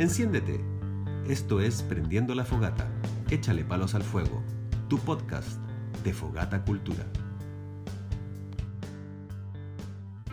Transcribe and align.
Enciéndete. 0.00 0.60
Esto 1.28 1.60
es 1.60 1.82
Prendiendo 1.82 2.32
la 2.36 2.44
Fogata. 2.44 2.88
Échale 3.32 3.64
palos 3.64 3.96
al 3.96 4.04
fuego. 4.04 4.44
Tu 4.88 4.96
podcast 4.96 5.58
de 6.04 6.12
Fogata 6.12 6.64
Cultura. 6.64 7.04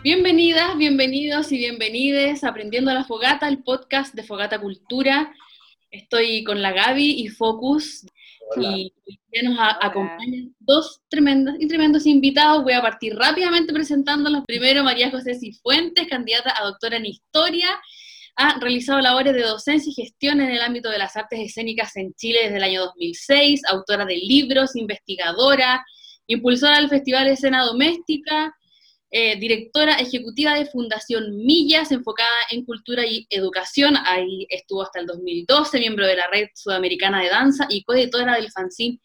Bienvenidas, 0.04 0.78
bienvenidos 0.78 1.50
y 1.50 1.58
bienvenides 1.58 2.44
a 2.44 2.50
Aprendiendo 2.50 2.94
la 2.94 3.02
Fogata, 3.02 3.48
el 3.48 3.64
podcast 3.64 4.14
de 4.14 4.22
Fogata 4.22 4.60
Cultura. 4.60 5.34
Estoy 5.90 6.44
con 6.44 6.62
la 6.62 6.70
Gaby 6.70 7.20
y 7.22 7.26
Focus 7.26 8.06
y 8.60 8.92
ya 9.32 9.42
nos 9.42 9.58
acompañan 9.80 10.54
dos 10.60 11.02
tremendos 11.08 11.56
y 11.58 11.66
tremendos 11.66 12.06
invitados. 12.06 12.62
Voy 12.62 12.74
a 12.74 12.82
partir 12.82 13.16
rápidamente 13.16 13.72
presentándolos. 13.72 14.44
Primero, 14.46 14.84
María 14.84 15.10
José 15.10 15.34
Cifuentes, 15.34 16.06
candidata 16.06 16.54
a 16.56 16.66
doctora 16.66 16.98
en 16.98 17.06
Historia. 17.06 17.66
Ha 18.36 18.58
realizado 18.60 19.00
labores 19.00 19.34
de 19.34 19.42
docencia 19.42 19.90
y 19.90 19.94
gestión 19.94 20.40
en 20.40 20.50
el 20.50 20.60
ámbito 20.60 20.90
de 20.90 20.98
las 20.98 21.16
artes 21.16 21.40
escénicas 21.40 21.96
en 21.96 22.12
Chile 22.14 22.40
desde 22.44 22.56
el 22.58 22.62
año 22.62 22.84
2006, 22.84 23.62
autora 23.68 24.04
de 24.04 24.16
libros, 24.16 24.76
investigadora, 24.76 25.84
impulsora 26.26 26.76
del 26.78 26.88
Festival 26.88 27.28
Escena 27.28 27.64
Doméstica, 27.64 28.54
eh, 29.10 29.36
directora 29.38 29.94
ejecutiva 29.94 30.54
de 30.54 30.66
Fundación 30.66 31.36
Millas, 31.36 31.92
enfocada 31.92 32.28
en 32.50 32.64
cultura 32.64 33.06
y 33.06 33.26
educación. 33.30 33.96
Ahí 34.04 34.46
estuvo 34.50 34.82
hasta 34.82 35.00
el 35.00 35.06
2012, 35.06 35.78
miembro 35.78 36.06
de 36.06 36.16
la 36.16 36.26
Red 36.26 36.48
Sudamericana 36.54 37.22
de 37.22 37.30
Danza 37.30 37.66
y 37.70 37.84
coeditora 37.84 38.34
del 38.34 38.50
fanzine 38.50 39.00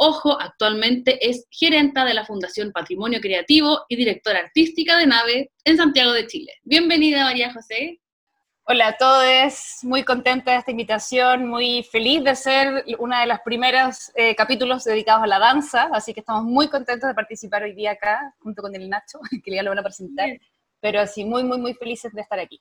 Ojo, 0.00 0.40
actualmente 0.40 1.28
es 1.28 1.48
gerenta 1.50 2.04
de 2.04 2.14
la 2.14 2.24
Fundación 2.24 2.70
Patrimonio 2.70 3.20
Creativo 3.20 3.84
y 3.88 3.96
directora 3.96 4.38
artística 4.38 4.96
de 4.96 5.08
Nave 5.08 5.50
en 5.64 5.76
Santiago 5.76 6.12
de 6.12 6.28
Chile. 6.28 6.52
Bienvenida, 6.62 7.24
María 7.24 7.52
José. 7.52 7.98
Hola 8.70 8.88
a 8.88 8.96
todos, 8.98 9.78
muy 9.82 10.04
contenta 10.04 10.52
de 10.52 10.58
esta 10.58 10.72
invitación, 10.72 11.48
muy 11.48 11.84
feliz 11.84 12.22
de 12.22 12.36
ser 12.36 12.84
una 12.98 13.22
de 13.22 13.26
las 13.26 13.40
primeras 13.40 14.12
eh, 14.14 14.36
capítulos 14.36 14.84
dedicados 14.84 15.22
a 15.22 15.26
la 15.26 15.38
danza, 15.38 15.88
así 15.90 16.12
que 16.12 16.20
estamos 16.20 16.44
muy 16.44 16.68
contentos 16.68 17.08
de 17.08 17.14
participar 17.14 17.62
hoy 17.62 17.72
día 17.72 17.92
acá, 17.92 18.34
junto 18.40 18.60
con 18.60 18.74
el 18.74 18.90
Nacho, 18.90 19.20
que 19.42 19.54
ya 19.54 19.62
lo 19.62 19.70
van 19.70 19.78
a 19.78 19.82
presentar, 19.82 20.28
pero 20.80 21.00
así 21.00 21.24
muy, 21.24 21.44
muy, 21.44 21.56
muy 21.56 21.72
felices 21.72 22.12
de 22.12 22.20
estar 22.20 22.38
aquí. 22.38 22.60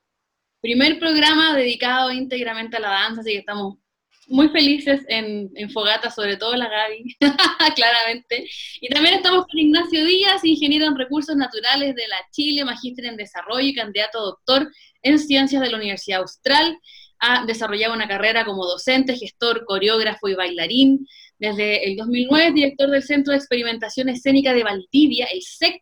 Primer 0.62 0.98
programa 0.98 1.54
dedicado 1.54 2.10
íntegramente 2.10 2.78
a 2.78 2.80
la 2.80 2.90
danza, 2.90 3.20
así 3.20 3.34
que 3.34 3.40
estamos 3.40 3.76
muy 4.28 4.50
felices 4.50 5.02
en, 5.08 5.50
Fogata, 5.72 6.12
sobre 6.12 6.38
todo 6.38 6.56
la 6.56 6.70
Gaby, 6.70 7.18
claramente. 7.76 8.48
Y 8.82 8.90
también 8.90 9.16
estamos 9.16 9.46
con 9.46 9.60
Ignacio 9.60 10.06
Díaz, 10.06 10.44
ingeniero 10.44 10.86
en 10.86 10.98
recursos 10.98 11.36
naturales 11.36 11.96
de 11.96 12.08
la 12.08 12.18
Chile, 12.32 12.66
magíster 12.66 13.06
en 13.06 13.18
desarrollo 13.18 13.68
y 13.68 13.74
candidato 13.74 14.20
a 14.20 14.24
doctor 14.24 14.72
en 15.02 15.20
ciencias 15.20 15.62
de 15.62 15.70
la 15.70 15.78
Universidad 15.78 16.22
Austral. 16.22 16.78
Ha 17.20 17.46
desarrollado 17.46 17.94
una 17.94 18.08
carrera 18.08 18.46
como 18.46 18.66
docente, 18.66 19.16
gestor, 19.16 19.66
coreógrafo 19.66 20.28
y 20.28 20.36
bailarín. 20.36 21.08
Desde 21.40 21.88
el 21.88 21.96
2009 21.96 22.48
es 22.48 22.54
director 22.54 22.90
del 22.90 23.04
Centro 23.04 23.32
de 23.32 23.38
Experimentación 23.38 24.10
Escénica 24.10 24.54
de 24.54 24.64
Valdivia, 24.64 25.28
el 25.32 25.42
SEC, 25.42 25.80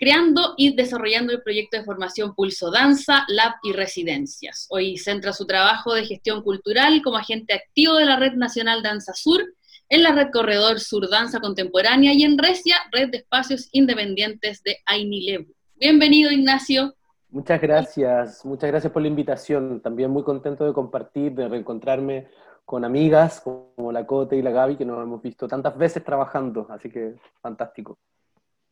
creando 0.00 0.54
y 0.56 0.74
desarrollando 0.74 1.30
el 1.30 1.42
proyecto 1.42 1.76
de 1.76 1.84
formación 1.84 2.34
Pulso 2.34 2.70
Danza, 2.70 3.26
Lab 3.28 3.56
y 3.62 3.74
Residencias. 3.74 4.66
Hoy 4.70 4.96
centra 4.96 5.34
su 5.34 5.46
trabajo 5.46 5.92
de 5.92 6.06
gestión 6.06 6.42
cultural 6.42 7.02
como 7.04 7.18
agente 7.18 7.52
activo 7.52 7.96
de 7.96 8.06
la 8.06 8.16
Red 8.16 8.32
Nacional 8.32 8.82
Danza 8.82 9.12
Sur, 9.12 9.42
en 9.90 10.02
la 10.02 10.12
Red 10.12 10.30
Corredor 10.32 10.80
Sur 10.80 11.10
Danza 11.10 11.38
Contemporánea 11.38 12.14
y 12.14 12.22
en 12.22 12.38
Recia, 12.38 12.76
Red 12.90 13.10
de 13.10 13.18
Espacios 13.18 13.68
Independientes 13.72 14.62
de 14.62 14.78
Ainilebu. 14.86 15.52
Bienvenido, 15.76 16.32
Ignacio. 16.32 16.94
Muchas 17.28 17.60
gracias, 17.60 18.42
muchas 18.46 18.70
gracias 18.70 18.90
por 18.90 19.02
la 19.02 19.08
invitación. 19.08 19.82
También 19.82 20.10
muy 20.10 20.22
contento 20.22 20.64
de 20.64 20.72
compartir, 20.72 21.32
de 21.32 21.46
reencontrarme 21.46 22.26
con 22.64 22.86
amigas 22.86 23.42
como 23.42 23.92
la 23.92 24.06
Cote 24.06 24.36
y 24.36 24.42
la 24.42 24.50
Gaby, 24.50 24.76
que 24.76 24.86
nos 24.86 25.02
hemos 25.02 25.20
visto 25.20 25.46
tantas 25.46 25.76
veces 25.76 26.02
trabajando, 26.02 26.66
así 26.70 26.88
que 26.88 27.16
fantástico. 27.42 27.98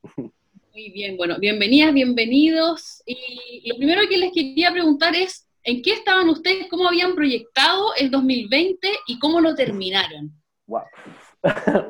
Muy 0.78 0.90
bien, 0.90 1.16
bueno, 1.16 1.34
bienvenidas, 1.40 1.92
bienvenidos. 1.92 3.02
Y 3.04 3.68
lo 3.68 3.76
primero 3.78 4.02
que 4.08 4.16
les 4.16 4.32
quería 4.32 4.70
preguntar 4.70 5.12
es, 5.12 5.50
¿en 5.64 5.82
qué 5.82 5.94
estaban 5.94 6.28
ustedes, 6.28 6.68
cómo 6.70 6.86
habían 6.86 7.16
proyectado 7.16 7.96
el 7.98 8.12
2020 8.12 8.88
y 9.08 9.18
cómo 9.18 9.40
lo 9.40 9.56
terminaron? 9.56 10.30
¡Wow! 10.68 10.82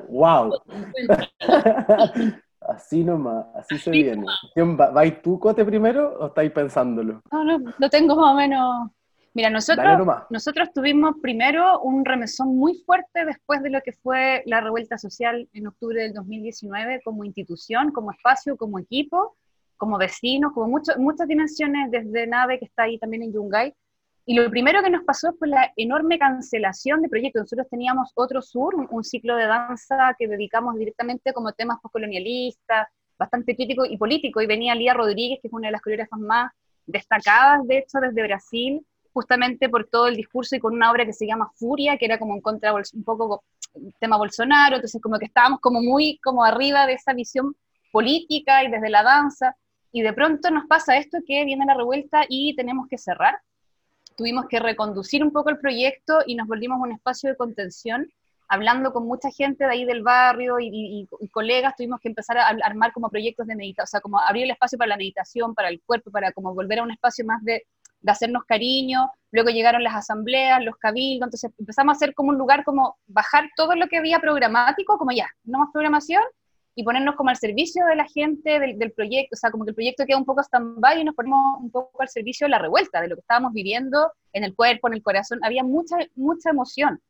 ¡Wow! 0.08 0.52
Así 2.60 3.04
nomás, 3.04 3.44
así 3.56 3.78
se 3.78 3.90
viene. 3.90 4.24
¿Vais 4.92 5.20
tú, 5.22 5.38
Cote, 5.38 5.66
primero 5.66 6.18
o 6.20 6.26
estáis 6.28 6.50
pensándolo? 6.50 7.22
No, 7.30 7.44
no, 7.44 7.74
lo 7.78 7.90
tengo 7.90 8.16
más 8.16 8.32
o 8.32 8.34
menos. 8.34 8.90
Mira, 9.34 9.50
nosotros, 9.50 9.86
nosotros 10.30 10.72
tuvimos 10.74 11.16
primero 11.22 11.80
un 11.80 12.04
remesón 12.04 12.56
muy 12.56 12.74
fuerte 12.84 13.24
después 13.24 13.62
de 13.62 13.70
lo 13.70 13.80
que 13.82 13.92
fue 13.92 14.42
la 14.46 14.60
revuelta 14.60 14.98
social 14.98 15.48
en 15.52 15.66
octubre 15.66 16.02
del 16.02 16.12
2019 16.12 17.02
como 17.04 17.24
institución, 17.24 17.92
como 17.92 18.10
espacio, 18.10 18.56
como 18.56 18.78
equipo, 18.78 19.36
como 19.76 19.96
vecinos, 19.96 20.52
como 20.52 20.80
muchas 20.98 21.28
dimensiones 21.28 21.90
desde 21.90 22.26
NAVE 22.26 22.58
que 22.58 22.64
está 22.64 22.84
ahí 22.84 22.98
también 22.98 23.22
en 23.22 23.32
Yungay. 23.32 23.74
Y 24.26 24.34
lo 24.34 24.50
primero 24.50 24.82
que 24.82 24.90
nos 24.90 25.04
pasó 25.04 25.32
fue 25.38 25.48
la 25.48 25.72
enorme 25.76 26.18
cancelación 26.18 27.00
de 27.00 27.08
proyectos. 27.08 27.40
Nosotros 27.40 27.66
teníamos 27.70 28.12
otro 28.14 28.42
sur, 28.42 28.74
un, 28.74 29.04
ciclo 29.04 29.36
de 29.36 29.46
danza 29.46 30.14
que 30.18 30.28
dedicamos 30.28 30.76
directamente 30.76 31.32
como 31.32 31.52
temas 31.52 31.78
postcolonialistas, 31.80 32.88
bastante 33.18 33.56
crítico 33.56 33.86
y 33.86 33.96
político, 33.96 34.42
y 34.42 34.46
venía 34.46 34.74
Lía 34.74 34.92
Rodríguez, 34.92 35.38
que 35.40 35.48
es 35.48 35.54
una 35.54 35.68
de 35.68 35.72
las 35.72 35.80
coreógrafas 35.80 36.20
más 36.20 36.52
destacadas, 36.84 37.66
de 37.66 37.78
hecho, 37.78 38.00
desde 38.00 38.22
Brasil, 38.22 38.84
justamente 39.18 39.68
por 39.68 39.88
todo 39.88 40.06
el 40.06 40.14
discurso 40.14 40.54
y 40.54 40.60
con 40.60 40.74
una 40.74 40.92
obra 40.92 41.04
que 41.04 41.12
se 41.12 41.26
llama 41.26 41.50
Furia, 41.56 41.96
que 41.98 42.04
era 42.04 42.20
como 42.20 42.34
en 42.34 42.40
contra 42.40 42.72
un 42.72 43.02
poco 43.02 43.42
tema 43.98 44.16
Bolsonaro, 44.16 44.76
entonces 44.76 45.02
como 45.02 45.18
que 45.18 45.24
estábamos 45.24 45.58
como 45.58 45.82
muy 45.82 46.20
como 46.22 46.44
arriba 46.44 46.86
de 46.86 46.92
esa 46.92 47.14
visión 47.14 47.56
política 47.90 48.62
y 48.62 48.70
desde 48.70 48.90
la 48.90 49.02
danza, 49.02 49.56
y 49.90 50.02
de 50.02 50.12
pronto 50.12 50.52
nos 50.52 50.66
pasa 50.68 50.98
esto 50.98 51.18
que 51.26 51.44
viene 51.44 51.66
la 51.66 51.74
revuelta 51.74 52.26
y 52.28 52.54
tenemos 52.54 52.86
que 52.86 52.96
cerrar, 52.96 53.40
tuvimos 54.16 54.46
que 54.46 54.60
reconducir 54.60 55.24
un 55.24 55.32
poco 55.32 55.50
el 55.50 55.58
proyecto 55.58 56.18
y 56.24 56.36
nos 56.36 56.46
volvimos 56.46 56.78
un 56.80 56.92
espacio 56.92 57.28
de 57.28 57.36
contención, 57.36 58.06
hablando 58.46 58.92
con 58.92 59.04
mucha 59.04 59.30
gente 59.32 59.64
de 59.64 59.70
ahí 59.72 59.84
del 59.84 60.04
barrio 60.04 60.58
y, 60.60 61.08
colegas, 61.32 61.74
tuvimos 61.76 61.98
que 62.00 62.08
empezar 62.08 62.38
a 62.38 62.46
armar 62.46 62.92
como 62.92 63.10
proyectos 63.10 63.48
de 63.48 63.56
meditación, 63.56 63.84
o 63.84 63.90
sea, 63.90 64.00
como 64.00 64.20
abrir 64.20 64.44
el 64.44 64.52
espacio 64.52 64.78
para 64.78 64.90
la 64.90 64.96
meditación, 64.96 65.56
para 65.56 65.70
el 65.70 65.80
cuerpo, 65.84 66.12
para 66.12 66.30
como 66.30 66.54
volver 66.54 66.78
a 66.78 66.84
un 66.84 66.92
espacio 66.92 67.24
más 67.24 67.42
de, 67.42 67.66
de 68.00 68.12
hacernos 68.12 68.44
cariño, 68.44 69.10
luego 69.30 69.50
llegaron 69.50 69.82
las 69.82 69.94
asambleas, 69.94 70.64
los 70.64 70.76
cabildos, 70.76 71.26
entonces 71.26 71.50
empezamos 71.58 71.94
a 71.94 71.96
hacer 71.96 72.14
como 72.14 72.30
un 72.30 72.38
lugar 72.38 72.64
como 72.64 72.96
bajar 73.06 73.50
todo 73.56 73.74
lo 73.74 73.88
que 73.88 73.98
había 73.98 74.20
programático, 74.20 74.98
como 74.98 75.12
ya, 75.12 75.28
no 75.44 75.58
más 75.58 75.68
programación, 75.72 76.22
y 76.74 76.84
ponernos 76.84 77.16
como 77.16 77.30
al 77.30 77.36
servicio 77.36 77.84
de 77.86 77.96
la 77.96 78.06
gente, 78.06 78.60
del, 78.60 78.92
proyecto, 78.92 79.34
o 79.34 79.36
sea, 79.36 79.50
como 79.50 79.64
que 79.64 79.70
el 79.70 79.74
proyecto 79.74 80.06
queda 80.06 80.16
un 80.16 80.24
poco 80.24 80.42
stand-by 80.42 81.00
y 81.00 81.04
nos 81.04 81.16
ponemos 81.16 81.60
un 81.60 81.72
poco 81.72 82.00
al 82.00 82.08
servicio 82.08 82.46
de 82.46 82.50
la 82.50 82.60
revuelta, 82.60 83.00
de 83.00 83.08
lo 83.08 83.16
que 83.16 83.20
estábamos 83.20 83.52
viviendo 83.52 84.12
en 84.32 84.44
el 84.44 84.54
cuerpo, 84.54 84.86
en 84.86 84.94
el 84.94 85.02
corazón, 85.02 85.40
había 85.42 85.64
mucha, 85.64 85.96
mucha 86.14 86.50
emoción. 86.50 87.00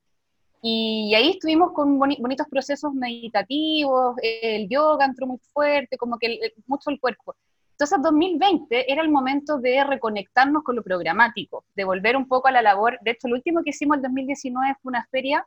Y, 0.63 1.15
ahí 1.15 1.33
estuvimos 1.33 1.73
con 1.73 1.99
bonitos 1.99 2.47
procesos 2.49 2.95
meditativos, 2.95 4.17
el 4.23 4.69
yoga 4.71 5.05
entró 5.05 5.27
muy 5.27 5.39
fuerte, 5.53 5.99
como 5.99 6.19
que 6.19 6.55
mucho 6.67 6.89
el 6.89 6.99
cuerpo. 6.99 7.37
Entonces, 7.79 8.03
2020 8.03 8.93
era 8.93 9.03
el 9.03 9.09
momento 9.09 9.59
de 9.59 9.85
reconectarnos 9.85 10.65
con 10.65 10.75
lo 10.75 10.83
programático, 10.83 11.65
de 11.77 11.85
volver 11.85 12.17
un 12.17 12.27
poco 12.27 12.49
a 12.49 12.51
la 12.51 12.61
labor. 12.61 12.99
De 13.03 13.13
hecho, 13.13 13.29
lo 13.29 13.37
último 13.37 13.63
que 13.63 13.71
hicimos 13.71 13.99
en 13.99 14.03
2019 14.03 14.75
fue 14.83 14.91
una 14.91 15.07
feria 15.13 15.47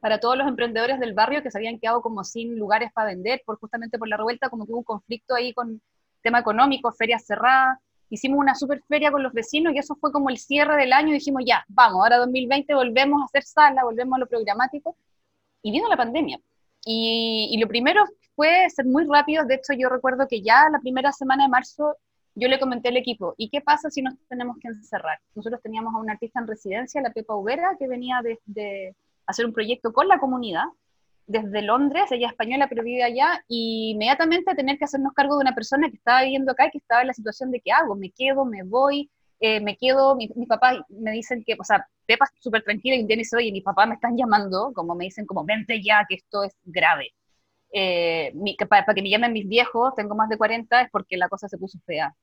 para 0.00 0.20
todos 0.20 0.38
los 0.38 0.46
emprendedores 0.46 1.00
del 1.00 1.14
barrio 1.14 1.42
que 1.42 1.50
se 1.50 1.58
habían 1.58 1.80
quedado 1.80 2.00
como 2.00 2.22
sin 2.22 2.56
lugares 2.56 2.92
para 2.92 3.08
vender, 3.08 3.42
por 3.44 3.58
justamente 3.58 3.98
por 3.98 4.06
la 4.06 4.16
revuelta, 4.16 4.50
como 4.50 4.66
que 4.66 4.70
hubo 4.70 4.78
un 4.78 4.84
conflicto 4.84 5.34
ahí 5.34 5.52
con 5.52 5.82
tema 6.22 6.38
económico, 6.38 6.92
ferias 6.92 7.26
cerradas, 7.26 7.80
hicimos 8.08 8.38
una 8.38 8.54
super 8.54 8.80
feria 8.88 9.10
con 9.10 9.24
los 9.24 9.32
vecinos 9.32 9.74
y 9.74 9.78
eso 9.78 9.96
fue 9.96 10.12
como 10.12 10.30
el 10.30 10.38
cierre 10.38 10.76
del 10.76 10.92
año 10.92 11.08
y 11.08 11.14
dijimos, 11.14 11.42
ya, 11.44 11.64
vamos, 11.66 12.04
ahora 12.04 12.18
2020 12.18 12.72
volvemos 12.72 13.20
a 13.20 13.24
hacer 13.24 13.42
sala, 13.42 13.82
volvemos 13.82 14.14
a 14.14 14.20
lo 14.20 14.28
programático, 14.28 14.96
y 15.60 15.72
vino 15.72 15.88
la 15.88 15.96
pandemia. 15.96 16.38
Y, 16.86 17.48
y 17.50 17.58
lo 17.58 17.66
primero 17.66 18.04
fue 18.36 18.68
ser 18.70 18.86
muy 18.86 19.04
rápido, 19.06 19.44
de 19.44 19.56
hecho 19.56 19.72
yo 19.76 19.88
recuerdo 19.88 20.26
que 20.28 20.42
ya 20.42 20.68
la 20.70 20.80
primera 20.80 21.12
semana 21.12 21.44
de 21.44 21.50
marzo 21.50 21.96
yo 22.34 22.48
le 22.48 22.58
comenté 22.58 22.88
al 22.88 22.96
equipo, 22.96 23.34
¿y 23.36 23.48
qué 23.48 23.60
pasa 23.60 23.90
si 23.90 24.02
nos 24.02 24.14
tenemos 24.28 24.56
que 24.60 24.68
encerrar? 24.68 25.18
Nosotros 25.34 25.62
teníamos 25.62 25.94
a 25.94 25.98
una 25.98 26.14
artista 26.14 26.40
en 26.40 26.48
residencia, 26.48 27.00
la 27.00 27.12
Pepa 27.12 27.34
Ubera, 27.34 27.76
que 27.78 27.86
venía 27.86 28.20
de, 28.22 28.40
de 28.44 28.96
hacer 29.26 29.46
un 29.46 29.52
proyecto 29.52 29.92
con 29.92 30.08
la 30.08 30.18
comunidad 30.18 30.64
desde 31.26 31.62
Londres, 31.62 32.10
ella 32.10 32.26
es 32.26 32.32
española 32.32 32.66
pero 32.68 32.82
vive 32.82 33.02
allá, 33.02 33.44
y 33.48 33.92
inmediatamente 33.92 34.54
tener 34.54 34.78
que 34.78 34.84
hacernos 34.84 35.12
cargo 35.14 35.36
de 35.36 35.42
una 35.42 35.54
persona 35.54 35.88
que 35.88 35.96
estaba 35.96 36.22
viviendo 36.22 36.52
acá 36.52 36.66
y 36.66 36.70
que 36.70 36.78
estaba 36.78 37.02
en 37.02 37.08
la 37.08 37.14
situación 37.14 37.50
de 37.50 37.60
qué 37.60 37.72
hago, 37.72 37.94
me 37.94 38.10
quedo, 38.10 38.44
me 38.44 38.62
voy, 38.62 39.10
eh, 39.40 39.60
me 39.60 39.76
quedo, 39.76 40.16
mi, 40.16 40.28
mi, 40.34 40.46
papá 40.46 40.84
me 40.88 41.12
dicen 41.12 41.42
que, 41.44 41.56
o 41.58 41.64
sea, 41.64 41.86
Pepa 42.06 42.26
súper 42.40 42.62
tranquila 42.62 42.96
y 42.96 43.02
un 43.02 43.06
día 43.06 43.16
dice, 43.16 43.36
oye, 43.36 43.52
mi 43.52 43.60
papá 43.62 43.86
me 43.86 43.94
están 43.94 44.16
llamando, 44.16 44.72
como 44.74 44.94
me 44.94 45.04
dicen, 45.04 45.26
como 45.26 45.44
vente 45.44 45.82
ya, 45.82 46.04
que 46.08 46.16
esto 46.16 46.44
es 46.44 46.54
grave. 46.64 47.12
Eh, 47.76 48.32
para, 48.68 48.84
que 48.94 49.02
me 49.02 49.10
llamen 49.10 49.32
mis 49.32 49.48
viejos, 49.48 49.94
tengo 49.96 50.14
más 50.14 50.28
de 50.28 50.38
40, 50.38 50.82
es 50.82 50.90
porque 50.92 51.16
la 51.16 51.28
cosa 51.28 51.48
se 51.48 51.58
puso 51.58 51.78
fea. 51.84 52.14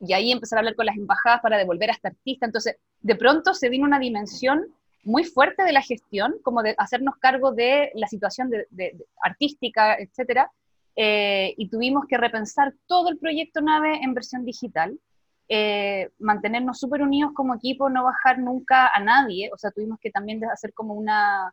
y 0.00 0.14
ahí 0.14 0.32
empezar 0.32 0.56
a 0.56 0.60
hablar 0.60 0.74
con 0.74 0.86
las 0.86 0.96
embajadas 0.96 1.42
para 1.42 1.58
devolver 1.58 1.90
a 1.90 1.92
esta 1.92 2.08
artista. 2.08 2.46
Entonces, 2.46 2.76
de 3.02 3.14
pronto 3.14 3.52
se 3.52 3.68
vino 3.68 3.84
una 3.84 3.98
dimensión 3.98 4.64
muy 5.04 5.24
fuerte 5.24 5.64
de 5.64 5.72
la 5.72 5.82
gestión, 5.82 6.36
como 6.42 6.62
de 6.62 6.74
hacernos 6.78 7.16
cargo 7.16 7.52
de 7.52 7.90
la 7.94 8.06
situación 8.06 8.50
de, 8.50 8.96
artística, 9.22 9.96
etcétera, 9.98 10.50
eh, 10.96 11.54
y 11.58 11.68
tuvimos 11.68 12.04
que 12.08 12.16
repensar 12.16 12.74
todo 12.86 13.10
el 13.10 13.18
proyecto 13.18 13.60
Nave 13.60 14.00
en 14.02 14.14
versión 14.14 14.44
digital, 14.46 14.98
eh, 15.48 16.10
mantenernos 16.18 16.78
súper 16.78 17.02
unidos 17.02 17.32
como 17.34 17.54
equipo, 17.54 17.90
no 17.90 18.04
bajar 18.04 18.38
nunca 18.38 18.88
a 18.88 19.00
nadie, 19.00 19.50
o 19.52 19.58
sea, 19.58 19.70
tuvimos 19.70 19.98
que 20.00 20.10
también 20.10 20.42
hacer 20.46 20.72
como 20.72 20.94
una, 20.94 21.52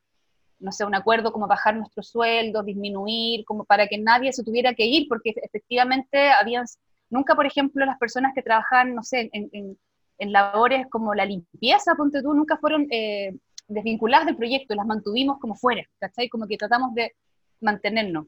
no 0.59 0.71
sé, 0.71 0.86
un 0.86 0.95
acuerdo 0.95 1.31
como 1.31 1.48
bajar 1.48 1.75
nuestros 1.75 2.09
sueldos, 2.09 2.65
disminuir, 2.65 3.45
como 3.45 3.63
para 3.65 3.88
que 3.88 3.98
nadie 3.98 4.33
se 4.33 4.44
tuviera 4.44 4.74
que 4.74 4.86
ir, 4.86 5.07
porque 5.07 5.33
efectivamente 5.36 6.30
habían, 6.31 6.65
nunca, 7.09 7.36
por 7.36 7.45
ejemplo, 7.45 7.86
las 7.86 7.98
personas 7.98 8.33
que 8.33 8.42
trabajan, 8.42 8.95
no 8.95 9.04
sé, 9.04 9.30
en 9.33 9.77
en 10.18 10.31
labores 10.31 10.88
como 10.89 11.13
la 11.13 11.25
limpieza, 11.25 11.95
ponte 11.95 12.21
tú, 12.21 12.33
nunca 12.33 12.57
fueron 12.57 12.88
eh, 12.89 13.36
desvinculadas 13.68 14.25
del 14.25 14.38
proyecto, 14.38 14.75
las 14.75 14.86
mantuvimos 14.86 15.39
como 15.39 15.56
fuera, 15.56 15.83
¿cachai? 16.00 16.30
Como 16.30 16.48
que 16.48 16.57
tratamos 16.57 16.94
de 16.95 17.13
mantenernos. 17.62 18.27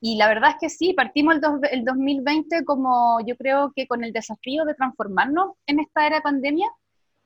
Y 0.00 0.16
la 0.16 0.28
verdad 0.28 0.50
es 0.50 0.56
que 0.60 0.68
sí, 0.68 0.92
partimos 0.92 1.36
el, 1.36 1.42
el 1.70 1.84
2020 1.84 2.64
como 2.64 3.18
yo 3.26 3.36
creo 3.36 3.72
que 3.74 3.86
con 3.86 4.04
el 4.04 4.12
desafío 4.12 4.64
de 4.64 4.74
transformarnos 4.74 5.52
en 5.66 5.80
esta 5.80 6.06
era 6.06 6.16
de 6.16 6.22
pandemia, 6.22 6.68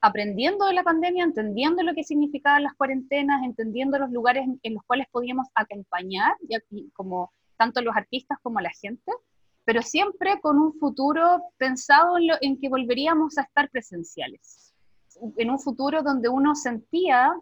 aprendiendo 0.01 0.67
de 0.67 0.75
la 0.75 0.83
pandemia, 0.83 1.25
entendiendo 1.25 1.83
lo 1.83 1.95
que 1.95 2.05
significaban 2.05 2.63
las 2.63 2.75
cuarentenas, 2.75 3.43
entendiendo 3.45 3.99
los 3.99 4.11
lugares 4.11 4.47
en, 4.63 4.75
los 4.75 4.83
cuales 4.85 5.07
podíamos 5.11 5.47
acompañar, 5.55 6.35
ya, 6.49 6.59
como 6.95 7.33
tanto 7.57 7.83
los 7.83 7.95
artistas 7.95 8.39
como 8.43 8.61
la 8.61 8.71
gente, 8.71 9.13
pero 9.65 9.83
siempre 9.83 10.41
con 10.41 10.59
un 10.59 10.73
futuro 10.75 11.43
pensado 11.59 12.15
en, 12.41 12.59
que 12.59 12.69
volveríamos 12.69 13.37
a 13.37 13.43
estar 13.43 13.69
presenciales, 13.71 14.75
en 15.37 15.51
un 15.51 15.59
futuro 15.59 16.03
donde 16.03 16.31
uno 16.31 16.55
sentía, 16.55 17.35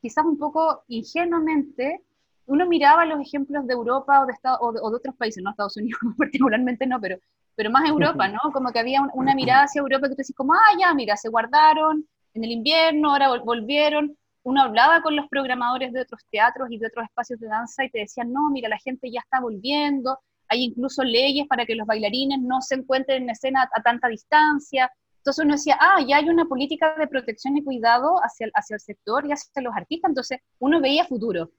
quizás 0.00 0.24
un 0.24 0.38
poco 0.38 0.84
ingenuamente, 0.86 2.02
uno 2.46 2.66
miraba 2.68 3.04
los 3.04 3.20
ejemplos 3.20 3.66
de 3.66 3.74
Europa 3.74 4.22
o 4.22 4.26
de, 4.26 4.34
o 4.60 4.90
de, 4.90 4.96
otros 4.96 5.16
países, 5.16 5.42
no 5.42 5.50
Estados 5.50 5.76
Unidos 5.76 6.00
particularmente 6.16 6.86
no, 6.86 7.00
pero, 7.00 7.18
pero 7.56 7.70
más 7.70 7.88
Europa, 7.88 8.28
¿no? 8.28 8.52
Como 8.52 8.70
que 8.70 8.78
había 8.78 9.00
una 9.14 9.34
mirada 9.34 9.64
hacia 9.64 9.80
Europa 9.80 10.08
que 10.08 10.14
tú 10.14 10.18
decís 10.18 10.36
como, 10.36 10.52
ah, 10.52 10.76
ya, 10.78 10.94
mira, 10.94 11.16
se 11.16 11.28
guardaron 11.28 12.06
en 12.34 12.44
el 12.44 12.52
invierno, 12.52 13.10
ahora 13.10 13.40
volvieron. 13.40 14.16
Uno 14.44 14.62
hablaba 14.62 15.02
con 15.02 15.16
los 15.16 15.26
programadores 15.28 15.92
de 15.92 16.02
otros 16.02 16.20
teatros 16.30 16.68
y 16.70 16.78
de 16.78 16.86
otros 16.86 17.06
espacios 17.06 17.40
de 17.40 17.48
danza 17.48 17.84
y 17.84 17.90
te 17.90 18.00
decían, 18.00 18.32
no, 18.32 18.50
mira, 18.50 18.68
la 18.68 18.78
gente 18.78 19.10
ya 19.10 19.20
está 19.20 19.40
volviendo, 19.40 20.20
hay 20.48 20.64
incluso 20.64 21.02
leyes 21.02 21.48
para 21.48 21.66
que 21.66 21.74
los 21.74 21.86
bailarines 21.86 22.38
no 22.40 22.60
se 22.60 22.76
encuentren 22.76 23.24
en 23.24 23.30
escena 23.30 23.68
a, 23.74 23.82
tanta 23.82 24.06
distancia. 24.06 24.88
Entonces 25.16 25.44
uno 25.44 25.54
decía, 25.54 25.76
ah, 25.80 26.00
ya 26.06 26.18
hay 26.18 26.28
una 26.28 26.44
política 26.44 26.94
de 26.96 27.08
protección 27.08 27.56
y 27.56 27.64
cuidado 27.64 28.18
hacia, 28.22 28.48
hacia 28.54 28.74
el 28.74 28.80
sector 28.80 29.26
y 29.26 29.32
hacia 29.32 29.62
los 29.62 29.74
artistas, 29.74 30.10
entonces 30.10 30.38
uno 30.60 30.80
veía 30.80 31.04
futuro, 31.04 31.50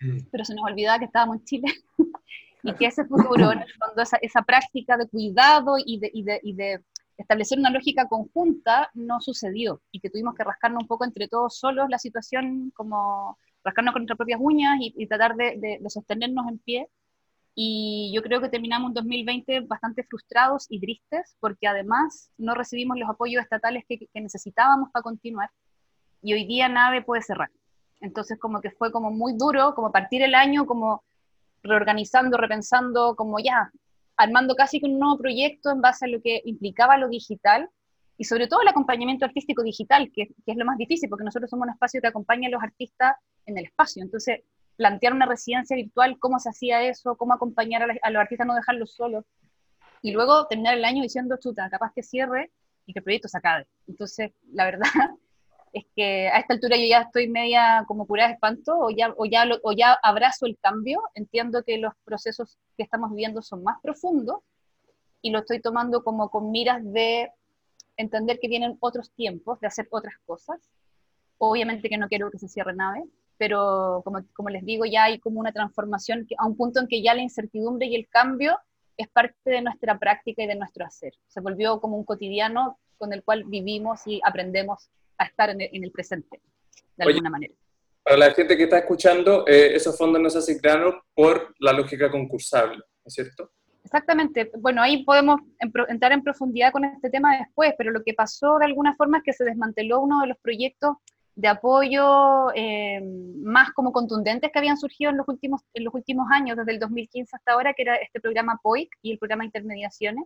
mm. 0.00 0.28
pero 0.30 0.44
se 0.44 0.54
nos 0.54 0.64
olvidaba 0.66 0.98
que 0.98 1.06
estábamos 1.06 1.38
en 1.38 1.44
Chile 1.44 1.68
y 2.62 2.72
que 2.74 2.86
ese 2.86 3.04
futuro, 3.04 3.52
en 3.52 3.60
el 3.60 3.72
fondo, 3.72 4.02
esa, 4.02 4.16
esa 4.20 4.42
práctica 4.42 4.96
de 4.96 5.08
cuidado 5.08 5.76
y 5.84 5.98
de, 5.98 6.10
y, 6.12 6.22
de, 6.22 6.40
y 6.42 6.52
de, 6.54 6.82
establecer 7.16 7.58
una 7.58 7.70
lógica 7.70 8.08
conjunta 8.08 8.90
no 8.92 9.20
sucedió 9.20 9.80
y 9.90 10.00
que 10.00 10.10
tuvimos 10.10 10.34
que 10.34 10.44
rascarnos 10.44 10.82
un 10.82 10.86
poco 10.88 11.04
entre 11.04 11.28
todos 11.28 11.58
solos 11.58 11.88
la 11.88 11.98
situación, 11.98 12.70
como 12.74 13.38
rascarnos 13.64 13.94
con 13.94 14.02
nuestras 14.02 14.18
propias 14.18 14.40
uñas 14.42 14.76
y, 14.80 14.94
y 14.96 15.06
tratar 15.06 15.34
de, 15.34 15.78
de 15.80 15.90
sostenernos 15.90 16.46
en 16.48 16.58
pie 16.58 16.88
y 17.58 18.12
yo 18.14 18.22
creo 18.22 18.42
que 18.42 18.50
terminamos 18.50 18.88
un 18.88 18.94
2020 18.94 19.60
bastante 19.60 20.04
frustrados 20.04 20.66
y 20.68 20.78
tristes 20.78 21.36
porque 21.40 21.66
además 21.66 22.30
no 22.36 22.54
recibimos 22.54 22.98
los 22.98 23.08
apoyos 23.08 23.42
estatales 23.42 23.82
que, 23.88 24.06
necesitábamos 24.12 24.90
para 24.92 25.02
continuar 25.02 25.50
y 26.20 26.34
hoy 26.34 26.44
día 26.44 26.68
nave 26.68 27.00
puede 27.00 27.22
cerrar. 27.22 27.50
Entonces 28.02 28.38
como 28.38 28.60
que 28.60 28.70
fue 28.72 28.92
como 28.92 29.10
muy 29.10 29.32
duro, 29.38 29.74
como 29.74 29.90
partir 29.90 30.22
el 30.22 30.34
año, 30.34 30.66
como 30.66 31.02
reorganizando, 31.66 32.36
repensando, 32.36 33.14
como 33.16 33.38
ya, 33.38 33.70
armando 34.16 34.54
casi 34.54 34.80
un 34.82 34.98
nuevo 34.98 35.18
proyecto 35.18 35.70
en 35.70 35.80
base 35.80 36.06
a 36.06 36.08
lo 36.08 36.20
que 36.22 36.42
implicaba 36.44 36.96
lo 36.96 37.08
digital 37.08 37.68
y 38.18 38.24
sobre 38.24 38.48
todo 38.48 38.62
el 38.62 38.68
acompañamiento 38.68 39.26
artístico 39.26 39.62
digital, 39.62 40.10
que, 40.14 40.28
que 40.28 40.52
es 40.52 40.56
lo 40.56 40.64
más 40.64 40.78
difícil, 40.78 41.08
porque 41.08 41.24
nosotros 41.24 41.50
somos 41.50 41.66
un 41.66 41.74
espacio 41.74 42.00
que 42.00 42.06
acompaña 42.06 42.48
a 42.48 42.50
los 42.50 42.62
artistas 42.62 43.16
en 43.44 43.58
el 43.58 43.64
espacio. 43.64 44.02
Entonces, 44.02 44.40
plantear 44.76 45.12
una 45.12 45.26
residencia 45.26 45.76
virtual, 45.76 46.18
cómo 46.18 46.38
se 46.38 46.50
hacía 46.50 46.82
eso, 46.82 47.16
cómo 47.16 47.34
acompañar 47.34 47.82
a, 48.02 48.10
los 48.10 48.20
artistas, 48.20 48.46
no 48.46 48.54
dejarlos 48.54 48.92
solos. 48.92 49.24
Y 50.02 50.12
luego 50.12 50.46
terminar 50.46 50.76
el 50.76 50.84
año 50.84 51.02
diciendo, 51.02 51.36
chuta, 51.38 51.68
capaz 51.68 51.92
que 51.94 52.02
cierre 52.02 52.52
y 52.86 52.92
que 52.92 53.00
el 53.00 53.02
proyecto 53.02 53.28
se 53.28 53.38
acabe. 53.38 53.66
Entonces, 53.86 54.32
la 54.52 54.64
verdad 54.64 54.86
es 55.76 55.84
que 55.94 56.28
a 56.28 56.38
esta 56.38 56.54
altura 56.54 56.76
yo 56.76 56.86
ya 56.88 57.02
estoy 57.02 57.28
media 57.28 57.84
como 57.86 58.06
pura 58.06 58.28
de 58.28 58.32
espanto, 58.32 58.78
o 58.78 58.88
ya, 58.88 59.12
o, 59.18 59.26
ya, 59.26 59.44
o 59.62 59.72
ya 59.72 59.92
abrazo 60.02 60.46
el 60.46 60.56
cambio, 60.58 61.02
entiendo 61.14 61.62
que 61.64 61.76
los 61.76 61.92
procesos 62.02 62.56
que 62.78 62.82
estamos 62.82 63.10
viviendo 63.10 63.42
son 63.42 63.62
más 63.62 63.76
profundos, 63.82 64.38
y 65.20 65.30
lo 65.30 65.40
estoy 65.40 65.60
tomando 65.60 66.02
como 66.02 66.30
con 66.30 66.50
miras 66.50 66.80
de 66.82 67.30
entender 67.98 68.38
que 68.40 68.48
vienen 68.48 68.78
otros 68.80 69.10
tiempos, 69.12 69.60
de 69.60 69.66
hacer 69.66 69.86
otras 69.90 70.14
cosas. 70.24 70.58
Obviamente 71.38 71.90
que 71.90 71.98
no 71.98 72.08
quiero 72.08 72.30
que 72.30 72.38
se 72.38 72.48
cierre 72.48 72.74
nada, 72.74 73.02
pero 73.36 74.00
como, 74.02 74.20
como, 74.32 74.48
les 74.48 74.64
digo, 74.64 74.86
ya 74.86 75.04
hay 75.04 75.18
como 75.18 75.40
una 75.40 75.52
transformación 75.52 76.26
a 76.38 76.46
un 76.46 76.56
punto 76.56 76.80
en 76.80 76.88
que 76.88 77.02
ya 77.02 77.12
la 77.12 77.20
incertidumbre 77.22 77.86
y 77.86 77.96
el 77.96 78.08
cambio 78.08 78.58
es 78.96 79.08
parte 79.08 79.50
de 79.50 79.60
nuestra 79.60 79.98
práctica 79.98 80.42
y 80.42 80.46
de 80.46 80.54
nuestro 80.54 80.86
hacer. 80.86 81.12
Se 81.26 81.40
volvió 81.40 81.80
como 81.80 81.98
un 81.98 82.04
cotidiano 82.04 82.78
con 82.96 83.12
el 83.12 83.22
cual 83.22 83.44
vivimos 83.44 84.06
y 84.06 84.22
aprendemos 84.24 84.88
a 85.18 85.24
estar 85.24 85.50
en 85.50 85.60
el, 85.60 85.90
presente, 85.90 86.40
de 86.96 87.04
alguna 87.04 87.30
manera. 87.30 87.54
Para 88.02 88.18
la 88.18 88.30
gente 88.32 88.56
que 88.56 88.64
está 88.64 88.78
escuchando, 88.78 89.44
eh, 89.46 89.74
esos 89.74 89.96
fondos 89.96 90.20
no 90.20 90.30
se 90.30 90.38
asignaron 90.38 91.00
por 91.14 91.54
la 91.58 91.72
lógica 91.72 92.10
concursable, 92.10 92.76
¿no 92.76 93.06
es 93.06 93.14
cierto? 93.14 93.50
Exactamente. 93.84 94.50
Bueno, 94.58 94.82
ahí 94.82 95.04
podemos 95.04 95.40
entrar 95.88 96.12
en 96.12 96.22
profundidad 96.22 96.72
con 96.72 96.84
este 96.84 97.08
tema 97.08 97.38
después, 97.38 97.72
pero 97.78 97.92
lo 97.92 98.02
que 98.02 98.14
pasó 98.14 98.58
de 98.58 98.64
alguna 98.64 98.96
forma 98.96 99.18
es 99.18 99.24
que 99.24 99.32
se 99.32 99.44
desmanteló 99.44 100.00
uno 100.00 100.22
de 100.22 100.26
los 100.26 100.38
proyectos 100.38 100.96
de 101.36 101.48
apoyo 101.48 102.52
eh, 102.54 103.00
más 103.44 103.70
como 103.72 103.92
contundentes 103.92 104.50
que 104.50 104.58
habían 104.58 104.78
surgido 104.78 105.10
en 105.10 105.18
los, 105.18 105.28
últimos, 105.28 105.60
en 105.74 105.84
los 105.84 105.94
últimos 105.94 106.26
años, 106.32 106.56
desde 106.56 106.72
el 106.72 106.80
2015 106.80 107.36
hasta 107.36 107.52
ahora, 107.52 107.74
que 107.74 107.82
era 107.82 107.96
este 107.96 108.20
programa 108.20 108.58
POIC 108.62 108.90
y 109.02 109.12
el 109.12 109.18
programa 109.18 109.44
Intermediaciones, 109.44 110.24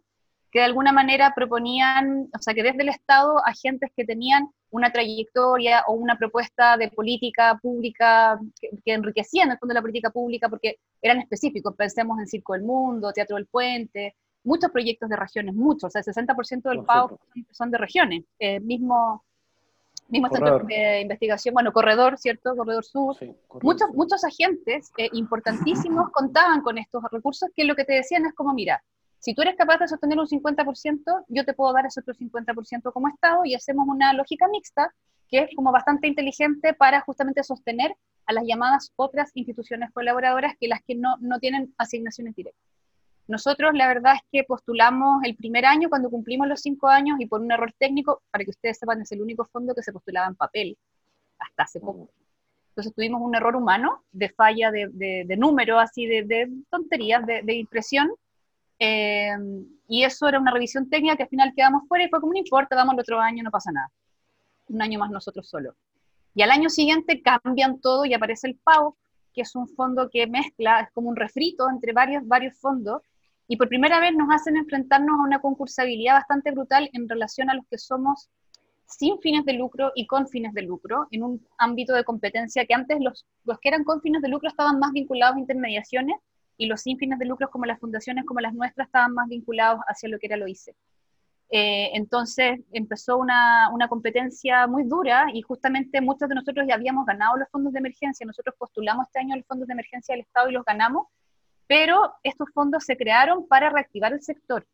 que 0.50 0.58
de 0.58 0.64
alguna 0.64 0.92
manera 0.92 1.32
proponían, 1.34 2.28
o 2.34 2.42
sea, 2.42 2.54
que 2.54 2.62
desde 2.62 2.82
el 2.82 2.88
Estado 2.88 3.40
agentes 3.46 3.90
que 3.96 4.04
tenían 4.04 4.48
una 4.70 4.90
trayectoria 4.92 5.84
o 5.86 5.92
una 5.92 6.16
propuesta 6.16 6.76
de 6.76 6.88
política 6.88 7.58
pública 7.60 8.38
que, 8.60 8.92
enriquecían 8.92 9.50
el 9.50 9.58
fondo 9.58 9.72
de 9.72 9.78
la 9.78 9.82
política 9.82 10.10
pública 10.10 10.48
porque 10.48 10.78
eran 11.02 11.20
específicos, 11.20 11.74
pensemos 11.76 12.18
en 12.18 12.26
Circo 12.26 12.52
del 12.54 12.62
Mundo, 12.62 13.12
Teatro 13.12 13.36
del 13.36 13.46
Puente, 13.46 14.16
muchos 14.44 14.70
proyectos 14.70 15.08
de 15.08 15.16
regiones, 15.16 15.54
muchos, 15.54 15.84
o 15.84 15.90
sea, 15.90 16.02
el 16.04 16.26
60% 16.26 16.62
del 16.62 16.84
PAO 16.84 17.18
son, 17.50 17.70
de 17.70 17.78
regiones, 17.78 18.24
eh, 18.38 18.60
mismo 18.60 19.24
mismo 20.08 20.28
centro 20.28 20.64
de 20.66 21.02
investigación, 21.02 21.54
bueno, 21.54 21.72
Corredor, 21.72 22.18
¿cierto? 22.18 22.56
Corredor 22.56 22.84
Sur. 22.84 23.16
muchos, 23.62 23.90
muchos 23.94 24.24
agentes 24.24 24.90
eh, 24.96 25.08
importantísimos 25.12 26.10
contaban 26.10 26.62
con 26.62 26.78
estos 26.78 27.02
recursos 27.12 27.48
que 27.54 27.64
lo 27.64 27.76
que 27.76 27.84
te 27.84 27.92
decían 27.92 28.26
es 28.26 28.34
como, 28.34 28.52
mira, 28.52 28.82
si 29.20 29.34
tú 29.34 29.42
eres 29.42 29.54
capaz 29.56 29.78
de 29.78 29.88
sostener 29.88 30.18
un 30.18 30.26
50%, 30.26 31.24
yo 31.28 31.44
te 31.44 31.54
puedo 31.54 31.72
dar 31.72 31.86
ese 31.86 32.00
otro 32.00 32.14
50% 32.14 32.92
como 32.92 33.08
Estado 33.08 33.44
y 33.44 33.54
hacemos 33.54 33.86
una 33.86 34.12
lógica 34.12 34.48
mixta 34.48 34.92
que 35.28 35.40
es 35.40 35.50
como 35.54 35.70
bastante 35.70 36.08
inteligente 36.08 36.74
para 36.74 37.02
justamente 37.02 37.44
sostener 37.44 37.94
a 38.26 38.32
las 38.32 38.44
llamadas 38.44 38.92
otras 38.96 39.30
instituciones 39.34 39.90
colaboradoras 39.92 40.54
que 40.58 40.66
las 40.66 40.80
que 40.82 40.96
no, 40.96 41.16
no 41.20 41.38
tienen 41.38 41.72
asignaciones 41.78 42.34
directas. 42.34 42.60
Nosotros 43.28 43.70
la 43.74 43.86
verdad 43.86 44.14
es 44.16 44.22
que 44.32 44.42
postulamos 44.42 45.22
el 45.22 45.36
primer 45.36 45.64
año 45.64 45.88
cuando 45.88 46.10
cumplimos 46.10 46.48
los 46.48 46.60
cinco 46.60 46.88
años 46.88 47.20
y 47.20 47.26
por 47.26 47.40
un 47.40 47.52
error 47.52 47.72
técnico, 47.78 48.22
para 48.32 48.42
que 48.42 48.50
ustedes 48.50 48.78
sepan, 48.78 49.02
es 49.02 49.12
el 49.12 49.22
único 49.22 49.44
fondo 49.44 49.72
que 49.72 49.84
se 49.84 49.92
postulaba 49.92 50.26
en 50.26 50.34
papel 50.34 50.76
hasta 51.38 51.62
hace 51.62 51.78
poco. 51.78 52.10
Entonces 52.70 52.92
tuvimos 52.92 53.22
un 53.22 53.34
error 53.34 53.54
humano 53.54 54.02
de 54.10 54.30
falla 54.30 54.72
de, 54.72 54.88
de, 54.92 55.36
número, 55.36 55.78
así 55.78 56.06
de, 56.06 56.50
tonterías, 56.70 57.24
de, 57.24 57.54
impresión. 57.54 58.10
Eh, 58.82 59.30
y 59.88 60.04
eso 60.04 60.26
era 60.26 60.40
una 60.40 60.52
revisión 60.52 60.88
técnica 60.88 61.16
que 61.16 61.24
al 61.24 61.28
final 61.28 61.52
quedamos 61.54 61.86
fuera 61.86 62.04
y 62.04 62.08
fue 62.08 62.20
como 62.20 62.32
no 62.32 62.38
importa, 62.38 62.74
vamos 62.74 62.94
el 62.94 63.00
otro 63.00 63.20
año, 63.20 63.42
no 63.44 63.50
pasa 63.50 63.70
nada. 63.70 63.90
Un 64.68 64.80
año 64.80 64.98
más 64.98 65.10
nosotros 65.10 65.48
solo. 65.48 65.74
Y 66.34 66.42
al 66.42 66.50
año 66.50 66.70
siguiente 66.70 67.20
cambian 67.20 67.80
todo 67.80 68.06
y 68.06 68.14
aparece 68.14 68.48
el 68.48 68.56
PAO, 68.56 68.96
que 69.34 69.42
es 69.42 69.54
un 69.54 69.68
fondo 69.68 70.08
que 70.10 70.26
mezcla, 70.26 70.80
es 70.80 70.90
como 70.92 71.10
un 71.10 71.16
refrito 71.16 71.68
entre 71.68 71.92
varios, 71.92 72.26
varios 72.26 72.56
fondos, 72.58 73.02
y 73.48 73.56
por 73.56 73.68
primera 73.68 74.00
vez 74.00 74.12
nos 74.14 74.28
hacen 74.32 74.56
enfrentarnos 74.56 75.18
a 75.18 75.24
una 75.24 75.40
concursabilidad 75.40 76.14
bastante 76.14 76.52
brutal 76.52 76.88
en 76.92 77.08
relación 77.08 77.50
a 77.50 77.54
los 77.54 77.66
que 77.66 77.78
somos 77.78 78.30
sin 78.86 79.18
fines 79.18 79.44
de 79.44 79.54
lucro 79.54 79.92
y 79.94 80.06
con 80.06 80.28
fines 80.28 80.54
de 80.54 80.62
lucro, 80.62 81.06
en 81.10 81.22
un 81.22 81.46
ámbito 81.58 81.92
de 81.92 82.04
competencia 82.04 82.64
que 82.64 82.74
antes 82.74 82.98
los, 83.00 83.26
los 83.44 83.58
que 83.58 83.68
eran 83.68 83.84
con 83.84 84.00
fines 84.00 84.22
de 84.22 84.28
lucro 84.28 84.48
estaban 84.48 84.78
más 84.78 84.92
vinculados 84.92 85.36
a 85.36 85.40
intermediaciones 85.40 86.16
y 86.60 86.66
los 86.66 86.82
sin 86.82 86.98
fines 86.98 87.18
de 87.18 87.24
lucro 87.24 87.48
como 87.48 87.64
las 87.64 87.80
fundaciones 87.80 88.26
como 88.26 88.40
las 88.40 88.52
nuestras 88.52 88.88
estaban 88.88 89.14
más 89.14 89.26
vinculados 89.28 89.80
hacia 89.88 90.10
lo 90.10 90.18
que 90.18 90.26
era 90.26 90.36
lo 90.36 90.46
ICE. 90.46 90.76
Eh, 91.48 91.90
entonces 91.94 92.60
empezó 92.70 93.16
una, 93.16 93.70
una, 93.72 93.88
competencia 93.88 94.66
muy 94.66 94.84
dura 94.84 95.28
y 95.32 95.40
justamente 95.40 96.02
muchos 96.02 96.28
de 96.28 96.34
nosotros 96.34 96.66
ya 96.68 96.74
habíamos 96.74 97.06
ganado 97.06 97.38
los 97.38 97.48
fondos 97.48 97.72
de 97.72 97.78
emergencia. 97.78 98.26
Nosotros 98.26 98.54
postulamos 98.58 99.06
este 99.06 99.20
año 99.20 99.36
los 99.36 99.46
fondos 99.46 99.68
de 99.68 99.72
emergencia 99.72 100.12
del 100.14 100.20
Estado 100.20 100.50
y 100.50 100.52
los 100.52 100.64
ganamos, 100.66 101.06
pero 101.66 102.12
estos 102.22 102.48
fondos 102.52 102.84
se 102.84 102.94
crearon 102.94 103.48
para 103.48 103.70
reactivar 103.70 104.12
el 104.12 104.20
sector. 104.20 104.66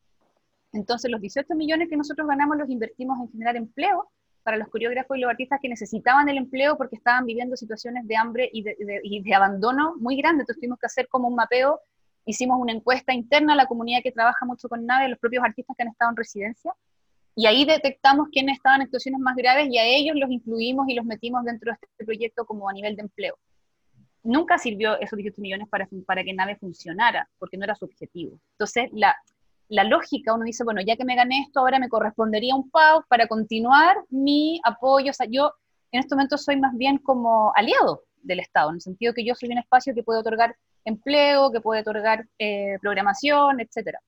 Entonces 0.73 1.09
los 1.09 1.21
18 1.21 1.55
millones 1.55 1.89
que 1.89 1.97
nosotros 1.97 2.27
ganamos 2.27 2.57
los 2.59 2.69
invertimos 2.69 3.17
en 3.21 3.31
generar 3.31 3.55
empleo 3.55 4.11
para 4.47 4.59
los 4.59 4.69
coreógrafos 4.69 5.17
y 5.17 5.21
los 5.21 5.31
artistas 5.31 5.59
que 5.61 5.69
necesitaban 5.69 6.29
el 6.29 6.37
empleo 6.37 6.77
porque 6.77 6.95
estaban 6.95 7.27
viviendo 7.27 7.57
situaciones 7.57 8.07
de 8.07 8.17
hambre 8.17 8.49
y 8.53 8.63
de, 8.63 8.77
y 9.03 9.21
de 9.21 9.35
abandono 9.35 9.97
muy 9.99 10.17
grandes. 10.17 10.45
Entonces 10.45 10.61
tuvimos 10.61 10.79
que 10.79 10.87
hacer 10.87 11.09
como 11.09 11.27
un 11.27 11.35
mapeo 11.35 11.81
hicimos 12.27 12.59
una 12.61 12.73
encuesta 12.73 13.13
interna 13.13 13.55
a 13.55 13.57
la 13.57 13.67
comunidad 13.67 14.03
que 14.03 14.13
trabaja 14.13 14.45
mucho 14.45 14.69
con 14.69 14.85
NAVE, 14.85 15.09
los 15.09 15.19
propios 15.19 15.45
artistas 15.45 15.75
que 15.77 15.83
han 15.85 15.89
estado 15.89 16.11
en 16.11 16.17
residencia, 16.17 16.73
y 17.35 17.47
ahí 17.47 17.65
detectamos 17.65 18.29
quiénes 18.31 18.57
estaban 18.57 18.81
en 18.81 18.87
situaciones 18.87 19.21
más 19.21 19.37
graves 19.37 19.69
y 19.71 19.79
a 19.79 19.85
ellos 19.85 20.17
los 20.17 20.31
incluimos 20.31 20.89
y 20.89 20.95
los 20.95 21.05
metimos 21.05 21.45
dentro 21.45 21.71
de 21.71 21.79
este 21.81 22.05
proyecto 22.05 22.45
como 22.47 22.69
a 22.69 22.73
nivel 22.73 22.97
de 22.97 23.03
empleo. 23.03 23.37
Nunca 24.23 24.59
sirvió 24.59 24.99
esos 25.01 25.17
18 25.17 25.41
millones 25.41 25.69
para, 25.69 25.89
para 26.07 26.25
que 26.25 26.33
NAVE 26.33 26.57
funcionara, 26.57 27.29
porque 27.39 27.57
no 27.57 27.65
era 27.65 27.75
su 27.75 27.85
objetivo. 27.85 28.41
Entonces, 28.53 28.89
la, 28.93 29.15
la 29.69 29.85
lógica, 29.85 30.35
uno 30.35 30.45
dice, 30.45 30.65
bueno, 30.65 30.81
ya 30.81 30.97
que 30.97 31.05
me 31.05 31.17
gané 31.17 31.41
esto, 31.47 31.61
ahora 31.61 31.79
me 31.79 31.89
correspondería 31.89 32.55
un 32.55 32.71
PAU 32.71 33.03
para 33.09 33.27
continuar 33.27 33.97
mi 34.11 34.61
apoyo. 34.65 35.11
O 35.11 35.15
sea, 35.15 35.27
yo 35.29 35.53
en 35.93 36.01
este 36.01 36.15
momento 36.15 36.39
soy 36.39 36.57
más 36.59 36.77
bien 36.77 36.99
como 36.99 37.53
aliado 37.55 38.03
del 38.23 38.41
Estado, 38.41 38.71
en 38.71 38.77
el 38.77 38.81
sentido 38.81 39.15
que 39.15 39.25
yo 39.25 39.35
soy 39.35 39.51
un 39.51 39.59
espacio 39.59 39.95
que 39.95 40.03
puede 40.03 40.21
otorgar 40.21 40.57
empleo, 40.85 41.51
que 41.51 41.61
puede 41.61 41.81
otorgar 41.81 42.27
eh, 42.39 42.79
programación, 42.81 43.61
etcétera. 43.61 44.01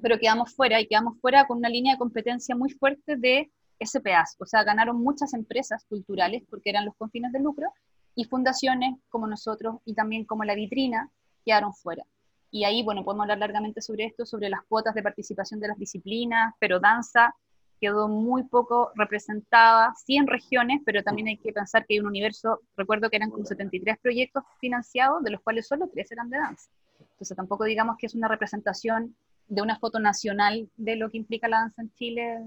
Pero 0.00 0.18
quedamos 0.18 0.54
fuera 0.54 0.80
y 0.80 0.86
quedamos 0.86 1.18
fuera 1.20 1.46
con 1.46 1.58
una 1.58 1.68
línea 1.68 1.94
de 1.94 1.98
competencia 1.98 2.54
muy 2.54 2.70
fuerte 2.70 3.16
de 3.16 3.50
SPAs, 3.84 4.36
o 4.38 4.46
sea, 4.46 4.64
ganaron 4.64 5.02
muchas 5.02 5.34
empresas 5.34 5.84
culturales 5.88 6.42
porque 6.48 6.70
eran 6.70 6.86
los 6.86 6.94
confines 6.96 7.32
de 7.32 7.40
lucro 7.40 7.70
y 8.14 8.24
fundaciones 8.24 8.94
como 9.10 9.26
nosotros 9.26 9.76
y 9.84 9.94
también 9.94 10.24
como 10.24 10.44
la 10.44 10.54
vitrina 10.54 11.10
quedaron 11.44 11.74
fuera. 11.74 12.04
Y 12.50 12.64
ahí, 12.64 12.82
bueno, 12.82 13.04
podemos 13.04 13.24
hablar 13.24 13.38
largamente 13.38 13.82
sobre 13.82 14.04
esto, 14.04 14.24
sobre 14.24 14.48
las 14.48 14.62
cuotas 14.68 14.94
de 14.94 15.02
participación 15.02 15.60
de 15.60 15.68
las 15.68 15.78
disciplinas, 15.78 16.54
pero 16.58 16.80
danza 16.80 17.34
quedó 17.80 18.08
muy 18.08 18.44
poco 18.44 18.90
representada, 18.94 19.92
sí 20.04 20.16
en 20.16 20.26
regiones, 20.26 20.80
pero 20.84 21.02
también 21.02 21.28
hay 21.28 21.36
que 21.36 21.52
pensar 21.52 21.84
que 21.86 21.94
hay 21.94 22.00
un 22.00 22.06
universo, 22.06 22.62
recuerdo 22.76 23.10
que 23.10 23.16
eran 23.16 23.30
como 23.30 23.44
73 23.44 23.98
proyectos 23.98 24.44
financiados, 24.60 25.22
de 25.22 25.30
los 25.30 25.40
cuales 25.42 25.66
solo 25.66 25.88
3 25.92 26.12
eran 26.12 26.30
de 26.30 26.38
danza. 26.38 26.70
Entonces 27.00 27.36
tampoco 27.36 27.64
digamos 27.64 27.96
que 27.98 28.06
es 28.06 28.14
una 28.14 28.28
representación 28.28 29.14
de 29.48 29.62
una 29.62 29.78
foto 29.78 29.98
nacional 29.98 30.68
de 30.76 30.96
lo 30.96 31.10
que 31.10 31.18
implica 31.18 31.48
la 31.48 31.60
danza 31.60 31.82
en 31.82 31.92
Chile. 31.94 32.38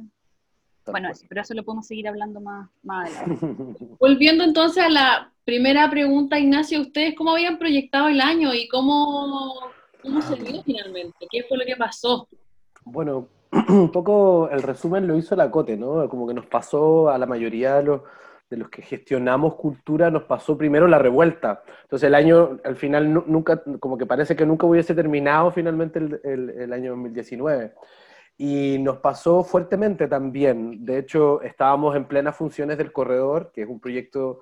Bueno, 0.86 1.10
pero 1.28 1.42
eso 1.42 1.54
lo 1.54 1.64
podemos 1.64 1.88
seguir 1.88 2.08
hablando 2.08 2.42
más, 2.42 2.70
más 2.84 3.16
adelante. 3.16 3.46
Volviendo 4.00 4.44
entonces 4.44 4.84
a 4.84 4.90
la 4.90 5.32
primera 5.46 5.90
pregunta, 5.90 6.40
Ignacio, 6.40 6.82
¿ustedes 6.82 7.16
cómo 7.16 7.32
habían 7.32 7.60
proyectado 7.60 8.08
el 8.08 8.22
año 8.22 8.54
y 8.54 8.68
cómo, 8.68 9.60
cómo 10.02 10.22
se 10.22 10.36
dio 10.36 10.62
finalmente? 10.64 11.28
¿Qué 11.30 11.44
fue 11.44 11.58
lo 11.58 11.66
que 11.66 11.76
pasó? 11.76 12.28
Bueno, 12.86 13.28
un 13.70 13.92
poco 13.92 14.50
el 14.50 14.62
resumen 14.62 15.08
lo 15.08 15.18
hizo 15.18 15.36
la 15.36 15.52
Cote, 15.52 15.78
¿no? 15.78 16.08
Como 16.10 16.28
que 16.28 16.34
nos 16.34 16.46
pasó 16.46 17.10
a 17.10 17.18
la 17.18 17.26
mayoría 17.26 17.76
de 17.76 17.84
los, 17.84 18.02
de 18.50 18.58
los 18.58 18.70
que 18.70 18.82
gestionamos 18.82 19.56
cultura, 19.56 20.10
nos 20.10 20.24
pasó 20.24 20.58
primero 20.58 20.88
la 20.88 21.00
revuelta. 21.00 21.64
Entonces 21.84 22.08
el 22.08 22.16
año, 22.16 22.60
al 22.64 22.76
final, 22.76 23.14
nunca, 23.14 23.64
como 23.80 23.98
que 23.98 24.06
parece 24.06 24.36
que 24.36 24.46
nunca 24.46 24.66
hubiese 24.66 24.96
terminado 24.96 25.52
finalmente 25.52 26.00
el, 26.00 26.22
el, 26.24 26.50
el 26.50 26.74
año 26.74 26.92
2019. 26.92 27.74
Y 28.38 28.78
nos 28.80 28.98
pasó 28.98 29.44
fuertemente 29.44 30.08
también. 30.08 30.86
De 30.86 30.98
hecho, 30.98 31.42
estábamos 31.42 31.96
en 31.96 32.06
plenas 32.06 32.38
funciones 32.38 32.78
del 32.78 32.94
corredor, 32.94 33.52
que 33.54 33.64
es 33.64 33.68
un 33.68 33.82
proyecto 33.82 34.42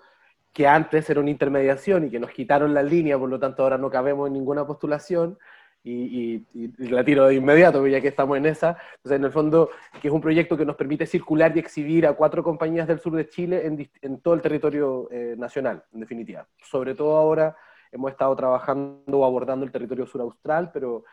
que 0.58 0.66
antes 0.66 1.08
era 1.08 1.20
una 1.20 1.30
intermediación 1.30 2.06
y 2.06 2.10
que 2.10 2.20
nos 2.20 2.32
quitaron 2.32 2.74
la 2.74 2.82
línea, 2.82 3.16
por 3.20 3.30
lo 3.30 3.40
tanto 3.40 3.62
ahora 3.62 3.78
no 3.78 3.92
cabemos 3.92 4.26
en 4.26 4.34
ninguna 4.34 4.66
postulación 4.66 5.38
y, 5.84 6.48
la 6.80 7.04
tiro 7.04 7.28
de 7.28 7.36
inmediato, 7.36 7.86
ya 7.86 8.02
que 8.02 8.08
estamos 8.08 8.36
en 8.38 8.48
esa. 8.48 8.76
Entonces, 8.96 9.20
en 9.20 9.26
el 9.26 9.32
fondo, 9.32 9.70
que 10.02 10.08
es 10.08 10.12
un 10.12 10.20
proyecto 10.20 10.58
que 10.58 10.66
nos 10.66 10.76
permite 10.76 11.06
circular 11.06 11.56
y 11.56 11.60
exhibir 11.60 12.08
a 12.08 12.14
cuatro 12.14 12.42
compañías 12.42 12.88
del 12.88 13.00
sur 13.00 13.16
de 13.16 13.30
Chile 13.30 13.68
en, 13.68 13.88
en 14.02 14.20
todo 14.20 14.34
el 14.34 14.42
territorio 14.42 15.08
eh, 15.12 15.36
nacional, 15.38 15.84
en 15.94 16.00
definitiva. 16.00 16.48
Sobre 16.60 16.96
todo 16.96 17.18
ahora 17.18 17.56
hemos 17.92 18.10
estado 18.10 18.36
trabajando 18.36 19.20
o 19.20 19.26
abordando 19.26 19.64
el 19.64 19.72
territorio 19.72 20.08
sur 20.08 20.22
austral, 20.22 20.72
pero 20.74 21.04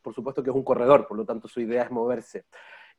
por 0.00 0.14
supuesto 0.14 0.44
que 0.44 0.50
es 0.50 0.56
un 0.56 0.62
corredor, 0.62 1.08
por 1.08 1.16
lo 1.16 1.24
tanto 1.24 1.48
su 1.48 1.60
idea 1.60 1.82
es 1.82 1.90
moverse. 1.90 2.44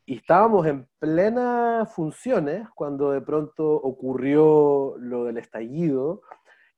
Y 0.05 0.17
estábamos 0.17 0.67
en 0.67 0.87
plenas 0.99 1.93
funciones 1.93 2.67
cuando 2.75 3.11
de 3.11 3.21
pronto 3.21 3.73
ocurrió 3.73 4.95
lo 4.99 5.23
del 5.23 5.37
estallido, 5.37 6.21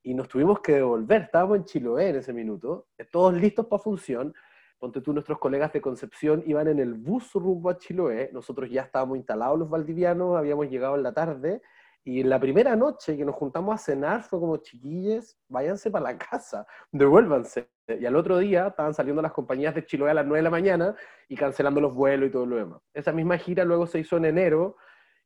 y 0.03 0.13
nos 0.13 0.27
tuvimos 0.27 0.59
que 0.59 0.73
devolver. 0.73 1.23
Estábamos 1.23 1.57
en 1.57 1.65
Chiloé 1.65 2.09
en 2.09 2.17
ese 2.17 2.31
minuto, 2.31 2.87
todos 3.11 3.33
listos 3.33 3.65
para 3.65 3.81
función. 3.81 4.33
Ponte 4.77 5.01
tú, 5.01 5.13
nuestros 5.13 5.39
colegas 5.39 5.73
de 5.73 5.81
Concepción 5.81 6.43
iban 6.45 6.67
en 6.67 6.77
el 6.77 6.93
bus 6.93 7.33
rumbo 7.33 7.71
a 7.71 7.77
Chiloé. 7.79 8.29
Nosotros 8.31 8.69
ya 8.69 8.83
estábamos 8.83 9.17
instalados 9.17 9.57
los 9.57 9.69
valdivianos, 9.69 10.37
habíamos 10.37 10.69
llegado 10.69 10.95
en 10.95 11.01
la 11.01 11.13
tarde. 11.13 11.63
Y 12.07 12.23
la 12.23 12.39
primera 12.39 12.75
noche 12.75 13.17
que 13.17 13.25
nos 13.25 13.35
juntamos 13.35 13.75
a 13.75 13.77
cenar 13.77 14.21
fue 14.23 14.39
como, 14.39 14.57
chiquilles, 14.57 15.37
váyanse 15.49 15.91
para 15.91 16.11
la 16.11 16.17
casa, 16.17 16.65
devuélvanse. 16.91 17.69
Y 17.87 18.05
al 18.05 18.15
otro 18.15 18.37
día 18.37 18.67
estaban 18.67 18.93
saliendo 18.93 19.21
las 19.21 19.33
compañías 19.33 19.75
de 19.75 19.85
Chiloé 19.85 20.11
a 20.11 20.13
las 20.13 20.25
9 20.25 20.37
de 20.37 20.43
la 20.43 20.49
mañana 20.49 20.95
y 21.27 21.35
cancelando 21.35 21.81
los 21.81 21.93
vuelos 21.93 22.29
y 22.29 22.31
todo 22.31 22.45
lo 22.45 22.55
demás. 22.55 22.81
Esa 22.93 23.11
misma 23.11 23.37
gira 23.37 23.65
luego 23.65 23.87
se 23.87 23.99
hizo 23.99 24.17
en 24.17 24.25
enero 24.25 24.77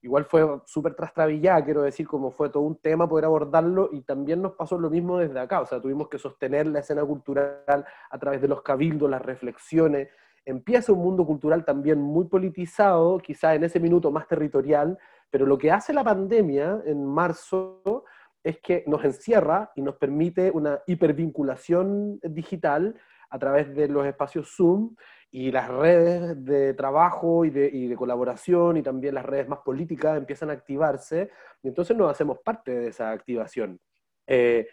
igual 0.01 0.25
fue 0.25 0.61
súper 0.65 0.95
trastrabillada, 0.95 1.63
quiero 1.63 1.81
decir, 1.81 2.07
como 2.07 2.31
fue 2.31 2.49
todo 2.49 2.63
un 2.63 2.77
tema 2.77 3.07
poder 3.07 3.25
abordarlo 3.25 3.89
y 3.91 4.01
también 4.01 4.41
nos 4.41 4.53
pasó 4.53 4.77
lo 4.79 4.89
mismo 4.89 5.17
desde 5.17 5.39
acá, 5.39 5.61
o 5.61 5.65
sea, 5.65 5.81
tuvimos 5.81 6.07
que 6.07 6.17
sostener 6.17 6.67
la 6.67 6.79
escena 6.79 7.03
cultural 7.03 7.85
a 8.09 8.17
través 8.19 8.41
de 8.41 8.47
los 8.47 8.61
cabildos, 8.61 9.09
las 9.09 9.21
reflexiones. 9.21 10.09
Empieza 10.45 10.93
un 10.93 10.99
mundo 10.99 11.25
cultural 11.25 11.65
también 11.65 11.99
muy 11.99 12.25
politizado, 12.25 13.17
quizá 13.19 13.55
en 13.55 13.65
ese 13.65 13.79
minuto 13.79 14.09
más 14.11 14.27
territorial, 14.27 14.97
pero 15.29 15.45
lo 15.45 15.57
que 15.57 15.71
hace 15.71 15.93
la 15.93 16.03
pandemia 16.03 16.81
en 16.85 17.05
marzo 17.05 18.05
es 18.43 18.59
que 18.59 18.83
nos 18.87 19.03
encierra 19.03 19.71
y 19.75 19.81
nos 19.81 19.95
permite 19.95 20.51
una 20.51 20.79
hipervinculación 20.87 22.19
digital 22.23 22.95
a 23.29 23.37
través 23.39 23.73
de 23.75 23.87
los 23.87 24.05
espacios 24.05 24.53
Zoom 24.55 24.95
y 25.31 25.51
las 25.51 25.67
redes 25.67 26.43
de 26.43 26.73
trabajo 26.73 27.45
y 27.45 27.51
de, 27.51 27.69
y 27.71 27.87
de, 27.87 27.95
colaboración 27.95 28.77
y 28.77 28.81
también 28.81 29.13
las 29.13 29.25
redes 29.25 29.47
más 29.47 29.59
políticas 29.59 30.17
empiezan 30.17 30.49
a 30.49 30.53
activarse 30.53 31.29
y 31.61 31.67
entonces 31.67 31.95
nos 31.95 32.09
hacemos 32.09 32.39
parte 32.39 32.71
de 32.71 32.87
esa 32.87 33.11
activación. 33.11 33.79
Eh, 34.25 34.67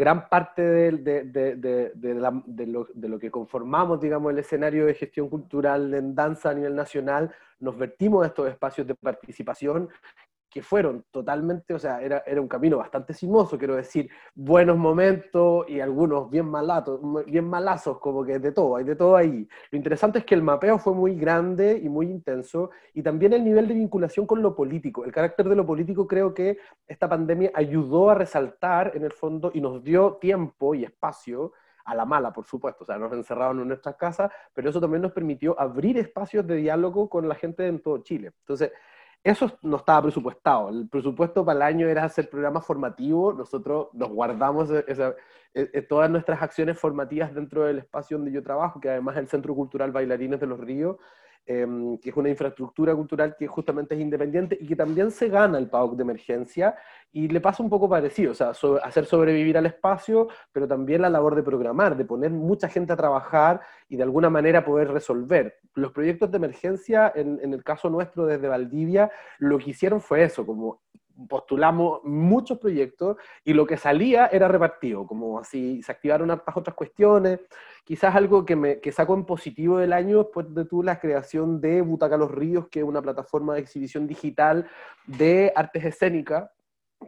gran 0.00 0.30
parte 0.30 0.62
de, 0.62 1.92
lo, 2.66 3.18
que 3.18 3.30
conformamos, 3.30 4.00
digamos, 4.00 4.32
el 4.32 4.38
escenario 4.38 4.86
de 4.86 4.94
gestión 4.94 5.28
cultural 5.28 5.92
en 5.92 6.14
danza 6.14 6.48
a 6.48 6.54
nivel 6.54 6.74
nacional, 6.74 7.30
nos 7.58 7.76
vertimos 7.76 8.24
a 8.24 8.28
estos 8.28 8.48
espacios 8.48 8.86
de 8.86 8.94
participación 8.94 9.90
que 10.50 10.62
fueron 10.62 11.04
totalmente, 11.12 11.72
o 11.74 11.78
sea, 11.78 12.02
era, 12.02 12.24
era 12.26 12.40
un 12.40 12.48
camino 12.48 12.76
bastante 12.76 13.14
sinuoso, 13.14 13.56
quiero 13.56 13.76
decir, 13.76 14.10
buenos 14.34 14.76
momentos 14.76 15.64
y 15.68 15.78
algunos 15.78 16.28
bien 16.28 16.46
malatos, 16.46 17.00
bien 17.26 17.48
malazos, 17.48 18.00
como 18.00 18.24
que 18.24 18.40
de 18.40 18.50
todo, 18.50 18.74
hay 18.76 18.84
de 18.84 18.96
todo 18.96 19.16
ahí. 19.16 19.48
Lo 19.70 19.76
interesante 19.76 20.18
es 20.18 20.24
que 20.24 20.34
el 20.34 20.42
mapeo 20.42 20.78
fue 20.78 20.92
muy 20.92 21.14
grande 21.14 21.80
y 21.80 21.88
muy 21.88 22.06
intenso, 22.06 22.70
y 22.92 23.02
también 23.02 23.32
el 23.32 23.44
nivel 23.44 23.68
de 23.68 23.74
vinculación 23.74 24.26
con 24.26 24.42
lo 24.42 24.56
político. 24.56 25.04
El 25.04 25.12
carácter 25.12 25.48
de 25.48 25.54
lo 25.54 25.64
político 25.64 26.08
creo 26.08 26.34
que 26.34 26.58
esta 26.88 27.08
pandemia 27.08 27.52
ayudó 27.54 28.10
a 28.10 28.14
resaltar 28.14 28.92
en 28.96 29.04
el 29.04 29.12
fondo 29.12 29.52
y 29.54 29.60
nos 29.60 29.84
dio 29.84 30.14
tiempo 30.14 30.74
y 30.74 30.82
espacio 30.82 31.52
a 31.84 31.94
la 31.94 32.04
mala, 32.04 32.32
por 32.32 32.44
supuesto, 32.44 32.84
o 32.84 32.86
sea, 32.86 32.98
nos 32.98 33.12
encerraron 33.12 33.60
en 33.60 33.68
nuestras 33.68 33.96
casas, 33.96 34.30
pero 34.52 34.70
eso 34.70 34.80
también 34.80 35.02
nos 35.02 35.12
permitió 35.12 35.58
abrir 35.58 35.96
espacios 35.98 36.46
de 36.46 36.56
diálogo 36.56 37.08
con 37.08 37.28
la 37.28 37.34
gente 37.34 37.66
en 37.66 37.80
todo 37.80 37.98
Chile. 38.02 38.32
Entonces, 38.40 38.72
eso 39.22 39.58
no 39.62 39.76
estaba 39.76 40.02
presupuestado. 40.02 40.70
El 40.70 40.88
presupuesto 40.88 41.44
para 41.44 41.56
el 41.56 41.74
año 41.74 41.88
era 41.88 42.04
hacer 42.04 42.30
programas 42.30 42.64
formativos. 42.64 43.36
Nosotros 43.36 43.88
nos 43.92 44.08
guardamos 44.08 44.70
e, 44.70 44.84
e, 45.54 45.82
todas 45.82 46.10
nuestras 46.10 46.40
acciones 46.42 46.78
formativas 46.78 47.34
dentro 47.34 47.64
del 47.64 47.78
espacio 47.78 48.16
donde 48.16 48.32
yo 48.32 48.42
trabajo, 48.42 48.80
que 48.80 48.88
además 48.88 49.16
es 49.16 49.22
el 49.22 49.28
Centro 49.28 49.54
Cultural 49.54 49.92
Bailarines 49.92 50.40
de 50.40 50.46
los 50.46 50.58
Ríos, 50.58 50.96
Em, 51.46 51.98
que 51.98 52.10
es 52.10 52.16
una 52.16 52.28
infraestructura 52.28 52.94
cultural 52.94 53.34
que 53.36 53.48
justamente 53.48 53.96
es 53.96 54.00
independiente 54.00 54.56
y 54.60 54.68
que 54.68 54.76
también 54.76 55.10
se 55.10 55.28
gana 55.28 55.58
el 55.58 55.68
PAOC 55.68 55.96
de 55.96 56.02
emergencia 56.02 56.76
y 57.10 57.26
le 57.26 57.40
pasa 57.40 57.60
un 57.60 57.68
poco 57.68 57.88
parecido, 57.88 58.30
o 58.30 58.34
sea, 58.34 58.52
hacer 58.84 59.04
sobrevivir 59.04 59.58
al 59.58 59.66
espacio, 59.66 60.28
pero 60.52 60.68
también 60.68 61.02
la 61.02 61.10
labor 61.10 61.34
de 61.34 61.42
programar, 61.42 61.96
de 61.96 62.04
poner 62.04 62.30
mucha 62.30 62.68
gente 62.68 62.92
a 62.92 62.96
trabajar 62.96 63.62
y 63.88 63.96
de 63.96 64.02
alguna 64.04 64.30
manera 64.30 64.64
poder 64.64 64.92
resolver. 64.92 65.56
Los 65.74 65.90
proyectos 65.90 66.30
de 66.30 66.36
emergencia, 66.36 67.10
en, 67.16 67.40
en 67.42 67.52
el 67.52 67.64
caso 67.64 67.90
nuestro 67.90 68.26
desde 68.26 68.46
Valdivia, 68.46 69.10
lo 69.38 69.58
que 69.58 69.70
hicieron 69.70 70.00
fue 70.00 70.22
eso, 70.22 70.46
como 70.46 70.82
postulamos 71.28 72.00
muchos 72.04 72.58
proyectos 72.58 73.16
y 73.44 73.52
lo 73.52 73.66
que 73.66 73.76
salía 73.76 74.26
era 74.26 74.48
repartido, 74.48 75.06
como 75.06 75.38
así 75.38 75.82
se 75.82 75.92
activaron 75.92 76.30
hartas 76.30 76.56
otras 76.56 76.74
cuestiones. 76.74 77.40
Quizás 77.84 78.14
algo 78.14 78.44
que, 78.44 78.56
me, 78.56 78.80
que 78.80 78.92
saco 78.92 79.14
en 79.14 79.24
positivo 79.24 79.78
del 79.78 79.92
año 79.92 80.18
después 80.18 80.52
de 80.54 80.64
tu 80.64 80.82
la 80.82 81.00
creación 81.00 81.60
de 81.60 81.82
Butaca 81.82 82.16
Los 82.16 82.30
Ríos, 82.30 82.68
que 82.68 82.80
es 82.80 82.84
una 82.84 83.02
plataforma 83.02 83.54
de 83.54 83.60
exhibición 83.60 84.06
digital 84.06 84.66
de 85.06 85.52
artes 85.54 85.84
escénicas, 85.84 86.50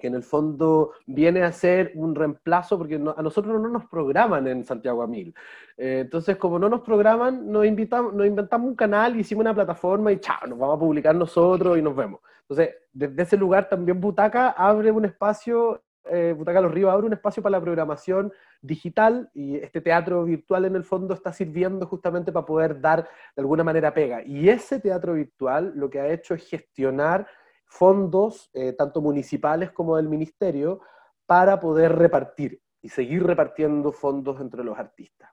que 0.01 0.07
en 0.07 0.15
el 0.15 0.23
fondo 0.23 0.93
viene 1.07 1.43
a 1.43 1.53
ser 1.53 1.93
un 1.95 2.15
reemplazo, 2.15 2.79
porque 2.79 2.95
a 2.95 3.23
nosotros 3.23 3.61
no 3.61 3.69
nos 3.69 3.85
programan 3.87 4.47
en 4.47 4.65
Santiago 4.65 5.03
Amil. 5.03 5.35
Eh, 5.77 6.01
entonces, 6.01 6.37
como 6.37 6.59
no 6.59 6.69
nos 6.69 6.81
programan, 6.81 7.51
nos, 7.51 7.67
invitamos, 7.67 8.15
nos 8.15 8.27
inventamos 8.27 8.69
un 8.69 8.75
canal, 8.75 9.19
hicimos 9.19 9.43
una 9.43 9.55
plataforma 9.55 10.11
y 10.11 10.19
chao, 10.19 10.47
nos 10.47 10.59
vamos 10.59 10.77
a 10.77 10.81
publicar 10.81 11.15
nosotros 11.15 11.79
y 11.79 11.83
nos 11.83 11.95
vemos. 11.95 12.21
Entonces, 12.49 12.75
desde 12.93 13.23
ese 13.23 13.37
lugar 13.37 13.69
también 13.69 14.01
Butaca 14.01 14.51
abre 14.51 14.91
un 14.91 15.05
espacio, 15.05 15.83
eh, 16.05 16.35
Butaca 16.37 16.61
Los 16.61 16.73
Ríos 16.73 16.91
abre 16.91 17.07
un 17.07 17.13
espacio 17.13 17.43
para 17.43 17.59
la 17.59 17.61
programación 17.61 18.33
digital 18.61 19.31
y 19.33 19.57
este 19.57 19.81
teatro 19.81 20.25
virtual 20.25 20.65
en 20.65 20.77
el 20.77 20.85
fondo 20.85 21.15
está 21.15 21.33
sirviendo 21.33 21.87
justamente 21.87 22.33
para 22.33 22.47
poder 22.47 22.81
dar 22.81 23.09
de 23.35 23.41
alguna 23.41 23.65
manera 23.65 23.95
pega. 23.95 24.23
Y 24.23 24.49
ese 24.49 24.81
teatro 24.81 25.15
virtual 25.15 25.73
lo 25.75 25.89
que 25.89 26.01
ha 26.01 26.09
hecho 26.09 26.35
es 26.35 26.49
gestionar 26.49 27.27
fondos, 27.67 28.51
eh, 28.53 28.75
tanto 28.75 29.01
municipales 29.01 29.71
como 29.71 29.97
del 29.97 30.09
ministerio, 30.09 30.81
para 31.27 31.59
poder 31.59 31.97
repartir 31.97 32.61
y 32.83 32.89
seguir 32.89 33.25
repartiendo 33.25 33.93
fondos 33.93 34.41
entre 34.41 34.63
los 34.63 34.79
artistas. 34.79 35.32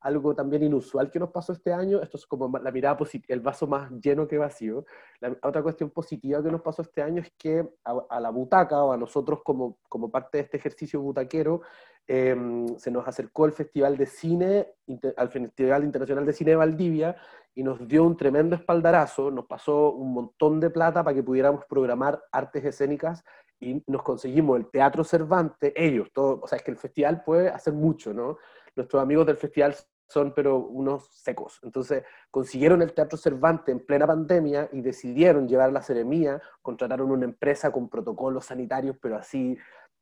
Algo 0.00 0.34
también 0.34 0.62
inusual 0.62 1.10
que 1.10 1.18
nos 1.18 1.30
pasó 1.30 1.52
este 1.52 1.72
año, 1.72 2.00
esto 2.00 2.16
es 2.16 2.26
como 2.26 2.56
la 2.58 2.70
mirada 2.70 2.96
positiva, 2.96 3.34
el 3.34 3.40
vaso 3.40 3.66
más 3.66 3.90
lleno 4.00 4.28
que 4.28 4.38
vacío. 4.38 4.84
La 5.20 5.36
otra 5.42 5.62
cuestión 5.62 5.90
positiva 5.90 6.42
que 6.42 6.50
nos 6.50 6.62
pasó 6.62 6.82
este 6.82 7.02
año 7.02 7.22
es 7.22 7.32
que 7.36 7.68
a, 7.84 8.20
la 8.20 8.30
butaca 8.30 8.82
o 8.82 8.92
a 8.92 8.96
nosotros 8.96 9.40
como, 9.44 9.78
como 9.88 10.10
parte 10.10 10.38
de 10.38 10.44
este 10.44 10.56
ejercicio 10.56 11.00
butaquero, 11.00 11.62
Em, 12.10 12.78
se 12.78 12.90
nos 12.90 13.06
acercó 13.06 13.44
el 13.44 13.52
Festival 13.52 13.98
de 13.98 14.06
Cine, 14.06 14.66
al 15.18 15.28
Festival 15.28 15.84
Internacional 15.84 16.24
de 16.24 16.32
Cine 16.32 16.52
de 16.52 16.56
Valdivia, 16.56 17.16
y 17.54 17.62
nos 17.62 17.86
dio 17.86 18.02
un 18.02 18.16
tremendo 18.16 18.56
espaldarazo, 18.56 19.30
nos 19.30 19.44
pasó 19.44 19.92
un 19.92 20.14
montón 20.14 20.58
de 20.58 20.70
plata 20.70 21.04
para 21.04 21.14
que 21.14 21.22
pudiéramos 21.22 21.66
programar 21.66 22.22
artes 22.32 22.64
escénicas 22.64 23.22
y 23.60 23.82
nos 23.86 24.02
conseguimos 24.02 24.56
el 24.58 24.70
Teatro 24.70 25.04
Cervantes, 25.04 25.72
ellos, 25.76 26.08
todo, 26.14 26.40
o 26.42 26.46
sea, 26.46 26.56
es 26.56 26.64
que 26.64 26.70
el 26.70 26.78
festival 26.78 27.22
puede 27.24 27.50
hacer 27.50 27.74
mucho, 27.74 28.14
¿no? 28.14 28.38
Nuestros 28.78 29.02
amigos 29.02 29.26
del 29.26 29.36
festival 29.36 29.74
son 30.06 30.32
pero 30.32 30.56
unos 30.58 31.08
secos. 31.12 31.58
Entonces 31.62 32.04
consiguieron 32.30 32.80
el 32.80 32.92
Teatro 32.92 33.18
Cervantes 33.18 33.74
en 33.74 33.84
plena 33.84 34.06
pandemia 34.06 34.68
y 34.72 34.80
decidieron 34.80 35.48
llevar 35.48 35.72
la 35.72 35.82
ceremonia, 35.82 36.40
contrataron 36.62 37.10
una 37.10 37.24
empresa 37.24 37.72
con 37.72 37.88
protocolos 37.88 38.46
sanitarios, 38.46 38.96
pero 39.02 39.16
así 39.16 39.58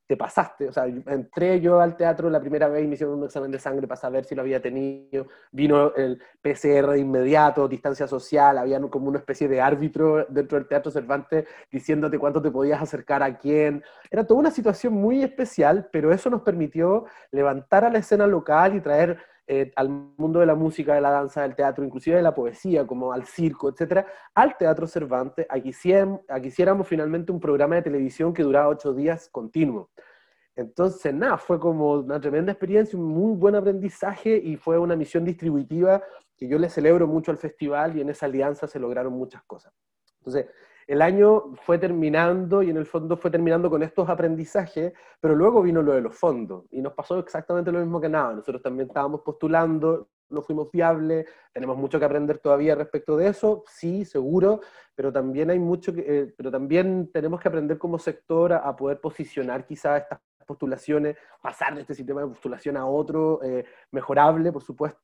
te 0.06 0.16
pasaste. 0.16 0.68
O 0.68 0.72
sea, 0.72 0.86
entré 0.86 1.60
yo 1.60 1.80
al 1.80 1.96
teatro 1.96 2.30
la 2.30 2.40
primera 2.40 2.68
vez 2.68 2.84
y 2.84 2.86
me 2.86 2.94
hicieron 2.94 3.18
un 3.18 3.24
examen 3.24 3.50
de 3.50 3.58
sangre 3.58 3.86
para 3.86 4.00
saber 4.00 4.24
si 4.24 4.34
lo 4.34 4.42
había 4.42 4.60
tenido. 4.60 5.26
Vino 5.50 5.94
el 5.94 6.20
PCR 6.40 6.90
de 6.92 7.00
inmediato, 7.00 7.66
distancia 7.66 8.06
social, 8.06 8.58
había 8.58 8.80
como 8.82 9.08
una 9.08 9.18
especie 9.18 9.48
de 9.48 9.60
árbitro 9.60 10.24
dentro 10.28 10.58
del 10.58 10.68
Teatro 10.68 10.90
Cervantes 10.90 11.46
diciéndote 11.70 12.18
cuánto 12.18 12.40
te 12.40 12.50
podías 12.50 12.80
acercar 12.80 13.22
a 13.22 13.36
quién. 13.36 13.82
Era 14.10 14.24
toda 14.24 14.40
una 14.40 14.50
situación 14.50 14.92
muy 14.92 15.22
especial, 15.22 15.88
pero 15.90 16.12
eso 16.12 16.30
nos 16.30 16.42
permitió 16.42 17.06
levantar 17.32 17.84
a 17.84 17.90
la 17.90 17.98
escena 17.98 18.26
local 18.26 18.76
y 18.76 18.80
traer 18.80 19.18
eh, 19.48 19.70
al 19.76 19.88
mundo 19.88 20.40
de 20.40 20.46
la 20.46 20.56
música, 20.56 20.94
de 20.94 21.00
la 21.00 21.10
danza, 21.10 21.42
del 21.42 21.54
teatro, 21.54 21.84
inclusive 21.84 22.16
de 22.16 22.22
la 22.22 22.34
poesía, 22.34 22.84
como 22.84 23.12
al 23.12 23.26
circo, 23.26 23.68
etcétera, 23.68 24.04
al 24.34 24.56
Teatro 24.56 24.88
Cervantes, 24.88 25.46
a 25.48 25.60
que, 25.60 25.68
hiciéramos, 25.68 26.88
finalmente 26.88 27.30
un 27.30 27.38
programa 27.38 27.76
de 27.76 27.82
televisión 27.82 28.34
que 28.34 28.42
duraba 28.42 28.68
ocho 28.68 28.92
días 28.92 29.28
continuo. 29.30 29.90
Entonces, 30.56 31.14
nada, 31.14 31.38
fue 31.38 31.60
como 31.60 31.92
una 31.92 32.20
tremenda 32.20 32.50
experiencia, 32.50 32.98
un 32.98 33.04
muy 33.04 33.36
buen 33.36 33.54
aprendizaje 33.54 34.36
y 34.36 34.56
fue 34.56 34.78
una 34.78 34.96
misión 34.96 35.24
distributiva 35.24 36.02
que 36.36 36.48
yo 36.48 36.58
le 36.58 36.68
celebro 36.68 37.06
mucho 37.06 37.30
al 37.30 37.36
festival 37.36 37.96
y 37.96 38.00
en 38.00 38.10
esa 38.10 38.26
alianza 38.26 38.66
se 38.66 38.80
lograron 38.80 39.12
muchas 39.12 39.44
cosas. 39.44 39.72
Entonces, 40.18 40.46
el 40.86 41.02
año 41.02 41.54
fue 41.62 41.78
terminando 41.78 42.62
y 42.62 42.70
en 42.70 42.76
el 42.76 42.86
fondo 42.86 43.16
fue 43.16 43.30
terminando 43.30 43.68
con 43.68 43.82
estos 43.82 44.08
aprendizajes, 44.08 44.92
pero 45.20 45.34
luego 45.34 45.62
vino 45.62 45.82
lo 45.82 45.92
de 45.92 46.00
los 46.00 46.16
fondos 46.16 46.64
y 46.70 46.80
nos 46.80 46.92
pasó 46.92 47.18
exactamente 47.18 47.72
lo 47.72 47.80
mismo 47.80 48.00
que 48.00 48.08
nada. 48.08 48.34
Nosotros 48.34 48.62
también 48.62 48.88
estábamos 48.88 49.22
postulando, 49.22 50.08
no 50.30 50.42
fuimos 50.42 50.70
fiables, 50.70 51.26
tenemos 51.52 51.76
mucho 51.76 51.98
que 51.98 52.04
aprender 52.04 52.38
todavía 52.38 52.74
respecto 52.74 53.16
de 53.16 53.28
eso, 53.28 53.64
sí, 53.66 54.04
seguro, 54.04 54.60
pero 54.94 55.12
también 55.12 55.50
hay 55.50 55.58
mucho 55.58 55.92
que, 55.92 56.04
eh, 56.06 56.34
pero 56.36 56.50
también 56.50 57.10
tenemos 57.12 57.40
que 57.40 57.48
aprender 57.48 57.78
como 57.78 57.98
sector 57.98 58.52
a, 58.52 58.76
poder 58.76 59.00
posicionar 59.00 59.66
quizás 59.66 60.02
estas 60.02 60.20
postulaciones, 60.46 61.16
pasar 61.42 61.74
de 61.74 61.80
este 61.80 61.94
sistema 61.94 62.20
de 62.20 62.28
postulación 62.28 62.76
a 62.76 62.86
otro, 62.86 63.42
eh, 63.42 63.64
mejorable, 63.90 64.52
por 64.52 64.62
supuesto, 64.62 65.00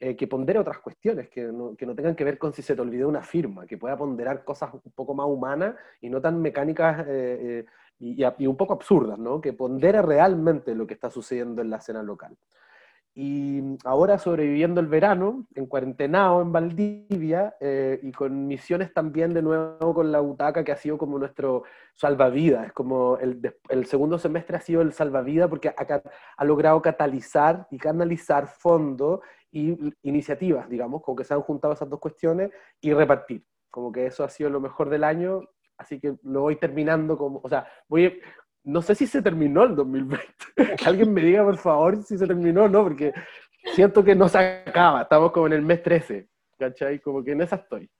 eh, 0.00 0.16
que 0.16 0.26
pondere 0.26 0.58
otras 0.58 0.78
cuestiones, 0.78 1.28
que 1.28 1.44
no, 1.44 1.76
que 1.76 1.86
no, 1.86 1.94
tengan 1.94 2.14
que 2.14 2.24
ver 2.24 2.38
con 2.38 2.52
si 2.52 2.62
se 2.62 2.74
te 2.74 2.80
olvidó 2.80 3.08
una 3.08 3.22
firma, 3.22 3.66
que 3.66 3.78
pueda 3.78 3.96
ponderar 3.96 4.44
cosas 4.44 4.72
un 4.72 4.92
poco 4.94 5.14
más 5.14 5.26
humanas 5.26 5.74
y 6.00 6.10
no 6.10 6.20
tan 6.20 6.40
mecánicas 6.40 7.06
eh, 7.06 7.06
eh, 7.08 7.66
y, 7.98 8.22
y, 8.22 8.46
un 8.46 8.56
poco 8.56 8.74
absurdas, 8.74 9.18
¿no? 9.18 9.40
que 9.40 9.52
pondere 9.52 10.02
realmente 10.02 10.74
lo 10.74 10.86
que 10.86 10.94
está 10.94 11.10
sucediendo 11.10 11.62
en 11.62 11.70
la 11.70 11.78
escena 11.78 12.02
local. 12.02 12.36
Y 13.20 13.76
ahora 13.84 14.16
sobreviviendo 14.16 14.80
el 14.80 14.86
verano, 14.86 15.44
en 15.56 15.66
cuarentenado 15.66 16.40
en 16.40 16.52
Valdivia, 16.52 17.56
eh, 17.58 17.98
y 18.00 18.12
con 18.12 18.46
misiones 18.46 18.94
también 18.94 19.34
de 19.34 19.42
nuevo 19.42 19.92
con 19.92 20.12
la 20.12 20.20
butaca, 20.20 20.62
que 20.62 20.70
ha 20.70 20.76
sido 20.76 20.98
como 20.98 21.18
nuestro 21.18 21.64
salvavidas. 21.94 22.68
Es 22.68 22.72
como 22.72 23.18
el, 23.18 23.40
el 23.70 23.86
segundo 23.86 24.20
semestre 24.20 24.56
ha 24.56 24.60
sido 24.60 24.82
el 24.82 24.92
salvavidas 24.92 25.48
porque 25.48 25.68
ha, 25.68 26.02
ha, 26.36 26.44
logrado 26.44 26.80
catalizar 26.80 27.66
y 27.72 27.78
canalizar 27.78 28.46
fondos 28.46 29.18
y 29.50 29.76
iniciativas, 30.02 30.68
digamos, 30.68 31.02
como 31.02 31.16
que 31.16 31.24
se 31.24 31.34
han 31.34 31.40
juntado 31.42 31.74
esas 31.74 31.88
dos 31.88 32.00
cuestiones 32.00 32.50
y 32.80 32.92
repartir. 32.92 33.44
Como 33.70 33.92
que 33.92 34.06
eso 34.06 34.24
ha 34.24 34.28
sido 34.28 34.50
lo 34.50 34.60
mejor 34.60 34.90
del 34.90 35.04
año, 35.04 35.42
así 35.76 36.00
que 36.00 36.16
lo 36.22 36.42
voy 36.42 36.56
terminando 36.56 37.16
como, 37.16 37.40
o 37.42 37.48
sea, 37.48 37.66
no 38.64 38.82
sé 38.82 38.94
si 38.94 39.06
se 39.06 39.22
terminó 39.22 39.64
el 39.64 39.74
2020. 39.74 40.26
que 40.78 40.84
alguien 40.84 41.12
me 41.12 41.22
diga, 41.22 41.44
por 41.44 41.56
favor, 41.56 42.02
si 42.02 42.18
se 42.18 42.26
terminó 42.26 42.64
o 42.64 42.68
no, 42.68 42.82
porque 42.82 43.12
siento 43.74 44.04
que 44.04 44.14
no 44.14 44.28
se 44.28 44.38
acaba. 44.38 45.02
Estamos 45.02 45.32
como 45.32 45.46
en 45.46 45.54
el 45.54 45.62
mes 45.62 45.82
13, 45.82 46.28
¿cachai? 46.58 47.00
Como 47.00 47.22
que 47.24 47.32
en 47.32 47.42
esa 47.42 47.56
estoy, 47.56 47.90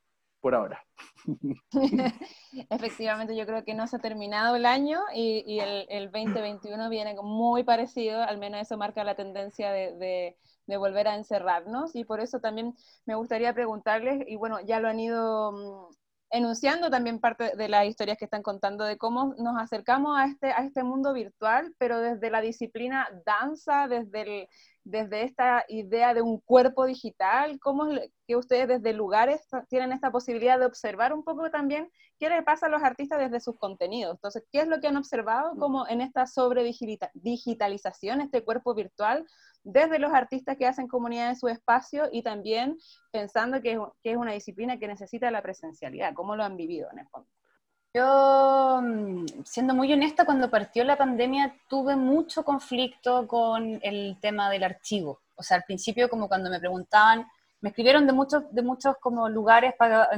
por 0.41 0.55
ahora. 0.55 0.85
Efectivamente, 2.71 3.37
yo 3.37 3.47
creo 3.47 3.65
que 3.65 3.75
no 3.75 3.87
se 3.87 3.97
ha 3.97 4.01
terminado 4.01 4.57
el 4.57 4.67
año 4.67 5.01
y, 5.15 5.59
el, 5.59 5.87
el, 5.89 6.11
2021 6.11 6.91
viene 6.91 7.15
muy 7.23 7.65
parecido, 7.65 8.23
al 8.23 8.39
menos 8.39 8.61
eso 8.61 8.77
marca 8.77 9.05
la 9.05 9.17
tendencia 9.17 9.71
de, 9.73 9.97
de 9.97 10.37
volver 10.77 11.09
a 11.09 11.17
encerrarnos 11.17 11.95
y 11.95 12.05
por 12.05 12.21
eso 12.21 12.41
también 12.41 12.75
me 13.07 13.15
gustaría 13.15 13.55
preguntarles, 13.55 14.25
y 14.29 14.37
bueno, 14.37 14.61
ya 14.61 14.81
lo 14.81 14.89
han 14.89 15.01
ido 15.01 15.53
mm, 15.53 15.95
enunciando 16.31 16.91
también 16.91 17.21
parte 17.21 17.53
de 17.57 17.69
las 17.69 17.87
historias 17.87 18.19
que 18.19 18.27
están 18.27 18.43
contando 18.43 18.85
de 18.85 18.99
cómo 18.99 19.35
nos 19.39 19.61
acercamos 19.61 20.19
a 20.19 20.27
este, 20.27 20.53
a 20.53 20.65
este 20.65 20.83
mundo 20.83 21.13
virtual, 21.13 21.75
pero 21.79 22.01
desde 22.01 22.31
la 22.31 22.41
disciplina 22.41 23.09
danza, 23.25 23.89
desde, 23.89 24.23
el, 24.23 24.49
desde 24.91 25.23
esta 25.23 25.65
idea 25.69 26.15
de 26.15 26.23
un 26.23 26.41
cuerpo 26.41 26.87
digital, 26.87 27.59
cómo 27.61 27.87
es 27.93 28.11
que 28.27 28.37
ustedes 28.37 28.69
desde 28.69 28.93
lugares 28.93 29.47
tienen 29.69 29.93
esta 29.93 30.11
posibilidad 30.11 30.59
de 30.59 30.67
observar 30.67 31.13
un 31.13 31.25
poco 31.25 31.51
también 31.51 31.91
qué 32.19 32.29
le 32.31 32.43
pasa 32.43 32.67
a 32.67 32.69
los 32.69 32.83
artistas 32.83 33.19
desde 33.19 33.41
sus 33.41 33.59
contenidos. 33.59 34.15
Entonces, 34.15 34.45
¿qué 34.51 34.61
es 34.61 34.69
lo 34.69 34.81
que 34.81 34.89
han 34.89 34.97
observado 34.97 35.55
mm. 35.55 35.59
como 35.59 35.87
en 35.89 36.01
esta 36.01 36.27
sobre 36.27 36.65
digitalización, 37.15 38.21
este 38.21 38.45
cuerpo 38.45 38.75
virtual, 38.75 39.27
desde 39.63 39.99
los 39.99 40.13
artistas 40.13 40.57
que 40.57 40.67
hacen 40.67 40.89
comunidad 40.89 41.29
en 41.29 41.37
su 41.37 41.49
espacio 41.49 42.09
y 42.11 42.23
también 42.23 42.79
pensando 43.13 43.61
que 43.61 43.79
es, 44.03 44.17
una 44.17 44.33
disciplina 44.33 44.79
que 44.79 44.89
necesita 44.89 45.31
la 45.31 45.43
presencialidad. 45.43 46.15
¿Cómo 46.15 46.35
lo 46.35 46.45
han 46.45 46.57
vivido 46.57 46.89
en 46.91 47.01
el 47.01 47.09
fondo? 47.09 47.29
Yo, 47.95 48.81
mm, 48.83 49.27
siendo 49.45 49.75
muy 49.75 49.93
honesta, 49.93 50.25
cuando 50.25 50.51
partió 50.51 50.85
la 50.85 50.97
pandemia 50.97 51.55
tuve 51.69 51.97
mucho 51.97 52.45
conflicto 52.45 53.27
con 53.27 53.81
el 53.83 54.19
tema 54.21 54.51
del 54.51 54.65
archivo. 54.65 55.21
O 55.37 55.43
sea, 55.43 55.57
al 55.57 55.65
principio 55.65 56.09
como 56.09 56.29
cuando 56.29 56.51
me 56.51 56.61
preguntaban, 56.61 57.27
me 57.61 57.71
escribieron 57.71 58.07
de 58.07 58.13
muchos, 58.13 58.45
de 58.53 58.63
muchos 58.63 58.97
como 59.01 59.29
lugares 59.29 59.75
para, 59.79 60.09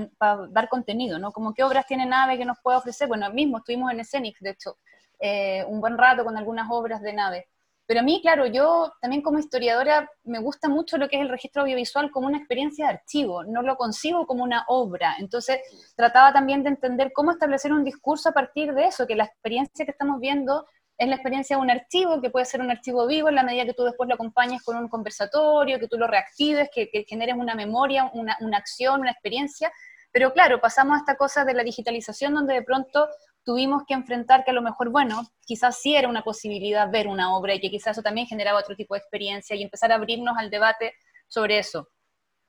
dar 0.51 0.69
contenido, 0.69 1.19
¿no? 1.19 1.33
Como 1.33 1.55
qué 1.55 1.63
obras 1.63 1.87
tiene 1.87 2.07
Nave 2.07 2.37
que 2.37 2.45
nos 2.45 2.59
puede 2.63 2.79
ofrecer. 2.79 3.09
Bueno, 3.09 3.31
mismo 3.33 3.59
estuvimos 3.59 3.93
en 3.93 4.05
Scenic, 4.05 4.39
de 4.41 4.51
hecho, 4.51 4.79
eh, 5.19 5.65
un 5.69 5.81
buen 5.81 5.97
rato 5.97 6.25
con 6.25 6.37
algunas 6.37 6.69
obras 6.71 7.01
de 7.03 7.13
Nave. 7.13 7.49
Pero 7.91 8.03
a 8.03 8.05
mí, 8.05 8.21
claro, 8.23 8.47
yo 8.47 8.93
también 9.01 9.21
como 9.21 9.41
historiadora 9.41 10.09
me 10.23 10.39
gusta 10.39 10.69
mucho 10.69 10.97
lo 10.97 11.09
que 11.09 11.17
es 11.17 11.23
el 11.23 11.29
registro 11.29 11.63
audiovisual 11.63 12.13
como 12.13 12.29
una 12.29 12.39
experiencia 12.39 12.87
de 12.87 12.93
archivo, 12.93 13.43
no 13.43 13.63
lo 13.63 13.75
consigo 13.75 14.29
como 14.29 14.45
una 14.45 14.65
obra. 14.69 15.17
Entonces 15.19 15.59
trataba 15.97 16.33
también 16.33 16.63
de 16.63 16.69
entender 16.69 17.11
cómo 17.13 17.33
establecer 17.33 17.73
un 17.73 17.83
discurso 17.83 18.29
a 18.29 18.33
partir 18.33 18.75
de 18.75 18.85
eso, 18.85 19.09
que 19.09 19.17
la 19.17 19.25
experiencia 19.25 19.85
que 19.85 19.91
estamos 19.91 20.21
viendo 20.21 20.67
es 20.97 21.09
la 21.09 21.17
experiencia 21.17 21.57
de 21.57 21.63
un 21.63 21.71
archivo, 21.73 22.21
que 22.21 22.31
puede 22.31 22.45
ser 22.45 22.61
un 22.61 22.71
archivo 22.71 23.09
vivo 23.09 23.29
en 23.29 23.35
la 23.35 23.43
medida 23.43 23.65
que 23.65 23.75
tú 23.75 23.83
después 23.83 24.09
lo 24.09 24.15
acompañes 24.15 24.63
con 24.63 24.77
un 24.77 24.87
conversatorio, 24.87 25.81
que 25.81 25.89
tú 25.89 25.99
lo 25.99 26.07
reactives, 26.07 26.71
que, 26.73 27.05
generes 27.09 27.35
una 27.35 27.57
memoria, 27.57 28.09
una, 28.15 28.37
una 28.41 28.59
acción, 28.59 29.01
una 29.01 29.11
experiencia. 29.11 29.73
Pero 30.13 30.33
claro, 30.33 30.61
pasamos 30.61 30.95
a 30.95 31.01
esta 31.01 31.17
cosa 31.17 31.45
de 31.45 31.55
la 31.55 31.65
digitalización 31.65 32.35
donde 32.35 32.55
de 32.55 32.63
pronto 32.63 33.09
tuvimos 33.45 33.83
que 33.87 33.95
enfrentar 33.95 34.45
que 34.45 34.51
a 34.51 34.55
lo 34.55 34.63
mejor, 34.63 34.91
bueno, 34.91 35.23
quizás 35.45 35.81
sí 35.81 35.95
era 35.97 36.09
una 36.09 36.23
posibilidad 36.23 36.91
ver 36.91 37.09
una 37.09 37.35
obra 37.37 37.55
y 37.55 37.61
que 37.61 37.71
quizás 37.71 37.93
eso 37.93 38.03
también 38.03 38.27
generaba 38.27 38.61
otro 38.61 38.77
tipo 38.77 38.95
de 38.95 39.01
experiencia 39.01 39.57
y 39.57 39.63
empezar 39.63 39.93
a 39.93 39.97
abrirnos 39.97 40.37
al 40.39 40.51
debate 40.51 40.95
sobre 41.29 41.59
eso. 41.59 41.89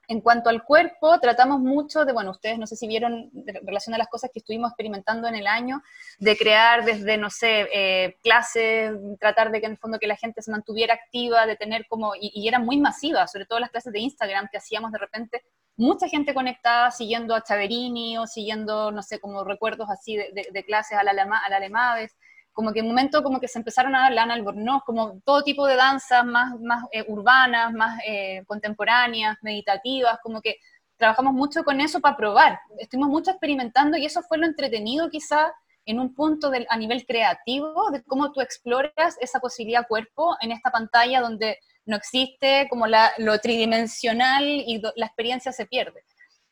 En 0.08 0.19
cuanto 0.19 0.49
al 0.49 0.63
cuerpo, 0.63 1.19
tratamos 1.21 1.62
mucho 1.62 2.04
de, 2.04 2.12
bueno, 2.12 2.32
ustedes 2.32 2.60
no 2.60 2.67
sé 2.67 2.75
si 2.75 2.86
vieron 2.86 3.32
en 3.34 3.65
relación 3.65 3.93
a 3.93 3.97
las 3.97 4.10
cosas 4.10 4.30
que 4.34 4.39
estuvimos 4.39 4.71
experimentando 4.71 5.27
en 5.27 5.36
el 5.36 5.47
año, 5.47 5.82
de 6.19 6.36
crear 6.36 6.84
desde, 6.84 7.17
no 7.17 7.30
sé, 7.30 7.69
eh, 7.73 8.17
clases, 8.21 8.91
tratar 9.19 9.51
de 9.51 9.62
que 9.62 9.67
en 9.67 9.73
el 9.73 9.77
fondo 9.77 9.99
que 9.99 10.08
la 10.08 10.17
gente 10.17 10.41
se 10.41 10.51
mantuviera 10.51 10.95
activa, 10.95 11.45
de 11.45 11.56
tener 11.56 11.86
como, 11.88 12.13
y, 12.15 12.32
y 12.34 12.47
eran 12.47 12.65
muy 12.65 12.77
masivas, 12.77 13.32
sobre 13.32 13.45
todo 13.45 13.60
las 13.60 13.69
clases 13.69 13.93
de 13.93 13.99
Instagram 13.99 14.49
que 14.51 14.58
hacíamos 14.58 14.91
de 14.91 14.97
repente, 14.97 15.43
mucha 15.77 16.07
gente 16.07 16.34
conectada 16.34 16.91
siguiendo 16.91 17.36
a 17.36 17.43
Chaverini 17.43 18.17
o 18.17 18.27
siguiendo, 18.27 18.91
no 18.91 19.01
sé, 19.01 19.19
como 19.19 19.43
recuerdos 19.43 19.89
así 19.89 20.15
de, 20.15 20.63
clases 20.65 20.97
a 20.97 21.03
la, 21.03 21.12
a 21.12 21.49
la 21.49 21.57
Alemades, 21.57 22.15
como 22.53 22.73
que 22.73 22.79
en 22.79 22.86
un 22.86 22.91
momento 22.91 23.23
como 23.23 23.39
que 23.39 23.47
se 23.47 23.60
empezaron 23.60 23.95
a 23.95 24.01
dar 24.01 24.12
Lana 24.12 24.34
Albornoz, 24.34 24.84
como 24.84 25.21
todo 25.23 25.43
tipo 25.43 25.65
de 25.65 25.75
danzas 25.75 26.25
más, 26.25 26.60
más 26.60 26.84
eh, 26.91 27.05
urbanas, 27.07 27.71
más 27.73 27.99
eh, 28.05 28.43
contemporáneas, 28.45 29.38
meditativas, 29.41 30.19
como 30.21 30.41
que 30.41 30.57
trabajamos 30.97 31.34
mucho 31.34 31.63
con 31.63 31.79
eso 31.79 31.99
para 31.99 32.17
probar. 32.17 32.60
Estuvimos 32.77 33.10
mucho 33.10 33.31
experimentando 33.31 33.97
y 33.97 34.05
eso 34.05 34.21
fue 34.21 34.38
lo 34.38 34.45
entretenido 34.45 35.10
quizá 35.10 35.53
en 35.86 35.99
un 35.99 36.13
punto 36.13 36.51
a 36.69 36.77
nivel 36.77 37.05
creativo 37.05 37.89
de 37.91 38.03
cómo 38.03 38.31
tú 38.31 38.41
exploras 38.41 39.17
esa 39.19 39.39
posibilidad 39.39 39.88
cuerpo 39.88 40.36
en 40.41 40.51
esta 40.51 40.69
pantalla 40.69 41.21
donde 41.21 41.57
no 41.86 41.98
existe 41.98 42.67
como 42.70 42.86
lo 42.88 43.39
tridimensional 43.39 44.44
y 44.44 44.82
la 44.96 45.06
experiencia 45.06 45.52
se 45.52 45.65
pierde. 45.65 46.04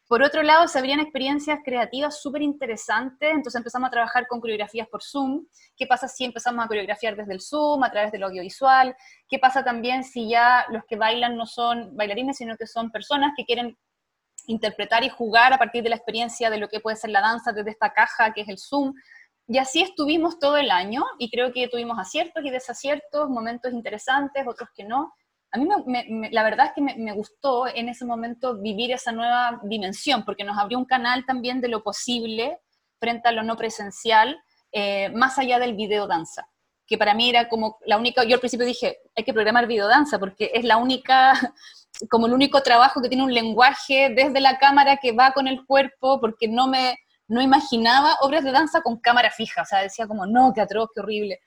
Por 0.09 0.23
otro 0.23 0.41
lado, 0.41 0.67
se 0.67 0.79
abrían 0.79 0.99
experiencias 0.99 1.59
creativas 1.63 2.19
súper 2.19 2.41
interesantes, 2.41 3.29
entonces 3.29 3.59
empezamos 3.59 3.89
a 3.89 3.91
trabajar 3.91 4.25
con 4.25 4.41
coreografías 4.41 4.87
por 4.87 5.03
Zoom. 5.03 5.45
¿Qué 5.77 5.85
pasa 5.85 6.07
si 6.07 6.25
empezamos 6.25 6.65
a 6.65 6.67
coreografiar 6.67 7.15
desde 7.15 7.33
el 7.33 7.41
Zoom, 7.41 7.83
a 7.83 7.91
través 7.91 8.11
del 8.11 8.23
audiovisual? 8.23 8.95
¿Qué 9.27 9.37
pasa 9.37 9.63
también 9.63 10.03
si 10.03 10.27
ya 10.27 10.65
los 10.69 10.83
que 10.85 10.95
bailan 10.95 11.37
no 11.37 11.45
son 11.45 11.95
bailarines, 11.95 12.37
sino 12.37 12.57
que 12.57 12.65
son 12.65 12.89
personas 12.89 13.33
que 13.37 13.45
quieren 13.45 13.77
interpretar 14.47 15.03
y 15.03 15.09
jugar 15.09 15.53
a 15.53 15.59
partir 15.59 15.83
de 15.83 15.89
la 15.89 15.97
experiencia 15.97 16.49
de 16.49 16.57
lo 16.57 16.69
que 16.69 16.79
puede 16.79 16.97
ser 16.97 17.11
la 17.11 17.21
danza 17.21 17.51
desde 17.51 17.69
esta 17.69 17.93
caja 17.93 18.33
que 18.33 18.41
es 18.41 18.49
el 18.49 18.57
Zoom? 18.57 18.95
Y 19.45 19.59
así 19.59 19.83
estuvimos 19.83 20.39
todo 20.39 20.57
el 20.57 20.71
año 20.71 21.03
y 21.19 21.29
creo 21.29 21.53
que 21.53 21.67
tuvimos 21.67 21.99
aciertos 21.99 22.43
y 22.43 22.49
desaciertos, 22.49 23.29
momentos 23.29 23.73
interesantes, 23.73 24.43
otros 24.47 24.69
que 24.75 24.85
no 24.85 25.13
a 25.51 25.57
mí 25.57 25.67
la 26.31 26.43
verdad 26.43 26.67
es 26.67 26.73
que 26.73 26.81
me, 26.81 27.11
gustó 27.13 27.67
en 27.67 27.89
ese 27.89 28.05
momento 28.05 28.59
vivir 28.59 28.91
esa 28.91 29.11
nueva 29.11 29.59
dimensión, 29.63 30.23
porque 30.23 30.43
nos 30.43 30.57
abrió 30.57 30.77
un 30.77 30.85
canal 30.85 31.25
también 31.25 31.59
de 31.59 31.69
lo 31.69 31.83
posible 31.83 32.59
frente 32.99 33.29
a 33.29 33.31
lo 33.31 33.43
no 33.43 33.57
presencial, 33.57 34.39
eh, 34.71 35.09
más 35.09 35.39
allá 35.39 35.57
del 35.57 35.75
video 35.75 36.05
danza, 36.05 36.47
que 36.85 36.97
para 36.97 37.15
mí 37.15 37.29
era 37.29 37.49
como 37.49 37.77
la 37.85 37.97
única, 37.97 38.23
yo 38.23 38.35
al 38.35 38.39
principio 38.39 38.65
dije, 38.65 38.99
hay 39.15 39.23
que 39.23 39.33
programar 39.33 39.65
video 39.65 39.87
danza, 39.87 40.19
porque 40.19 40.51
es 40.53 40.63
la 40.63 40.77
única, 40.77 41.33
como 42.11 42.27
el 42.27 42.33
único 42.33 42.61
trabajo 42.61 43.01
que 43.01 43.09
tiene 43.09 43.23
un 43.23 43.33
lenguaje 43.33 44.13
desde 44.15 44.41
la 44.41 44.59
cámara 44.59 44.97
que 44.97 45.13
va 45.13 45.31
con 45.31 45.47
el 45.47 45.65
cuerpo, 45.65 46.19
porque 46.21 46.47
no 46.47 46.67
me, 46.67 46.97
no 47.27 47.41
imaginaba 47.41 48.17
obras 48.21 48.43
de 48.43 48.51
danza 48.51 48.81
con 48.81 48.99
cámara 48.99 49.31
fija, 49.31 49.63
o 49.63 49.65
sea, 49.65 49.81
decía 49.81 50.05
como, 50.05 50.27
no, 50.27 50.51
qué 50.53 50.61
atroz, 50.61 50.89
qué 50.93 50.99
horrible. 50.99 51.39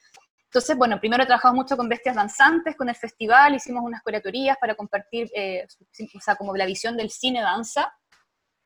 Entonces, 0.52 0.76
bueno, 0.76 1.00
primero 1.00 1.24
trabajamos 1.24 1.56
mucho 1.56 1.78
con 1.78 1.88
bestias 1.88 2.14
danzantes, 2.14 2.76
con 2.76 2.86
el 2.86 2.94
festival, 2.94 3.54
hicimos 3.54 3.82
unas 3.82 4.02
curatorias 4.02 4.58
para 4.58 4.74
compartir, 4.74 5.30
eh, 5.34 5.66
o 6.14 6.20
sea, 6.20 6.36
como 6.36 6.54
la 6.54 6.66
visión 6.66 6.94
del 6.94 7.08
cine 7.08 7.40
danza, 7.40 7.90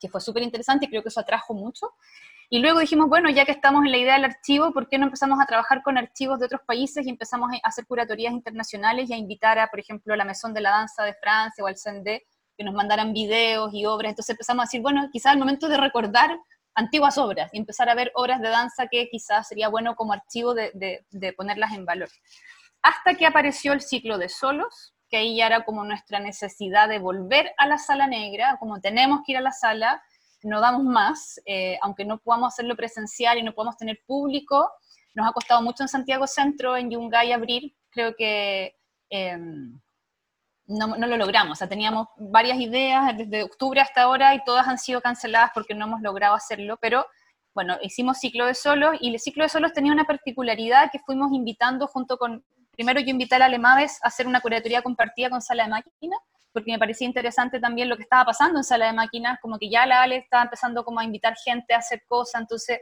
que 0.01 0.09
fue 0.09 0.21
súper 0.21 0.43
interesante 0.43 0.87
y 0.87 0.89
creo 0.89 1.03
que 1.05 1.11
eso 1.11 1.21
atrajo 1.21 1.55
mucho. 1.55 1.93
Y 2.51 2.59
luego 2.59 2.81
dijimos, 2.81 3.09
bueno, 3.09 3.31
ya 3.31 3.45
que 3.45 3.53
estamos 3.53 3.85
en 3.85 3.93
la 3.93 3.99
idea 3.99 4.15
del 4.15 4.25
archivo, 4.25 4.73
¿por 4.73 4.89
qué 4.89 4.99
no 4.99 5.05
empezamos 5.05 5.39
a 5.41 5.47
trabajar 5.47 5.85
con 5.85 5.97
archivos 5.97 6.41
de 6.41 6.47
otros 6.47 6.63
países 6.67 7.07
y 7.07 7.11
empezamos 7.11 7.53
a 7.53 7.69
hacer 7.69 7.87
curatorías 7.87 8.33
internacionales 8.33 9.09
y 9.09 9.13
a 9.13 9.17
invitar 9.17 9.61
a, 9.61 9.69
por 9.69 9.79
ejemplo, 9.79 10.17
la 10.17 10.25
Maison 10.25 10.53
de 10.53 10.63
la 10.63 10.71
Danza 10.71 11.05
de 11.05 11.15
Francia 11.15 11.63
o 11.63 11.69
al 11.69 11.77
CND 11.77 12.21
que 12.59 12.65
nos 12.65 12.75
mandaran 12.75 13.13
videos 13.13 13.73
y 13.73 13.87
obras? 13.87 14.11
Entonces 14.11 14.31
empezamos 14.31 14.65
a 14.65 14.67
decir, 14.67 14.81
bueno, 14.83 15.09
quizás 15.13 15.35
el 15.35 15.39
momento 15.39 15.69
de 15.69 15.77
recordar 15.77 16.37
antiguas 16.77 17.19
obras 17.19 17.51
y 17.53 17.59
empezar 17.59 17.89
a 17.89 17.95
ver 17.95 18.13
obras 18.15 18.41
de 18.41 18.49
danza 18.49 18.87
que 18.87 19.09
quizás 19.09 19.49
sería 19.49 19.69
bueno 19.69 19.97
como 19.97 20.13
archivo 20.13 20.55
de, 20.55 21.35
ponerlas 21.37 21.73
en 21.73 21.85
valor. 21.85 22.09
Hasta 22.83 23.15
que 23.15 23.27
apareció 23.27 23.73
el 23.73 23.81
ciclo 23.81 24.19
de 24.19 24.29
solos, 24.29 24.95
que 25.09 25.17
ahí 25.17 25.37
ya 25.37 25.47
era 25.47 25.65
como 25.65 25.85
nuestra 25.85 26.21
necesidad 26.21 26.89
de 26.89 26.99
volver 26.99 27.53
a 27.57 27.67
la 27.67 27.79
sala 27.79 28.07
negra, 28.07 28.57
como 28.61 28.81
tenemos 28.81 29.21
que 29.25 29.33
ir 29.33 29.39
a 29.39 29.41
la 29.41 29.53
sala, 29.53 30.03
no 30.43 30.61
damos 30.61 30.85
más, 30.85 31.41
eh, 31.47 31.79
aunque 31.81 32.05
no 32.05 32.19
podamos 32.19 32.53
hacerlo 32.53 32.77
presencial 32.77 33.39
y 33.39 33.43
no 33.43 33.55
podamos 33.55 33.77
tener 33.79 34.01
público, 34.07 34.71
nos 35.15 35.27
ha 35.27 35.33
costado 35.33 35.63
mucho 35.63 35.83
en 35.83 35.89
Santiago 35.89 36.27
Centro, 36.27 36.77
en 36.77 36.91
Yungay 36.91 37.33
abrir, 37.33 37.75
creo 37.91 38.15
que 38.15 38.77
em, 39.09 39.81
no, 40.67 40.97
lo 40.97 41.17
logramos. 41.17 41.53
O 41.53 41.55
sea, 41.57 41.69
teníamos 41.69 42.09
varias 42.17 42.59
ideas 42.59 43.17
desde 43.17 43.45
octubre 43.45 43.81
hasta 43.81 44.03
ahora 44.03 44.35
y 44.35 44.45
todas 44.45 44.67
han 44.67 44.79
sido 44.79 45.01
canceladas 45.01 45.51
porque 45.55 45.75
no 45.75 45.87
hemos 45.87 46.01
logrado 46.01 46.35
hacerlo, 46.35 46.79
pero 46.81 47.07
bueno, 47.55 47.77
hicimos 47.83 48.19
ciclo 48.19 48.47
de 48.47 48.55
solos 48.55 48.97
y 49.01 49.13
el 49.13 49.19
ciclo 49.19 49.45
de 49.45 49.49
solos 49.49 49.73
tenía 49.73 49.93
una 49.93 50.05
particularidad 50.05 50.91
que 50.93 50.99
fuimos 50.99 51.33
invitando 51.33 51.87
junto 51.87 52.19
con, 52.19 52.45
primero 52.73 53.01
yo 53.01 53.09
invité 53.09 53.37
a 53.37 53.39
la 53.39 53.45
Alemaves 53.47 53.99
a 54.03 54.09
hacer 54.09 54.27
una 54.27 54.41
curatoría 54.41 54.83
compartida 54.83 55.31
con 55.31 55.41
Sala 55.41 55.65
de 55.65 55.71
Máquinas, 55.71 56.21
porque 56.53 56.73
me 56.73 56.79
parecía 56.79 57.07
interesante 57.07 57.59
también 57.59 57.89
lo 57.89 57.97
que 57.97 58.03
estaba 58.03 58.27
pasando 58.27 58.59
en 58.59 58.65
Sala 58.65 58.87
de 58.87 58.93
Máquinas, 58.93 59.39
como 59.41 59.59
que 59.59 59.71
ya 59.71 59.87
la 59.87 60.03
Ale 60.03 60.17
estaba 60.17 60.43
empezando 60.43 60.85
como 60.85 61.01
a 61.01 61.05
invitar 61.05 61.35
gente 61.43 61.73
a 61.73 61.79
hacer 61.79 62.03
cosas, 62.07 62.43
entonces 62.43 62.81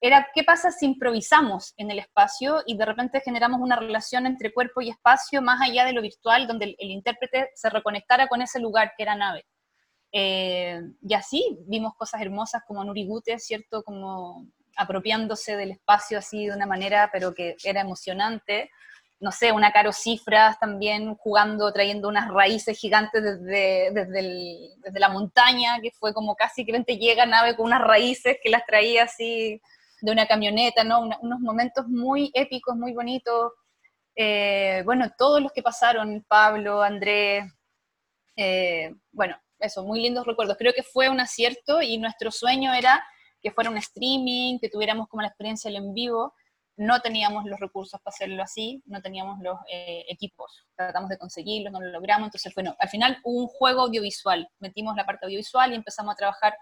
era 0.00 0.28
qué 0.32 0.44
pasa 0.44 0.70
si 0.70 0.86
improvisamos 0.86 1.74
en 1.76 1.90
el 1.90 1.98
espacio 1.98 2.62
y 2.66 2.76
de 2.76 2.84
repente 2.84 3.20
generamos 3.20 3.60
una 3.60 3.76
relación 3.76 4.26
entre 4.26 4.52
cuerpo 4.52 4.80
y 4.80 4.90
espacio 4.90 5.42
más 5.42 5.60
allá 5.60 5.84
de 5.84 5.92
lo 5.92 6.02
virtual, 6.02 6.46
donde 6.46 6.76
el, 6.78 6.90
intérprete 6.90 7.50
se 7.54 7.68
reconectara 7.68 8.28
con 8.28 8.40
ese 8.40 8.60
lugar 8.60 8.92
que 8.96 9.02
era 9.02 9.16
nave. 9.16 9.44
Eh, 10.12 10.80
y 11.02 11.14
así 11.14 11.58
vimos 11.66 11.94
cosas 11.96 12.22
hermosas 12.22 12.62
como 12.66 12.84
Nurigute, 12.84 13.38
¿cierto? 13.38 13.82
Como 13.82 14.46
apropiándose 14.76 15.56
del 15.56 15.72
espacio 15.72 16.18
así 16.18 16.46
de 16.46 16.54
una 16.54 16.66
manera, 16.66 17.10
pero 17.12 17.34
que 17.34 17.56
era 17.64 17.80
emocionante. 17.80 18.70
No 19.18 19.32
sé, 19.32 19.50
una 19.50 19.72
Caro 19.72 19.92
Cifras 19.92 20.60
también 20.60 21.16
jugando, 21.16 21.72
trayendo 21.72 22.06
unas 22.06 22.30
raíces 22.30 22.78
gigantes 22.78 23.20
desde, 23.20 23.90
desde, 23.92 25.00
la 25.00 25.08
montaña, 25.08 25.80
que 25.82 25.90
fue 25.90 26.14
como 26.14 26.36
casi 26.36 26.64
que 26.64 26.70
vente 26.70 26.98
llega 26.98 27.26
nave 27.26 27.56
con 27.56 27.66
unas 27.66 27.80
raíces 27.80 28.36
que 28.40 28.48
las 28.48 28.64
traía 28.64 29.02
así 29.02 29.60
de 30.00 30.12
una 30.12 30.26
camioneta, 30.26 30.84
¿no? 30.84 31.00
unos 31.00 31.40
momentos 31.40 31.86
muy 31.88 32.30
épicos, 32.34 32.76
muy 32.76 32.92
bonitos. 32.92 33.52
Eh, 34.14 34.82
bueno, 34.84 35.10
todos 35.16 35.40
los 35.40 35.52
que 35.52 35.62
pasaron, 35.62 36.24
Pablo, 36.28 36.82
Andrés, 36.82 37.44
eh, 38.36 38.94
bueno, 39.12 39.36
eso, 39.58 39.84
muy 39.84 40.00
lindos 40.00 40.26
recuerdos. 40.26 40.56
Creo 40.56 40.72
que 40.72 40.82
fue 40.82 41.08
un 41.08 41.20
acierto 41.20 41.82
y 41.82 41.98
nuestro 41.98 42.30
sueño 42.30 42.72
era 42.72 43.04
que 43.40 43.50
fuera 43.50 43.70
un 43.70 43.76
streaming, 43.78 44.58
que 44.58 44.68
tuviéramos 44.68 45.08
como 45.08 45.22
la 45.22 45.28
experiencia 45.28 45.70
en 45.70 45.94
vivo. 45.94 46.34
No 46.76 47.00
teníamos 47.00 47.44
los 47.44 47.58
recursos 47.58 48.00
para 48.00 48.14
hacerlo 48.14 48.42
así, 48.42 48.82
no 48.86 49.02
teníamos 49.02 49.40
los 49.40 49.58
eh, 49.72 50.04
equipos, 50.08 50.64
tratamos 50.76 51.10
de 51.10 51.18
conseguirlos, 51.18 51.72
no 51.72 51.80
lo 51.80 51.90
logramos, 51.90 52.28
entonces 52.28 52.54
bueno, 52.54 52.76
al 52.78 52.88
final 52.88 53.18
un 53.24 53.48
juego 53.48 53.82
audiovisual, 53.82 54.48
metimos 54.60 54.94
la 54.94 55.04
parte 55.04 55.26
audiovisual 55.26 55.72
y 55.72 55.74
empezamos 55.74 56.12
a 56.12 56.16
trabajar 56.16 56.56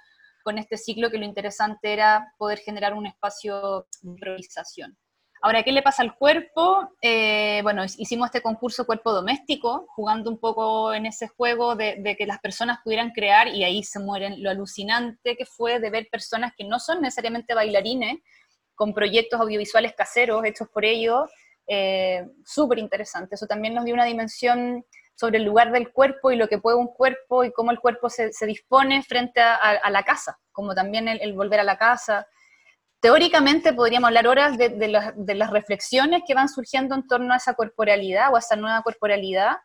con 0.46 0.58
este 0.58 0.76
ciclo 0.76 1.10
que 1.10 1.18
lo 1.18 1.24
interesante 1.24 1.92
era 1.92 2.32
poder 2.38 2.58
generar 2.60 2.94
un 2.94 3.04
espacio 3.04 3.84
de 4.00 4.10
improvisación. 4.10 4.96
Ahora, 5.42 5.64
¿qué 5.64 5.72
le 5.72 5.82
pasa 5.82 6.04
al 6.04 6.14
cuerpo? 6.14 6.88
Eh, 7.02 7.58
bueno, 7.64 7.82
hicimos 7.84 8.26
este 8.26 8.42
concurso 8.42 8.86
cuerpo 8.86 9.12
doméstico, 9.12 9.86
jugando 9.88 10.30
un 10.30 10.38
poco 10.38 10.94
en 10.94 11.04
ese 11.04 11.26
juego 11.26 11.74
de, 11.74 12.14
que 12.16 12.26
las 12.26 12.38
personas 12.38 12.78
pudieran 12.84 13.10
crear 13.10 13.48
y 13.48 13.64
ahí 13.64 13.82
se 13.82 13.98
mueren. 13.98 14.40
Lo 14.40 14.48
alucinante 14.48 15.36
que 15.36 15.46
fue 15.46 15.80
de 15.80 15.90
ver 15.90 16.06
personas 16.12 16.52
que 16.56 16.62
no 16.62 16.78
son 16.78 17.00
necesariamente 17.00 17.52
bailarines, 17.52 18.18
con 18.76 18.94
proyectos 18.94 19.40
audiovisuales 19.40 19.94
caseros 19.96 20.44
hechos 20.44 20.68
por 20.68 20.84
ellos, 20.84 21.28
eh, 21.66 22.24
súper 22.44 22.78
interesante. 22.78 23.34
Eso 23.34 23.48
también 23.48 23.74
nos 23.74 23.84
dio 23.84 23.94
una 23.94 24.04
dimensión 24.04 24.84
sobre 25.16 25.38
el 25.38 25.44
lugar 25.44 25.72
del 25.72 25.92
cuerpo 25.92 26.30
y 26.30 26.36
lo 26.36 26.46
que 26.46 26.58
puede 26.58 26.76
un 26.76 26.88
cuerpo 26.88 27.42
y 27.42 27.50
cómo 27.50 27.70
el 27.70 27.80
cuerpo 27.80 28.10
se, 28.10 28.30
dispone 28.46 29.02
frente 29.02 29.40
a, 29.40 29.90
la 29.90 30.02
casa, 30.02 30.38
como 30.52 30.74
también 30.74 31.08
el, 31.08 31.32
volver 31.32 31.58
a 31.60 31.64
la 31.64 31.78
casa. 31.78 32.26
Teóricamente 33.00 33.72
podríamos 33.72 34.08
hablar 34.08 34.28
horas 34.28 34.58
de, 34.58 34.88
las 34.88 35.50
reflexiones 35.50 36.22
que 36.26 36.34
van 36.34 36.50
surgiendo 36.50 36.94
en 36.94 37.06
torno 37.06 37.32
a 37.32 37.38
esa 37.38 37.54
corporalidad 37.54 38.32
o 38.32 38.36
a 38.36 38.40
esa 38.40 38.56
nueva 38.56 38.82
corporalidad, 38.82 39.56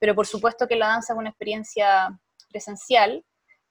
pero 0.00 0.14
por 0.14 0.26
supuesto 0.26 0.66
que 0.66 0.76
la 0.76 0.88
danza 0.88 1.12
es 1.12 1.18
una 1.18 1.30
experiencia 1.30 2.18
presencial, 2.50 3.24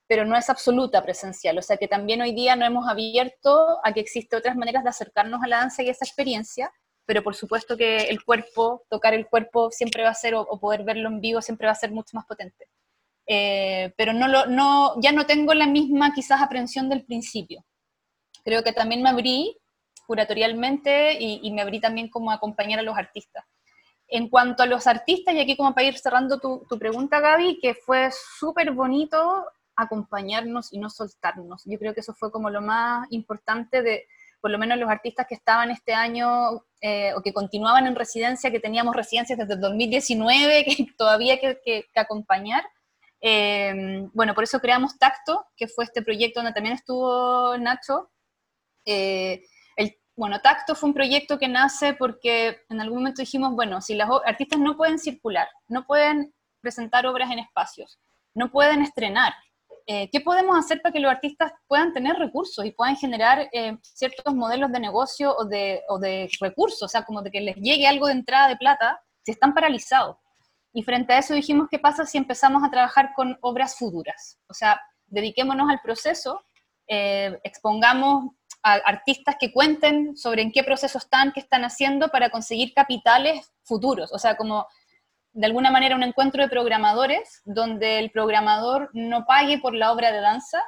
pero 0.08 0.24
no 0.24 0.38
es 0.38 0.50
absoluta 0.50 1.04
presencial, 1.04 1.58
o 1.58 1.62
sea 1.62 1.78
que 1.78 1.88
también 1.88 2.22
hoy 2.22 2.34
día 2.34 2.56
no 2.56 2.66
hemos 2.66 2.88
abierto 2.88 3.80
a 3.84 3.92
que 3.92 4.00
existen 4.00 4.40
otras 4.40 4.56
maneras 4.56 4.84
de 4.84 4.90
acercarnos 4.90 5.44
a 5.44 5.48
la 5.48 5.58
danza 5.58 5.84
y 5.84 5.90
a 5.90 5.92
esa 5.92 6.06
experiencia, 6.06 6.72
pero 7.06 7.24
por 7.24 7.36
supuesto 7.36 7.78
que 7.78 7.98
el 7.98 8.24
cuerpo, 8.24 8.84
tocar 8.90 9.14
el 9.14 9.28
cuerpo 9.28 9.72
siempre 9.72 10.04
va 10.04 10.10
a 10.10 10.16
ser, 10.16 10.36
o, 10.36 10.60
poder 10.60 10.84
verlo 10.84 11.10
en 11.10 11.22
vivo 11.22 11.42
siempre 11.42 11.68
va 11.68 11.74
a 11.74 11.76
ser 11.76 11.92
mucho 11.92 12.12
más 12.14 12.26
potente. 12.26 12.68
Eh, 13.28 13.94
pero 13.98 14.14
no 14.14 14.28
lo, 14.28 14.46
no, 14.48 15.00
ya 15.02 15.12
no 15.12 15.26
tengo 15.26 15.54
la 15.54 15.68
misma 15.68 16.14
quizás 16.14 16.42
aprensión 16.42 16.90
del 16.90 17.06
principio. 17.06 17.64
Creo 18.44 18.64
que 18.64 18.74
también 18.74 19.02
me 19.02 19.10
abrí 19.10 19.58
curatorialmente 20.08 21.18
y, 21.20 21.52
me 21.52 21.62
abrí 21.62 21.80
también 21.80 22.10
como 22.10 22.30
a 22.30 22.36
acompañar 22.36 22.80
a 22.80 22.84
los 22.84 22.98
artistas. 22.98 23.44
En 24.08 24.30
cuanto 24.30 24.62
a 24.62 24.68
los 24.68 24.86
artistas, 24.86 25.34
y 25.34 25.40
aquí 25.40 25.58
como 25.58 25.74
para 25.74 25.88
ir 25.88 25.98
cerrando 25.98 26.40
tu, 26.40 26.64
tu 26.70 26.78
pregunta, 26.78 27.20
Gaby, 27.20 27.60
que 27.60 27.74
fue 27.74 28.10
súper 28.12 28.72
bonito 28.72 29.46
acompañarnos 29.76 30.72
y 30.72 30.78
no 30.78 30.92
soltarnos. 30.92 31.64
Yo 31.66 31.80
creo 31.80 31.96
que 31.96 32.02
eso 32.02 32.14
fue 32.14 32.32
como 32.32 32.52
lo 32.52 32.62
más 32.62 33.08
importante 33.10 33.82
de, 33.82 34.06
por 34.46 34.52
lo 34.52 34.60
menos 34.60 34.78
los 34.78 34.92
artistas 34.92 35.26
que 35.28 35.34
estaban 35.34 35.72
este 35.72 35.96
año 35.96 36.64
eh, 36.80 37.16
o 37.16 37.24
que 37.24 37.34
continuaban 37.34 37.88
en 37.88 37.96
residencia, 37.96 38.52
que 38.52 38.60
teníamos 38.60 38.96
residencias 38.96 39.40
desde 39.40 39.56
el 39.56 39.60
2019, 39.60 40.66
que 40.66 40.86
todavía 40.96 41.34
hay 41.34 41.40
que, 41.40 41.60
que, 41.66 42.00
acompañar. 42.00 42.64
Eh, 43.22 44.08
bueno, 44.14 44.36
por 44.36 44.44
eso 44.44 44.60
creamos 44.60 45.00
Tacto, 45.00 45.48
que 45.58 45.68
fue 45.68 45.86
este 45.86 46.04
proyecto 46.04 46.42
donde 46.42 46.54
también 46.54 46.76
estuvo 46.76 47.58
Nacho. 47.58 48.12
Eh, 48.86 49.42
el, 49.78 49.98
bueno, 50.16 50.40
Tacto 50.42 50.76
fue 50.76 50.90
un 50.90 50.94
proyecto 50.94 51.40
que 51.40 51.48
nace 51.48 51.96
porque 51.96 52.60
en 52.70 52.82
algún 52.82 53.00
momento 53.00 53.24
dijimos, 53.24 53.56
bueno, 53.56 53.82
si 53.82 53.96
los 53.96 54.08
artistas 54.28 54.60
no 54.60 54.78
pueden 54.78 55.00
circular, 55.00 55.48
no 55.70 55.88
pueden 55.88 56.36
presentar 56.62 57.08
obras 57.08 57.32
en 57.32 57.40
espacios, 57.40 58.00
no 58.36 58.52
pueden 58.52 58.84
estrenar, 58.84 59.34
eh, 59.88 60.10
¿qué 60.12 60.20
podemos 60.20 60.58
hacer 60.58 60.82
para 60.82 60.94
que 60.94 61.00
los 61.00 61.12
artistas 61.12 61.52
puedan 61.68 61.94
tener 61.94 62.16
recursos 62.16 62.66
y 62.66 62.72
puedan 62.72 62.96
generar 62.96 63.48
eh, 63.52 63.78
ciertos 63.82 64.34
modelos 64.34 64.72
de 64.72 64.80
negocio 64.80 65.36
o 65.38 65.46
de, 65.46 65.84
o 65.90 66.00
de, 66.00 66.28
recursos? 66.42 66.82
O 66.82 66.88
sea, 66.88 67.04
como 67.04 67.22
de 67.22 67.30
que 67.30 67.42
les 67.42 67.56
llegue 67.58 67.88
algo 67.88 68.08
de 68.08 68.14
entrada 68.14 68.48
de 68.48 68.58
plata 68.58 69.00
si 69.24 69.32
están 69.32 69.54
paralizados. 69.54 70.18
Y 70.74 70.84
frente 70.84 71.14
a 71.14 71.20
eso 71.20 71.36
dijimos, 71.36 71.68
¿qué 71.70 71.78
pasa 71.78 72.06
si 72.06 72.18
empezamos 72.18 72.64
a 72.64 72.72
trabajar 72.72 73.12
con 73.16 73.38
obras 73.42 73.78
futuras? 73.78 74.40
O 74.50 74.54
sea, 74.54 74.82
dediquémonos 75.06 75.70
al 75.70 75.80
proceso, 75.82 76.42
eh, 76.88 77.40
expongamos 77.44 78.32
a 78.64 78.74
artistas 78.74 79.36
que 79.40 79.54
cuenten 79.54 80.18
sobre 80.18 80.42
en 80.42 80.52
qué 80.52 80.64
proceso 80.64 80.98
están, 80.98 81.32
qué 81.32 81.40
están 81.40 81.64
haciendo 81.64 82.10
para 82.10 82.32
conseguir 82.32 82.74
capitales 82.74 83.54
futuros. 83.64 84.12
O 84.12 84.18
sea, 84.18 84.36
como 84.36 84.68
de 85.36 85.48
alguna 85.48 85.70
manera 85.70 85.98
un 85.98 86.04
encuentro 86.04 86.42
de 86.42 86.50
programadores 86.50 87.42
donde 87.44 88.00
el 88.00 88.10
programador 88.10 88.90
no 88.94 89.26
pague 89.26 89.60
por 89.60 89.76
la 89.76 89.92
obra 89.92 90.14
de 90.14 90.22
danza, 90.22 90.64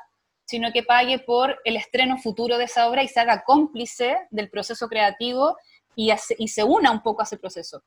sino 0.46 0.74
que 0.74 0.84
pague 0.84 1.20
por 1.20 1.58
el 1.64 1.78
estreno 1.78 2.18
futuro 2.18 2.58
de 2.58 2.66
esa 2.66 2.90
obra 2.90 3.02
y 3.02 3.08
se 3.08 3.22
haga 3.22 3.46
cómplice 3.46 4.18
del 4.30 4.50
proceso 4.50 4.90
creativo 4.90 5.56
y, 5.96 6.12
y 6.38 6.48
se 6.50 6.64
una 6.66 6.92
un 6.92 7.02
poco 7.02 7.22
a 7.22 7.24
ese 7.24 7.38
proceso. 7.38 7.82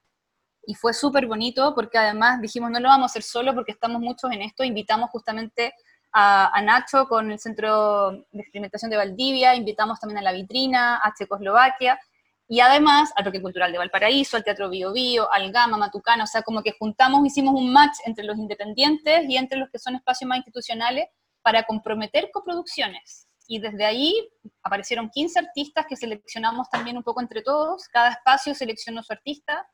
Y 0.64 0.74
fue 0.74 0.94
súper 0.94 1.26
bonito 1.26 1.74
porque 1.74 1.98
además 1.98 2.40
dijimos, 2.40 2.70
no 2.70 2.80
lo 2.80 2.88
vamos 2.88 3.10
a 3.10 3.12
hacer 3.12 3.24
solo 3.24 3.54
porque 3.54 3.72
estamos 3.72 4.00
muchos 4.00 4.32
en 4.32 4.40
esto, 4.40 4.64
invitamos 4.64 5.10
justamente 5.10 5.74
a, 6.12 6.48
a 6.56 6.62
Nacho 6.62 7.06
con 7.08 7.30
el 7.30 7.38
Centro 7.38 8.10
de 8.10 8.40
Experimentación 8.40 8.90
de 8.90 8.96
Valdivia, 8.96 9.54
invitamos 9.54 10.00
también 10.00 10.18
a 10.18 10.22
La 10.22 10.32
Vitrina, 10.32 10.96
a 10.96 11.12
Checoslovaquia, 11.12 12.00
y 12.50 12.58
además 12.58 13.12
al 13.14 13.22
Parque 13.22 13.40
Cultural 13.40 13.70
de 13.70 13.78
Valparaíso, 13.78 14.36
al 14.36 14.42
Teatro 14.42 14.68
Bio 14.68 14.92
Bio, 14.92 15.32
al 15.32 15.52
Gama, 15.52 15.76
Matucana, 15.76 16.24
o 16.24 16.26
sea, 16.26 16.42
como 16.42 16.64
que 16.64 16.72
juntamos, 16.72 17.24
hicimos 17.24 17.54
un 17.54 17.72
match 17.72 17.98
entre 18.06 18.24
los 18.24 18.36
independientes 18.36 19.24
y 19.28 19.36
entre 19.36 19.56
los 19.56 19.70
que 19.70 19.78
son 19.78 19.94
espacios 19.94 20.26
más 20.26 20.38
institucionales 20.38 21.06
para 21.42 21.62
comprometer 21.62 22.28
coproducciones. 22.32 23.28
Y 23.46 23.60
desde 23.60 23.84
ahí 23.84 24.28
aparecieron 24.64 25.10
15 25.10 25.38
artistas 25.38 25.86
que 25.88 25.94
seleccionamos 25.94 26.68
también 26.70 26.96
un 26.96 27.04
poco 27.04 27.20
entre 27.20 27.42
todos, 27.42 27.86
cada 27.86 28.10
espacio 28.10 28.52
seleccionó 28.52 29.04
su 29.04 29.12
artista, 29.12 29.64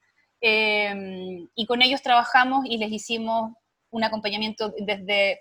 eh, 0.43 0.95
y 1.55 1.65
con 1.65 1.81
ellos 1.81 2.03
trabajamos 2.03 2.67
y 2.67 2.77
les 2.77 2.93
hicimos 2.93 3.55
un 3.89 4.05
acompañamiento 4.05 4.75
desde 4.81 5.41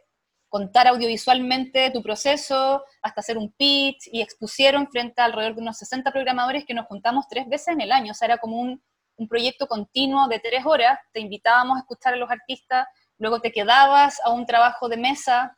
contar 0.49 0.87
audiovisualmente 0.87 1.91
tu 1.91 2.01
proceso, 2.01 2.83
hasta 3.01 3.21
hacer 3.21 3.37
un 3.37 3.51
pitch, 3.51 4.07
y 4.11 4.21
expusieron 4.21 4.87
frente 4.89 5.21
a 5.21 5.25
alrededor 5.25 5.55
de 5.55 5.61
unos 5.61 5.77
60 5.77 6.11
programadores 6.11 6.65
que 6.65 6.73
nos 6.73 6.85
juntamos 6.85 7.25
tres 7.29 7.47
veces 7.47 7.69
en 7.69 7.81
el 7.81 7.91
año, 7.91 8.11
o 8.11 8.15
sea, 8.15 8.27
era 8.27 8.37
como 8.37 8.59
un, 8.59 8.81
un 9.17 9.27
proyecto 9.27 9.67
continuo 9.67 10.27
de 10.27 10.39
tres 10.39 10.65
horas, 10.65 10.99
te 11.11 11.19
invitábamos 11.19 11.77
a 11.77 11.79
escuchar 11.81 12.13
a 12.13 12.17
los 12.17 12.29
artistas, 12.29 12.87
luego 13.17 13.39
te 13.39 13.51
quedabas 13.51 14.19
a 14.23 14.31
un 14.31 14.45
trabajo 14.45 14.87
de 14.89 14.97
mesa, 14.97 15.57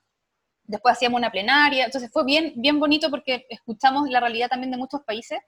después 0.64 0.94
hacíamos 0.94 1.18
una 1.18 1.32
plenaria, 1.32 1.86
entonces 1.86 2.10
fue 2.12 2.26
bien, 2.26 2.54
bien 2.56 2.80
bonito 2.80 3.10
porque 3.10 3.46
escuchamos 3.50 4.10
la 4.10 4.20
realidad 4.20 4.50
también 4.50 4.72
de 4.72 4.78
muchos 4.78 5.02
países, 5.02 5.40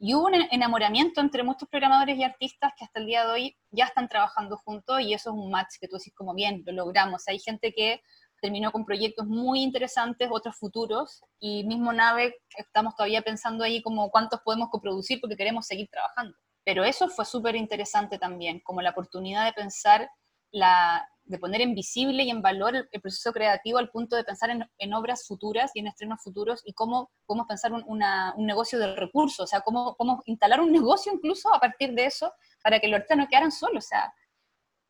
y 0.00 0.14
hubo 0.14 0.26
un 0.26 0.34
enamoramiento 0.34 1.20
entre 1.20 1.42
muchos 1.42 1.68
programadores 1.68 2.16
y 2.16 2.22
artistas 2.22 2.72
que 2.78 2.84
hasta 2.84 3.00
el 3.00 3.06
día 3.06 3.24
de 3.24 3.32
hoy 3.32 3.56
ya 3.70 3.86
están 3.86 4.08
trabajando 4.08 4.56
juntos 4.58 5.00
y 5.00 5.12
eso 5.12 5.30
es 5.30 5.36
un 5.36 5.50
match 5.50 5.74
que 5.80 5.88
tú 5.88 5.96
decís 5.96 6.14
como 6.14 6.34
bien, 6.34 6.62
lo 6.66 6.72
logramos. 6.72 7.26
hay 7.26 7.40
gente 7.40 7.72
que 7.72 8.00
terminó 8.40 8.72
con 8.72 8.84
proyectos 8.84 9.26
muy 9.26 9.62
interesantes, 9.62 10.28
otros 10.30 10.56
futuros, 10.56 11.22
y 11.38 11.64
mismo 11.64 11.92
Nave, 11.92 12.36
estamos 12.56 12.94
todavía 12.96 13.22
pensando 13.22 13.64
ahí 13.64 13.82
como 13.82 14.10
cuántos 14.10 14.40
podemos 14.40 14.68
coproducir 14.70 15.20
porque 15.20 15.36
queremos 15.36 15.66
seguir 15.66 15.88
trabajando. 15.90 16.36
Pero 16.64 16.84
eso 16.84 17.08
fue 17.08 17.24
súper 17.24 17.56
interesante 17.56 18.18
también, 18.18 18.60
como 18.60 18.82
la 18.82 18.90
oportunidad 18.90 19.44
de 19.44 19.52
pensar, 19.52 20.08
la, 20.50 21.08
de 21.28 21.38
poner 21.38 21.60
en 21.60 21.74
visible 21.74 22.22
y 22.24 22.30
en 22.30 22.42
valor 22.42 22.74
el, 22.74 23.00
proceso 23.00 23.32
creativo 23.32 23.78
al 23.78 23.90
punto 23.90 24.16
de 24.16 24.24
pensar 24.24 24.50
en, 24.50 24.94
obras 24.94 25.26
futuras 25.26 25.70
y 25.74 25.80
en 25.80 25.86
estrenos 25.86 26.22
futuros 26.22 26.62
y 26.64 26.72
cómo 26.72 27.10
podemos 27.26 27.46
pensar 27.46 27.72
un, 27.72 27.84
un 27.86 28.46
negocio 28.46 28.78
de 28.78 28.96
recursos, 28.96 29.44
o 29.44 29.46
sea, 29.46 29.60
cómo, 29.60 29.94
cómo 29.96 30.22
instalar 30.26 30.60
un 30.60 30.72
negocio 30.72 31.12
incluso 31.12 31.52
a 31.54 31.60
partir 31.60 31.92
de 31.94 32.06
eso 32.06 32.32
para 32.62 32.80
que 32.80 32.88
los 32.88 32.96
artistas 32.96 33.18
no 33.18 33.28
quedaran 33.28 33.52
solos, 33.52 33.84
o 33.84 33.88
sea, 33.88 34.12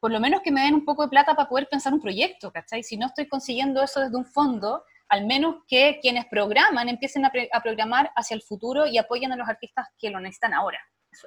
por 0.00 0.12
lo 0.12 0.20
menos 0.20 0.42
que 0.42 0.52
me 0.52 0.62
den 0.62 0.74
un 0.74 0.84
poco 0.84 1.02
de 1.02 1.08
plata 1.08 1.34
para 1.34 1.48
poder 1.48 1.68
pensar 1.68 1.92
un 1.92 2.00
proyecto, 2.00 2.52
¿cachai? 2.52 2.82
Si 2.82 2.96
no 2.96 3.06
estoy 3.06 3.28
consiguiendo 3.28 3.82
eso 3.82 4.00
desde 4.00 4.16
un 4.16 4.26
fondo, 4.26 4.84
al 5.08 5.26
menos 5.26 5.56
que 5.66 5.98
quienes 6.00 6.26
programan 6.26 6.88
empiecen 6.88 7.24
a, 7.24 7.32
programar 7.62 8.10
hacia 8.14 8.34
el 8.34 8.42
futuro 8.42 8.86
y 8.86 8.98
apoyen 8.98 9.32
a 9.32 9.36
los 9.36 9.48
artistas 9.48 9.88
que 9.98 10.10
lo 10.10 10.20
necesitan 10.20 10.54
ahora. 10.54 10.78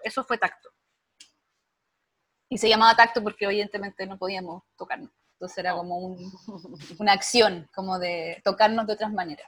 Eso, 0.03 0.23
fue 0.23 0.37
tacto. 0.37 0.69
Y 2.49 2.57
se 2.57 2.69
llamaba 2.69 2.95
tacto 2.95 3.23
porque 3.23 3.45
evidentemente 3.45 4.05
no 4.05 4.17
podíamos 4.17 4.63
tocarnos. 4.77 5.11
Entonces 5.33 5.57
era 5.57 5.73
como 5.73 6.15
una 6.99 7.13
acción, 7.13 7.67
como 7.73 7.97
de 7.97 8.41
tocarnos 8.45 8.85
de 8.85 8.93
otras 8.93 9.11
maneras. 9.11 9.47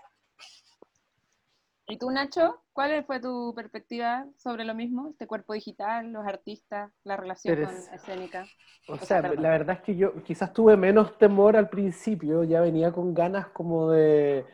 ¿Y 1.88 1.98
tú, 1.98 2.10
Nacho? 2.12 2.62
¿Cuál 2.72 3.04
fue 3.06 3.19
tu 3.19 3.54
perspectiva 3.54 4.26
sobre 4.38 4.63
lo 4.63 4.74
mismo? 4.74 5.10
Este 5.10 5.28
cuerpo 5.28 5.54
digital, 5.54 6.12
los 6.12 6.26
artistas, 6.26 6.91
la 7.04 7.17
relación 7.17 7.65
con 7.65 7.76
escénica. 7.76 8.46
O, 8.88 8.98
sea, 8.98 9.22
la 9.22 9.50
verdad 9.50 9.78
es 9.78 9.82
que 9.82 9.96
yo 9.96 10.24
quizás 10.24 10.54
tuve 10.54 10.78
menos 10.78 11.17
temor 11.17 11.58
al 11.58 11.69
principio, 11.69 12.43
ya 12.43 12.62
venía 12.62 12.91
con 12.91 13.13
ganas 13.13 13.48
como 13.48 13.91
de, 13.91 14.46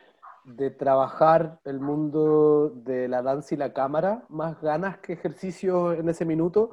de 0.44 0.70
trabajar 0.70 1.60
el 1.64 1.80
mundo 1.80 2.70
de 2.70 3.08
la 3.08 3.22
danza 3.22 3.54
y 3.54 3.58
la 3.58 3.72
cámara, 3.72 4.24
más 4.28 4.60
ganas 4.60 4.98
que 4.98 5.12
ejercicio 5.12 5.92
en 5.92 6.08
ese 6.08 6.24
minuto, 6.24 6.72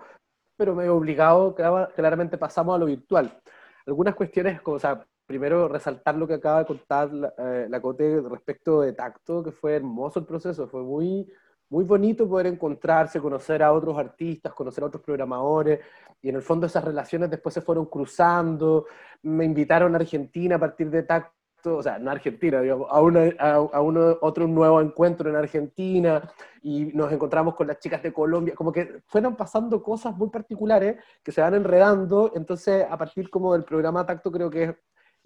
pero 0.56 0.74
me 0.74 0.86
he 0.86 0.90
obligado, 0.90 1.54
claramente 1.54 2.38
pasamos 2.38 2.76
a 2.76 2.80
lo 2.80 2.86
virtual. 2.86 3.40
Algunas 3.86 4.16
cuestiones, 4.16 4.62
como, 4.62 4.78
o 4.78 4.80
sea, 4.80 5.06
primero 5.28 5.68
resaltar 5.68 6.16
lo 6.16 6.26
que 6.26 6.36
acaba 6.36 6.60
de 6.60 6.66
contar 6.66 7.14
la, 7.14 7.34
eh, 7.38 7.82
Cote 7.82 8.22
respecto 8.22 8.82
de 8.82 8.94
tacto, 8.94 9.44
que 9.44 9.52
fue 9.52 9.76
hermoso 9.76 10.20
el 10.20 10.26
proceso, 10.26 10.68
fue 10.68 10.82
muy, 10.82 11.28
muy 11.70 11.84
bonito 11.84 12.28
poder 12.28 12.48
encontrarse, 12.48 13.20
conocer 13.20 13.62
a 13.62 13.74
otros 13.74 13.98
artistas, 13.98 14.54
conocer 14.54 14.84
a 14.84 14.88
otros 14.88 15.04
programadores, 15.04 15.82
y 16.22 16.30
en 16.30 16.36
el 16.36 16.42
fondo 16.42 16.66
esas 16.66 16.84
relaciones 16.84 17.30
después 17.30 17.54
se 17.54 17.62
fueron 17.62 17.86
cruzando, 17.88 18.86
me 19.24 19.44
invitaron 19.44 19.94
a 19.94 19.98
Argentina 19.98 20.56
a 20.56 20.60
partir 20.60 20.90
de 20.90 21.04
tacto, 21.04 21.34
o 21.78 21.84
sea, 21.84 21.96
a 21.96 22.12
Argentina, 22.12 22.62
digamos, 22.62 22.88
a, 22.90 23.02
una, 23.02 23.30
a, 23.38 23.82
uno, 23.82 24.18
otro 24.22 24.48
nuevo 24.48 24.80
encuentro 24.80 25.30
en 25.30 25.36
Argentina, 25.36 26.32
y 26.62 26.86
nos 26.86 27.12
encontramos 27.12 27.54
con 27.54 27.68
las 27.68 27.80
chicas 27.80 28.02
de 28.02 28.14
Colombia, 28.14 28.56
como 28.56 28.72
que 28.72 29.02
fueron 29.08 29.36
pasando 29.36 29.84
cosas 29.84 30.16
muy 30.16 30.30
particulares 30.30 31.04
que 31.22 31.34
se 31.34 31.42
van 31.42 31.54
enredando, 31.54 32.32
entonces 32.34 32.86
a 32.90 32.98
partir 32.98 33.30
como 33.30 33.52
del 33.52 33.66
programa 33.66 34.06
Tacto 34.06 34.32
creo 34.32 34.50
que 34.50 34.78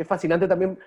es 0.02 0.08
fascinante 0.08 0.48
también 0.48 0.78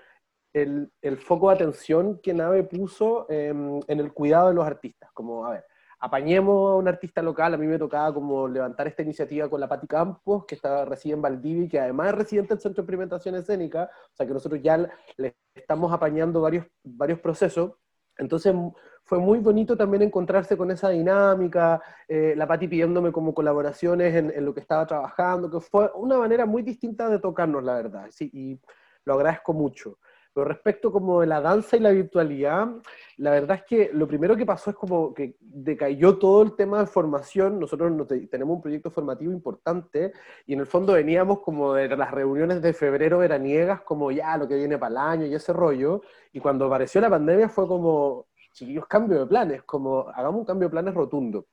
el, 0.53 0.91
el, 1.01 1.17
foco 1.17 1.49
de 1.49 1.55
atención 1.55 2.19
que 2.21 2.33
Nave 2.33 2.63
puso 2.63 3.27
em, 3.29 3.79
en 3.87 3.99
el 3.99 4.13
cuidado 4.13 4.49
de 4.49 4.53
los 4.53 4.65
artistas. 4.65 5.11
Como, 5.13 5.45
a 5.45 5.51
ver, 5.51 5.65
apañemos 5.99 6.71
a 6.71 6.75
un 6.75 6.87
artista 6.87 7.21
local, 7.21 7.53
a 7.53 7.57
mí 7.57 7.67
me 7.67 7.77
tocaba 7.77 8.13
como 8.13 8.47
levantar 8.47 8.87
esta 8.87 9.01
iniciativa 9.01 9.49
con 9.49 9.59
la 9.59 9.67
Pati 9.67 9.87
Campos, 9.87 10.45
que 10.45 10.55
está, 10.55 10.85
reside 10.85 11.13
en 11.13 11.21
Valdivia 11.21 11.65
y 11.65 11.69
que 11.69 11.79
además 11.79 12.09
es 12.09 12.15
residente 12.15 12.53
del 12.53 12.61
Centro 12.61 12.81
de 12.81 12.85
Experimentación 12.85 13.35
Escénica, 13.35 13.89
o 14.13 14.15
sea 14.15 14.25
que 14.25 14.33
nosotros 14.33 14.61
ya 14.61 14.77
le 15.17 15.35
estamos 15.53 15.91
apañando 15.91 16.41
varios, 16.41 16.65
varios 16.83 17.19
procesos. 17.19 17.73
Entonces 18.17 18.55
fue 19.03 19.19
muy 19.19 19.39
bonito 19.39 19.75
también 19.75 20.03
encontrarse 20.03 20.55
con 20.55 20.71
esa 20.71 20.89
dinámica, 20.89 21.81
eh, 22.07 22.33
la 22.37 22.47
Pati 22.47 22.69
pidiéndome 22.69 23.11
como 23.11 23.33
colaboraciones 23.33 24.15
en, 24.15 24.31
en, 24.31 24.45
lo 24.45 24.53
que 24.53 24.61
estaba 24.61 24.85
trabajando, 24.87 25.51
que 25.51 25.59
fue 25.59 25.91
una 25.95 26.17
manera 26.17 26.45
muy 26.45 26.61
distinta 26.61 27.09
de 27.09 27.19
tocarnos, 27.19 27.61
la 27.61 27.75
verdad. 27.75 28.07
Sí, 28.09 28.29
y 28.33 28.59
lo 29.05 29.13
agradezco 29.13 29.53
mucho. 29.53 29.97
Pero 30.35 30.49
respecto 30.49 30.91
como 30.91 31.21
de 31.21 31.27
la 31.27 31.39
danza 31.39 31.77
y 31.77 31.79
la 31.79 31.91
virtualidad, 31.91 32.67
la 33.15 33.31
verdad 33.31 33.55
es 33.55 33.63
que 33.63 33.89
lo 33.93 34.05
primero 34.05 34.35
que 34.35 34.45
pasó 34.45 34.71
es 34.71 34.75
como 34.75 35.13
que 35.13 35.37
decayó 35.39 36.17
todo 36.17 36.43
el 36.43 36.57
tema 36.57 36.79
de 36.79 36.87
formación. 36.87 37.57
Nosotros 37.57 37.89
tenemos 38.29 38.57
un 38.57 38.61
proyecto 38.61 38.91
formativo 38.91 39.31
importante 39.31 40.11
y 40.45 40.51
en 40.51 40.59
el 40.59 40.65
fondo 40.65 40.91
veníamos 40.91 41.39
como 41.39 41.73
de 41.73 41.87
las 41.95 42.11
reuniones 42.11 42.61
de 42.61 42.73
febrero 42.73 43.19
veraniegas, 43.19 43.79
como 43.83 44.11
ya 44.11 44.35
lo 44.35 44.45
que 44.45 44.57
viene 44.57 44.77
para 44.77 44.91
el 44.91 44.97
año 44.97 45.25
y 45.25 45.33
ese 45.33 45.53
rollo. 45.53 46.01
Y 46.33 46.41
cuando 46.41 46.65
apareció 46.65 46.99
la 46.99 47.09
pandemia 47.09 47.47
fue 47.47 47.65
como, 47.65 48.25
chiquillos, 48.51 48.87
cambio 48.87 49.19
de 49.19 49.27
planes, 49.27 49.63
como 49.63 50.09
hagamos 50.09 50.41
un 50.41 50.45
cambio 50.45 50.67
de 50.67 50.71
planes 50.71 50.93
rotundo. 50.95 51.45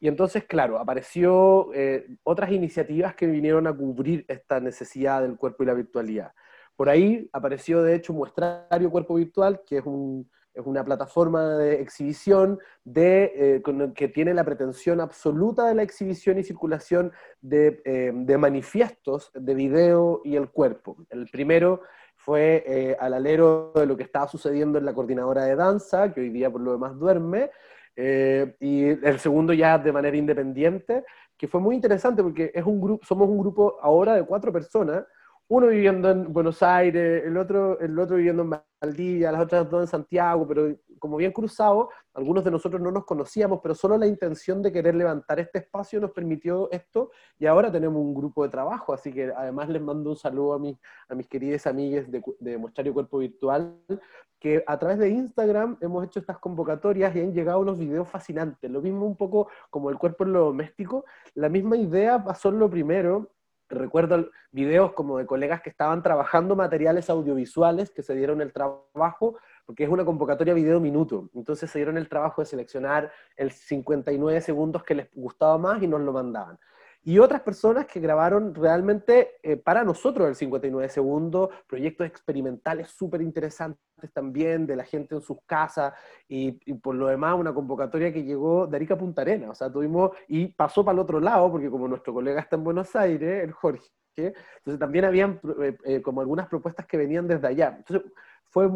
Y 0.00 0.08
entonces, 0.08 0.44
claro, 0.44 0.78
apareció 0.78 1.70
eh, 1.74 2.06
otras 2.24 2.50
iniciativas 2.50 3.14
que 3.14 3.26
vinieron 3.26 3.66
a 3.66 3.76
cubrir 3.76 4.24
esta 4.26 4.58
necesidad 4.58 5.20
del 5.20 5.36
cuerpo 5.36 5.62
y 5.62 5.66
la 5.66 5.74
virtualidad. 5.74 6.32
Por 6.76 6.88
ahí 6.88 7.28
apareció, 7.32 7.82
de 7.82 7.94
hecho, 7.94 8.12
Muestrario 8.12 8.90
Cuerpo 8.90 9.14
Virtual, 9.14 9.62
que 9.66 9.78
es, 9.78 9.84
una 9.86 10.84
plataforma 10.84 11.56
de 11.56 11.80
exhibición 11.80 12.58
de, 12.84 13.32
eh, 13.34 13.62
que 13.94 14.08
tiene 14.08 14.34
la 14.34 14.44
pretensión 14.44 15.00
absoluta 15.00 15.66
de 15.66 15.74
la 15.74 15.82
exhibición 15.82 16.38
y 16.38 16.44
circulación 16.44 17.10
de, 17.40 17.80
eh, 17.86 18.12
de 18.14 18.38
manifiestos 18.38 19.30
de 19.34 19.54
video 19.54 20.20
y 20.24 20.36
el 20.36 20.50
cuerpo. 20.50 20.98
El 21.08 21.26
primero 21.30 21.80
fue 22.16 22.96
al 23.00 23.14
alero 23.14 23.72
de 23.74 23.86
lo 23.86 23.96
que 23.96 24.04
estaba 24.04 24.28
sucediendo 24.28 24.78
en 24.78 24.84
la 24.84 24.94
coordinadora 24.94 25.44
de 25.44 25.56
danza, 25.56 26.12
que 26.12 26.20
hoy 26.20 26.28
día 26.28 26.50
por 26.50 26.60
lo 26.60 26.72
demás 26.72 26.98
duerme, 26.98 27.50
eh, 27.94 28.56
y 28.60 28.84
el 28.84 29.18
segundo 29.18 29.52
ya 29.52 29.78
de 29.78 29.92
manera 29.92 30.16
independiente, 30.16 31.04
que 31.36 31.48
fue 31.48 31.60
muy 31.60 31.74
interesante 31.74 32.22
porque 32.22 32.50
es 32.54 32.64
un 32.64 32.98
somos 33.02 33.28
un 33.28 33.38
grupo 33.38 33.78
ahora 33.82 34.14
de 34.14 34.24
cuatro 34.24 34.52
personas, 34.52 35.04
uno 35.48 35.66
viviendo 35.66 36.10
en 36.10 36.32
Buenos 36.32 36.62
Aires, 36.62 37.24
el 37.24 37.36
otro, 37.36 37.78
el 37.80 37.98
otro 37.98 38.16
viviendo 38.16 38.42
en 38.42 38.50
Valdivia, 38.80 39.32
las 39.32 39.42
otras 39.42 39.68
dos 39.68 39.82
en 39.82 39.86
Santiago, 39.86 40.46
pero 40.48 40.74
como 40.98 41.16
bien 41.16 41.32
cruzado, 41.32 41.90
algunos 42.14 42.42
de 42.44 42.50
nosotros 42.50 42.80
no 42.80 42.90
nos 42.90 43.04
conocíamos, 43.04 43.60
pero 43.62 43.74
solo 43.74 43.98
la 43.98 44.06
intención 44.06 44.62
de 44.62 44.72
querer 44.72 44.94
levantar 44.94 45.40
este 45.40 45.58
espacio 45.58 46.00
nos 46.00 46.12
permitió 46.12 46.70
esto, 46.70 47.10
y 47.38 47.46
ahora 47.46 47.70
tenemos 47.70 48.00
un 48.00 48.14
grupo 48.14 48.44
de 48.44 48.48
trabajo, 48.48 48.92
así 48.94 49.12
que 49.12 49.32
además 49.36 49.68
les 49.68 49.82
mando 49.82 50.10
un 50.10 50.16
saludo 50.16 50.54
a 50.54 50.58
mis, 50.58 50.78
a 51.08 51.14
mis 51.14 51.26
queridas 51.28 51.66
amigas 51.66 52.10
de, 52.10 52.22
de 52.40 52.58
Mostrario 52.58 52.94
Cuerpo 52.94 53.18
Virtual, 53.18 53.76
que 54.40 54.64
a 54.66 54.78
través 54.78 54.98
de 54.98 55.10
Instagram 55.10 55.76
hemos 55.80 56.04
hecho 56.04 56.18
estas 56.18 56.38
convocatorias 56.38 57.14
y 57.14 57.20
han 57.20 57.32
llegado 57.32 57.60
unos 57.60 57.78
videos 57.78 58.08
fascinantes, 58.08 58.70
lo 58.70 58.80
mismo 58.80 59.06
un 59.06 59.16
poco 59.16 59.48
como 59.70 59.90
el 59.90 59.98
cuerpo 59.98 60.24
en 60.24 60.32
lo 60.32 60.46
doméstico, 60.46 61.04
la 61.34 61.48
misma 61.48 61.76
idea 61.76 62.24
pasó 62.24 62.48
en 62.48 62.58
lo 62.58 62.68
primero, 62.68 63.30
recuerdo 63.74 64.30
videos 64.50 64.92
como 64.92 65.18
de 65.18 65.26
colegas 65.26 65.62
que 65.62 65.70
estaban 65.70 66.02
trabajando 66.02 66.56
materiales 66.56 67.10
audiovisuales 67.10 67.90
que 67.90 68.02
se 68.02 68.14
dieron 68.14 68.40
el 68.40 68.52
trabajo, 68.52 69.38
porque 69.66 69.84
es 69.84 69.90
una 69.90 70.04
convocatoria 70.04 70.54
video 70.54 70.80
minuto, 70.80 71.28
entonces 71.34 71.70
se 71.70 71.78
dieron 71.78 71.96
el 71.96 72.08
trabajo 72.08 72.42
de 72.42 72.46
seleccionar 72.46 73.12
el 73.36 73.50
59 73.50 74.40
segundos 74.40 74.84
que 74.84 74.94
les 74.94 75.08
gustaba 75.14 75.58
más 75.58 75.82
y 75.82 75.86
nos 75.86 76.00
lo 76.00 76.12
mandaban 76.12 76.58
y 77.04 77.18
otras 77.18 77.42
personas 77.42 77.86
que 77.86 77.98
grabaron 78.00 78.54
realmente 78.54 79.32
eh, 79.42 79.56
para 79.56 79.82
nosotros 79.82 80.28
el 80.28 80.36
59 80.36 80.88
segundos, 80.88 81.50
proyectos 81.66 82.06
experimentales 82.06 82.88
súper 82.90 83.22
interesantes 83.22 83.80
también 84.12 84.66
de 84.66 84.76
la 84.76 84.84
gente 84.84 85.16
en 85.16 85.22
sus 85.22 85.38
casas 85.46 85.94
y, 86.28 86.52
por 86.74 86.94
lo 86.94 87.08
demás 87.08 87.38
una 87.38 87.52
convocatoria 87.52 88.12
que 88.12 88.22
llegó 88.24 88.66
de 88.66 88.76
Arica 88.76 88.96
Punta 88.96 89.22
Arena, 89.22 89.50
o 89.50 89.54
sea, 89.54 89.70
tuvimos 89.70 90.10
y 90.28 90.48
pasó 90.48 90.84
para 90.84 90.94
el 90.94 91.00
otro 91.00 91.20
lado, 91.20 91.50
porque 91.50 91.70
como 91.70 91.88
nuestro 91.88 92.12
colega 92.12 92.40
está 92.40 92.56
en 92.56 92.64
Buenos 92.64 92.94
Aires, 92.94 93.44
el 93.44 93.52
Jorge, 93.52 93.90
entonces 94.16 94.78
también 94.78 95.04
habían 95.04 95.40
eh, 95.60 95.76
eh, 95.84 96.02
como 96.02 96.20
algunas 96.20 96.48
propuestas 96.48 96.86
que 96.86 96.96
venían 96.96 97.26
desde 97.26 97.48
allá. 97.48 97.74
Entonces 97.78 98.12
fue 98.48 98.70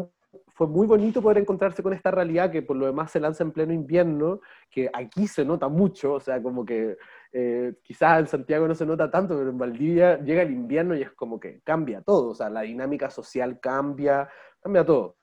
fue 0.47 0.67
muy 0.67 0.87
bonito 0.87 1.21
poder 1.21 1.39
encontrarse 1.39 1.83
con 1.83 1.93
esta 1.93 2.11
realidad 2.11 2.51
que 2.51 2.61
por 2.61 2.75
lo 2.75 2.85
demás 2.85 3.11
se 3.11 3.19
lanza 3.19 3.43
en 3.43 3.51
pleno 3.51 3.73
invierno, 3.73 4.41
que 4.69 4.89
aquí 4.93 5.27
se 5.27 5.45
nota 5.45 5.67
mucho, 5.67 6.13
o 6.13 6.19
sea, 6.19 6.41
como 6.41 6.65
que 6.65 6.97
eh, 7.31 7.75
quizás 7.83 8.19
en 8.19 8.27
Santiago 8.27 8.67
no 8.67 8.75
se 8.75 8.85
nota 8.85 9.09
tanto, 9.09 9.37
pero 9.37 9.49
en 9.49 9.57
Valdivia 9.57 10.17
llega 10.19 10.41
el 10.41 10.51
invierno 10.51 10.95
y 10.95 11.01
es 11.01 11.11
como 11.11 11.39
que 11.39 11.61
cambia 11.61 12.01
todo, 12.01 12.29
o 12.29 12.35
sea, 12.35 12.49
la 12.49 12.61
dinámica 12.61 13.09
social 13.09 13.59
cambia, 13.59 14.29
cambia 14.61 14.85
todo. 14.85 15.17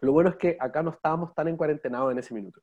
Lo 0.00 0.12
bueno 0.12 0.30
es 0.30 0.36
que 0.36 0.56
acá 0.60 0.82
no 0.82 0.90
estábamos 0.90 1.34
tan 1.34 1.48
en 1.48 1.56
cuarentenados 1.56 2.12
en 2.12 2.18
ese 2.18 2.34
minuto. 2.34 2.60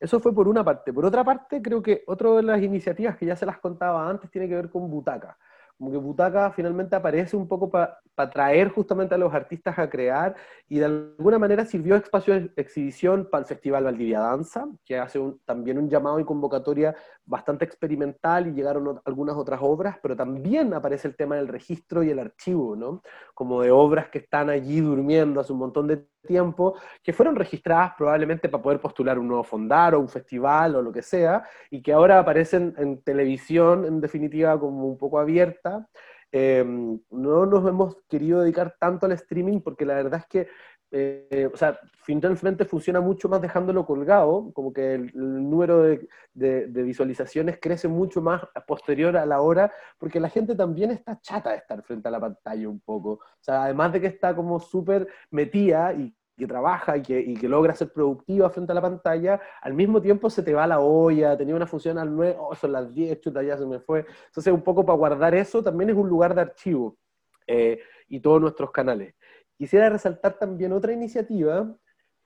Eso 0.00 0.18
fue 0.20 0.34
por 0.34 0.48
una 0.48 0.64
parte. 0.64 0.92
Por 0.92 1.04
otra 1.04 1.22
parte, 1.22 1.62
creo 1.62 1.82
que 1.82 2.02
otra 2.06 2.30
de 2.32 2.42
las 2.42 2.62
iniciativas 2.62 3.16
que 3.16 3.26
ya 3.26 3.36
se 3.36 3.46
las 3.46 3.58
contaba 3.58 4.08
antes 4.08 4.30
tiene 4.30 4.48
que 4.48 4.56
ver 4.56 4.70
con 4.70 4.90
Butaca 4.90 5.38
como 5.82 5.90
que 5.90 5.98
Butaca 5.98 6.52
finalmente 6.52 6.94
aparece 6.94 7.36
un 7.36 7.48
poco 7.48 7.68
para 7.68 7.98
traer 8.30 8.68
justamente 8.68 9.16
a 9.16 9.18
los 9.18 9.34
artistas 9.34 9.76
a 9.80 9.90
crear 9.90 10.32
y 10.68 10.78
de 10.78 10.84
alguna 10.84 11.40
manera 11.40 11.64
sirvió 11.64 11.96
espacio 11.96 12.34
de 12.34 12.52
exhibición 12.54 13.28
para 13.28 13.40
el 13.40 13.48
Festival 13.48 13.82
Valdivia 13.82 14.20
Danza, 14.20 14.68
que 14.84 14.96
hace 14.96 15.18
también 15.44 15.78
un 15.78 15.90
llamado 15.90 16.20
y 16.20 16.24
convocatoria 16.24 16.94
bastante 17.24 17.64
experimental 17.64 18.46
y 18.46 18.52
llegaron 18.52 19.00
algunas 19.04 19.36
otras 19.36 19.58
obras, 19.60 19.98
pero 20.00 20.14
también 20.14 20.72
aparece 20.72 21.08
el 21.08 21.16
tema 21.16 21.34
del 21.34 21.48
registro 21.48 22.04
y 22.04 22.10
el 22.10 22.20
archivo, 22.20 22.76
¿no? 22.76 23.02
Como 23.34 23.60
de 23.62 23.72
obras 23.72 24.08
que 24.08 24.18
están 24.18 24.50
allí 24.50 24.80
durmiendo 24.80 25.40
hace 25.40 25.52
un 25.52 25.58
montón 25.58 25.88
de 25.88 26.06
tiempo, 26.22 26.76
que 27.02 27.12
fueron 27.12 27.36
registradas 27.36 27.92
probablemente 27.96 28.48
para 28.48 28.62
poder 28.62 28.80
postular 28.80 29.18
un 29.18 29.28
nuevo 29.28 29.44
fondar 29.44 29.94
o 29.94 30.00
un 30.00 30.08
festival 30.08 30.76
o 30.76 30.82
lo 30.82 30.92
que 30.92 31.02
sea, 31.02 31.42
y 31.70 31.82
que 31.82 31.92
ahora 31.92 32.18
aparecen 32.18 32.74
en 32.78 33.02
televisión, 33.02 33.84
en 33.84 34.00
definitiva, 34.00 34.58
como 34.58 34.86
un 34.86 34.98
poco 34.98 35.18
abierta. 35.18 35.88
Em, 36.34 36.98
no 37.10 37.44
nos 37.44 37.68
hemos 37.68 37.96
querido 38.08 38.40
dedicar 38.40 38.74
tanto 38.80 39.04
al 39.04 39.12
streaming 39.12 39.60
porque 39.60 39.84
la 39.84 39.94
verdad 39.94 40.20
es 40.20 40.26
que 40.26 40.48
eh, 40.94 41.48
o 41.50 41.56
sea, 41.56 41.80
finalmente 42.02 42.66
funciona 42.66 43.00
mucho 43.00 43.26
más 43.26 43.40
dejándolo 43.40 43.86
colgado, 43.86 44.52
como 44.52 44.74
que 44.74 44.94
el, 44.94 45.10
número 45.14 45.82
de, 45.82 46.06
de, 46.34 46.82
visualizaciones 46.82 47.58
crece 47.60 47.88
mucho 47.88 48.20
más 48.20 48.42
posterior 48.66 49.16
a 49.16 49.24
la 49.24 49.40
hora, 49.40 49.72
porque 49.98 50.20
la 50.20 50.28
gente 50.28 50.54
también 50.54 50.90
está 50.90 51.18
chata 51.20 51.50
de 51.52 51.56
estar 51.56 51.82
frente 51.82 52.08
a 52.08 52.10
la 52.10 52.20
pantalla 52.20 52.68
un 52.68 52.80
poco. 52.80 53.12
O 53.12 53.40
sea, 53.40 53.64
además 53.64 53.94
de 53.94 54.02
que 54.02 54.06
está 54.08 54.36
como 54.36 54.60
súper 54.60 55.08
metida 55.30 55.94
y 55.94 56.14
que 56.36 56.46
trabaja 56.46 56.98
y 56.98 57.02
que, 57.02 57.20
y 57.20 57.34
que, 57.34 57.48
logra 57.48 57.74
ser 57.74 57.90
productiva 57.90 58.50
frente 58.50 58.72
a 58.72 58.74
la 58.74 58.82
pantalla, 58.82 59.40
al 59.62 59.72
mismo 59.72 60.02
tiempo 60.02 60.28
se 60.28 60.42
te 60.42 60.52
va 60.52 60.66
la 60.66 60.80
olla, 60.80 61.38
tenía 61.38 61.54
una 61.54 61.66
función 61.66 61.96
al 61.98 62.14
9, 62.14 62.36
oh, 62.38 62.54
son 62.54 62.72
las 62.72 62.92
10, 62.94 63.20
chuta, 63.20 63.42
ya 63.42 63.56
se 63.56 63.64
me 63.64 63.80
fue. 63.80 64.04
Entonces, 64.26 64.52
un 64.52 64.62
poco 64.62 64.84
para 64.84 64.98
guardar 64.98 65.34
eso, 65.34 65.62
también 65.62 65.90
es 65.90 65.96
un 65.96 66.08
lugar 66.08 66.34
de 66.34 66.42
archivo 66.42 66.98
eh, 67.46 67.80
y 68.08 68.20
todos 68.20 68.40
nuestros 68.40 68.70
canales. 68.70 69.14
Quisiera 69.62 69.88
resaltar 69.88 70.40
también 70.40 70.72
otra 70.72 70.92
iniciativa, 70.92 71.72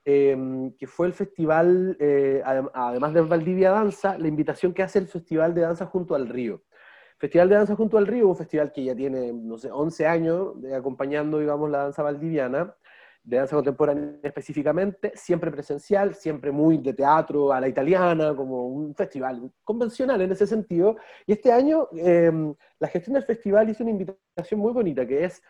em, 0.07 0.75
que 0.79 0.87
fue 0.87 1.07
el 1.07 1.12
festival, 1.12 1.94
eh, 2.01 2.42
además 2.42 3.12
de 3.12 3.20
Valdivia 3.20 3.72
Danza, 3.72 4.16
la 4.16 4.27
invitación 4.27 4.72
que 4.72 4.83
hace 4.83 5.01
el 5.01 5.07
Festival 5.07 5.53
de 5.53 5.61
Danza 5.61 5.85
junto 5.85 6.14
al 6.14 6.31
Río. 6.31 6.62
Festival 7.18 7.51
de 7.51 7.57
Danza 7.57 7.77
junto 7.77 7.99
al 7.99 8.07
Río, 8.07 8.29
un 8.29 8.37
festival 8.37 8.72
que 8.72 8.85
ya 8.85 8.96
tiene, 8.96 9.35
no 9.35 9.59
sé, 9.59 9.70
11 9.70 10.07
años 10.07 10.59
de 10.62 10.75
acompañando, 10.75 11.38
digamos, 11.38 11.68
la 11.68 11.81
danza 11.81 12.03
valdiviana, 12.03 12.75
de 13.22 13.37
danza 13.37 13.55
contemporánea 13.55 14.18
específicamente, 14.22 15.12
siempre 15.14 15.51
presencial, 15.51 16.14
siempre 16.14 16.51
muy 16.51 16.79
de 16.79 16.94
teatro 16.94 17.53
a 17.53 17.61
la 17.61 17.68
italiana, 17.68 18.35
como 18.35 18.66
un 18.66 18.94
festival 18.94 19.53
convencional 19.62 20.22
en 20.22 20.33
ese 20.33 20.46
sentido. 20.46 20.96
Y 21.27 21.33
este 21.33 21.53
año 21.53 21.87
em, 21.99 22.55
la 22.79 22.88
gestión 22.88 23.12
del 23.12 23.25
festival 23.25 23.68
hizo 23.68 23.83
una 23.83 23.90
invitación 23.90 24.59
muy 24.59 24.72
bonita, 24.72 25.07
que 25.07 25.25
es 25.25 25.42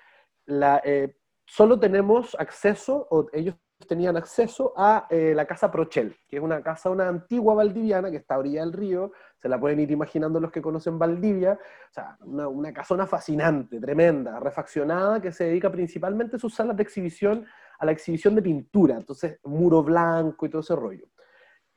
la, 0.47 0.83
eh, 0.85 1.15
solo 1.47 1.79
tenemos 1.81 2.37
acceso, 2.39 3.07
o 3.11 3.27
ellos 3.33 3.55
tenían 3.87 4.17
acceso 4.17 4.73
a 4.77 5.07
eh, 5.11 5.33
la 5.35 5.47
Casa 5.47 5.71
Prochel, 5.71 6.17
que 6.29 6.37
es 6.37 6.43
una 6.43 6.63
casa, 6.63 6.91
una 6.91 7.09
antigua 7.09 7.55
valdiviana 7.55 8.11
que 8.11 8.17
está 8.17 8.35
a 8.35 8.39
orilla 8.39 8.61
del 8.61 8.73
río, 8.73 9.13
se 9.41 9.49
la 9.49 9.61
pueden 9.61 9.81
ir 9.81 9.91
imaginando 9.91 10.41
los 10.41 10.51
que 10.51 10.63
conocen 10.63 10.99
Valdivia, 10.99 11.53
o 11.53 11.93
sea, 11.93 12.17
una, 12.21 12.49
una 12.49 12.73
casona 12.73 13.07
fascinante, 13.07 13.79
tremenda, 13.79 14.41
refaccionada, 14.41 15.21
que 15.21 15.31
se 15.31 15.45
dedica 15.45 15.71
principalmente 15.71 16.37
a 16.37 16.39
sus 16.39 16.55
salas 16.55 16.77
de 16.77 16.83
exhibición, 16.83 17.47
a 17.79 17.87
la 17.87 17.93
exhibición 17.93 18.35
de 18.35 18.43
pintura, 18.43 18.97
entonces 18.97 19.39
muro 19.45 19.83
blanco 19.83 20.47
y 20.47 20.49
todo 20.49 20.63
ese 20.63 20.75
rollo. 20.75 21.07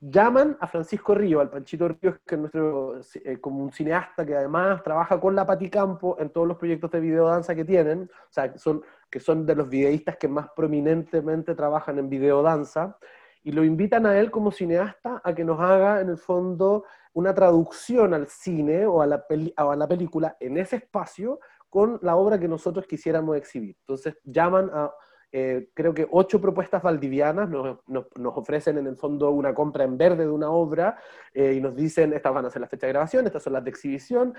Llaman 0.01 0.58
a 0.62 0.67
Francisco 0.67 1.13
Río, 1.13 1.41
al 1.41 1.49
Panchito 1.49 1.89
Ríos, 1.89 2.19
que 2.25 2.36
es 2.36 2.39
nuestro, 2.39 3.01
eh, 3.15 3.38
como 3.41 3.62
un 3.62 3.73
cineasta 3.73 4.25
que 4.25 4.34
además 4.34 4.82
trabaja 4.82 5.19
con 5.19 5.36
la 5.36 5.45
Paticampo 5.45 6.15
en 6.19 6.29
todos 6.29 6.47
los 6.47 6.55
proyectos 6.55 6.89
de 6.91 7.01
videodanza 7.01 7.53
que 7.53 7.65
tienen, 7.65 8.10
o 8.10 8.32
sea, 8.32 8.58
son, 8.58 8.82
que 9.10 9.19
son 9.19 9.45
de 9.45 9.56
los 9.56 9.69
videístas 9.69 10.17
que 10.17 10.28
más 10.28 10.50
prominentemente 10.56 11.56
trabajan 11.56 12.00
en 12.00 12.10
videodanza, 12.10 12.98
y 13.43 13.52
lo 13.52 13.63
invitan 13.63 14.06
a 14.06 14.19
él 14.19 14.32
como 14.32 14.52
cineasta 14.52 15.22
a 15.24 15.34
que 15.34 15.45
nos 15.45 15.60
haga, 15.60 16.02
en 16.02 16.10
el 16.10 16.17
fondo, 16.17 16.86
una 17.13 17.34
traducción 17.34 18.13
al 18.13 18.28
cine 18.28 18.86
o 18.86 19.02
a 19.02 19.08
la, 19.08 19.88
película 19.88 20.38
en 20.39 20.58
ese 20.58 20.78
espacio 20.78 21.39
con 21.69 22.00
la 22.02 22.15
obra 22.15 22.39
que 22.39 22.47
nosotros 22.47 22.86
quisiéramos 22.86 23.38
exhibir. 23.38 23.76
Entonces 23.82 24.18
llaman 24.24 24.70
a 24.74 24.91
eh, 25.32 25.70
creo 25.76 25.93
que 25.93 26.07
ocho 26.10 26.41
propuestas 26.41 26.82
valdivianas 26.82 27.47
nos, 27.49 27.78
nos, 27.88 28.07
ofrecen 28.18 28.80
en 28.80 28.88
el 28.88 28.97
fondo 28.97 29.30
una 29.30 29.53
compra 29.53 29.84
en 29.84 29.95
verde 29.95 30.24
de 30.24 30.32
una 30.32 30.49
obra 30.49 30.97
eh, 31.34 31.53
y 31.53 31.62
nos 31.62 31.76
dicen, 31.76 32.14
estas 32.14 32.34
van 32.34 32.45
a 32.45 32.49
ser 32.49 32.62
las 32.62 32.70
fechas 32.70 32.88
de 32.88 32.93
grabación, 32.93 33.28
estas 33.28 33.43
son 33.43 33.53
las 33.53 33.64
de 33.64 33.70
exhibición. 33.70 34.34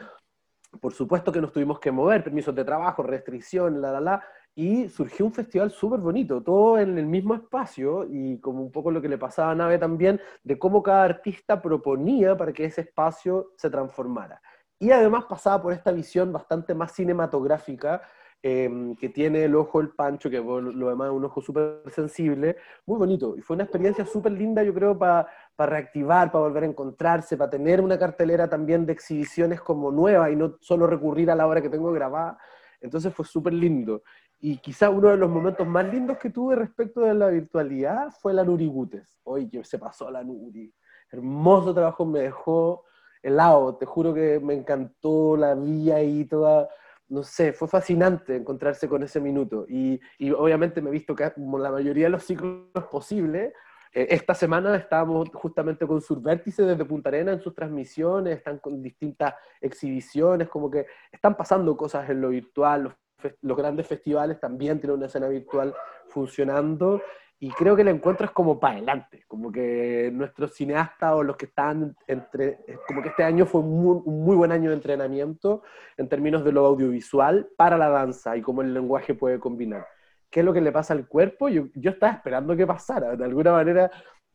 Por 0.81 0.93
supuesto 0.93 1.31
que 1.31 1.41
nos 1.41 1.53
tuvimos 1.53 1.79
que 1.79 1.93
mover, 1.93 2.25
permisos 2.25 2.55
de 2.57 2.65
trabajo, 2.65 3.05
restricción, 3.05 3.81
la, 3.81 3.93
la, 3.93 4.01
la, 4.01 4.25
y 4.55 4.89
surgió 4.89 5.27
un 5.27 5.33
festival 5.33 5.71
súper 5.71 6.01
bonito, 6.01 6.43
todo 6.43 6.79
en 6.79 6.99
el 6.99 7.07
mismo 7.07 7.35
espacio 7.35 8.07
y 8.11 8.39
como 8.41 8.63
un 8.63 8.73
poco 8.73 8.91
lo 8.91 9.01
que 9.01 9.09
le 9.09 9.19
pasaba 9.19 9.53
a 9.53 9.55
Nave 9.55 9.79
también, 9.79 10.21
de 10.43 10.59
cómo 10.59 10.83
cada 10.83 11.05
artista 11.05 11.63
proponía 11.63 12.37
para 12.37 12.53
que 12.53 12.65
ese 12.65 12.83
espacio 12.83 13.53
se 13.57 13.71
transformara. 13.71 14.41
Y 14.79 14.91
además 14.91 15.25
pasaba 15.29 15.63
por 15.63 15.73
esta 15.73 15.93
visión 15.93 16.33
bastante 16.33 16.75
más 16.75 16.93
cinematográfica 16.93 18.01
em, 18.43 18.97
que 18.97 19.11
tiene 19.11 19.45
el 19.45 19.55
ojo 19.55 19.81
el 19.81 19.91
Pancho, 19.91 20.31
que 20.31 20.39
lo 20.39 20.89
demás 20.89 21.09
es 21.09 21.15
un 21.15 21.25
ojo 21.27 21.43
súper 21.43 21.83
sensible, 21.89 22.57
muy 22.87 22.99
bonito. 22.99 23.37
Y 23.37 23.43
fue 23.43 23.55
una 23.55 23.65
experiencia 23.65 24.07
súper 24.07 24.33
linda, 24.33 24.63
yo 24.63 24.73
creo, 24.73 24.99
para 24.99 25.29
reactivar, 25.59 26.33
para 26.33 26.45
volver 26.45 26.63
a 26.63 26.67
encontrarse, 26.67 27.37
para 27.37 27.51
tener 27.51 27.83
una 27.83 27.99
cartelera 27.99 28.49
también 28.49 28.87
de 28.87 28.95
exhibiciones 28.95 29.61
como 29.61 29.93
nueva 29.93 30.31
y 30.31 30.37
no 30.37 30.57
solo 30.61 30.87
recurrir 30.87 31.31
a 31.31 31.35
la 31.35 31.47
obra 31.47 31.61
que 31.61 31.69
tengo 31.69 31.93
grabada. 31.93 32.39
Entonces 32.81 33.13
fue 33.13 33.27
súper 33.27 33.53
lindo. 33.53 34.03
Y 34.43 34.57
quizá 34.57 34.89
uno 34.89 35.09
de 35.11 35.19
los 35.19 35.29
momentos 35.29 35.67
más 35.67 35.93
lindos 35.93 36.17
que 36.17 36.31
tuve 36.31 36.57
respecto 36.57 37.03
de 37.03 37.13
la 37.13 37.29
virtualidad 37.29 38.11
fue 38.21 38.33
la 38.33 38.43
Nurigutes. 38.43 39.21
Oye, 39.25 39.63
se 39.65 39.79
pasó 39.79 40.11
la 40.11 40.25
Nuri. 40.25 40.73
Hermoso 41.11 41.75
trabajo, 41.75 42.07
me 42.07 42.21
dejó 42.21 42.85
helado. 43.23 43.77
Te 43.77 43.85
juro 43.85 44.15
que 44.15 44.41
me 44.41 44.55
encantó, 44.55 45.37
la 45.37 45.55
vi 45.55 45.91
ahí 45.91 46.25
toda, 46.25 46.69
no 47.09 47.23
sé, 47.23 47.53
fue 47.53 47.69
fascinante 47.69 48.35
encontrarse 48.35 48.89
con 48.89 49.03
ese 49.03 49.21
minuto. 49.21 49.67
Y, 49.69 50.01
y 50.19 50.31
obviamente 50.31 50.81
me 50.81 50.89
he 50.89 50.93
visto 50.93 51.15
que 51.15 51.31
la 51.37 51.71
mayoría 51.71 52.05
de 52.05 52.11
los 52.11 52.25
ciclos 52.25 52.85
posibles, 52.91 53.53
eh, 53.93 54.07
esta 54.11 54.35
semana 54.35 54.75
estábamos 54.77 55.29
justamente 55.35 55.87
con 55.87 56.01
Survértice 56.01 56.63
desde 56.63 56.85
Punta 56.87 57.11
Arena 57.11 57.33
en 57.33 57.41
sus 57.41 57.55
transmisiones, 57.55 58.39
están 58.39 58.59
con 58.59 58.81
distintas 58.81 59.35
exhibiciones, 59.61 60.49
como 60.49 60.71
que 60.71 60.87
están 61.13 61.37
pasando 61.37 61.77
cosas 61.77 62.09
en 62.09 62.23
lo 62.23 62.31
virtual, 62.31 62.97
los 63.43 63.57
grandes 63.57 63.87
festivales 63.87 64.41
también 64.41 64.81
tienen 64.81 64.99
una 64.99 65.07
escena 65.07 65.29
virtual 65.29 65.75
funcionando 66.09 67.01
y 67.43 67.51
creo 67.53 67.75
que 67.75 67.81
el 67.81 67.89
encuentro 67.89 68.27
es 68.27 68.33
como 68.33 68.61
para 68.61 68.75
adelante, 68.75 69.25
como 69.27 69.51
que 69.51 70.11
nuestros 70.13 70.55
cineastas 70.55 71.15
o 71.15 71.23
los 71.23 71.39
que 71.39 71.47
están 71.47 71.97
entre, 72.07 72.59
como 72.87 73.01
que 73.01 73.09
este 73.09 73.25
año 73.25 73.47
fue 73.47 73.63
un 73.63 74.05
muy, 74.05 74.37
buen 74.37 74.53
año 74.53 74.69
de 74.69 74.77
entrenamiento 74.77 75.63
en 75.97 76.07
términos 76.07 76.45
de 76.45 76.53
lo 76.53 76.67
audiovisual 76.67 77.49
para 77.57 77.79
la 77.79 77.89
danza 77.89 78.37
y 78.37 78.43
cómo 78.43 78.61
el 78.61 78.75
lenguaje 78.75 79.15
puede 79.15 79.41
combinar. 79.41 79.87
¿Qué 80.29 80.41
es 80.41 80.47
lo 80.47 80.53
que 80.53 80.61
le 80.61 80.71
pasa 80.71 80.93
al 80.93 81.09
cuerpo? 81.09 81.49
Yo, 81.49 81.69
yo 81.75 81.93
estaba 81.93 82.13
esperando 82.13 82.55
que 82.55 82.67
pasara, 82.67 83.17
de 83.17 83.25
alguna 83.25 83.53
manera 83.53 83.91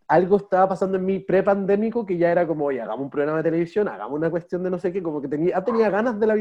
algo 0.08 0.38
estaba 0.38 0.70
pasando 0.70 0.98
en 0.98 1.06
mi 1.06 1.20
pre-pandémico 1.20 2.06
que 2.06 2.18
ya 2.18 2.32
era 2.32 2.46
como, 2.46 2.66
oye, 2.66 2.82
hagamos 2.82 3.06
un 3.06 3.10
programa 3.10 3.38
de 3.38 3.44
televisión, 3.44 3.88
hagamos 3.88 4.18
una 4.18 4.30
cuestión 4.30 4.64
de 4.64 4.70
no 4.70 4.78
sé 4.78 4.94
qué, 4.94 5.02
como 5.02 5.22
que 5.22 5.28
tenía, 5.28 5.64
tenía 5.64 5.90
ganas 5.90 6.20
de 6.20 6.28
la 6.28 6.36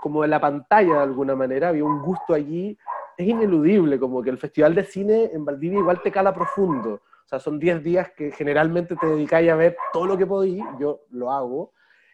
como 0.00 0.22
de 0.22 0.28
la 0.28 0.40
pantalla 0.40 0.94
de 0.94 1.02
alguna 1.02 1.34
manera, 1.34 1.68
había 1.68 1.84
un 1.84 2.02
gusto 2.02 2.34
allí, 2.34 2.78
es 3.16 3.26
ineludible, 3.26 3.98
como 3.98 4.22
que 4.22 4.30
el 4.30 4.38
Festival 4.38 4.74
de 4.74 4.84
Cine 4.84 5.30
en 5.32 5.44
Valdivia 5.44 5.80
igual 5.80 6.00
te 6.02 6.12
cala 6.12 6.32
profundo, 6.32 6.94
o 6.94 7.28
sea, 7.28 7.40
son 7.40 7.58
10 7.58 7.82
días 7.82 8.10
que 8.16 8.30
generalmente 8.30 8.94
te 8.96 9.06
dedicáis 9.06 9.50
a 9.50 9.56
ver 9.56 9.76
todo 9.92 10.06
lo 10.06 10.16
que 10.16 10.26
podí, 10.26 10.62
yo 10.78 11.00
lo 11.10 11.32
hago, 11.32 11.72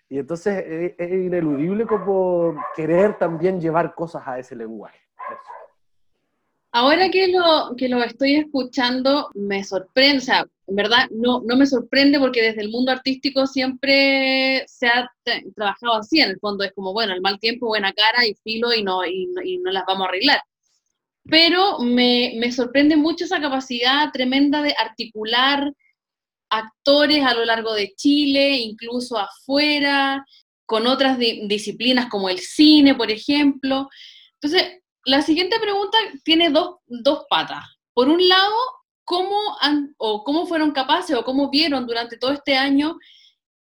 y 0.08 0.18
entonces 0.18 0.64
es, 0.66 0.94
es 0.96 1.12
ineludible 1.12 1.84
como 1.84 2.54
querer 2.74 3.18
también 3.18 3.60
llevar 3.60 3.94
cosas 3.94 4.22
a 4.26 4.38
ese 4.38 4.56
lenguaje. 4.56 4.98
Ahora 6.76 7.08
que 7.08 7.28
lo, 7.28 7.74
que 7.74 7.88
lo 7.88 8.02
estoy 8.02 8.34
escuchando, 8.34 9.30
me 9.32 9.64
sorprende, 9.64 10.18
o 10.18 10.20
sea, 10.20 10.46
en 10.66 10.76
verdad 10.76 11.08
no, 11.10 11.40
no 11.40 11.56
me 11.56 11.64
sorprende 11.64 12.18
porque 12.18 12.42
desde 12.42 12.60
el 12.60 12.68
mundo 12.68 12.92
artístico 12.92 13.46
siempre 13.46 14.62
se 14.68 14.86
ha 14.86 15.10
trabajado 15.54 15.94
así, 15.94 16.20
en 16.20 16.32
el 16.32 16.38
fondo 16.38 16.64
es 16.64 16.72
como, 16.74 16.92
bueno, 16.92 17.14
el 17.14 17.22
mal 17.22 17.38
tiempo, 17.40 17.68
buena 17.68 17.94
cara 17.94 18.26
y 18.26 18.34
filo 18.44 18.74
y 18.74 18.82
no, 18.82 19.06
y, 19.06 19.26
no 19.64 19.70
las 19.70 19.86
vamos 19.86 20.04
a 20.04 20.08
arreglar. 20.10 20.42
Pero 21.24 21.78
me, 21.78 22.34
me 22.36 22.52
sorprende 22.52 22.98
mucho 22.98 23.24
esa 23.24 23.40
capacidad 23.40 24.12
tremenda 24.12 24.60
de 24.60 24.74
articular 24.78 25.72
actores 26.50 27.24
a 27.24 27.32
lo 27.32 27.46
largo 27.46 27.72
de 27.72 27.94
Chile, 27.96 28.58
incluso 28.58 29.16
afuera, 29.16 30.26
con 30.66 30.86
otras 30.86 31.18
disciplinas 31.18 32.10
como 32.10 32.28
el 32.28 32.40
cine, 32.40 32.94
por 32.94 33.10
ejemplo. 33.10 33.88
Entonces, 34.34 34.82
la 35.06 35.22
siguiente 35.22 35.58
pregunta 35.60 35.96
tiene 36.24 36.50
dos, 36.50 36.80
patas. 37.30 37.64
Por 37.94 38.08
un 38.08 38.28
lado, 38.28 38.54
¿cómo, 39.04 39.36
han, 39.60 39.94
o 39.98 40.24
¿cómo 40.24 40.46
fueron 40.46 40.72
capaces 40.72 41.16
o 41.16 41.24
cómo 41.24 41.48
vieron 41.48 41.86
durante 41.86 42.18
todo 42.18 42.32
este 42.32 42.56
año 42.56 42.98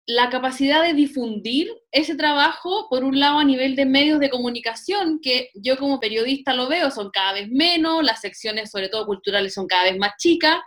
la 0.07 0.29
capacidad 0.29 0.83
de 0.83 0.93
difundir 0.93 1.69
ese 1.91 2.15
trabajo, 2.15 2.87
por 2.89 3.03
un 3.03 3.19
lado 3.19 3.39
a 3.39 3.43
nivel 3.43 3.75
de 3.75 3.85
medios 3.85 4.19
de 4.19 4.29
comunicación, 4.29 5.19
que 5.21 5.49
yo 5.55 5.77
como 5.77 5.99
periodista 5.99 6.53
lo 6.53 6.67
veo, 6.67 6.89
son 6.89 7.09
cada 7.11 7.33
vez 7.33 7.49
menos, 7.49 8.03
las 8.03 8.21
secciones, 8.21 8.71
sobre 8.71 8.87
todo 8.87 9.05
culturales, 9.05 9.53
son 9.53 9.67
cada 9.67 9.85
vez 9.85 9.97
más 9.97 10.11
chicas, 10.17 10.59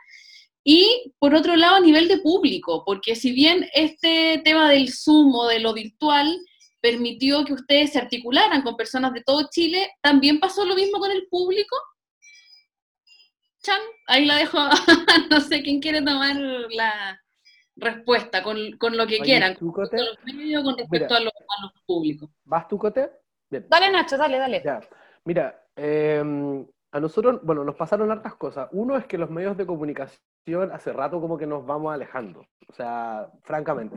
y 0.64 1.14
por 1.18 1.34
otro 1.34 1.56
lado 1.56 1.76
a 1.76 1.80
nivel 1.80 2.08
de 2.08 2.18
público, 2.18 2.82
porque 2.84 3.14
si 3.14 3.32
bien 3.32 3.66
este 3.72 4.42
tema 4.44 4.68
del 4.68 4.92
Zoom 4.92 5.34
o 5.34 5.46
de 5.46 5.60
lo 5.60 5.72
virtual 5.72 6.38
permitió 6.80 7.44
que 7.44 7.54
ustedes 7.54 7.92
se 7.92 7.98
articularan 7.98 8.62
con 8.62 8.76
personas 8.76 9.12
de 9.12 9.22
todo 9.22 9.48
Chile, 9.50 9.90
¿también 10.00 10.40
pasó 10.40 10.64
lo 10.64 10.74
mismo 10.74 10.98
con 10.98 11.10
el 11.10 11.26
público? 11.28 11.76
Chan, 13.62 13.80
ahí 14.06 14.24
la 14.24 14.36
dejo, 14.36 14.58
no 15.30 15.40
sé 15.40 15.62
quién 15.62 15.80
quiere 15.80 16.00
tomar 16.02 16.36
la 16.70 17.20
respuesta, 17.76 18.42
con, 18.42 18.56
lo 18.56 19.06
que 19.06 19.18
quieran, 19.20 19.54
con, 19.54 19.72
los 19.76 19.90
medios, 20.24 20.64
con 20.64 20.76
respecto 20.76 21.14
a, 21.14 21.20
los, 21.20 21.32
públicos. 21.86 22.30
¿Vas 22.44 22.68
tú, 22.68 22.78
Cote? 22.78 23.10
Dale, 23.50 23.90
Nacho, 23.90 24.16
dale, 24.16 24.38
dale. 24.38 24.62
Mira, 25.24 25.64
em, 25.76 26.66
a 26.92 27.00
nosotros, 27.00 27.40
bueno, 27.42 27.64
nos 27.64 27.76
pasaron 27.76 28.10
hartas 28.10 28.34
cosas. 28.34 28.68
Uno 28.72 28.96
es 28.96 29.06
que 29.06 29.18
los 29.18 29.30
medios 29.30 29.56
de 29.56 29.66
comunicación 29.66 30.72
hace 30.72 30.92
rato 30.92 31.20
como 31.20 31.38
que 31.38 31.46
nos 31.46 31.64
vamos 31.66 31.92
alejando, 31.92 32.46
o 32.68 32.72
sea, 32.72 33.30
francamente. 33.42 33.96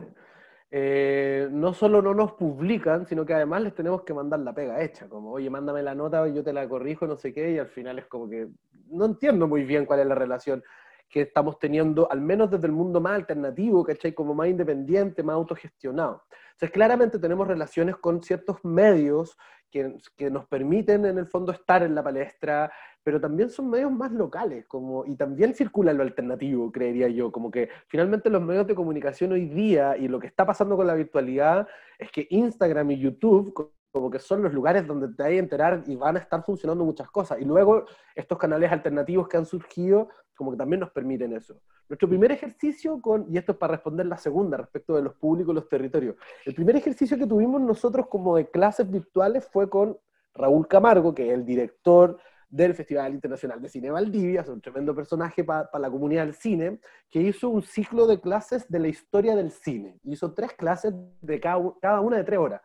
Eh, 0.74 1.48
no 1.50 1.74
solo 1.74 2.00
no 2.00 2.14
nos 2.14 2.32
publican, 2.32 3.06
sino 3.06 3.26
que 3.26 3.34
además 3.34 3.60
les 3.60 3.74
tenemos 3.74 4.04
que 4.04 4.14
mandar 4.14 4.40
la 4.40 4.54
pega 4.54 4.82
hecha, 4.82 5.06
como, 5.06 5.32
oye, 5.32 5.50
mándame 5.50 5.82
la 5.82 5.94
nota, 5.94 6.26
yo 6.28 6.42
te 6.42 6.50
la 6.50 6.66
corrijo, 6.66 7.06
no 7.06 7.14
sé 7.14 7.30
qué, 7.34 7.52
y 7.52 7.58
al 7.58 7.68
final 7.68 7.98
es 7.98 8.06
como 8.06 8.26
que 8.26 8.48
no 8.86 9.04
entiendo 9.04 9.46
muy 9.46 9.64
bien 9.64 9.84
cuál 9.84 10.00
es 10.00 10.06
la 10.06 10.14
relación 10.14 10.64
que 11.10 11.20
estamos 11.20 11.58
teniendo, 11.58 12.10
al 12.10 12.22
menos 12.22 12.50
desde 12.50 12.68
el 12.68 12.72
mundo 12.72 13.02
más 13.02 13.16
alternativo, 13.16 13.84
¿cachai? 13.84 14.14
Como 14.14 14.34
más 14.34 14.48
independiente, 14.48 15.22
más 15.22 15.34
autogestionado. 15.34 16.22
Entonces, 16.52 16.70
claramente 16.70 17.18
tenemos 17.18 17.46
relaciones 17.46 17.96
con 17.96 18.22
ciertos 18.22 18.64
medios 18.64 19.36
que, 19.70 19.98
que, 20.16 20.30
nos 20.30 20.46
permiten, 20.46 21.04
en 21.04 21.18
el 21.18 21.26
fondo, 21.26 21.52
estar 21.52 21.82
en 21.82 21.94
la 21.94 22.02
palestra, 22.02 22.72
pero 23.04 23.20
también 23.20 23.50
son 23.50 23.70
medios 23.70 23.90
más 23.90 24.12
locales, 24.12 24.66
como, 24.66 25.04
y 25.04 25.16
también 25.16 25.54
circula 25.54 25.92
lo 25.92 26.02
alternativo, 26.02 26.70
creería 26.70 27.08
yo, 27.08 27.32
como 27.32 27.50
que 27.50 27.68
finalmente 27.88 28.30
los 28.30 28.42
medios 28.42 28.66
de 28.66 28.74
comunicación 28.74 29.32
hoy 29.32 29.46
día 29.46 29.96
y 29.96 30.08
lo 30.08 30.20
que 30.20 30.26
está 30.26 30.46
pasando 30.46 30.76
con 30.76 30.86
la 30.86 30.94
virtualidad 30.94 31.66
es 31.98 32.10
que 32.10 32.26
Instagram 32.30 32.90
y 32.92 32.98
YouTube 32.98 33.72
como 33.92 34.10
que 34.10 34.18
son 34.18 34.42
los 34.42 34.54
lugares 34.54 34.86
donde 34.86 35.08
te 35.08 35.22
hay 35.22 35.34
que 35.34 35.38
enterar 35.38 35.82
y 35.86 35.96
van 35.96 36.16
a 36.16 36.20
estar 36.20 36.42
funcionando 36.42 36.82
muchas 36.82 37.10
cosas. 37.10 37.38
Y 37.40 37.44
luego 37.44 37.84
estos 38.14 38.38
canales 38.38 38.72
alternativos 38.72 39.28
que 39.28 39.36
han 39.36 39.44
surgido, 39.44 40.08
como 40.34 40.50
que 40.50 40.56
también 40.56 40.80
nos 40.80 40.90
permiten 40.90 41.34
eso. 41.34 41.60
Nuestro 41.90 42.08
primer 42.08 42.32
ejercicio 42.32 43.00
con, 43.02 43.26
y 43.28 43.36
esto 43.36 43.52
es 43.52 43.58
para 43.58 43.72
responder 43.72 44.06
la 44.06 44.16
segunda 44.16 44.56
respecto 44.56 44.96
de 44.96 45.02
los 45.02 45.14
públicos 45.14 45.52
y 45.52 45.56
los 45.56 45.68
territorios, 45.68 46.16
el 46.46 46.54
primer 46.54 46.74
ejercicio 46.76 47.18
que 47.18 47.26
tuvimos 47.26 47.60
nosotros 47.60 48.06
como 48.08 48.36
de 48.36 48.50
clases 48.50 48.90
virtuales 48.90 49.46
fue 49.52 49.68
con 49.68 49.98
Raúl 50.32 50.66
Camargo, 50.66 51.14
que 51.14 51.28
es 51.28 51.34
el 51.34 51.44
director 51.44 52.18
del 52.52 52.74
Festival 52.74 53.14
Internacional 53.14 53.62
de 53.62 53.68
Cine 53.70 53.90
Valdivia, 53.90 54.42
es 54.42 54.48
un 54.48 54.60
tremendo 54.60 54.94
personaje 54.94 55.42
para 55.42 55.70
la 55.78 55.90
comunidad 55.90 56.26
del 56.26 56.34
cine, 56.34 56.78
que 57.10 57.18
hizo 57.18 57.48
un 57.48 57.62
ciclo 57.62 58.06
de 58.06 58.20
clases 58.20 58.68
de 58.68 58.78
la 58.78 58.88
historia 58.88 59.34
del 59.34 59.50
cine. 59.50 59.98
Hizo 60.04 60.34
tres 60.34 60.52
clases 60.52 60.92
de 61.22 61.40
cada, 61.40 61.60
cada 61.80 62.00
una 62.02 62.18
de 62.18 62.24
tres 62.24 62.38
horas. 62.38 62.60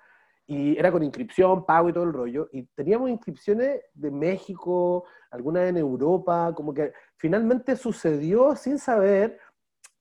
Y 0.46 0.78
era 0.78 0.92
con 0.92 1.04
inscripción, 1.04 1.66
pago 1.66 1.88
y 1.88 1.94
todo 1.94 2.04
el 2.04 2.12
rollo. 2.12 2.50
Y 2.52 2.64
teníamos 2.64 3.10
inscripciones 3.10 3.82
de 3.94 4.12
México, 4.12 5.06
algunas 5.32 5.70
en 5.70 5.78
Europa, 5.78 6.52
como 6.54 6.74
que 6.74 6.92
finalmente 7.16 7.78
sucedió 7.78 8.56
sin 8.58 8.78
saber 8.80 9.40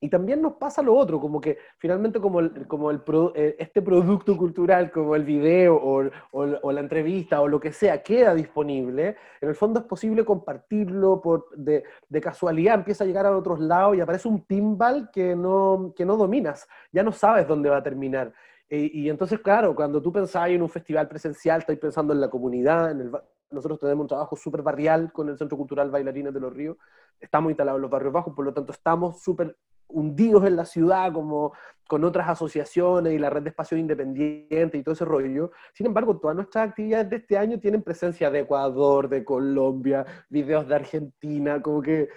y 0.00 0.10
también 0.10 0.42
nos 0.42 0.54
pasa 0.54 0.82
lo 0.82 0.94
otro, 0.94 1.18
como 1.18 1.40
que 1.40 1.58
finalmente 1.78 2.20
como, 2.20 2.40
como 2.68 2.90
el, 2.90 3.02
eh, 3.34 3.56
este 3.58 3.80
producto 3.80 4.36
cultural, 4.36 4.90
como 4.90 5.16
el 5.16 5.24
video 5.24 5.76
o, 5.76 6.10
o, 6.32 6.72
la 6.72 6.80
entrevista 6.80 7.40
o 7.40 7.48
lo 7.48 7.58
que 7.58 7.72
sea, 7.72 8.02
queda 8.02 8.34
disponible, 8.34 9.16
en 9.40 9.48
el 9.48 9.54
fondo 9.54 9.80
es 9.80 9.86
posible 9.86 10.24
compartirlo, 10.24 11.20
por, 11.20 11.48
de, 11.56 11.84
de, 12.08 12.20
casualidad 12.20 12.74
empieza 12.74 13.04
a 13.04 13.06
llegar 13.06 13.24
a 13.24 13.36
otros 13.36 13.58
lados 13.58 13.96
y 13.96 14.00
aparece 14.00 14.28
un 14.28 14.44
pinball 14.44 15.10
que 15.10 15.34
no, 15.34 15.94
que 15.96 16.04
no 16.04 16.16
dominas, 16.16 16.68
ya 16.92 17.02
no 17.02 17.12
sabes 17.12 17.48
dónde 17.48 17.70
va 17.70 17.78
a 17.78 17.82
terminar. 17.82 18.32
Y, 18.68 19.08
entonces, 19.08 19.38
claro, 19.38 19.76
cuando 19.76 20.02
tú 20.02 20.12
pensás 20.12 20.48
en 20.48 20.60
un 20.60 20.68
festival 20.68 21.06
presencial, 21.06 21.60
estás 21.60 21.76
pensando 21.78 22.12
en 22.12 22.20
la 22.20 22.28
comunidad, 22.28 22.90
en 22.90 23.12
nosotros 23.48 23.78
tenemos 23.78 24.02
un 24.02 24.08
trabajo 24.08 24.34
súper 24.34 24.62
barrial 24.62 25.12
con 25.12 25.28
el 25.28 25.38
Centro 25.38 25.56
Cultural 25.56 25.88
Bailarines 25.88 26.34
de 26.34 26.40
los 26.40 26.52
Ríos, 26.52 26.76
estamos 27.20 27.50
instalados 27.50 27.78
en 27.78 27.82
los 27.82 27.90
barrios 27.90 28.12
bajos, 28.12 28.34
por 28.34 28.44
lo 28.44 28.52
tanto 28.52 28.72
estamos 28.72 29.22
súper 29.22 29.56
hundidos 29.88 30.44
en 30.44 30.56
la 30.56 30.64
ciudad 30.64 31.12
como 31.12 31.52
con 31.88 32.04
otras 32.04 32.28
asociaciones 32.28 33.12
y 33.12 33.18
la 33.18 33.30
red 33.30 33.42
de 33.42 33.50
espacios 33.50 33.78
independientes 33.78 34.74
y 34.74 34.82
todo 34.82 34.94
ese 34.94 35.04
rollo. 35.04 35.52
Sin 35.72 35.86
embargo, 35.86 36.18
todas 36.18 36.36
nuestras 36.36 36.68
actividades 36.68 37.08
de 37.10 37.16
este 37.16 37.38
año 37.38 37.60
tienen 37.60 37.82
presencia 37.82 38.30
de 38.30 38.40
Ecuador, 38.40 39.08
de 39.08 39.24
Colombia, 39.24 40.04
videos 40.28 40.66
de 40.66 40.74
Argentina, 40.74 41.62
como 41.62 41.80
que 41.80 42.08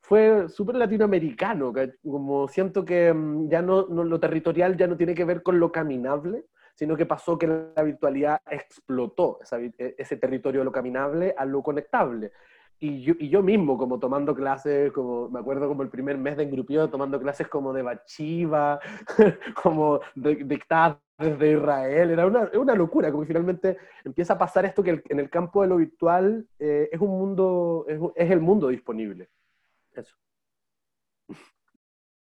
fue 0.00 0.48
súper 0.48 0.76
latinoamericano, 0.76 1.72
como 2.02 2.48
siento 2.48 2.82
que 2.84 3.12
mm, 3.12 3.50
ya 3.50 3.60
no, 3.60 3.86
no, 3.88 4.04
lo 4.04 4.18
territorial 4.18 4.76
ya 4.76 4.86
no 4.86 4.96
tiene 4.96 5.14
que 5.14 5.26
ver 5.26 5.42
con 5.42 5.60
lo 5.60 5.70
caminable, 5.70 6.46
sino 6.74 6.96
que 6.96 7.04
pasó 7.04 7.36
que 7.36 7.46
la 7.76 7.82
virtualidad 7.82 8.40
explotó 8.50 9.38
e, 9.78 9.94
ese 9.98 10.16
territorio 10.16 10.60
de 10.60 10.64
lo 10.64 10.72
caminable 10.72 11.34
a 11.36 11.44
lo 11.44 11.62
conectable. 11.62 12.32
Y 12.80 13.02
yo, 13.02 13.14
y 13.18 13.28
yo, 13.28 13.42
mismo, 13.42 13.76
como 13.76 13.98
tomando 13.98 14.34
clases, 14.34 14.92
como 14.92 15.28
me 15.28 15.40
acuerdo 15.40 15.66
como 15.66 15.82
el 15.82 15.88
primer 15.88 16.16
mes 16.16 16.36
de 16.36 16.44
engrupio, 16.44 16.88
tomando 16.88 17.20
clases 17.20 17.48
como 17.48 17.72
de 17.72 17.82
Bachiva, 17.82 18.78
como 19.62 20.00
dictadas 20.14 20.98
desde 21.18 21.52
Israel, 21.52 22.10
era 22.10 22.26
una, 22.26 22.48
una, 22.54 22.74
locura, 22.76 23.10
como 23.10 23.24
finalmente 23.24 23.76
empieza 24.04 24.34
a 24.34 24.38
pasar 24.38 24.64
esto 24.64 24.84
que 24.84 25.02
en 25.08 25.18
el 25.18 25.28
campo 25.28 25.62
de 25.62 25.68
lo 25.68 25.76
virtual 25.78 26.46
eh, 26.60 26.88
es 26.92 27.00
un 27.00 27.10
mundo, 27.10 27.84
es, 27.88 27.98
es, 28.14 28.30
el 28.30 28.40
mundo 28.40 28.68
disponible. 28.68 29.28
Eso. 29.92 30.14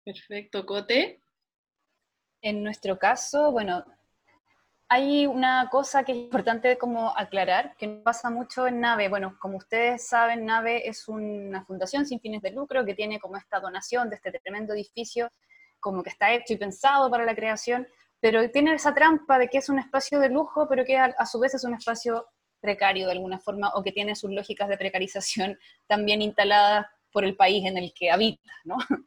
Perfecto, 0.05 0.67
Cote. 0.67 1.21
En 2.43 2.65
nuestro 2.65 2.99
caso, 2.99 3.53
bueno, 3.53 3.85
hay 4.93 5.25
una 5.25 5.69
cosa 5.71 6.03
que 6.03 6.11
es 6.11 6.19
importante 6.19 6.77
como 6.77 7.17
aclarar, 7.17 7.77
que 7.77 7.87
no 7.87 8.03
pasa 8.03 8.29
mucho 8.29 8.67
en 8.67 8.81
NAVE. 8.81 9.09
Bueno, 9.09 9.37
como 9.41 9.57
ustedes 9.57 10.09
saben, 10.09 10.45
NAVE 10.45 10.89
es 10.89 11.07
una 11.07 11.65
fundación 11.65 12.05
sin 12.05 12.19
fines 12.19 12.43
de 12.43 12.51
lucro 12.51 12.85
que 12.85 12.97
tiene 12.97 13.21
como 13.21 13.37
esta 13.37 13.61
donación 13.61 14.11
de 14.11 14.17
este 14.17 14.33
tremendo 14.33 14.75
edificio, 14.75 15.31
como 15.79 16.03
que 16.03 16.11
está 16.11 16.33
hecho 16.33 16.55
y 16.55 16.57
pensado 16.57 17.09
para 17.09 17.25
la 17.25 17.37
creación, 17.37 17.87
pero 18.19 18.51
tiene 18.51 18.75
esa 18.75 18.93
trampa 18.93 19.39
de 19.39 19.47
que 19.47 19.59
es 19.59 19.69
un 19.69 19.79
espacio 19.79 20.19
de 20.19 20.29
lujo, 20.29 20.67
pero 20.69 20.85
que 20.85 20.99
a, 20.99 21.25
su 21.25 21.39
vez 21.39 21.55
es 21.55 21.63
un 21.63 21.75
espacio 21.75 22.27
precario 22.61 23.07
de 23.07 23.13
alguna 23.13 23.39
forma, 23.39 23.71
o 23.75 23.85
que 23.85 23.93
tiene 23.93 24.17
sus 24.17 24.33
lógicas 24.33 24.69
de 24.69 24.77
precarización 24.77 25.57
también 25.87 26.21
instaladas 26.21 26.87
por 27.13 27.25
el 27.25 27.37
país 27.37 27.65
en 27.65 27.79
el 27.79 27.95
que 27.95 28.11
habita, 28.11 28.51
¿no? 28.65 28.77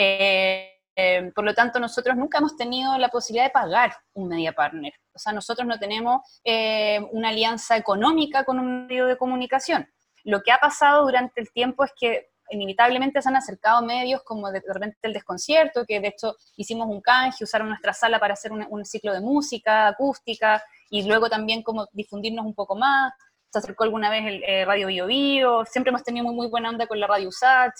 Eh, 0.00 0.77
eh, 1.00 1.30
por 1.32 1.44
lo 1.44 1.54
tanto, 1.54 1.78
nosotros 1.78 2.16
nunca 2.16 2.38
hemos 2.38 2.56
tenido 2.56 2.98
la 2.98 3.08
posibilidad 3.08 3.44
de 3.44 3.52
pagar 3.52 3.92
un 4.14 4.26
media 4.26 4.52
partner. 4.52 4.92
O 5.14 5.18
sea, 5.20 5.32
nosotros 5.32 5.64
no 5.64 5.78
tenemos 5.78 6.22
eh, 6.42 6.98
una 7.12 7.28
alianza 7.28 7.76
económica 7.76 8.42
con 8.42 8.58
un 8.58 8.88
medio 8.88 9.06
de 9.06 9.16
comunicación. 9.16 9.88
Lo 10.24 10.42
que 10.42 10.50
ha 10.50 10.58
pasado 10.58 11.04
durante 11.04 11.40
el 11.40 11.52
tiempo 11.52 11.84
es 11.84 11.92
que 11.96 12.30
inevitablemente 12.50 13.22
se 13.22 13.28
han 13.28 13.36
acercado 13.36 13.80
medios 13.86 14.24
como 14.24 14.50
de, 14.50 14.60
repente 14.66 14.98
el 15.02 15.12
desconcierto, 15.12 15.84
que 15.86 16.00
de 16.00 16.08
hecho 16.08 16.34
hicimos 16.56 16.88
un 16.88 17.00
canje, 17.00 17.44
usaron 17.44 17.68
nuestra 17.68 17.92
sala 17.92 18.18
para 18.18 18.32
hacer 18.34 18.50
un, 18.50 18.84
ciclo 18.84 19.12
de 19.12 19.20
música 19.20 19.86
acústica 19.86 20.60
y 20.90 21.06
luego 21.06 21.30
también 21.30 21.62
como 21.62 21.86
difundirnos 21.92 22.44
un 22.44 22.56
poco 22.56 22.74
más. 22.74 23.12
Se 23.52 23.60
acercó 23.60 23.84
alguna 23.84 24.10
vez 24.10 24.26
el 24.26 24.42
eh, 24.42 24.64
Radio 24.64 24.88
Bio 24.88 25.06
Bio, 25.06 25.64
siempre 25.64 25.90
hemos 25.90 26.02
tenido 26.02 26.24
muy, 26.24 26.34
muy 26.34 26.48
buena 26.48 26.70
onda 26.70 26.88
con 26.88 26.98
la 26.98 27.06
Radio 27.06 27.28
USACH, 27.28 27.76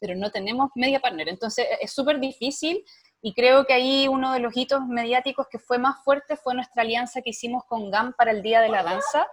pero 0.00 0.14
no 0.14 0.30
tenemos 0.30 0.70
media 0.74 1.00
partner. 1.00 1.28
Entonces 1.28 1.66
e-, 1.70 1.84
es 1.84 1.92
súper 1.92 2.20
difícil 2.20 2.84
y 3.20 3.34
creo 3.34 3.64
que 3.66 3.74
ahí 3.74 4.08
uno 4.08 4.32
de 4.32 4.40
los 4.40 4.56
hitos 4.56 4.86
mediáticos 4.86 5.46
que 5.50 5.58
fue 5.58 5.78
más 5.78 6.02
fuerte 6.04 6.36
fue 6.36 6.54
nuestra 6.54 6.82
alianza 6.82 7.22
que 7.22 7.30
hicimos 7.30 7.64
con 7.64 7.90
GAM 7.90 8.12
para 8.14 8.30
el 8.30 8.42
Día 8.42 8.60
de 8.60 8.68
la 8.68 8.82
Danza, 8.82 9.26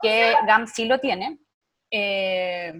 que 0.00 0.34
GAM 0.46 0.66
sí 0.66 0.84
lo 0.84 0.98
tiene. 0.98 1.38
Eh, 1.90 2.72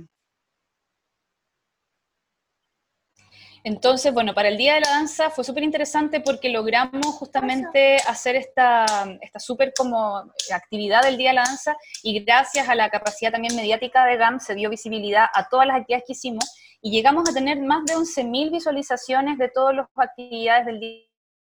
entonces, 3.62 4.12
bueno, 4.14 4.34
para 4.34 4.48
el 4.48 4.56
Día 4.56 4.74
de 4.74 4.80
la 4.80 4.90
Danza 4.90 5.30
fue 5.30 5.44
súper 5.44 5.62
interesante 5.62 6.20
porque 6.20 6.48
logramos 6.48 7.06
justamente 7.16 7.96
hacer 8.06 8.36
esta, 8.36 8.86
esta 9.20 9.38
súper 9.38 9.72
como 9.76 10.32
actividad 10.52 11.02
del 11.02 11.18
Día 11.18 11.30
de 11.30 11.34
la 11.36 11.44
Danza 11.44 11.76
y 12.02 12.18
gracias 12.24 12.68
a 12.68 12.74
la 12.74 12.88
capacidad 12.88 13.32
también 13.32 13.54
mediática 13.56 14.06
de 14.06 14.16
GAM 14.16 14.40
se 14.40 14.54
dio 14.54 14.70
visibilidad 14.70 15.26
a 15.34 15.48
todas 15.48 15.66
las 15.66 15.76
actividades 15.76 16.04
que 16.06 16.12
hicimos 16.12 16.44
y 16.80 16.90
llegamos 16.90 17.28
a 17.28 17.34
tener 17.34 17.60
más 17.60 17.84
de 17.84 17.94
11.000 17.94 18.50
visualizaciones 18.50 19.36
de 19.36 19.50
todas 19.50 19.76
las 19.76 19.86
actividades 19.94 20.64
del 20.64 20.80
Día 20.80 21.04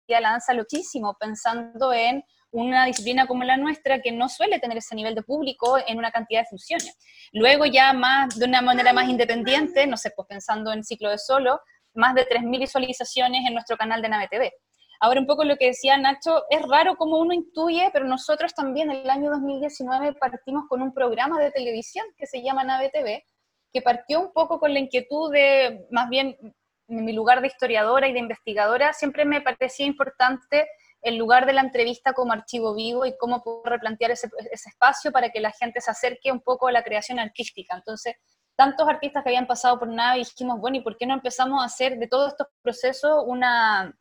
de 0.07 0.22
la 0.22 0.32
Danza, 0.32 0.53
loquísimo, 0.53 1.16
pensando 1.20 1.93
en 1.93 2.24
una 2.51 2.86
disciplina 2.86 3.28
como 3.28 3.43
la 3.43 3.57
nuestra 3.57 4.01
que 4.01 4.12
no 4.12 4.28
suele 4.28 4.60
tener 4.60 4.78
ese 4.78 4.95
nivel 4.95 5.14
de 5.14 5.22
público 5.22 5.78
en 5.86 5.99
una 5.99 6.10
cantidad 6.10 6.41
de 6.41 6.47
funciones. 6.47 6.97
Luego 7.32 7.66
ya 7.66 7.93
más, 7.93 8.39
de 8.39 8.45
una 8.45 8.62
manera 8.62 8.91
más 8.91 9.07
independiente, 9.07 9.86
no 9.86 9.97
sé, 9.97 10.12
pues 10.16 10.28
pensando 10.28 10.74
en 10.74 10.84
ciclo 10.84 11.12
de 11.12 11.20
solo, 11.20 11.62
más 11.93 12.15
de 12.15 12.27
3.000 12.27 12.59
visualizaciones 12.59 13.45
en 13.47 13.53
nuestro 13.53 13.77
canal 13.77 14.01
de 14.01 14.09
Nave 14.09 14.27
TV. 14.29 14.53
Ahora 15.01 15.21
un 15.21 15.27
poco 15.27 15.45
lo 15.45 15.55
que 15.55 15.67
decía 15.67 15.97
Nacho, 15.97 16.43
es 16.49 16.61
raro 16.67 16.97
como 16.97 17.19
uno 17.19 17.33
intuye, 17.33 17.89
pero 17.93 18.05
nosotros 18.05 18.53
también 18.53 18.91
en 18.91 18.97
el 18.97 19.09
año 19.09 19.29
2019 19.29 20.13
partimos 20.13 20.65
con 20.67 20.81
un 20.81 20.93
programa 20.93 21.39
de 21.39 21.51
televisión 21.51 22.05
que 22.17 22.25
se 22.25 22.41
llama 22.41 22.65
Nave 22.65 22.89
TV, 22.89 23.23
que 23.71 23.81
partió 23.81 24.19
un 24.19 24.33
poco 24.33 24.59
con 24.59 24.73
la 24.73 24.79
inquietud 24.79 25.31
de, 25.31 25.87
más 25.91 26.09
bien, 26.09 26.35
en 26.89 27.05
mi 27.05 27.13
lugar 27.13 27.39
de 27.39 27.47
historiadora 27.47 28.07
y 28.07 28.13
de 28.13 28.19
investigadora, 28.19 28.93
siempre 28.93 29.23
me 29.23 29.41
parecía 29.41 29.85
importante 29.85 30.67
el 31.01 31.15
lugar 31.15 31.45
de 31.45 31.53
la 31.53 31.61
entrevista 31.61 32.13
como 32.13 32.33
archivo 32.33 32.75
vivo 32.75 33.05
y 33.05 33.15
cómo 33.17 33.41
replantear 33.63 34.11
ese, 34.11 34.29
espacio 34.51 35.11
para 35.11 35.29
que 35.29 35.39
la 35.39 35.51
gente 35.51 35.79
se 35.81 35.91
acerque 35.91 36.31
un 36.31 36.41
poco 36.41 36.67
a 36.67 36.71
la 36.71 36.83
creación 36.83 37.19
artística. 37.19 37.75
Entonces, 37.75 38.15
tantos 38.60 38.89
artistas 38.89 39.24
que 39.24 39.30
habían 39.30 39.47
pasado 39.47 39.80
por 39.80 39.88
nada 39.88 40.18
y 40.18 40.20
dijimos, 40.20 40.60
bueno, 40.60 40.76
¿y 40.76 40.82
por 40.82 40.97
qué 40.97 41.05
no 41.05 41.14
empezamos 41.14 41.62
a 41.64 41.66
hacer 41.66 41.97
de 41.97 42.07
todos 42.07 42.34
estos 42.34 42.47
procesos 42.62 43.24
una, 43.26 43.97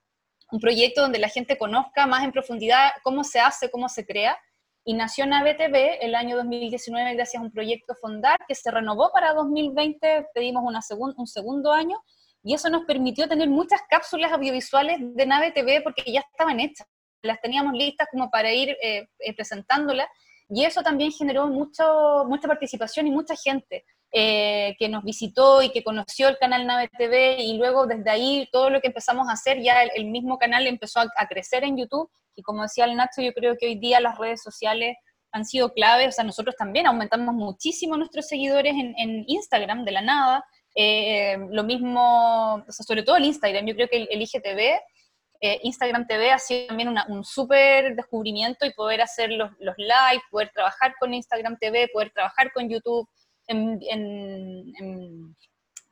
un 0.50 0.58
proyecto 0.58 1.00
donde 1.00 1.20
la 1.20 1.28
gente 1.28 1.56
conozca 1.56 2.08
más 2.08 2.24
en 2.24 2.32
profundidad 2.32 2.90
cómo 3.04 3.22
se 3.22 3.38
hace, 3.38 3.70
cómo 3.70 3.88
se 3.88 4.04
crea? 4.04 4.36
y 4.88 4.94
nació 4.94 5.24
en 5.24 5.34
ABTV 5.34 5.98
el 6.00 6.14
año 6.14 6.38
2019 6.38 7.12
gracias 7.12 7.42
a 7.42 7.44
un 7.44 7.52
proyecto 7.52 7.94
Fondar 8.00 8.38
que 8.48 8.54
se 8.54 8.70
renovó 8.70 9.10
para 9.12 9.34
2020, 9.34 10.28
pedimos 10.32 10.62
una 10.64 10.80
un 11.14 11.26
segundo 11.26 11.72
año, 11.74 11.98
y 12.42 12.54
eso 12.54 12.70
nos 12.70 12.86
permitió 12.86 13.28
tener 13.28 13.50
muchas 13.50 13.82
cápsulas 13.90 14.32
audiovisuales 14.32 14.96
de 14.98 15.26
Nave 15.26 15.52
TV 15.52 15.82
porque 15.82 16.10
ya 16.10 16.20
estaban 16.20 16.58
hechas, 16.58 16.86
las 17.20 17.38
teníamos 17.42 17.74
listas 17.74 18.08
como 18.10 18.30
para 18.30 18.50
ir 18.50 18.70
eh, 18.80 19.08
eh, 19.18 19.36
presentándolas, 19.36 20.08
y 20.48 20.64
eso 20.64 20.80
también 20.80 21.12
generó 21.12 21.48
mucho, 21.48 22.24
mucha 22.26 22.48
participación 22.48 23.06
y 23.06 23.10
mucha 23.10 23.34
gente. 23.36 23.84
Eh, 24.10 24.74
que 24.78 24.88
nos 24.88 25.04
visitó 25.04 25.60
y 25.60 25.68
que 25.68 25.84
conoció 25.84 26.28
el 26.28 26.38
canal 26.38 26.66
Nave 26.66 26.88
TV 26.96 27.42
y 27.42 27.58
luego 27.58 27.86
desde 27.86 28.08
ahí 28.08 28.48
todo 28.50 28.70
lo 28.70 28.80
que 28.80 28.86
empezamos 28.86 29.28
a 29.28 29.32
hacer, 29.32 29.60
ya 29.60 29.82
el, 29.82 30.06
mismo 30.06 30.38
canal 30.38 30.66
empezó 30.66 31.00
a, 31.00 31.26
crecer 31.28 31.62
en 31.62 31.76
YouTube 31.76 32.10
y 32.34 32.40
como 32.40 32.62
decía 32.62 32.86
el 32.86 32.96
Nacho, 32.96 33.20
yo 33.20 33.34
creo 33.34 33.58
que 33.58 33.66
hoy 33.66 33.74
día 33.74 34.00
las 34.00 34.16
redes 34.16 34.42
sociales 34.42 34.96
han 35.30 35.44
sido 35.44 35.74
clave, 35.74 36.08
o 36.08 36.12
sea, 36.12 36.24
nosotros 36.24 36.56
también 36.56 36.86
aumentamos 36.86 37.34
muchísimo 37.34 37.98
nuestros 37.98 38.26
seguidores 38.26 38.72
en, 38.72 39.24
Instagram 39.26 39.84
de 39.84 39.92
la 39.92 40.00
nada, 40.00 40.42
eh, 40.74 41.36
lo 41.50 41.62
mismo, 41.64 42.64
sobre 42.70 43.02
todo 43.02 43.16
el 43.16 43.26
Instagram, 43.26 43.66
yo 43.66 43.74
creo 43.74 43.88
que 43.88 44.08
el, 44.10 44.22
IGTV, 44.22 44.80
eh, 45.42 45.60
Instagram 45.64 46.06
TV 46.06 46.30
ha 46.30 46.38
sido 46.38 46.68
también 46.68 46.94
un 47.08 47.24
súper 47.24 47.94
descubrimiento 47.94 48.64
y 48.64 48.72
poder 48.72 49.02
hacer 49.02 49.32
los, 49.32 49.50
los 49.58 49.76
live, 49.76 50.22
poder 50.30 50.50
trabajar 50.54 50.94
con 50.98 51.12
Instagram 51.12 51.58
TV, 51.58 51.90
poder 51.92 52.10
trabajar 52.10 52.50
con 52.54 52.70
YouTube, 52.70 53.06
en, 53.48 55.34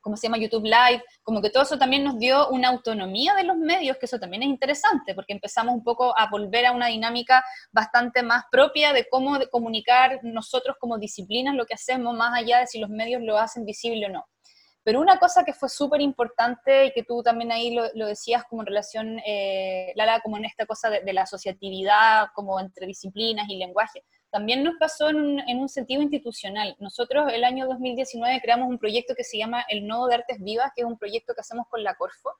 ¿cómo 0.00 0.16
se 0.16 0.28
llama? 0.28 0.38
YouTube 0.38 0.64
Live, 0.64 1.02
como 1.22 1.42
que 1.42 1.50
todo 1.50 1.64
eso 1.64 1.78
también 1.78 2.04
nos 2.04 2.18
dio 2.18 2.48
una 2.50 2.68
autonomía 2.68 3.34
de 3.34 3.42
los 3.42 3.56
medios, 3.56 3.96
que 3.96 4.06
eso 4.06 4.20
también 4.20 4.44
es 4.44 4.48
interesante, 4.48 5.14
porque 5.16 5.32
empezamos 5.32 5.74
un 5.74 5.82
poco 5.82 6.16
a 6.16 6.30
volver 6.30 6.66
a 6.66 6.72
una 6.72 6.86
dinámica 6.86 7.44
bastante 7.72 8.22
más 8.22 8.44
propia 8.50 8.92
de 8.92 9.08
cómo 9.08 9.38
comunicar 9.50 10.20
nosotros 10.22 10.76
como 10.78 10.98
disciplinas 10.98 11.56
lo 11.56 11.66
que 11.66 11.74
hacemos, 11.74 12.14
más 12.14 12.38
allá 12.38 12.60
de 12.60 12.68
si 12.68 12.78
los 12.78 12.88
medios 12.88 13.22
lo 13.22 13.36
hacen 13.36 13.64
visible 13.64 14.06
o 14.06 14.10
no. 14.10 14.24
Pero 14.84 15.00
una 15.00 15.18
cosa 15.18 15.42
que 15.42 15.52
fue 15.52 15.68
súper 15.68 16.00
importante 16.00 16.86
y 16.86 16.92
que 16.92 17.02
tú 17.02 17.20
también 17.20 17.50
ahí 17.50 17.74
lo, 17.74 18.06
decías 18.06 18.44
como 18.48 18.62
en 18.62 18.66
relación, 18.66 19.18
eh, 19.26 19.92
Lala, 19.96 20.20
como 20.20 20.36
en 20.36 20.44
esta 20.44 20.64
cosa 20.66 20.88
de, 20.88 21.00
de, 21.00 21.12
la 21.12 21.22
asociatividad, 21.22 22.28
como 22.32 22.60
entre 22.60 22.86
disciplinas 22.86 23.48
y 23.48 23.56
lenguaje, 23.56 24.04
también 24.36 24.62
nos 24.62 24.74
pasó 24.78 25.08
en, 25.08 25.58
un 25.58 25.68
sentido 25.70 26.02
institucional. 26.02 26.76
Nosotros 26.78 27.32
el 27.32 27.42
año 27.42 27.66
2019 27.66 28.42
creamos 28.42 28.68
un 28.68 28.76
proyecto 28.76 29.14
que 29.14 29.24
se 29.24 29.38
llama 29.38 29.64
El 29.66 29.86
Nodo 29.86 30.08
de 30.08 30.16
Artes 30.16 30.36
Vivas, 30.42 30.72
que 30.76 30.82
es 30.82 30.86
un 30.86 30.98
proyecto 30.98 31.32
que 31.32 31.40
hacemos 31.40 31.66
con 31.70 31.82
la 31.82 31.94
Corfo, 31.94 32.34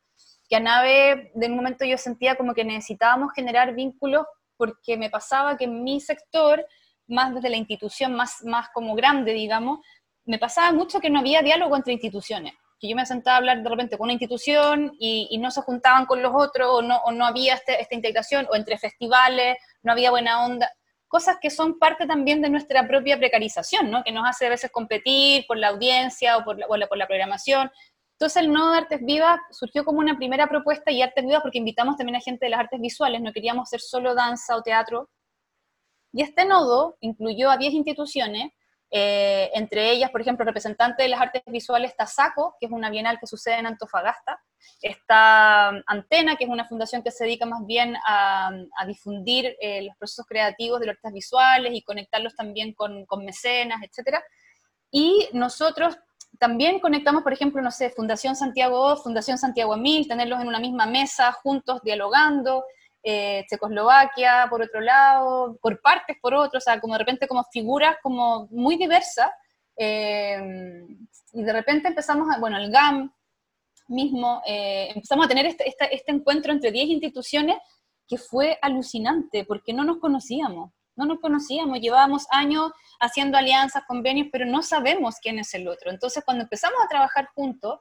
que 0.47 0.57
a 0.57 0.61
nave 0.61 1.33
de 1.35 1.47
un 1.47 1.57
momento 1.57 1.87
yo 1.87 1.97
sentía 1.97 2.35
como 2.35 2.53
que 2.53 2.67
necesitábamos 2.67 3.33
generar 3.35 3.75
vínculos 3.75 4.27
porque 4.59 4.99
me 4.99 5.09
pasaba 5.09 5.57
que 5.57 5.65
en 5.65 5.83
mi 5.85 5.99
sector, 5.99 6.67
más 7.07 7.35
desde 7.35 7.49
la 7.49 7.57
institución, 7.57 8.13
más, 8.15 8.45
más 8.45 8.69
como 8.75 8.95
grande, 8.95 9.33
digamos, 9.33 9.79
me 10.27 10.39
pasaba 10.39 10.73
mucho 10.73 11.01
que 11.01 11.09
no 11.09 11.21
había 11.21 11.41
diálogo 11.41 11.77
entre 11.77 11.95
instituciones 11.95 12.53
que 12.79 12.91
yo 12.91 12.95
me 12.95 13.07
sentaba 13.07 13.37
a 13.37 13.39
hablar 13.39 13.63
de 13.63 13.71
repente 13.71 13.97
con 13.97 14.05
una 14.05 14.13
institución 14.13 14.95
y, 15.01 15.39
no 15.39 15.51
se 15.51 15.63
juntaban 15.63 16.05
con 16.05 16.21
los 16.21 16.33
otros, 16.35 16.69
o 16.71 16.83
no, 16.83 16.99
o 17.07 17.11
no 17.11 17.25
había 17.25 17.55
este, 17.55 17.81
esta 17.81 17.95
integración, 17.95 18.47
o 18.51 18.55
entre 18.55 18.77
festivales, 18.77 19.57
no 19.83 19.93
había 19.93 20.11
buena 20.11 20.45
onda 20.45 20.71
cosas 21.09 21.37
que 21.41 21.51
son 21.51 21.79
parte 21.79 22.07
también 22.07 22.43
de 22.43 22.51
nuestra 22.51 22.87
propia 22.87 23.19
precarización, 23.19 23.91
¿no? 23.91 24.03
que 24.03 24.13
nos 24.13 24.29
hace 24.29 24.47
a 24.47 24.51
veces 24.51 24.71
competir 24.71 25.45
por 25.47 25.57
la 25.57 25.69
audiencia 25.69 26.37
o 26.37 26.45
por 26.45 26.59
la, 26.59 26.67
por 26.67 26.99
la 26.99 27.07
programación. 27.07 27.71
Entonces 28.19 28.43
el 28.43 28.53
nodo 28.53 28.73
de 28.73 28.79
Artes 28.79 29.01
Vivas 29.03 29.39
surgió 29.51 29.85
como 29.85 29.99
una 29.99 30.17
primera 30.17 30.47
propuesta 30.49 30.91
y 30.91 31.03
Artes 31.03 31.25
Vivas 31.25 31.43
porque 31.43 31.59
invitamos 31.59 31.97
también 31.97 32.17
a 32.17 32.21
gente 32.21 32.47
de 32.47 32.51
las 32.51 32.61
artes 32.61 32.81
visuales, 32.81 33.21
no 33.21 33.33
queríamos 33.33 33.69
hacer 33.69 33.81
solo 33.81 34.15
danza 34.15 34.57
o 34.57 34.63
teatro. 34.63 35.11
Y 36.13 36.23
este 36.23 36.47
nodo 36.47 36.97
incluyó 37.01 37.51
a 37.51 37.59
10 37.59 37.75
instituciones 37.75 38.53
Eh, 38.91 39.51
entre 39.55 39.91
ellas, 39.91 40.11
por 40.11 40.21
ejemplo, 40.21 40.45
representante 40.45 41.03
de 41.03 41.09
las 41.09 41.21
artes 41.21 41.43
visuales 41.47 41.91
está 41.91 42.07
SACO, 42.07 42.57
que 42.61 42.67
es 42.67 42.73
una 42.73 42.91
bienal 42.91 43.19
que 43.19 43.27
sucede 43.27 43.59
en 43.59 43.67
Antofagasta. 43.67 44.41
Está 44.81 45.69
Antena, 45.87 46.37
que 46.37 46.45
es 46.45 46.51
una 46.51 46.67
fundación 46.67 47.03
que 47.03 47.11
se 47.11 47.25
dedica 47.25 47.47
más 47.47 47.67
bien 47.67 47.97
a, 48.07 48.51
difundir 48.87 49.57
eh, 49.61 49.83
los 49.83 49.97
procesos 49.97 50.27
creativos 50.27 50.81
de 50.81 50.87
las 50.87 50.97
artes 50.97 51.13
visuales 51.13 51.73
y 51.75 51.83
conectarlos 51.83 52.35
también 52.37 52.75
con, 52.75 53.07
mecenas, 53.25 53.81
etc. 53.83 54.19
Y 54.91 55.29
nosotros 55.33 55.99
también 56.39 56.79
conectamos, 56.81 57.23
por 57.23 57.33
ejemplo, 57.33 57.63
no 57.63 57.71
sé, 57.71 57.91
Fundación 57.91 58.37
Santiago 58.37 58.97
Fundación 58.97 59.39
Santiago 59.39 59.77
Mil, 59.77 60.07
tenerlos 60.07 60.41
en 60.41 60.49
una 60.49 60.61
misma 60.61 60.87
mesa, 60.87 61.33
juntos, 61.33 61.81
dialogando, 61.83 62.65
eh, 63.09 63.47
Checoslovaquia, 63.49 64.49
por 64.51 64.61
otro 64.63 64.81
lado, 64.81 65.57
por 65.63 65.81
partes, 65.81 66.17
por 66.21 66.35
otro, 66.35 66.59
o 66.59 66.61
sea, 66.61 66.81
como 66.81 66.95
de 66.95 66.99
repente 66.99 67.29
como 67.29 67.45
figuras 67.53 67.99
como 68.03 68.49
muy 68.51 68.77
diversas, 68.77 69.31
eh, 69.77 70.85
y 71.33 71.45
de 71.45 71.53
repente 71.53 71.87
empezamos, 71.87 72.29
a, 72.35 72.41
bueno, 72.41 72.57
el 72.57 72.69
GAM 72.69 73.15
mismo, 73.87 74.43
eh, 74.45 74.89
empezamos 74.93 75.25
a 75.25 75.29
tener 75.29 75.47
este, 75.47 75.69
este 75.69 76.11
encuentro 76.11 76.53
entre 76.53 76.73
10 76.73 76.89
instituciones 76.89 77.59
que 78.09 78.19
fue 78.19 78.59
alucinante, 78.61 79.45
porque 79.45 79.73
no 79.73 79.85
nos 79.85 79.99
conocíamos, 79.99 80.73
no 80.97 81.07
nos 81.07 81.21
conocíamos, 81.21 81.79
llevábamos 81.79 82.27
años 82.33 82.73
haciendo 82.99 83.39
alianzas, 83.39 83.85
convenios, 83.87 84.31
pero 84.33 84.47
no 84.47 84.65
sabemos 84.65 85.15
quién 85.23 85.39
es 85.39 85.55
el 85.55 85.69
otro. 85.69 85.93
Entonces, 85.93 86.25
cuando 86.25 86.43
empezamos 86.43 86.79
a 86.85 86.89
trabajar 86.89 87.29
juntos, 87.37 87.79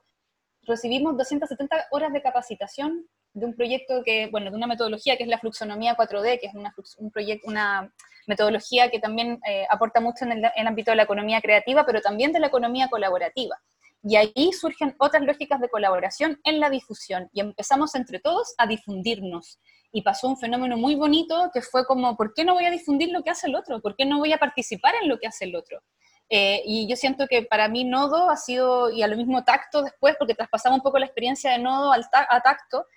recibimos 0.67 1.17
270 1.17 1.87
horas 1.89 2.13
de 2.13 2.21
capacitación 2.21 3.07
de 3.35 3.45
un 3.45 3.53
proyecto 3.53 4.01
que, 4.03 4.27
bueno, 4.31 4.49
de 4.49 4.55
una 4.55 4.65
metodología 4.65 5.17
que 5.17 5.23
es 5.23 5.29
la 5.29 5.37
fluxonomía 5.37 5.95
4D, 5.95 6.39
que 6.39 6.47
es 6.47 6.55
una, 6.55 6.73
un 6.97 7.11
proyecto, 7.11 7.47
una 7.49 7.93
metodología 8.27 8.89
que 8.89 8.99
también 8.99 9.39
eh, 9.47 9.67
aporta 9.69 9.99
mucho 9.99 10.23
en 10.23 10.31
el, 10.31 10.67
ámbito 10.67 10.91
de 10.91 10.97
la 10.97 11.03
economía 11.03 11.41
creativa, 11.41 11.85
pero 11.85 12.01
también 12.01 12.31
de 12.31 12.39
la 12.39 12.47
economía 12.47 12.87
colaborativa. 12.87 13.59
Y 14.03 14.15
ahí 14.15 14.53
surgen 14.53 14.95
otras 14.99 15.23
lógicas 15.23 15.59
de 15.59 15.67
colaboración 15.67 16.39
en 16.45 16.61
la 16.61 16.69
difusión 16.69 17.29
y 17.33 17.41
empezamos 17.41 17.93
entre 17.95 18.19
todos 18.19 18.55
a 18.57 18.67
difundirnos 18.67 19.59
y 19.91 20.01
pasó 20.01 20.29
un 20.29 20.37
fenómeno 20.37 20.77
muy 20.77 20.95
bonito 20.95 21.49
que 21.53 21.61
fue 21.61 21.85
como, 21.85 22.15
¿por 22.15 22.33
qué 22.33 22.45
no 22.45 22.53
voy 22.53 22.65
a 22.65 22.71
difundir 22.71 23.09
lo 23.11 23.21
que 23.21 23.31
hace 23.31 23.47
el 23.47 23.55
otro? 23.55 23.81
¿Por 23.81 23.95
qué 23.95 24.05
no 24.05 24.19
voy 24.19 24.31
a 24.31 24.37
participar 24.37 24.93
en 25.01 25.09
lo 25.09 25.19
que 25.19 25.27
hace 25.27 25.45
el 25.45 25.55
otro? 25.55 25.81
Eh, 26.29 26.63
y 26.65 26.87
yo 26.87 26.95
siento 26.95 27.27
que 27.27 27.43
para 27.43 27.67
mí 27.67 27.83
Nodo 27.83 28.29
ha 28.29 28.37
sido, 28.37 28.89
y 28.89 29.03
a 29.03 29.07
lo 29.07 29.17
mismo 29.17 29.43
tacto 29.43 29.83
después, 29.83 30.15
porque 30.17 30.33
traspasamos 30.33 30.77
un 30.77 30.83
poco 30.83 30.99
la 30.99 31.05
experiencia 31.05 31.51
de 31.51 31.59
Nodo 31.59 31.91
al 31.91 32.05
a 32.11 32.41
tacto, 32.41 32.87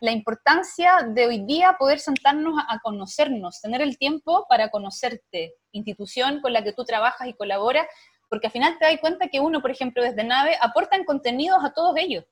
la 0.00 0.12
importancia 0.12 1.06
de 1.08 1.26
hoy 1.26 1.44
día 1.44 1.76
poder 1.78 1.98
sentarnos 1.98 2.54
a, 2.68 2.78
conocernos, 2.80 3.60
tener 3.60 3.82
el 3.82 3.98
tiempo 3.98 4.46
para 4.48 4.70
conocerte, 4.70 5.54
institución 5.72 6.40
con 6.40 6.52
la 6.52 6.62
que 6.62 6.72
tú 6.72 6.84
trabajas 6.84 7.26
y 7.28 7.34
colaboras, 7.34 7.86
porque 8.28 8.46
al 8.46 8.52
final 8.52 8.78
te 8.78 8.84
das 8.84 9.00
cuenta 9.00 9.28
que 9.28 9.40
uno, 9.40 9.60
por 9.60 9.70
ejemplo, 9.70 10.02
desde 10.02 10.22
Nave, 10.22 10.56
aporta 10.60 10.96
en 10.96 11.04
contenidos 11.04 11.64
a 11.64 11.72
todos 11.72 11.96
ellos. 11.96 12.24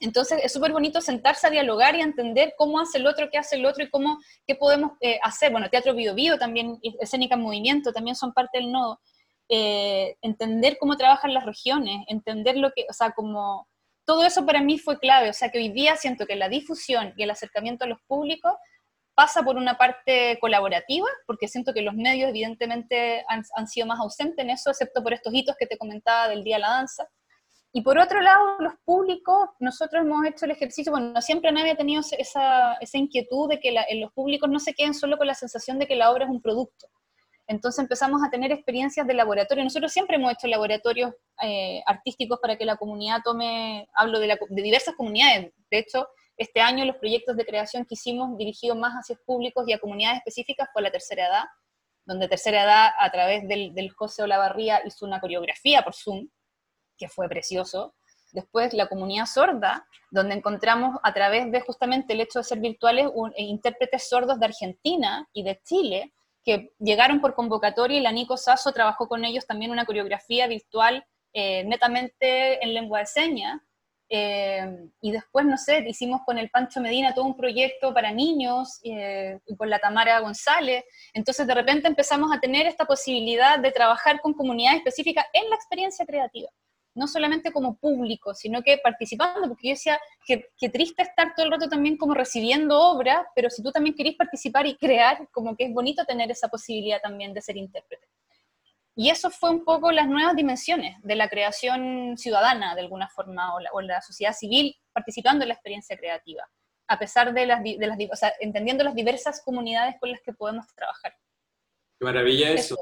Entonces 0.00 0.40
es 0.42 0.52
súper 0.52 0.72
bonito 0.72 1.00
sentarse 1.00 1.46
a 1.46 1.50
dialogar 1.50 1.96
y 1.96 2.02
entender 2.02 2.54
cómo 2.56 2.80
hace 2.80 2.98
el 2.98 3.06
otro, 3.06 3.28
qué 3.30 3.38
hace 3.38 3.56
el 3.56 3.64
otro 3.64 3.84
y 3.84 3.90
cómo, 3.90 4.18
qué 4.46 4.54
podemos 4.54 4.92
eh, 5.00 5.18
hacer. 5.22 5.52
Bueno, 5.52 5.70
Teatro 5.70 5.94
Bio 5.94 6.14
Bio 6.14 6.38
también, 6.38 6.78
Escénica 7.00 7.34
en 7.34 7.42
Movimiento 7.42 7.92
también 7.92 8.14
son 8.14 8.32
parte 8.32 8.58
del 8.58 8.72
nodo. 8.72 9.00
Eh, 9.48 10.16
entender 10.22 10.76
cómo 10.78 10.96
trabajan 10.96 11.32
las 11.32 11.46
regiones, 11.46 12.04
entender 12.08 12.56
lo 12.56 12.72
que, 12.72 12.84
o 12.90 12.92
sea, 12.92 13.12
como 13.12 13.68
todo 14.06 14.24
eso 14.24 14.46
para 14.46 14.62
mí 14.62 14.78
fue 14.78 14.98
clave. 14.98 15.28
O 15.28 15.34
sea, 15.34 15.50
que 15.50 15.58
hoy 15.58 15.68
día 15.68 15.96
siento 15.96 16.26
que 16.26 16.36
la 16.36 16.48
difusión 16.48 17.12
y 17.16 17.24
el 17.24 17.30
acercamiento 17.30 17.84
a 17.84 17.88
los 17.88 18.00
públicos 18.06 18.54
pasa 19.14 19.42
por 19.42 19.56
una 19.56 19.76
parte 19.76 20.38
colaborativa, 20.40 21.08
porque 21.26 21.48
siento 21.48 21.72
que 21.72 21.82
los 21.82 21.94
medios 21.94 22.30
evidentemente 22.30 23.24
han, 23.28 23.66
sido 23.66 23.86
más 23.86 23.98
ausentes 23.98 24.42
en 24.42 24.50
eso, 24.50 24.70
excepto 24.70 25.02
por 25.02 25.12
estos 25.12 25.34
hitos 25.34 25.56
que 25.58 25.66
te 25.66 25.78
comentaba 25.78 26.28
del 26.28 26.44
Día 26.44 26.56
de 26.56 26.62
la 26.62 26.68
Danza 26.68 27.08
y 27.76 27.82
por 27.82 27.98
otro 27.98 28.22
lado, 28.22 28.56
los 28.60 28.72
públicos, 28.86 29.50
nosotros 29.58 30.02
hemos 30.02 30.24
hecho 30.24 30.46
el 30.46 30.52
ejercicio, 30.52 30.90
bueno, 30.90 31.20
siempre 31.20 31.52
nadie 31.52 31.72
ha 31.72 31.76
tenido 31.76 32.02
esa, 32.18 32.72
esa 32.80 32.96
inquietud 32.96 33.50
de 33.50 33.60
que 33.60 33.70
los 34.00 34.10
públicos 34.14 34.48
no 34.48 34.58
se 34.58 34.72
queden 34.72 34.94
solo 34.94 35.18
con 35.18 35.26
la 35.26 35.34
sensación 35.34 35.78
de 35.78 35.86
que 35.86 35.94
la 35.94 36.10
obra 36.10 36.24
es 36.24 36.30
un 36.30 36.40
producto. 36.40 36.88
Entonces 37.48 37.78
empezamos 37.80 38.22
a 38.24 38.30
tener 38.30 38.50
experiencias 38.50 39.06
de 39.06 39.14
laboratorio. 39.14 39.62
Nosotros 39.62 39.92
siempre 39.92 40.16
hemos 40.16 40.32
hecho 40.32 40.48
laboratorios 40.48 41.12
eh, 41.42 41.80
artísticos 41.86 42.40
para 42.40 42.56
que 42.56 42.64
la 42.64 42.76
comunidad 42.76 43.20
tome, 43.24 43.88
hablo 43.94 44.18
de, 44.18 44.26
de, 44.48 44.62
diversas 44.62 44.94
comunidades. 44.96 45.52
De 45.70 45.78
hecho, 45.78 46.08
este 46.36 46.60
año 46.60 46.84
los 46.84 46.96
proyectos 46.96 47.36
de 47.36 47.46
creación 47.46 47.84
que 47.84 47.94
hicimos 47.94 48.36
dirigidos 48.36 48.76
más 48.76 48.94
hacia 48.94 49.16
públicos 49.24 49.64
y 49.68 49.72
a 49.72 49.78
comunidades 49.78 50.18
específicas 50.18 50.68
fue 50.72 50.82
la 50.82 50.90
tercera 50.90 51.26
edad, 51.28 51.44
donde 52.04 52.28
tercera 52.28 52.64
edad 52.64 52.90
a 52.98 53.10
través 53.10 53.46
del, 53.46 53.72
del 53.74 53.90
José 53.90 54.24
Olavarría 54.24 54.80
hizo 54.84 55.06
una 55.06 55.20
coreografía 55.20 55.82
por 55.82 55.94
Zoom, 55.94 56.28
que 56.98 57.08
fue 57.08 57.28
precioso. 57.28 57.94
Después 58.32 58.74
la 58.74 58.88
comunidad 58.88 59.26
sorda, 59.26 59.86
donde 60.10 60.34
encontramos 60.34 60.98
a 61.02 61.14
través 61.14 61.50
de 61.52 61.60
justamente 61.60 62.12
el 62.12 62.20
hecho 62.20 62.40
de 62.40 62.44
ser 62.44 62.58
virtuales 62.58 63.06
eh, 63.36 63.42
intérpretes 63.42 64.08
sordos 64.08 64.40
de 64.40 64.46
Argentina 64.46 65.28
y 65.32 65.44
de 65.44 65.60
Chile, 65.64 66.12
que 66.46 66.72
llegaron 66.78 67.20
por 67.20 67.34
convocatoria 67.34 67.98
y 67.98 68.02
la 68.02 68.12
Nico 68.12 68.36
Sasso 68.36 68.72
trabajó 68.72 69.08
con 69.08 69.24
ellos 69.24 69.46
también 69.46 69.72
una 69.72 69.84
coreografía 69.84 70.46
virtual 70.46 71.04
eh, 71.32 71.64
netamente 71.64 72.64
en 72.64 72.72
lengua 72.72 73.00
de 73.00 73.06
señas. 73.06 73.60
Eh, 74.08 74.64
y 75.00 75.10
después, 75.10 75.44
no 75.44 75.58
sé, 75.58 75.84
hicimos 75.88 76.20
con 76.24 76.38
el 76.38 76.48
Pancho 76.48 76.80
Medina 76.80 77.12
todo 77.12 77.24
un 77.24 77.36
proyecto 77.36 77.92
para 77.92 78.12
niños 78.12 78.78
y 78.84 79.56
con 79.56 79.68
la 79.68 79.80
Tamara 79.80 80.20
González. 80.20 80.84
Entonces, 81.12 81.44
de 81.44 81.54
repente 81.54 81.88
empezamos 81.88 82.32
a 82.32 82.38
tener 82.38 82.68
esta 82.68 82.86
posibilidad 82.86 83.58
de 83.58 83.72
trabajar 83.72 84.20
con 84.20 84.32
comunidades 84.32 84.78
específicas 84.78 85.26
en 85.32 85.50
la 85.50 85.56
experiencia 85.56 86.06
creativa 86.06 86.48
no 86.96 87.06
solamente 87.06 87.52
como 87.52 87.76
público, 87.76 88.34
sino 88.34 88.62
que 88.62 88.78
participando, 88.78 89.48
porque 89.48 89.68
yo 89.68 89.74
decía 89.74 90.00
que, 90.26 90.48
triste 90.70 91.02
estar 91.02 91.34
todo 91.36 91.46
el 91.46 91.52
rato 91.52 91.68
también 91.68 91.96
como 91.96 92.14
recibiendo 92.14 92.80
obra, 92.80 93.28
pero 93.34 93.50
si 93.50 93.62
tú 93.62 93.70
también 93.70 93.94
querés 93.94 94.16
participar 94.16 94.66
y 94.66 94.76
crear, 94.76 95.28
como 95.30 95.56
que 95.56 95.66
es 95.66 95.74
bonito 95.74 96.04
tener 96.06 96.30
esa 96.30 96.48
posibilidad 96.48 97.00
también 97.00 97.34
de 97.34 97.42
ser 97.42 97.56
intérprete. 97.58 98.06
Y 98.96 99.10
eso 99.10 99.30
fue 99.30 99.50
un 99.50 99.62
poco 99.62 99.92
las 99.92 100.08
nuevas 100.08 100.34
dimensiones 100.34 100.96
de 101.02 101.16
la 101.16 101.28
creación 101.28 102.16
ciudadana, 102.16 102.74
de 102.74 102.80
alguna 102.80 103.08
forma, 103.08 103.54
o 103.54 103.80
la, 103.82 104.00
sociedad 104.00 104.32
civil 104.32 104.74
participando 104.94 105.44
en 105.44 105.48
la 105.48 105.54
experiencia 105.54 105.98
creativa, 105.98 106.48
a 106.88 106.98
pesar 106.98 107.34
de 107.34 107.44
las, 107.44 107.62
de 107.62 107.86
las 107.86 107.98
o 108.10 108.16
sea, 108.16 108.32
entendiendo 108.40 108.82
las 108.82 108.94
diversas 108.94 109.42
comunidades 109.44 109.96
con 110.00 110.10
las 110.10 110.22
que 110.22 110.32
podemos 110.32 110.66
trabajar. 110.74 111.14
Qué 111.98 112.06
maravilla 112.06 112.50
eso. 112.52 112.76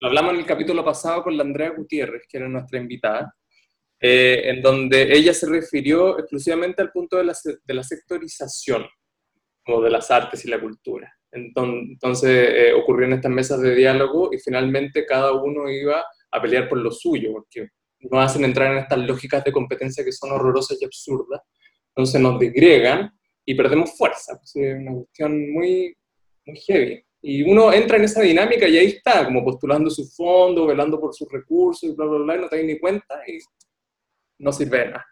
Lo 0.00 0.08
hablamos 0.08 0.32
en 0.32 0.38
el 0.38 0.46
capítulo 0.46 0.82
pasado 0.82 1.22
con 1.22 1.36
la 1.36 1.42
Andrea 1.42 1.74
Gutiérrez, 1.76 2.22
que 2.26 2.38
era 2.38 2.48
nuestra 2.48 2.78
invitada, 2.78 3.34
eh, 4.00 4.42
en 4.44 4.62
donde 4.62 5.12
ella 5.12 5.34
se 5.34 5.46
refirió 5.46 6.18
exclusivamente 6.18 6.80
al 6.80 6.90
punto 6.90 7.18
de 7.18 7.24
la, 7.24 7.36
de 7.64 7.74
la 7.74 7.82
sectorización 7.82 8.86
como 9.64 9.82
de 9.82 9.90
las 9.90 10.10
artes 10.10 10.44
y 10.44 10.48
la 10.48 10.60
cultura. 10.60 11.12
Entonces 11.32 12.48
eh, 12.50 12.72
ocurrió 12.72 13.06
en 13.06 13.14
estas 13.14 13.30
mesas 13.30 13.60
de 13.60 13.74
diálogo 13.74 14.30
y 14.32 14.38
finalmente 14.38 15.06
cada 15.06 15.32
uno 15.32 15.70
iba 15.70 16.04
a 16.30 16.42
pelear 16.42 16.68
por 16.68 16.78
lo 16.78 16.90
suyo, 16.90 17.32
porque 17.32 17.68
nos 18.00 18.24
hacen 18.24 18.44
entrar 18.44 18.72
en 18.72 18.78
estas 18.78 18.98
lógicas 19.00 19.44
de 19.44 19.52
competencia 19.52 20.04
que 20.04 20.12
son 20.12 20.32
horrorosas 20.32 20.80
y 20.80 20.84
absurdas. 20.84 21.42
Entonces 21.88 22.20
nos 22.20 22.38
disgregan 22.38 23.12
y 23.44 23.54
perdemos 23.54 23.96
fuerza. 23.96 24.36
Pues, 24.38 24.56
es 24.56 24.78
una 24.78 24.92
cuestión 24.94 25.52
muy, 25.52 25.94
muy 26.46 26.56
heavy. 26.56 27.04
Y 27.22 27.42
uno 27.42 27.72
entra 27.72 27.98
en 27.98 28.04
esa 28.04 28.22
dinámica 28.22 28.66
y 28.66 28.78
ahí 28.78 28.86
está, 28.86 29.26
como 29.26 29.44
postulando 29.44 29.90
su 29.90 30.06
fondo, 30.06 30.66
velando 30.66 30.98
por 30.98 31.14
sus 31.14 31.30
recursos 31.30 31.82
y 31.82 31.92
bla, 31.92 32.06
bla, 32.06 32.18
bla, 32.18 32.36
y 32.36 32.40
no 32.40 32.48
te 32.48 32.56
das 32.56 32.64
ni 32.64 32.78
cuenta 32.78 33.22
y 33.26 33.38
no 34.40 34.52
sirve 34.52 34.78
de 34.78 34.86
nada. 34.86 35.06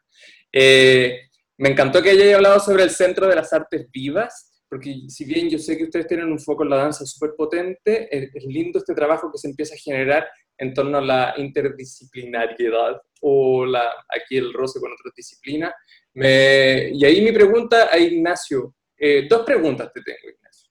Eh, 0.52 1.20
me 1.58 1.70
encantó 1.70 2.02
que 2.02 2.10
haya 2.10 2.36
hablado 2.36 2.60
sobre 2.60 2.82
el 2.82 2.90
Centro 2.90 3.26
de 3.26 3.36
las 3.36 3.52
Artes 3.52 3.86
Vivas, 3.92 4.62
porque 4.68 4.94
si 5.08 5.24
bien 5.24 5.48
yo 5.48 5.58
sé 5.58 5.76
que 5.76 5.84
ustedes 5.84 6.06
tienen 6.06 6.30
un 6.30 6.38
foco 6.38 6.62
en 6.62 6.70
la 6.70 6.76
danza 6.76 7.04
súper 7.04 7.34
potente, 7.36 8.08
es, 8.10 8.44
lindo 8.44 8.78
este 8.78 8.94
trabajo 8.94 9.30
que 9.30 9.38
se 9.38 9.48
empieza 9.48 9.74
a 9.74 9.78
generar 9.78 10.28
en 10.58 10.74
torno 10.74 10.98
a 10.98 11.02
la 11.02 11.34
interdisciplinariedad 11.36 13.00
o 13.20 13.64
la, 13.64 13.92
aquí 14.08 14.36
el 14.36 14.52
roce 14.52 14.80
con 14.80 14.92
otras 14.92 15.14
disciplinas. 15.16 15.72
y 16.14 17.04
ahí 17.04 17.20
mi 17.22 17.32
pregunta 17.32 17.88
a 17.90 17.98
Ignacio, 17.98 18.74
eh, 18.96 19.26
dos 19.28 19.44
preguntas 19.44 19.92
te 19.92 20.02
tengo, 20.02 20.28
Ignacio. 20.28 20.70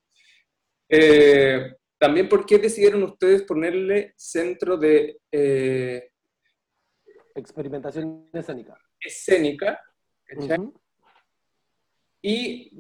Eh, 0.90 1.74
también, 1.98 2.30
¿por 2.30 2.46
qué 2.46 2.60
decidieron 2.60 3.04
ustedes 3.04 3.44
ponerle 3.44 4.14
centro 4.16 4.78
de 4.78 5.20
Experimentación 7.38 8.30
escénica. 8.34 8.78
Escénica. 9.00 9.80
Y 12.22 12.72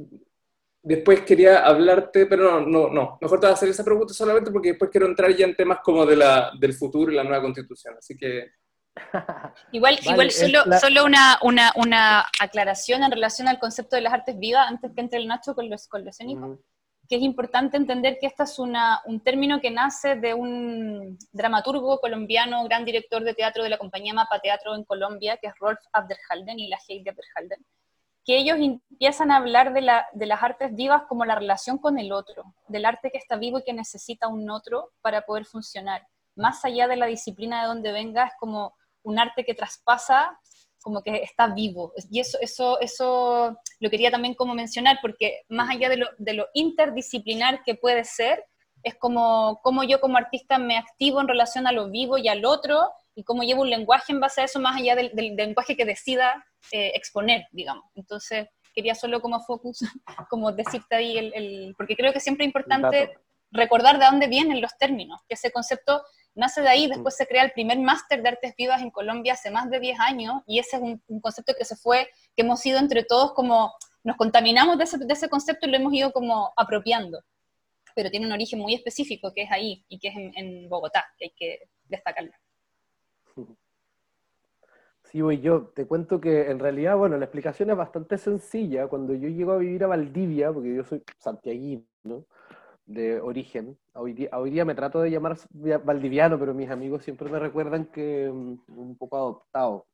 después 0.82 1.22
quería 1.22 1.60
hablarte, 1.60 2.26
pero 2.26 2.60
no, 2.60 2.66
no, 2.66 2.90
no, 2.90 3.18
mejor 3.22 3.40
te 3.40 3.46
voy 3.46 3.52
a 3.52 3.54
hacer 3.54 3.70
esa 3.70 3.84
pregunta 3.84 4.14
solamente 4.14 4.52
porque 4.52 4.70
después 4.70 4.90
quiero 4.90 5.06
entrar 5.06 5.32
ya 5.36 5.46
en 5.46 5.56
temas 5.56 5.80
como 5.84 6.06
de 6.06 6.16
la, 6.16 6.52
del 6.60 6.74
futuro 6.74 7.12
y 7.12 7.16
la 7.16 7.24
nueva 7.24 7.44
constitución. 7.44 7.96
Así 7.98 8.18
que... 8.18 8.48
Igual, 9.72 10.00
igual 10.02 10.32
solo, 10.32 10.64
solo 10.82 11.06
una, 11.06 11.38
una, 11.44 11.72
una, 11.76 12.26
aclaración 12.40 13.04
en 13.04 13.12
relación 13.12 13.48
al 13.48 13.60
concepto 13.60 13.96
de 13.96 14.02
las 14.02 14.12
artes 14.12 14.40
vivas 14.40 14.68
antes 14.68 14.92
que 14.92 15.02
entre 15.02 15.20
el 15.20 15.28
Nacho 15.28 15.54
con, 15.54 15.70
los, 15.70 15.88
con 15.88 16.04
lo 16.04 16.10
escénico. 16.10 16.60
Que 17.08 17.16
es 17.16 17.22
importante 17.22 17.78
entender 17.78 18.18
que 18.20 18.28
este 18.28 18.44
es 18.44 18.60
una, 18.60 19.02
un 19.06 19.20
término 19.20 19.62
que 19.62 19.72
nace 19.72 20.16
de 20.16 20.34
un 20.34 21.18
dramaturgo 21.32 22.00
colombiano, 22.00 22.64
gran 22.66 22.86
director 22.86 23.24
de 23.24 23.34
teatro 23.34 23.64
de 23.64 23.70
la 23.70 23.78
compañía 23.78 24.14
Mapa 24.14 24.40
Teatro 24.40 24.76
en 24.76 24.84
Colombia, 24.84 25.38
que 25.38 25.48
es 25.48 25.54
Rolf 25.60 25.80
Abderhalden 25.94 26.60
y 26.60 26.68
la 26.68 26.78
Heidi 26.88 27.10
Abderhalden, 27.10 27.66
que 28.26 28.38
ellos 28.38 28.58
empiezan 28.60 29.32
a 29.32 29.38
hablar 29.38 29.74
de, 29.74 29.82
la, 29.82 30.08
de 30.14 30.26
las 30.26 30.44
artes 30.44 30.76
vivas 30.76 31.04
como 31.08 31.24
la 31.24 31.36
relación 31.36 31.78
con 31.78 31.98
el 31.98 32.12
otro, 32.12 32.56
del 32.68 32.86
arte 32.86 33.10
que 33.10 33.18
está 33.18 33.38
vivo 33.38 33.60
y 33.60 33.64
que 33.64 33.74
necesita 33.74 34.28
un 34.28 34.50
otro 34.50 34.92
para 35.02 35.22
poder 35.22 35.46
funcionar. 35.46 36.06
Más 36.36 36.66
allá 36.66 36.88
de 36.88 36.98
la 36.98 37.06
disciplina 37.06 37.62
de 37.62 37.68
donde 37.68 37.92
venga, 37.92 38.26
es 38.26 38.34
como 38.40 38.76
un 39.04 39.18
arte 39.18 39.46
que 39.46 39.54
traspasa 39.54 40.38
como 40.82 41.02
que 41.02 41.18
está 41.18 41.48
vivo. 41.48 41.94
Y 42.10 42.20
eso, 42.20 42.38
eso, 42.42 42.80
eso 42.80 43.58
lo 43.80 43.90
quería 43.90 44.12
también 44.12 44.36
como 44.36 44.54
mencionar, 44.54 45.00
porque 45.02 45.42
más 45.50 45.70
allá 45.70 45.90
de 45.90 45.98
lo, 45.98 46.08
de 46.18 46.34
lo 46.34 46.48
interdisciplinar 46.54 47.64
que 47.64 47.76
puede 47.76 48.04
ser, 48.04 48.46
es 48.84 48.96
como, 48.96 49.60
como 49.64 49.84
yo 49.84 50.00
como 50.00 50.18
artista 50.18 50.58
me 50.58 50.78
activo 50.78 51.20
en 51.20 51.28
relación 51.28 51.68
a 51.68 51.72
lo 51.72 51.90
vivo 51.90 52.18
y 52.18 52.28
al 52.28 52.46
otro, 52.46 52.92
y 53.16 53.24
cómo 53.24 53.44
llevo 53.44 53.64
un 53.64 53.70
lenguaje 53.70 54.14
en 54.14 54.20
base 54.20 54.42
a 54.42 54.44
eso, 54.46 54.60
más 54.60 54.78
allá 54.78 54.96
del, 54.96 55.12
del 55.14 55.36
lenguaje 55.36 55.76
que 55.76 55.86
decida 55.86 56.46
eh, 56.72 56.92
exponer, 56.96 57.48
digamos. 57.52 57.86
Entonces, 57.96 58.48
quería 58.74 58.94
solo 58.94 59.22
como 59.22 59.42
focus, 59.42 59.80
como 60.30 60.52
decirte 60.52 60.96
ahí, 60.96 61.18
el, 61.18 61.34
el 61.34 61.76
porque 61.78 61.96
creo 61.96 62.14
que 62.14 62.20
siempre 62.20 62.46
es 62.46 62.50
importante 62.50 63.18
recordar 63.52 64.00
de 64.00 64.06
dónde 64.06 64.28
vienen 64.28 64.62
los 64.62 64.78
términos, 64.78 65.22
que 65.28 65.36
ese 65.36 65.52
concepto 65.52 66.04
nace 66.36 66.62
de 66.62 66.70
ahí, 66.70 66.88
después 66.88 67.16
se 67.16 67.26
crea 67.26 67.44
el 67.44 67.52
primer 67.52 67.80
máster 67.80 68.22
de 68.22 68.30
artes 68.30 68.56
vivas 68.56 68.82
en 68.82 68.92
Colombia 68.92 69.34
hace 69.34 69.50
más 69.50 69.70
de 69.70 69.80
10 69.80 70.00
años, 70.00 70.42
y 70.46 70.60
ese 70.60 70.78
es 70.78 70.82
un, 70.82 71.02
concepto 71.20 71.54
que 71.58 71.66
se 71.66 71.76
fue, 71.76 72.08
que 72.36 72.44
hemos 72.44 72.64
ido 72.66 72.80
entre 72.80 73.04
todos 73.04 73.34
como, 73.34 73.74
nos 74.04 74.18
contaminamos 74.18 74.78
de 74.78 74.84
ese, 74.84 74.98
de 75.00 75.14
ese, 75.14 75.30
concepto 75.30 75.68
y 75.68 75.72
lo 75.72 75.78
hemos 75.78 75.94
ido 75.94 76.12
como 76.12 76.54
apropiando, 76.56 77.22
pero 77.96 78.12
tiene 78.12 78.28
un 78.28 78.32
origen 78.32 78.60
muy 78.60 78.76
específico 78.76 79.34
que 79.34 79.44
es 79.44 79.52
ahí, 79.52 79.84
y 79.90 79.98
que 80.00 80.10
es 80.10 80.16
en, 80.16 80.70
Bogotá, 80.70 81.06
que 81.18 81.26
hay 81.26 81.32
que 81.32 81.60
destacarlo. 81.86 82.32
Sí, 85.12 85.22
voy 85.22 85.40
yo. 85.40 85.68
Te 85.74 85.88
cuento 85.88 86.20
que 86.20 86.52
en 86.52 86.60
realidad, 86.60 86.98
bueno, 86.98 87.16
la 87.16 87.24
explicación 87.24 87.70
es 87.70 87.78
bastante 87.78 88.18
sencilla. 88.18 88.88
Cuando 88.88 89.14
yo 89.14 89.30
llego 89.30 89.54
a 89.54 89.58
vivir 89.58 89.86
a 89.86 89.88
Valdivia, 89.88 90.52
porque 90.52 90.76
yo 90.76 90.84
soy 90.84 91.02
santiaguino, 91.18 91.86
¿no? 92.04 92.26
De 92.88 93.20
origen. 93.20 93.78
Hoy 93.94 94.14
día, 94.14 94.30
hoy 94.34 94.50
día 94.50 94.66
me 94.66 94.74
trato 94.74 95.02
de 95.02 95.12
llamar 95.12 95.38
valdiviano, 95.84 96.40
pero 96.40 96.54
mis 96.54 96.70
amigos 96.70 97.04
siempre 97.04 97.30
me 97.30 97.38
recuerdan 97.38 97.86
que 97.86 98.32
mm, 98.34 98.80
un 98.80 98.98
poco 98.98 99.18
adoptado. 99.18 99.86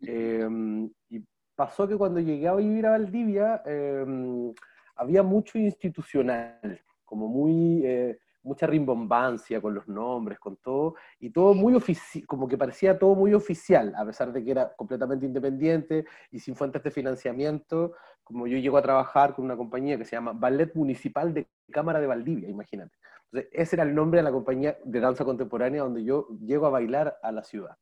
Em, 0.00 0.90
y 1.10 1.22
pasó 1.54 1.86
que 1.86 1.96
cuando 1.96 2.20
llegué 2.20 2.48
a 2.48 2.54
vivir 2.54 2.86
a 2.86 2.92
Valdivia 2.92 3.62
em, 3.66 4.52
había 4.96 5.22
mucho 5.22 5.58
institucional, 5.58 6.80
como 7.04 7.28
muy 7.28 7.82
eh, 7.84 8.18
mucha 8.42 8.66
rimbombancia 8.66 9.60
con 9.60 9.74
los 9.74 9.86
nombres, 9.86 10.38
con 10.38 10.56
todo, 10.56 10.94
y 11.18 11.30
todo 11.30 11.54
muy 11.54 11.74
oficial, 11.74 12.26
como 12.26 12.48
que 12.48 12.56
parecía 12.56 12.98
todo 12.98 13.14
muy 13.14 13.34
oficial, 13.34 13.92
a 13.96 14.04
pesar 14.04 14.32
de 14.32 14.42
que 14.42 14.50
era 14.50 14.74
completamente 14.76 15.26
independiente 15.26 16.06
y 16.30 16.38
sin 16.38 16.56
fuentes 16.56 16.82
de 16.82 16.90
financiamiento, 16.90 17.92
como 18.30 18.46
yo 18.46 18.58
llego 18.58 18.78
a 18.78 18.82
trabajar 18.82 19.34
con 19.34 19.44
una 19.44 19.56
compañía 19.56 19.98
que 19.98 20.04
se 20.04 20.16
llama 20.16 20.32
Ballet 20.32 20.74
Municipal 20.74 21.34
de 21.34 21.48
Cámara 21.70 22.00
de 22.00 22.06
Valdivia, 22.06 22.48
imagínate. 22.48 22.96
Entonces, 23.26 23.50
ese 23.52 23.76
era 23.76 23.82
el 23.82 23.94
nombre 23.94 24.18
de 24.18 24.24
la 24.24 24.32
compañía 24.32 24.78
de 24.84 25.00
danza 25.00 25.24
contemporánea 25.24 25.82
donde 25.82 26.04
yo 26.04 26.28
llego 26.44 26.66
a 26.66 26.70
bailar 26.70 27.18
a 27.22 27.32
la 27.32 27.42
ciudad. 27.42 27.76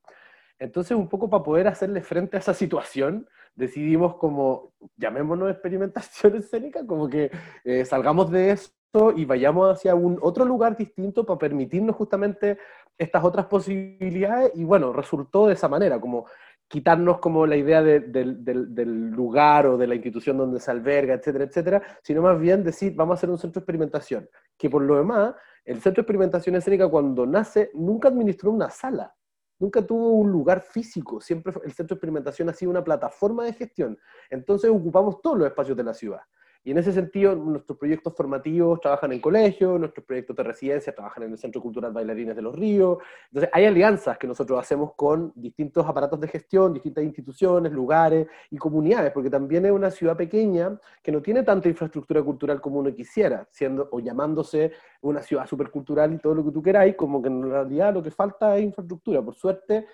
Entonces, 0.59 0.97
un 0.97 1.09
poco 1.09 1.31
para 1.31 1.43
poder 1.43 1.69
hacerle 1.69 2.01
frente 2.03 2.37
a 2.37 2.41
esa 2.41 2.55
situación, 2.55 3.29
decidimos 3.55 4.17
como, 4.17 4.73
llamémonos 4.97 5.51
experimentación 5.51 6.37
escénica, 6.37 6.87
como 6.87 7.09
que 7.09 7.31
eh, 7.65 7.85
salgamos 7.85 8.31
de 8.31 8.51
eso 8.51 8.73
y 9.17 9.25
vayamos 9.25 9.77
hacia 9.77 9.95
un 9.95 10.19
otro 10.23 10.45
lugar 10.45 10.77
distinto 10.77 11.25
para 11.25 11.39
permitirnos 11.39 11.95
justamente 11.95 12.59
estas 12.97 13.23
otras 13.23 13.47
posibilidades 13.47 14.53
y 14.55 14.65
bueno, 14.65 14.93
resultó 14.93 15.47
de 15.47 15.55
esa 15.55 15.69
manera, 15.69 16.01
como 16.01 16.27
quitarnos 16.69 17.19
como 17.19 17.47
la 17.47 17.57
idea 17.57 17.83
del 17.83 19.11
lugar 19.11 19.67
o 19.67 19.79
de 19.79 19.87
la 19.87 19.95
institución 19.95 20.37
donde 20.37 20.61
se 20.61 20.71
alberga, 20.71 21.15
etcétera, 21.15 21.45
etcétera, 21.45 21.83
sino 22.03 22.21
más 22.23 22.39
bien 22.39 22.63
decir, 22.63 22.95
vamos 22.95 23.15
a 23.15 23.17
hacer 23.17 23.31
un 23.31 23.39
centro 23.39 23.61
de 23.61 23.65
experimentación, 23.65 24.29
que 24.57 24.69
por 24.69 24.83
lo 24.83 24.99
demás, 24.99 25.35
el 25.65 25.77
centro 25.77 26.03
de 26.03 26.03
experimentación 26.03 26.55
escénica 26.57 26.87
cuando 26.87 27.27
nace 27.27 27.71
nunca 27.73 28.09
administró 28.09 28.51
una 28.51 28.69
sala, 28.69 29.15
nunca 29.59 29.81
tuvo 29.81 30.11
un 30.11 30.31
lugar 30.31 30.61
físico, 30.61 31.21
siempre 31.21 31.55
el 31.65 31.73
centro 31.73 31.95
de 31.95 31.99
experimentación 31.99 32.51
ha 32.51 32.53
sido 32.53 32.71
una 32.71 32.85
plataforma 32.85 33.45
de 33.45 33.55
gestión, 33.55 33.99
entonces 34.29 34.71
ocupamos 34.71 35.23
todos 35.23 35.39
los 35.39 35.49
espacios 35.49 35.77
de 35.77 35.85
la 35.85 35.95
ciudad. 35.95 36.21
Y 36.65 36.73
en 36.73 36.79
ese 36.79 36.93
sentido, 36.93 37.35
nuestros 37.35 37.79
proyectos 37.79 38.15
formativos 38.15 38.81
trabajan 38.81 39.13
en 39.13 39.21
colegios, 39.21 39.79
nuestros 39.79 40.05
proyectos 40.05 40.37
de 40.37 40.43
residencia 40.43 40.95
trabajan 40.95 41.23
en 41.23 41.33
el 41.33 41.39
Centro 41.39 41.63
Cultural 41.63 41.93
Bailarines 41.93 42.37
de 42.37 42.43
los 42.43 42.55
Ríos. 42.55 42.99
Entonces, 43.27 43.51
hay 43.53 43.65
alianzas 43.65 44.19
que 44.19 44.27
nosotros 44.27 44.59
hacemos 44.61 44.93
con 44.95 45.33
distintos 45.35 45.87
aparatos 45.87 46.21
de 46.21 46.29
gestión, 46.29 46.75
distintas 46.75 47.05
instituciones, 47.05 47.73
lugares 47.73 48.27
y 48.51 48.59
comunidades, 48.59 49.13
porque 49.13 49.31
también 49.31 49.65
es 49.67 49.73
una 49.73 49.91
ciudad 49.91 50.17
pequeña 50.17 50.79
que 51.03 51.13
no 51.13 51.23
tiene 51.23 51.43
tanta 51.43 51.69
infraestructura 51.69 52.23
cultural 52.23 52.61
como 52.61 52.81
uno 52.81 52.95
quisiera, 52.95 53.47
siendo 53.51 53.89
o 53.93 54.01
llamándose 54.01 54.73
una 55.01 55.23
ciudad 55.23 55.47
supercultural 55.47 56.13
y 56.13 56.19
todo 56.19 56.35
lo 56.35 56.45
que 56.45 56.51
tú 56.51 56.63
queráis, 56.63 56.97
como 56.97 57.23
que 57.23 57.29
en 57.29 57.49
realidad 57.49 57.95
lo 57.95 58.03
que 58.03 58.11
falta 58.11 58.57
es 58.57 58.65
infraestructura. 58.65 59.23
Por 59.23 59.35
suerte, 59.35 59.87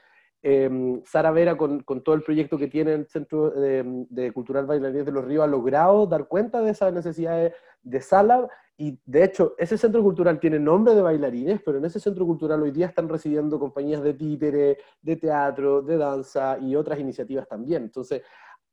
eh, 0.46 1.00
Sara 1.06 1.30
Vera, 1.30 1.56
con, 1.56 1.82
todo 2.04 2.14
el 2.14 2.22
proyecto 2.22 2.58
que 2.58 2.68
tiene 2.68 2.92
el 2.92 3.06
Centro 3.06 3.50
de, 3.50 4.30
Cultural 4.34 4.66
Bailarines 4.66 5.06
de 5.06 5.12
los 5.12 5.24
Ríos, 5.24 5.42
ha 5.42 5.46
logrado 5.46 6.06
dar 6.06 6.28
cuenta 6.28 6.60
de 6.60 6.70
esas 6.70 6.92
necesidades 6.92 7.54
de 7.82 8.00
sala 8.02 8.46
y 8.76 9.00
de 9.06 9.24
hecho 9.24 9.54
ese 9.56 9.78
centro 9.78 10.02
cultural 10.02 10.38
tiene 10.38 10.58
nombre 10.58 10.94
de 10.94 11.00
bailarines, 11.00 11.62
pero 11.64 11.78
en 11.78 11.86
ese 11.86 11.98
centro 11.98 12.26
cultural 12.26 12.62
hoy 12.62 12.72
día 12.72 12.86
están 12.86 13.08
residiendo 13.08 13.58
compañías 13.58 14.02
de 14.02 14.12
títere, 14.12 14.76
de 15.00 15.16
teatro, 15.16 15.80
de 15.80 15.96
danza 15.96 16.58
y 16.58 16.76
otras 16.76 17.00
iniciativas 17.00 17.48
también. 17.48 17.84
Entonces, 17.84 18.20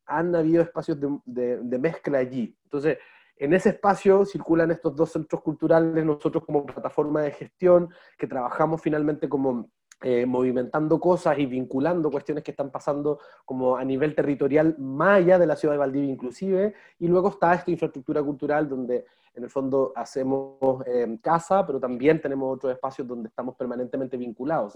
han 0.07 0.35
habido 0.35 0.63
espacios 0.63 0.99
de, 0.99 1.57
de 1.63 1.79
mezcla 1.79 2.17
allí. 2.17 2.53
Entonces, 2.65 2.97
en 3.37 3.53
ese 3.53 3.69
espacio 3.69 4.25
circulan 4.25 4.71
estos 4.71 4.93
dos 4.93 5.09
centros 5.13 5.41
culturales, 5.41 6.03
nosotros 6.03 6.43
como 6.45 6.65
plataforma 6.65 7.21
de 7.21 7.31
gestión, 7.31 7.89
que 8.17 8.27
trabajamos 8.27 8.81
finalmente 8.81 9.29
como 9.29 9.69
eh, 10.03 10.25
movimentando 10.25 10.99
cosas 10.99 11.37
y 11.37 11.45
vinculando 11.45 12.09
cuestiones 12.09 12.43
que 12.43 12.51
están 12.51 12.71
pasando 12.71 13.19
como 13.45 13.77
a 13.77 13.85
nivel 13.85 14.15
territorial 14.15 14.75
más 14.79 15.19
allá 15.19 15.37
de 15.37 15.45
la 15.45 15.55
ciudad 15.55 15.75
de 15.75 15.79
Valdivia 15.79 16.09
inclusive, 16.09 16.73
y 16.99 17.07
luego 17.07 17.29
está 17.29 17.53
esta 17.53 17.69
infraestructura 17.69 18.23
cultural 18.23 18.67
donde 18.67 19.05
en 19.33 19.43
el 19.43 19.49
fondo 19.49 19.93
hacemos 19.95 20.85
eh, 20.85 21.19
casa, 21.21 21.65
pero 21.65 21.79
también 21.79 22.19
tenemos 22.19 22.55
otros 22.55 22.73
espacios 22.73 23.07
donde 23.07 23.29
estamos 23.29 23.55
permanentemente 23.55 24.17
vinculados, 24.17 24.75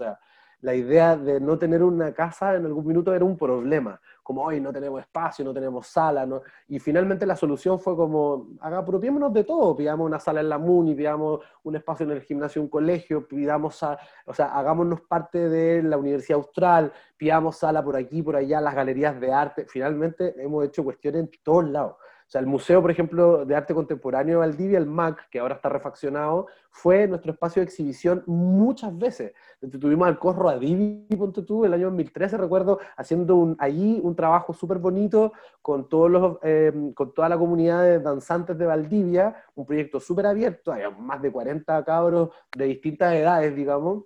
la 0.60 0.74
idea 0.74 1.16
de 1.16 1.40
no 1.40 1.58
tener 1.58 1.82
una 1.82 2.12
casa 2.12 2.54
en 2.54 2.64
algún 2.64 2.86
minuto 2.86 3.14
era 3.14 3.24
un 3.24 3.36
problema, 3.36 4.00
como 4.22 4.42
hoy 4.42 4.60
no 4.60 4.72
tenemos 4.72 5.00
espacio, 5.00 5.44
no 5.44 5.52
tenemos 5.52 5.86
sala, 5.86 6.26
¿no? 6.26 6.42
y 6.68 6.78
finalmente 6.78 7.26
la 7.26 7.36
solución 7.36 7.78
fue 7.78 7.94
como, 7.94 8.48
apropiémonos 8.60 9.32
de 9.32 9.44
todo, 9.44 9.76
pidamos 9.76 10.06
una 10.06 10.18
sala 10.18 10.40
en 10.40 10.48
la 10.48 10.58
MUNI, 10.58 10.94
pidamos 10.94 11.40
un 11.62 11.76
espacio 11.76 12.04
en 12.04 12.12
el 12.12 12.22
gimnasio, 12.22 12.62
un 12.62 12.68
colegio, 12.68 13.28
pidamos, 13.28 13.82
o 13.82 14.34
sea, 14.34 14.46
hagámonos 14.46 15.02
parte 15.02 15.48
de 15.48 15.82
la 15.82 15.98
Universidad 15.98 16.38
Austral, 16.38 16.92
pidamos 17.16 17.56
sala 17.56 17.84
por 17.84 17.96
aquí, 17.96 18.22
por 18.22 18.36
allá, 18.36 18.60
las 18.60 18.74
galerías 18.74 19.20
de 19.20 19.32
arte, 19.32 19.66
finalmente 19.68 20.34
hemos 20.38 20.64
hecho 20.64 20.82
cuestiones 20.82 21.22
en 21.22 21.30
todos 21.42 21.68
lados. 21.68 21.96
O 22.26 22.28
sea, 22.28 22.40
el 22.40 22.48
Museo, 22.48 22.82
por 22.82 22.90
ejemplo, 22.90 23.44
de 23.44 23.54
Arte 23.54 23.72
Contemporáneo 23.72 24.40
de 24.40 24.46
Valdivia, 24.48 24.78
el 24.78 24.86
MAC, 24.86 25.28
que 25.30 25.38
ahora 25.38 25.54
está 25.54 25.68
refaccionado, 25.68 26.48
fue 26.70 27.06
nuestro 27.06 27.30
espacio 27.30 27.60
de 27.60 27.66
exhibición 27.66 28.24
muchas 28.26 28.98
veces. 28.98 29.32
tuvimos 29.80 30.08
al 30.08 30.18
Corro 30.18 30.48
Adivi, 30.48 31.06
ponte 31.16 31.42
tú, 31.42 31.64
el 31.64 31.72
año 31.72 31.84
2013, 31.84 32.36
recuerdo, 32.36 32.80
haciendo 32.96 33.54
allí 33.60 34.00
un 34.02 34.16
trabajo 34.16 34.52
súper 34.52 34.78
bonito 34.78 35.32
con, 35.62 35.88
todos 35.88 36.10
los, 36.10 36.38
eh, 36.42 36.72
con 36.96 37.14
toda 37.14 37.28
la 37.28 37.38
comunidad 37.38 37.84
de 37.84 38.00
danzantes 38.00 38.58
de 38.58 38.66
Valdivia, 38.66 39.44
un 39.54 39.64
proyecto 39.64 40.00
súper 40.00 40.26
abierto, 40.26 40.72
había 40.72 40.90
más 40.90 41.22
de 41.22 41.30
40 41.30 41.84
cabros 41.84 42.30
de 42.56 42.64
distintas 42.64 43.14
edades, 43.14 43.54
digamos, 43.54 44.02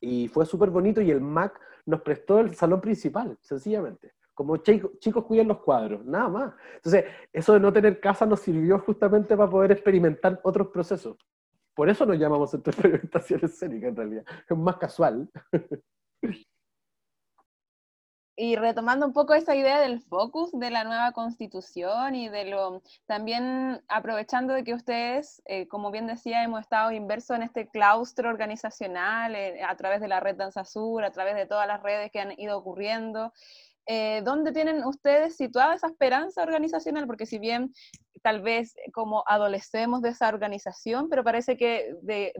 y 0.00 0.28
fue 0.28 0.46
súper 0.46 0.70
bonito 0.70 1.02
y 1.02 1.10
el 1.10 1.20
MAC 1.20 1.60
nos 1.84 2.00
prestó 2.00 2.40
el 2.40 2.54
salón 2.54 2.80
principal, 2.80 3.36
sencillamente 3.42 4.17
como 4.38 4.56
chicos, 4.58 4.92
chicos 5.00 5.24
cuidan 5.24 5.48
los 5.48 5.58
cuadros, 5.58 6.04
nada 6.04 6.28
más. 6.28 6.54
Entonces, 6.76 7.06
eso 7.32 7.54
de 7.54 7.58
no 7.58 7.72
tener 7.72 7.98
casa 7.98 8.24
nos 8.24 8.38
sirvió 8.38 8.78
justamente 8.78 9.36
para 9.36 9.50
poder 9.50 9.72
experimentar 9.72 10.38
otros 10.44 10.68
procesos. 10.68 11.16
Por 11.74 11.90
eso 11.90 12.06
nos 12.06 12.20
llamamos 12.20 12.52
centro 12.52 12.70
de 12.70 12.76
experimentación 12.76 13.40
escénica, 13.42 13.88
en 13.88 13.96
realidad. 13.96 14.24
Es 14.48 14.56
más 14.56 14.76
casual. 14.76 15.28
Y 18.40 18.54
retomando 18.54 19.04
un 19.04 19.12
poco 19.12 19.34
esa 19.34 19.56
idea 19.56 19.80
del 19.80 20.00
focus 20.00 20.52
de 20.52 20.70
la 20.70 20.84
nueva 20.84 21.10
constitución 21.10 22.14
y 22.14 22.28
de 22.28 22.44
lo, 22.44 22.84
también 23.06 23.82
aprovechando 23.88 24.54
de 24.54 24.62
que 24.62 24.74
ustedes, 24.74 25.42
eh, 25.46 25.66
como 25.66 25.90
bien 25.90 26.06
decía, 26.06 26.44
hemos 26.44 26.60
estado 26.60 26.92
inversos 26.92 27.36
en 27.36 27.42
este 27.42 27.66
claustro 27.66 28.28
organizacional 28.28 29.34
eh, 29.34 29.60
a 29.64 29.74
través 29.74 30.00
de 30.00 30.06
la 30.06 30.20
red 30.20 30.36
Danza 30.36 30.64
Sur, 30.64 31.02
a 31.02 31.10
través 31.10 31.34
de 31.34 31.46
todas 31.46 31.66
las 31.66 31.82
redes 31.82 32.12
que 32.12 32.20
han 32.20 32.38
ido 32.38 32.56
ocurriendo, 32.56 33.32
eh, 33.90 34.20
¿dónde 34.22 34.52
tienen 34.52 34.84
ustedes 34.84 35.36
situada 35.36 35.74
esa 35.74 35.86
esperanza 35.86 36.42
organizacional? 36.42 37.06
Porque 37.06 37.24
si 37.24 37.38
bien 37.38 37.72
tal 38.22 38.42
vez 38.42 38.74
como 38.92 39.24
adolecemos 39.26 40.02
de 40.02 40.10
esa 40.10 40.28
organización, 40.28 41.08
pero 41.08 41.24
parece 41.24 41.56
que 41.56 41.94
de, 42.02 42.34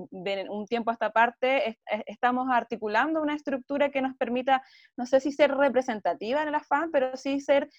un 0.50 0.66
tiempo 0.66 0.90
a 0.90 0.92
esta 0.92 1.10
parte 1.10 1.78
estamos 2.06 2.48
articulando 2.50 3.22
una 3.22 3.34
estructura 3.34 3.90
que 3.90 4.02
nos 4.02 4.14
permita, 4.16 4.62
no 4.98 5.06
sé 5.06 5.20
si 5.20 5.32
ser 5.32 5.54
representativa 5.54 6.42
en 6.42 6.48
el 6.48 6.54
afán, 6.54 6.90
pero 6.90 7.16
sí 7.16 7.40
ser 7.40 7.70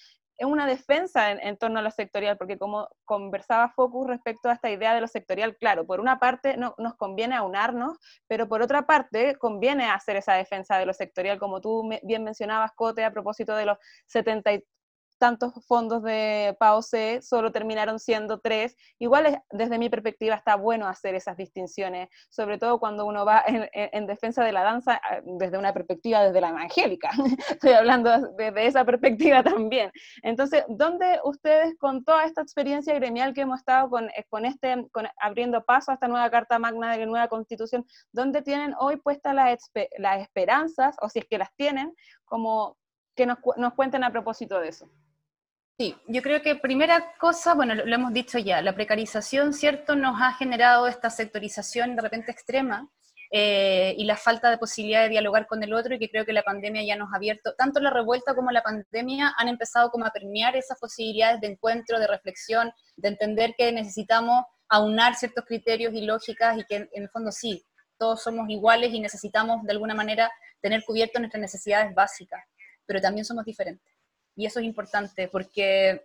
una 0.48 0.66
defensa 0.66 1.32
en, 1.32 1.58
torno 1.58 1.80
a 1.80 1.82
lo 1.82 1.92
sectorial, 1.92 2.38
porque 2.38 2.58
como 2.58 2.88
conversaba 3.06 3.70
Focus 3.70 4.08
respecto 4.08 4.50
a 4.50 4.54
esta 4.54 4.70
idea 4.70 4.94
de 4.94 5.02
lo 5.02 5.08
sectorial, 5.08 5.58
claro, 5.58 5.86
por 5.86 6.00
una 6.00 6.20
parte 6.20 6.58
no, 6.58 6.76
nos 6.78 6.96
conviene 6.96 7.36
aunarnos, 7.36 7.98
pero 8.28 8.48
por 8.48 8.62
otra 8.62 8.86
parte 8.86 9.36
conviene 9.38 9.86
hacer 9.90 10.16
esa 10.16 10.34
defensa 10.34 10.78
de 10.78 10.86
lo 10.86 10.94
sectorial, 10.94 11.40
como 11.40 11.62
tú 11.62 11.90
bien 12.04 12.24
mencionabas, 12.24 12.72
Cote, 12.74 13.04
a 13.04 13.12
propósito 13.12 13.56
de 13.56 13.66
los 13.66 13.78
70 14.08 14.52
tantos 15.20 15.54
fondos 15.68 16.02
de 16.02 16.56
PAOC, 16.60 17.22
solo 17.22 17.52
terminaron 17.52 18.00
siendo 18.00 18.40
tres. 18.40 18.76
Igual 18.98 19.44
desde 19.52 19.78
mi 19.78 19.90
perspectiva 19.90 20.36
está 20.36 20.56
bueno 20.56 20.88
hacer 20.88 21.14
esas 21.14 21.38
distinciones, 21.38 22.10
sobre 22.30 22.58
todo 22.58 22.80
cuando 22.80 23.06
uno 23.06 23.26
va 23.26 23.44
en, 23.46 24.08
defensa 24.08 24.44
de 24.44 24.52
la 24.52 24.64
danza 24.64 25.00
ah, 25.04 25.20
desde 25.24 25.58
una 25.58 25.74
perspectiva 25.74 26.24
desde 26.24 26.42
la 26.42 26.50
evangélica. 26.50 27.12
Estoy 27.50 27.74
hablando 27.74 28.32
desde 28.38 28.66
esa 28.66 28.86
perspectiva 28.86 29.44
también. 29.44 29.92
Entonces, 30.24 30.64
¿dónde 30.70 31.20
ustedes 31.24 31.76
con 31.78 32.04
toda 32.04 32.26
esta 32.26 32.42
experiencia 32.42 32.96
gremial 32.96 33.34
que 33.34 33.42
hemos 33.42 33.60
estado 33.60 33.90
con, 33.90 34.10
eh, 34.10 34.26
con 34.30 34.46
este, 34.46 34.76
abriendo 35.22 35.64
paso 35.64 35.92
a 35.92 35.96
esta 35.96 36.08
nueva 36.08 36.30
Carta 36.32 36.58
Magna 36.58 36.92
de 36.94 37.00
la 37.00 37.06
nueva 37.06 37.28
Constitución, 37.28 37.86
¿dónde 38.12 38.42
tienen 38.42 38.74
hoy 38.80 38.98
puestas 38.98 39.36
las, 39.36 39.70
las 39.98 40.22
esperanzas, 40.22 40.96
o 41.02 41.10
si 41.10 41.20
es 41.20 41.26
que 41.26 41.38
las 41.38 41.54
tienen, 41.56 41.94
como 42.26 42.78
que 43.16 43.26
nos, 43.26 43.38
nos 43.58 43.74
cuenten 43.74 44.04
a 44.04 44.12
propósito 44.12 44.60
de 44.60 44.70
eso? 44.70 44.90
Sí, 45.80 45.96
yo 46.08 46.22
creo 46.22 46.42
que 46.42 46.58
primera 46.58 47.14
cosa, 47.18 47.54
bueno, 47.54 47.74
lo, 47.74 47.96
hemos 47.96 48.12
dicho 48.12 48.38
ya, 48.38 48.62
la 48.62 48.76
precarización, 48.76 49.54
¿cierto?, 49.54 49.96
nos 49.96 50.22
ha 50.22 50.34
generado 50.34 50.88
esta 50.90 51.10
sectorización 51.10 51.96
de 51.96 52.02
repente 52.02 52.32
extrema 52.34 52.90
eh, 53.32 53.96
y 53.98 54.04
la 54.04 54.18
falta 54.18 54.52
de 54.52 54.58
posibilidad 54.58 55.04
de 55.04 55.08
dialogar 55.08 55.48
con 55.48 55.64
el 55.64 55.74
otro 55.74 55.96
y 55.96 56.00
que 56.00 56.10
creo 56.10 56.26
que 56.26 56.34
la 56.34 56.44
pandemia 56.44 56.84
ya 56.84 56.98
nos 56.98 57.14
ha 57.14 57.16
abierto, 57.16 57.54
tanto 57.58 57.80
la 57.80 57.92
revuelta 57.92 58.36
como 58.36 58.52
la 58.52 58.62
pandemia 58.62 59.34
han 59.38 59.48
empezado 59.48 59.90
como 59.90 60.06
a 60.06 60.10
permear 60.10 60.58
esas 60.58 60.78
posibilidades 60.78 61.40
de 61.40 61.48
encuentro, 61.48 61.98
de 61.98 62.08
reflexión, 62.08 62.74
de 62.98 63.08
entender 63.08 63.56
que 63.58 63.72
necesitamos 63.72 64.44
aunar 64.68 65.16
ciertos 65.16 65.46
criterios 65.46 65.94
y 65.94 66.02
lógicas 66.02 66.58
y 66.58 66.66
que 66.66 66.76
en, 66.76 66.90
en 66.92 67.04
el 67.04 67.10
fondo 67.10 67.32
sí, 67.32 67.64
todos 67.98 68.22
somos 68.22 68.50
iguales 68.50 68.94
y 68.94 69.00
necesitamos 69.00 69.64
de 69.64 69.72
alguna 69.72 69.96
manera 69.96 70.30
tener 70.60 70.84
cubiertas 70.84 71.22
nuestras 71.22 71.40
necesidades 71.40 71.96
básicas, 71.96 72.44
pero 72.86 73.00
también 73.00 73.24
somos 73.24 73.46
diferentes 73.46 73.99
y 74.36 74.46
eso 74.46 74.60
es 74.60 74.66
importante 74.66 75.28
porque 75.28 76.02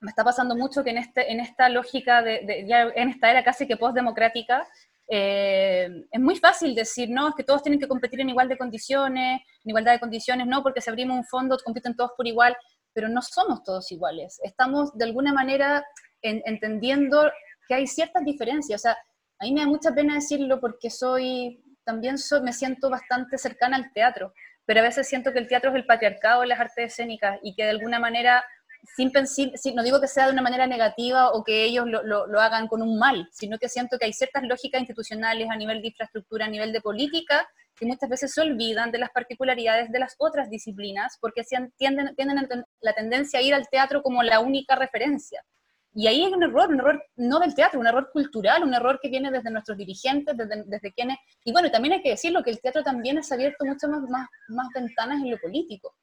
me 0.00 0.10
está 0.10 0.24
pasando 0.24 0.54
mucho 0.54 0.84
que 0.84 0.90
en, 0.90 0.98
este, 0.98 1.32
en 1.32 1.40
esta 1.40 1.68
lógica, 1.68 2.22
de, 2.22 2.64
ya 2.68 2.82
en 2.94 3.08
esta 3.08 3.30
era 3.30 3.42
casi 3.42 3.66
que 3.66 3.76
postdemocrática, 3.76 4.66
eh, 5.10 6.04
es 6.10 6.20
muy 6.20 6.36
fácil 6.36 6.74
decir, 6.74 7.08
no, 7.10 7.28
es 7.28 7.34
que 7.34 7.42
todos 7.42 7.62
tienen 7.62 7.80
que 7.80 7.88
competir 7.88 8.20
en 8.20 8.28
igual 8.28 8.48
de 8.48 8.58
condiciones, 8.58 9.40
en 9.64 9.70
igualdad 9.70 9.92
de 9.92 10.00
condiciones, 10.00 10.46
no, 10.46 10.62
porque 10.62 10.80
si 10.80 10.90
abrimos 10.90 11.16
un 11.16 11.24
fondo 11.24 11.56
compiten 11.64 11.96
todos 11.96 12.12
por 12.16 12.26
igual, 12.26 12.56
pero 12.92 13.08
no 13.08 13.22
somos 13.22 13.62
todos 13.64 13.90
iguales. 13.90 14.38
Estamos 14.42 14.96
de 14.96 15.04
alguna 15.04 15.32
manera 15.32 15.84
entendiendo 16.22 17.30
que 17.66 17.74
hay 17.74 17.86
ciertas 17.86 18.24
diferencias. 18.24 18.80
O 18.80 18.82
sea, 18.82 18.98
a 19.38 19.44
mí 19.44 19.52
me 19.52 19.60
da 19.60 19.66
mucha 19.66 19.92
pena 19.92 20.14
decirlo 20.14 20.60
porque 20.60 20.90
soy, 20.90 21.62
también 21.84 22.18
soy, 22.18 22.42
me 22.42 22.52
siento 22.52 22.90
bastante 22.90 23.38
cercana 23.38 23.76
al 23.76 23.92
teatro 23.92 24.32
pero 24.68 24.80
a 24.80 24.82
veces 24.82 25.08
siento 25.08 25.32
que 25.32 25.38
el 25.38 25.48
teatro 25.48 25.70
es 25.70 25.76
el 25.76 25.86
patriarcado 25.86 26.42
de 26.42 26.48
las 26.48 26.60
artes 26.60 26.92
escénicas 26.92 27.38
y 27.42 27.54
que 27.54 27.64
de 27.64 27.70
alguna 27.70 27.98
manera, 27.98 28.44
sin 28.94 29.10
pensar, 29.10 29.46
no 29.74 29.82
digo 29.82 29.98
que 29.98 30.06
sea 30.06 30.26
de 30.26 30.32
una 30.34 30.42
manera 30.42 30.66
negativa 30.66 31.30
o 31.30 31.42
que 31.42 31.64
ellos 31.64 31.86
lo, 31.86 32.26
lo, 32.26 32.38
hagan 32.38 32.68
con 32.68 32.82
un 32.82 32.98
mal, 32.98 33.30
sino 33.32 33.56
que 33.56 33.70
siento 33.70 33.98
que 33.98 34.04
hay 34.04 34.12
ciertas 34.12 34.42
lógicas 34.42 34.82
institucionales 34.82 35.48
a 35.48 35.56
nivel 35.56 35.80
de 35.80 35.88
infraestructura, 35.88 36.44
a 36.44 36.50
nivel 36.50 36.74
de 36.74 36.82
política, 36.82 37.48
que 37.76 37.86
muchas 37.86 38.10
veces 38.10 38.34
se 38.34 38.42
olvidan 38.42 38.92
de 38.92 38.98
las 38.98 39.08
particularidades 39.08 39.90
de 39.90 40.00
las 40.00 40.14
otras 40.18 40.50
disciplinas, 40.50 41.16
porque 41.18 41.44
tienden, 41.78 42.14
tienden 42.14 42.46
la 42.82 42.92
tendencia 42.92 43.40
a 43.40 43.42
ir 43.42 43.54
al 43.54 43.70
teatro 43.70 44.02
como 44.02 44.22
la 44.22 44.40
única 44.40 44.76
referencia. 44.76 45.42
Y 45.98 46.06
ahí 46.06 46.22
hay 46.22 46.32
un 46.32 46.44
error, 46.44 46.68
un 46.68 46.78
error 46.78 47.04
no 47.16 47.40
del 47.40 47.56
teatro, 47.56 47.80
un 47.80 47.88
error 47.88 48.08
cultural, 48.12 48.62
un 48.62 48.72
error 48.72 49.00
que 49.02 49.08
viene 49.08 49.32
desde 49.32 49.50
nuestros 49.50 49.76
dirigentes, 49.76 50.36
desde, 50.36 50.62
desde 50.64 50.92
quienes... 50.92 51.18
Y 51.44 51.50
bueno, 51.50 51.72
también 51.72 51.94
hay 51.94 52.02
que 52.02 52.10
decirlo, 52.10 52.44
que 52.44 52.50
el 52.50 52.60
teatro 52.60 52.84
también 52.84 53.18
ha 53.18 53.34
abierto 53.34 53.64
muchas 53.64 53.90
más, 53.90 54.02
más, 54.08 54.28
más 54.46 54.68
ventanas 54.72 55.20
en 55.20 55.32
lo 55.32 55.38
político 55.38 55.96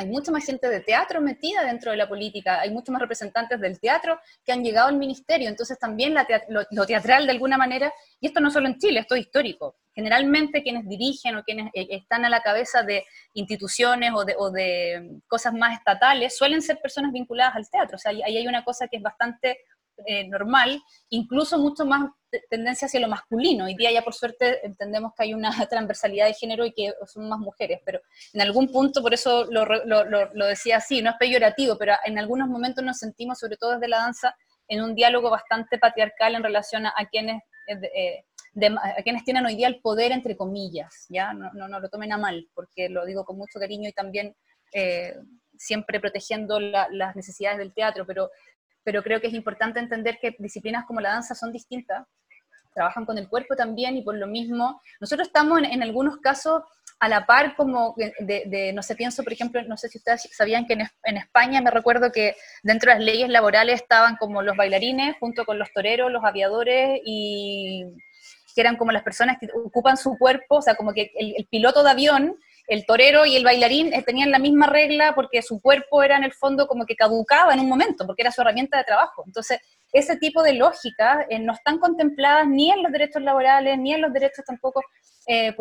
hay 0.00 0.06
mucha 0.06 0.32
más 0.32 0.46
gente 0.46 0.66
de 0.66 0.80
teatro 0.80 1.20
metida 1.20 1.62
dentro 1.62 1.90
de 1.90 1.98
la 1.98 2.08
política, 2.08 2.58
hay 2.58 2.70
muchos 2.70 2.90
más 2.90 3.02
representantes 3.02 3.60
del 3.60 3.78
teatro 3.78 4.18
que 4.46 4.50
han 4.50 4.64
llegado 4.64 4.88
al 4.88 4.96
ministerio, 4.96 5.46
entonces 5.46 5.78
también 5.78 6.14
lo, 6.48 6.86
teatral 6.86 7.26
de 7.26 7.32
alguna 7.32 7.58
manera, 7.58 7.92
y 8.18 8.28
esto 8.28 8.40
no 8.40 8.50
solo 8.50 8.66
en 8.66 8.78
Chile, 8.78 9.00
esto 9.00 9.14
es 9.14 9.20
histórico, 9.20 9.76
generalmente 9.94 10.62
quienes 10.62 10.88
dirigen 10.88 11.36
o 11.36 11.42
quienes 11.42 11.66
eh, 11.74 11.86
están 11.90 12.24
a 12.24 12.30
la 12.30 12.40
cabeza 12.40 12.82
de 12.82 13.04
instituciones 13.34 14.12
o 14.14 14.24
de, 14.24 14.34
o 14.38 14.50
de, 14.50 15.20
cosas 15.28 15.52
más 15.52 15.76
estatales 15.76 16.34
suelen 16.34 16.62
ser 16.62 16.78
personas 16.80 17.12
vinculadas 17.12 17.54
al 17.54 17.68
teatro, 17.68 17.96
o 17.96 17.98
sea, 17.98 18.10
ahí 18.10 18.38
hay 18.38 18.48
una 18.48 18.64
cosa 18.64 18.88
que 18.88 18.96
es 18.96 19.02
bastante 19.02 19.58
eh, 20.06 20.28
normal, 20.28 20.80
incluso 21.08 21.58
mucho 21.58 21.84
más 21.84 22.10
tendencia 22.48 22.86
hacia 22.86 23.00
lo 23.00 23.08
masculino. 23.08 23.64
Hoy 23.64 23.74
día 23.74 23.92
ya 23.92 24.02
por 24.02 24.14
suerte 24.14 24.64
entendemos 24.64 25.12
que 25.16 25.24
hay 25.24 25.34
una 25.34 25.50
transversalidad 25.68 26.26
de 26.26 26.34
género 26.34 26.64
y 26.64 26.72
que 26.72 26.92
son 27.06 27.28
más 27.28 27.38
mujeres, 27.38 27.80
pero 27.84 28.00
en 28.32 28.40
algún 28.40 28.70
punto, 28.70 29.02
por 29.02 29.14
eso 29.14 29.46
lo, 29.50 29.64
lo, 29.64 30.46
decía 30.46 30.78
así, 30.78 31.02
no 31.02 31.10
es 31.10 31.16
peyorativo, 31.18 31.76
pero 31.76 31.94
en 32.04 32.18
algunos 32.18 32.48
momentos 32.48 32.84
nos 32.84 32.98
sentimos, 32.98 33.38
sobre 33.38 33.56
todo 33.56 33.72
desde 33.72 33.88
la 33.88 33.98
danza, 33.98 34.36
en 34.68 34.82
un 34.82 34.94
diálogo 34.94 35.30
bastante 35.30 35.78
patriarcal 35.78 36.34
en 36.34 36.42
relación 36.42 36.86
a, 36.86 36.94
quienes... 37.10 37.42
Eh, 37.68 38.24
a 38.82 39.02
quienes 39.04 39.22
tienen 39.22 39.46
hoy 39.46 39.54
día 39.54 39.68
el 39.68 39.80
poder, 39.80 40.10
entre 40.10 40.36
comillas, 40.36 41.06
¿ya? 41.08 41.32
No, 41.32 41.68
lo 41.68 41.88
tomen 41.88 42.12
a 42.12 42.18
mal, 42.18 42.48
porque 42.52 42.88
lo 42.88 43.06
digo 43.06 43.24
con 43.24 43.36
mucho 43.36 43.60
cariño 43.60 43.88
y 43.88 43.92
también 43.92 44.34
eh, 44.72 45.14
siempre 45.56 46.00
protegiendo 46.00 46.58
las 46.58 47.14
necesidades 47.14 47.58
del 47.58 47.72
teatro, 47.72 48.06
pero 48.06 48.30
pero 48.90 49.04
creo 49.04 49.20
que 49.20 49.28
es 49.28 49.34
importante 49.34 49.78
entender 49.78 50.18
que 50.20 50.34
disciplinas 50.40 50.84
como 50.84 51.00
la 51.00 51.10
danza 51.10 51.36
son 51.36 51.52
distintas, 51.52 52.08
trabajan 52.74 53.04
con 53.04 53.16
el 53.18 53.28
cuerpo 53.28 53.54
también 53.54 53.96
y 53.96 54.02
por 54.02 54.16
lo 54.16 54.26
mismo, 54.26 54.82
nosotros 55.00 55.28
estamos 55.28 55.60
en, 55.62 55.80
algunos 55.80 56.16
casos 56.16 56.64
a 56.98 57.08
la 57.08 57.24
par 57.24 57.54
como 57.54 57.94
de, 58.18 58.72
no 58.74 58.82
sé, 58.82 58.96
pienso 58.96 59.22
por 59.22 59.32
ejemplo, 59.32 59.62
no 59.62 59.76
sé 59.76 59.88
si 59.88 59.98
ustedes 59.98 60.28
sabían 60.32 60.66
que 60.66 60.72
en, 60.72 61.16
España 61.16 61.60
me 61.60 61.70
recuerdo 61.70 62.10
que 62.10 62.34
dentro 62.64 62.90
de 62.90 62.98
las 62.98 63.04
leyes 63.04 63.28
laborales 63.28 63.80
estaban 63.80 64.16
como 64.16 64.42
los 64.42 64.56
bailarines 64.56 65.14
junto 65.20 65.44
con 65.44 65.56
los 65.56 65.72
toreros, 65.72 66.10
los 66.10 66.24
aviadores 66.24 67.00
y 67.04 67.84
que 68.56 68.60
eran 68.60 68.76
como 68.76 68.90
las 68.90 69.04
personas 69.04 69.36
que 69.38 69.46
ocupan 69.54 69.96
su 69.96 70.18
cuerpo, 70.18 70.56
o 70.56 70.62
sea, 70.62 70.74
como 70.74 70.92
que 70.92 71.12
el 71.14 71.46
piloto 71.46 71.84
de 71.84 71.90
avión 71.92 72.36
el 72.70 72.86
torero 72.86 73.26
y 73.26 73.34
el 73.34 73.42
bailarín 73.42 73.92
eh, 73.92 74.02
tenían 74.02 74.30
la 74.30 74.38
misma 74.38 74.68
regla 74.68 75.12
porque 75.16 75.42
su 75.42 75.60
cuerpo 75.60 76.04
era 76.04 76.16
en 76.16 76.22
el 76.22 76.32
fondo 76.32 76.68
como 76.68 76.86
que 76.86 76.94
caducaba 76.94 77.52
en 77.52 77.58
un 77.58 77.68
momento, 77.68 78.06
porque 78.06 78.22
era 78.22 78.30
su 78.30 78.42
herramienta 78.42 78.78
de 78.78 78.84
trabajo. 78.84 79.24
Entonces, 79.26 79.58
ese 79.92 80.16
tipo 80.18 80.40
de 80.44 80.54
lógica 80.54 81.26
eh, 81.28 81.40
no 81.40 81.52
están 81.52 81.78
contempladas 81.78 82.46
ni 82.46 82.70
en 82.70 82.84
los 82.84 82.92
derechos 82.92 83.22
laborales, 83.22 83.76
ni 83.76 83.92
en 83.92 84.00
los 84.00 84.12
derechos 84.12 84.44
tampoco 84.44 84.82
eh, 85.26 85.52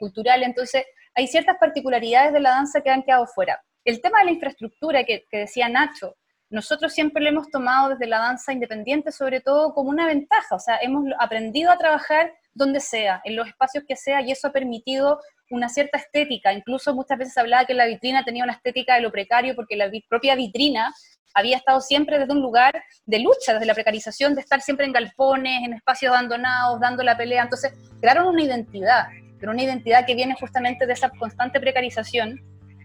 culturales. 0.00 0.48
Entonces, 0.48 0.84
hay 1.14 1.28
ciertas 1.28 1.56
particularidades 1.60 2.32
de 2.32 2.40
la 2.40 2.50
danza 2.50 2.80
que 2.80 2.90
han 2.90 3.04
quedado 3.04 3.28
fuera. 3.28 3.62
El 3.84 4.00
tema 4.02 4.18
de 4.18 4.24
la 4.24 4.32
infraestructura 4.32 5.04
que, 5.04 5.24
que 5.30 5.38
decía 5.38 5.68
Nacho, 5.68 6.16
nosotros 6.50 6.92
siempre 6.92 7.22
lo 7.22 7.28
hemos 7.28 7.48
tomado 7.48 7.90
desde 7.90 8.08
la 8.08 8.18
danza 8.18 8.52
independiente, 8.52 9.12
sobre 9.12 9.40
todo 9.40 9.72
como 9.72 9.90
una 9.90 10.08
ventaja, 10.08 10.56
o 10.56 10.60
sea, 10.60 10.78
hemos 10.78 11.04
aprendido 11.20 11.70
a 11.70 11.78
trabajar 11.78 12.32
donde 12.54 12.80
sea, 12.80 13.20
en 13.24 13.36
los 13.36 13.46
espacios 13.46 13.84
que 13.86 13.96
sea, 13.96 14.20
y 14.22 14.32
eso 14.32 14.48
ha 14.48 14.52
permitido 14.52 15.20
una 15.50 15.68
cierta 15.68 15.98
estética. 15.98 16.52
Incluso 16.52 16.94
muchas 16.94 17.18
veces 17.18 17.36
hablaba 17.38 17.64
que 17.64 17.74
la 17.74 17.86
vitrina 17.86 18.24
tenía 18.24 18.44
una 18.44 18.54
estética 18.54 18.94
de 18.94 19.02
lo 19.02 19.12
precario 19.12 19.54
porque 19.54 19.76
la 19.76 19.90
propia 20.08 20.34
vitrina 20.34 20.92
había 21.34 21.58
estado 21.58 21.80
siempre 21.80 22.18
desde 22.18 22.32
un 22.32 22.40
lugar 22.40 22.82
de 23.04 23.18
lucha, 23.18 23.52
desde 23.52 23.66
la 23.66 23.74
precarización, 23.74 24.34
de 24.34 24.40
estar 24.40 24.62
siempre 24.62 24.86
en 24.86 24.92
galpones, 24.92 25.62
en 25.64 25.74
espacios 25.74 26.10
abandonados, 26.10 26.80
dando 26.80 27.02
la 27.02 27.16
pelea. 27.16 27.42
Entonces, 27.42 27.72
crearon 28.00 28.28
una 28.28 28.42
identidad, 28.42 29.06
pero 29.38 29.52
una 29.52 29.62
identidad 29.62 30.06
que 30.06 30.14
viene 30.14 30.34
justamente 30.40 30.86
de 30.86 30.94
esa 30.94 31.10
constante 31.10 31.60
precarización 31.60 32.40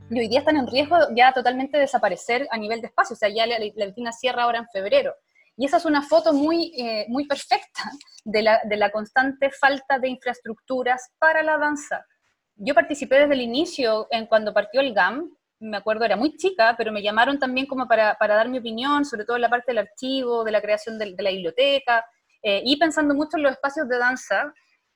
y 0.10 0.20
hoy 0.20 0.28
día 0.28 0.40
están 0.40 0.58
en 0.58 0.68
riesgo 0.68 0.98
ya 1.16 1.32
totalmente 1.32 1.78
de 1.78 1.84
desaparecer 1.84 2.46
a 2.52 2.58
nivel 2.58 2.82
de 2.82 2.88
espacio. 2.88 3.14
O 3.14 3.18
sea, 3.18 3.30
ya 3.30 3.48
la, 3.48 3.58
vitrina 3.58 4.12
cierra 4.12 4.44
ahora 4.44 4.60
en 4.60 4.68
febrero. 4.68 5.16
Y 5.56 5.66
esa 5.66 5.78
es 5.78 5.86
una 5.86 6.02
foto 6.02 6.34
muy, 6.34 6.74
eh, 6.78 7.06
muy 7.08 7.26
perfecta 7.28 7.84
de 8.26 8.42
la, 8.42 8.60
de 8.66 8.76
la 8.76 8.92
constante 8.92 9.50
falta 9.52 10.00
de 10.00 10.10
infraestructuras 10.10 11.12
para 11.18 11.42
la 11.44 11.58
danza 11.58 12.06
yo 12.56 12.74
participé 12.74 13.16
desde 13.20 13.34
el 13.34 13.42
inicio, 13.42 14.08
en 14.12 14.26
cuando 14.28 14.54
partió 14.54 14.82
el 14.82 14.94
GAM, 14.94 15.30
me 15.60 15.78
acuerdo, 15.78 16.06
era 16.06 16.16
muy 16.16 16.36
chica, 16.38 16.76
pero 16.78 16.92
me 16.92 17.04
llamaron 17.04 17.38
también 17.38 17.68
como 17.68 17.88
para, 17.88 18.16
para 18.16 18.36
dar 18.36 18.50
mi 18.50 18.58
opinión, 18.58 19.06
sobre 19.06 19.26
todo 19.26 19.36
en 19.36 19.44
la 19.44 19.50
parte 19.50 19.72
del 19.72 19.78
archivo, 19.78 20.44
de 20.44 20.52
la 20.52 20.62
creación 20.62 20.98
de, 20.98 21.16
la 21.18 21.30
biblioteca, 21.30 22.04
eh, 22.42 22.64
y 22.66 22.78
pensando 22.78 23.14
mucho 23.14 23.38
en 23.38 23.44
los 23.44 23.52
espacios 23.52 23.88
de 23.88 23.98
danza, 24.00 24.54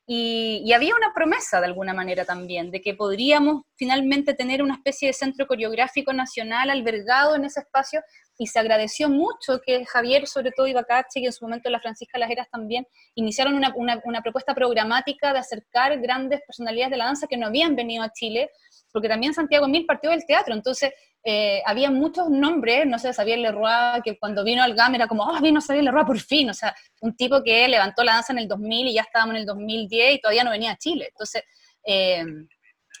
y, 0.08 0.72
había 0.72 0.94
una 0.94 1.12
promesa 1.12 1.60
de 1.60 1.66
alguna 1.66 1.92
manera 1.92 2.24
también, 2.24 2.70
de 2.70 2.80
que 2.80 2.94
podríamos 2.94 3.62
finalmente 3.74 4.34
tener 4.34 4.62
una 4.62 4.74
especie 4.74 5.08
de 5.08 5.12
centro 5.12 5.46
coreográfico 5.48 6.12
nacional 6.12 6.70
albergado 6.70 7.34
en 7.34 7.44
ese 7.44 7.60
espacio, 7.60 8.02
y 8.38 8.46
se 8.46 8.58
agradeció 8.58 9.08
mucho 9.08 9.60
que 9.64 9.84
Javier, 9.84 10.26
sobre 10.26 10.52
todo 10.52 10.66
Ibacache, 10.68 11.20
y 11.20 11.26
en 11.26 11.32
su 11.32 11.44
momento 11.44 11.70
la 11.70 11.80
Francisca 11.80 12.18
Lajeras 12.18 12.48
también, 12.50 12.86
iniciaron 13.14 13.54
una, 13.54 13.72
una, 13.74 14.22
propuesta 14.22 14.54
programática 14.54 15.32
de 15.32 15.40
acercar 15.40 15.98
grandes 16.00 16.40
personalidades 16.46 16.90
de 16.92 16.96
la 16.98 17.06
danza 17.06 17.26
que 17.26 17.36
no 17.36 17.46
habían 17.46 17.74
venido 17.74 18.04
a 18.04 18.12
Chile, 18.12 18.50
porque 18.92 19.08
también 19.08 19.34
Santiago 19.34 19.66
Mil 19.66 19.86
partió 19.86 20.10
del 20.10 20.24
teatro, 20.24 20.54
entonces 20.54 20.92
eh, 21.28 21.60
había 21.66 21.90
muchos 21.90 22.30
nombres, 22.30 22.86
no 22.86 23.00
sé, 23.00 23.12
Xavier 23.12 23.40
Leroy, 23.40 24.00
que 24.04 24.16
cuando 24.16 24.44
vino 24.44 24.62
al 24.62 24.74
GAM 24.74 24.94
era 24.94 25.08
como, 25.08 25.24
oh, 25.24 25.40
vino 25.40 25.60
Xavier 25.60 25.82
Leroy 25.82 26.04
por 26.04 26.20
fin, 26.20 26.50
o 26.50 26.54
sea, 26.54 26.72
un 27.00 27.16
tipo 27.16 27.42
que 27.42 27.66
levantó 27.66 28.04
la 28.04 28.12
danza 28.12 28.32
en 28.32 28.38
el 28.38 28.46
2000 28.46 28.86
y 28.86 28.94
ya 28.94 29.02
estábamos 29.02 29.34
en 29.34 29.40
el 29.40 29.46
2010 29.46 30.14
y 30.14 30.20
todavía 30.20 30.44
no 30.44 30.52
venía 30.52 30.70
a 30.70 30.76
Chile. 30.76 31.08
Entonces, 31.08 31.42
eh, 31.84 32.24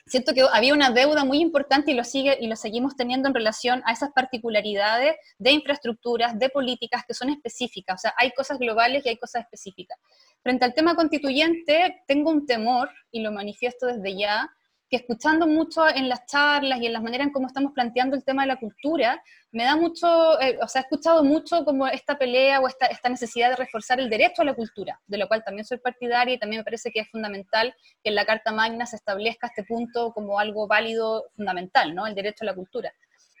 siento 0.06 0.34
que 0.34 0.44
había 0.52 0.74
una 0.74 0.90
deuda 0.90 1.24
muy 1.24 1.38
importante 1.38 1.92
y 1.92 1.94
lo, 1.94 2.02
sigue, 2.02 2.36
y 2.40 2.48
lo 2.48 2.56
seguimos 2.56 2.96
teniendo 2.96 3.28
en 3.28 3.34
relación 3.34 3.80
a 3.86 3.92
esas 3.92 4.10
particularidades 4.10 5.14
de 5.38 5.52
infraestructuras, 5.52 6.36
de 6.36 6.48
políticas 6.48 7.04
que 7.06 7.14
son 7.14 7.30
específicas, 7.30 7.94
o 7.94 8.02
sea, 8.02 8.14
hay 8.16 8.32
cosas 8.32 8.58
globales 8.58 9.06
y 9.06 9.10
hay 9.10 9.18
cosas 9.18 9.42
específicas. 9.42 9.98
Frente 10.42 10.64
al 10.64 10.74
tema 10.74 10.96
constituyente, 10.96 12.02
tengo 12.08 12.30
un 12.30 12.44
temor, 12.44 12.90
y 13.12 13.20
lo 13.20 13.30
manifiesto 13.30 13.86
desde 13.86 14.16
ya, 14.16 14.50
que 14.88 14.96
escuchando 14.96 15.46
mucho 15.46 15.88
en 15.88 16.08
las 16.08 16.26
charlas 16.26 16.80
y 16.80 16.86
en 16.86 16.92
las 16.92 17.02
maneras 17.02 17.26
en 17.26 17.32
cómo 17.32 17.46
estamos 17.46 17.72
planteando 17.72 18.16
el 18.16 18.24
tema 18.24 18.42
de 18.42 18.48
la 18.48 18.56
cultura, 18.56 19.22
me 19.50 19.64
da 19.64 19.74
mucho, 19.74 20.40
eh, 20.40 20.58
o 20.62 20.68
sea, 20.68 20.82
he 20.82 20.84
escuchado 20.84 21.24
mucho 21.24 21.64
como 21.64 21.86
esta 21.88 22.18
pelea 22.18 22.60
o 22.60 22.68
esta, 22.68 22.86
esta 22.86 23.08
necesidad 23.08 23.50
de 23.50 23.56
reforzar 23.56 23.98
el 23.98 24.10
derecho 24.10 24.42
a 24.42 24.44
la 24.44 24.54
cultura, 24.54 25.00
de 25.06 25.18
lo 25.18 25.26
cual 25.28 25.42
también 25.44 25.64
soy 25.64 25.78
partidaria 25.78 26.34
y 26.34 26.38
también 26.38 26.60
me 26.60 26.64
parece 26.64 26.90
que 26.90 27.00
es 27.00 27.10
fundamental 27.10 27.74
que 28.02 28.10
en 28.10 28.14
la 28.14 28.26
Carta 28.26 28.52
Magna 28.52 28.86
se 28.86 28.96
establezca 28.96 29.48
este 29.48 29.64
punto 29.64 30.12
como 30.12 30.38
algo 30.38 30.68
válido, 30.68 31.24
fundamental, 31.34 31.94
¿no? 31.94 32.06
El 32.06 32.14
derecho 32.14 32.44
a 32.44 32.46
la 32.46 32.54
cultura. 32.54 32.92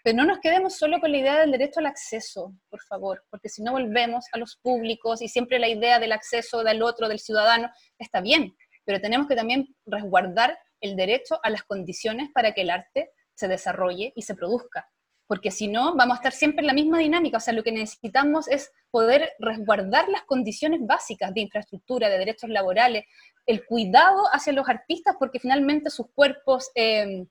Pero 0.02 0.16
no 0.18 0.24
nos 0.24 0.38
quedemos 0.38 0.76
solo 0.76 1.00
con 1.00 1.10
la 1.10 1.18
idea 1.18 1.40
del 1.40 1.50
derecho 1.50 1.80
al 1.80 1.86
acceso, 1.86 2.54
por 2.70 2.80
favor, 2.82 3.24
porque 3.28 3.48
si 3.48 3.62
no 3.62 3.72
volvemos 3.72 4.24
a 4.32 4.38
los 4.38 4.56
públicos 4.56 5.20
y 5.20 5.28
siempre 5.28 5.58
la 5.58 5.68
idea 5.68 5.98
del 5.98 6.12
acceso 6.12 6.62
del 6.62 6.82
otro, 6.82 7.08
del 7.08 7.18
ciudadano, 7.18 7.70
está 7.98 8.20
bien, 8.20 8.56
pero 8.84 9.00
tenemos 9.00 9.26
que 9.26 9.34
también 9.34 9.74
resguardar 9.84 10.56
el 10.80 10.96
derecho 10.96 11.38
a 11.42 11.50
las 11.50 11.62
condiciones 11.64 12.30
para 12.32 12.52
que 12.52 12.62
el 12.62 12.70
arte 12.70 13.10
se 13.34 13.48
desarrolle 13.48 14.12
y 14.16 14.22
se 14.22 14.34
produzca. 14.34 14.90
Porque 15.26 15.50
si 15.50 15.66
no, 15.66 15.96
vamos 15.96 16.14
a 16.14 16.20
estar 16.20 16.32
siempre 16.32 16.60
en 16.60 16.68
la 16.68 16.72
misma 16.72 16.98
dinámica. 16.98 17.38
O 17.38 17.40
sea, 17.40 17.52
lo 17.52 17.64
que 17.64 17.72
necesitamos 17.72 18.46
es 18.48 18.70
poder 18.90 19.32
resguardar 19.38 20.08
las 20.08 20.22
condiciones 20.22 20.80
básicas 20.82 21.34
de 21.34 21.40
infraestructura, 21.40 22.08
de 22.08 22.18
derechos 22.18 22.48
laborales, 22.48 23.04
el 23.44 23.66
cuidado 23.66 24.24
hacia 24.32 24.52
los 24.52 24.68
artistas, 24.68 25.16
porque 25.18 25.40
finalmente 25.40 25.90
sus 25.90 26.06
cuerpos, 26.14 26.70
em, 26.74 27.26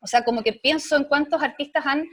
o 0.00 0.06
sea, 0.06 0.24
como 0.24 0.42
que 0.42 0.54
pienso 0.54 0.96
en 0.96 1.04
cuántos 1.04 1.42
artistas 1.42 1.84
han 1.86 2.06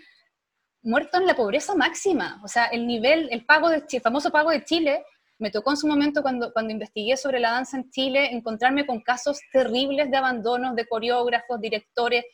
muerto 0.84 1.18
en 1.18 1.28
la 1.28 1.36
pobreza 1.36 1.76
máxima. 1.76 2.42
O 2.44 2.48
sea, 2.48 2.66
el 2.66 2.86
nivel, 2.86 3.30
el 3.32 3.46
pago 3.46 3.70
de, 3.70 3.84
el 3.90 4.02
famoso 4.02 4.32
pago 4.32 4.52
de 4.52 4.66
Chile 4.66 5.06
me 5.42 5.50
tocó 5.50 5.72
en 5.72 5.78
su 5.78 5.88
momento 5.88 6.22
cuando, 6.22 6.54
cuando 6.54 6.72
investigué 6.72 7.18
sobre 7.18 7.40
la 7.40 7.52
danza 7.52 7.76
en 7.76 7.90
Chile 7.90 8.30
encontrarme 8.32 8.86
con 8.86 9.02
casos 9.02 9.40
terribles 9.52 10.12
de 10.12 10.18
abandonos 10.18 10.76
de 10.76 10.88
coreógrafos, 10.88 11.60
directores 11.60 12.26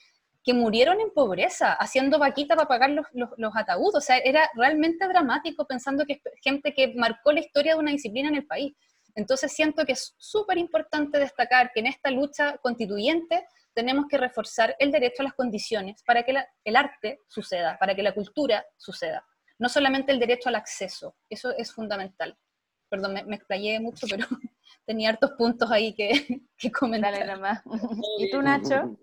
que 0.43 0.53
murieron 0.53 0.99
en 0.99 1.11
pobreza, 1.11 1.73
haciendo 1.73 2.19
vaquita 2.19 2.55
para 2.55 2.67
pagar 2.67 2.89
los, 2.89 3.05
los, 3.13 3.55
ataúdes. 3.55 3.95
O 3.95 4.01
sea, 4.01 4.17
era 4.17 4.49
realmente 4.55 5.07
dramático 5.07 5.65
pensando 5.65 6.05
que 6.05 6.21
gente 6.41 6.73
que 6.73 6.93
marcó 6.95 7.31
la 7.31 7.39
historia 7.39 7.73
de 7.73 7.79
una 7.79 7.91
disciplina 7.91 8.27
en 8.27 8.35
el 8.35 8.45
país. 8.45 8.73
Entonces 9.15 9.53
siento 9.53 9.85
que 9.85 9.93
es 9.93 10.13
súper 10.17 10.57
importante 10.57 11.17
destacar 11.17 11.71
que 11.73 11.79
en 11.79 11.87
esta 11.87 12.11
lucha 12.11 12.57
constituyente 12.57 13.45
tenemos 13.73 14.05
que 14.09 14.17
reforzar 14.17 14.75
el 14.79 14.91
derecho 14.91 15.21
a 15.21 15.25
las 15.25 15.33
condiciones 15.33 16.03
para 16.03 16.23
que 16.23 16.35
el 16.63 16.75
arte 16.75 17.21
suceda, 17.27 17.77
para 17.79 17.95
que 17.95 18.03
la 18.03 18.13
cultura 18.13 18.65
suceda. 18.75 19.25
No 19.59 19.69
solamente 19.69 20.11
el 20.11 20.19
derecho 20.19 20.49
al 20.49 20.55
acceso, 20.55 21.15
eso 21.29 21.51
es 21.57 21.71
fundamental. 21.73 22.37
Perdón, 22.89 23.13
me, 23.13 23.35
explayé 23.35 23.79
mucho, 23.79 24.07
pero 24.09 24.25
tenía 24.85 25.09
hartos 25.09 25.31
puntos 25.31 25.69
ahí 25.71 25.93
que, 25.93 26.41
que 26.57 26.71
comentar. 26.71 27.13
Dale 27.13 27.25
nada 27.25 27.39
más. 27.39 27.61
¿Y 28.19 28.31
tú, 28.31 28.41
Nacho? 28.41 28.97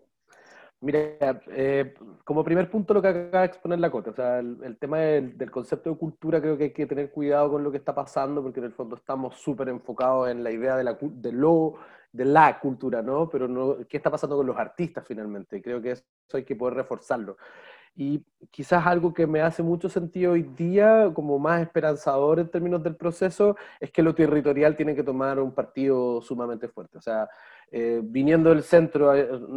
Mira, 0.84 1.40
eh, 1.48 1.94
como 2.24 2.44
primer 2.44 2.70
punto 2.70 2.92
lo 2.92 3.00
que 3.00 3.08
acaba 3.08 3.40
de 3.40 3.46
exponer 3.46 3.78
la 3.80 3.90
Cota, 3.90 4.10
o 4.10 4.14
sea, 4.14 4.40
el, 4.40 4.76
tema 4.78 4.98
del, 4.98 5.50
concepto 5.50 5.88
de 5.88 5.96
cultura 5.96 6.42
creo 6.42 6.58
que 6.58 6.64
hay 6.64 6.72
que 6.74 6.84
tener 6.84 7.10
cuidado 7.10 7.52
con 7.52 7.64
lo 7.64 7.70
que 7.70 7.78
está 7.78 7.94
pasando, 7.94 8.42
porque 8.42 8.60
en 8.60 8.66
el 8.66 8.74
fondo 8.74 8.96
estamos 8.96 9.34
súper 9.36 9.70
enfocados 9.70 10.28
en 10.28 10.44
la 10.44 10.50
idea 10.50 10.76
de 10.76 10.84
la, 10.84 10.98
de, 11.00 11.32
lo, 11.32 11.76
de 12.12 12.26
la 12.26 12.60
cultura, 12.60 13.00
¿no? 13.00 13.30
Pero 13.30 13.48
no, 13.48 13.78
¿qué 13.88 13.96
está 13.96 14.10
pasando 14.10 14.36
con 14.36 14.46
los 14.46 14.58
artistas 14.58 15.04
finalmente? 15.08 15.62
Creo 15.62 15.80
que 15.80 15.92
eso 15.92 16.04
hay 16.34 16.44
que 16.44 16.54
poder 16.54 16.74
reforzarlo. 16.74 17.38
Y 17.96 18.24
quizás 18.50 18.86
algo 18.86 19.14
que 19.14 19.26
me 19.26 19.40
hace 19.40 19.62
mucho 19.62 19.88
sentido 19.88 20.32
hoy 20.32 20.42
día, 20.42 21.10
como 21.14 21.38
más 21.38 21.62
esperanzador 21.62 22.40
en 22.40 22.50
términos 22.50 22.82
del 22.82 22.96
proceso, 22.96 23.56
es 23.78 23.90
que 23.90 24.02
lo 24.02 24.14
territorial 24.14 24.76
tiene 24.76 24.96
que 24.96 25.04
tomar 25.04 25.38
un 25.38 25.54
partido 25.54 26.20
sumamente 26.20 26.68
fuerte. 26.68 26.98
O 26.98 27.00
sea, 27.00 27.28
eh, 27.70 28.00
viniendo 28.02 28.50
del 28.50 28.62
centro, 28.62 29.10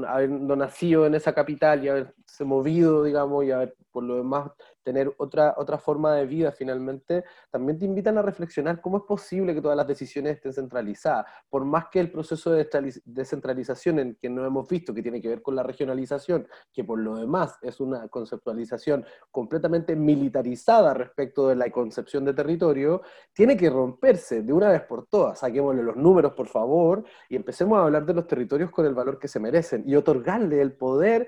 habiendo 0.08 0.56
nacido 0.56 1.06
en 1.06 1.16
esa 1.16 1.34
capital 1.34 1.84
y 1.84 1.90
haberse 1.90 2.46
movido, 2.46 3.04
digamos, 3.04 3.46
y 3.46 3.52
haber 3.52 3.76
por 3.92 4.04
lo 4.04 4.18
demás 4.18 4.52
tener 4.84 5.12
otra, 5.18 5.56
otra 5.58 5.78
forma 5.78 6.14
de 6.16 6.26
vida 6.26 6.52
finalmente, 6.52 7.26
también 7.50 7.78
te 7.78 7.84
invitan 7.84 8.18
a 8.20 8.22
reflexionar 8.22 8.80
cómo 8.80 9.00
es 9.00 9.04
posible 9.04 9.54
que 9.54 9.62
todas 9.62 9.76
las 9.76 9.88
decisiones 9.88 10.36
estén 10.36 10.54
centralizadas. 10.54 11.26
Por 11.50 11.66
más 11.66 11.88
que 11.92 12.00
el 12.00 12.12
proceso 12.12 12.52
de 12.52 12.70
descentralización 13.04 14.00
en 14.00 14.16
que 14.16 14.30
no 14.30 14.46
hemos 14.46 14.70
visto, 14.70 14.94
que 14.94 15.02
tiene 15.02 15.20
que 15.20 15.30
ver 15.30 15.42
con 15.42 15.56
la 15.56 15.64
regionalización, 15.64 16.48
que 16.72 16.84
por 16.84 17.00
lo 17.00 17.16
demás 17.16 17.58
es 17.62 17.80
una 17.80 18.08
conceptualización 18.08 19.04
completamente 19.32 19.96
militarizada 19.96 20.94
respecto 20.94 21.50
de 21.50 21.56
la 21.56 21.70
concepción 21.70 22.24
de 22.24 22.34
territorio, 22.34 23.02
tiene 23.34 23.58
que 23.58 23.70
romperse 23.70 24.44
de 24.44 24.54
una 24.54 24.70
vez 24.70 24.84
por 24.84 25.08
todas. 25.08 25.40
Saquémosle 25.40 25.82
los 25.82 25.98
números, 25.98 26.34
por 26.34 26.48
favor, 26.48 27.04
y 27.30 27.36
empecemos 27.36 27.78
a 27.78 27.84
hablar 27.84 27.97
de 28.06 28.14
los 28.14 28.28
territorios 28.28 28.72
con 28.72 28.86
el 28.86 28.94
valor 28.94 29.20
que 29.20 29.28
se 29.28 29.40
merecen 29.40 29.84
y 29.86 29.96
otorgarle 29.96 30.62
el 30.62 30.74
poder 30.74 31.28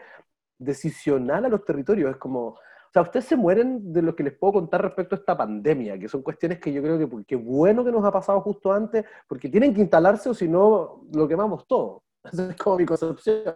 decisional 0.57 1.45
a 1.45 1.49
los 1.49 1.63
territorios. 1.63 2.11
Es 2.11 2.17
como, 2.17 2.47
o 2.47 2.91
sea, 2.91 3.01
ustedes 3.01 3.26
se 3.26 3.36
mueren 3.36 3.93
de 3.93 4.01
lo 4.01 4.15
que 4.15 4.24
les 4.24 4.34
puedo 4.38 4.53
contar 4.53 4.82
respecto 4.82 5.15
a 5.15 5.20
esta 5.20 5.38
pandemia, 5.38 5.97
que 5.97 6.07
son 6.07 6.22
cuestiones 6.22 6.59
que 6.59 6.74
yo 6.74 6.82
creo 6.82 6.97
que 6.97 7.26
qué 7.26 7.36
bueno 7.36 7.84
que 7.84 7.91
nos 7.91 8.03
ha 8.03 8.11
pasado 8.11 8.41
justo 8.41 8.72
antes, 8.72 9.05
porque 9.28 9.49
tienen 9.49 9.74
que 9.74 9.82
instalarse 9.82 10.30
o 10.30 10.34
si 10.34 10.47
no, 10.47 11.03
lo 11.13 11.28
quemamos 11.28 11.67
todo. 11.67 12.03
Esa 12.24 12.49
es 12.49 12.55
como 12.57 12.78
mi 12.78 12.86
concepción. 12.86 13.55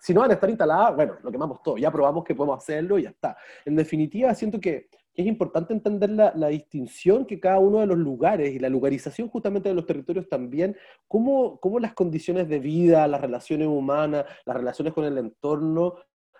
si 0.00 0.12
no 0.12 0.20
van 0.20 0.30
a 0.30 0.34
estar 0.34 0.50
instaladas, 0.50 0.96
bueno, 0.96 1.14
lo 1.22 1.30
quemamos 1.30 1.62
todo. 1.62 1.76
Ya 1.76 1.90
probamos 1.90 2.24
que 2.24 2.34
podemos 2.34 2.58
hacerlo 2.58 2.98
y 2.98 3.04
ya 3.04 3.10
está. 3.10 3.36
En 3.64 3.76
definitiva, 3.76 4.34
siento 4.34 4.58
que 4.58 4.88
es 5.18 5.26
importante 5.26 5.72
entender 5.72 6.10
la, 6.10 6.32
la, 6.36 6.46
distinción 6.46 7.26
que 7.26 7.40
cada 7.40 7.58
uno 7.58 7.80
de 7.80 7.86
los 7.86 7.98
lugares 7.98 8.54
y 8.54 8.60
la 8.60 8.68
lugarización 8.68 9.28
justamente 9.28 9.68
de 9.68 9.74
los 9.74 9.84
territorios 9.84 10.28
también, 10.28 10.76
cómo, 11.08 11.58
cómo 11.58 11.80
las 11.80 11.92
condiciones 11.92 12.48
de 12.48 12.60
vida, 12.60 13.08
las 13.08 13.20
relaciones 13.20 13.66
humanas, 13.66 14.26
las 14.46 14.56
relaciones 14.56 14.94
con 14.94 15.04
el 15.04 15.18
entorno 15.18 15.96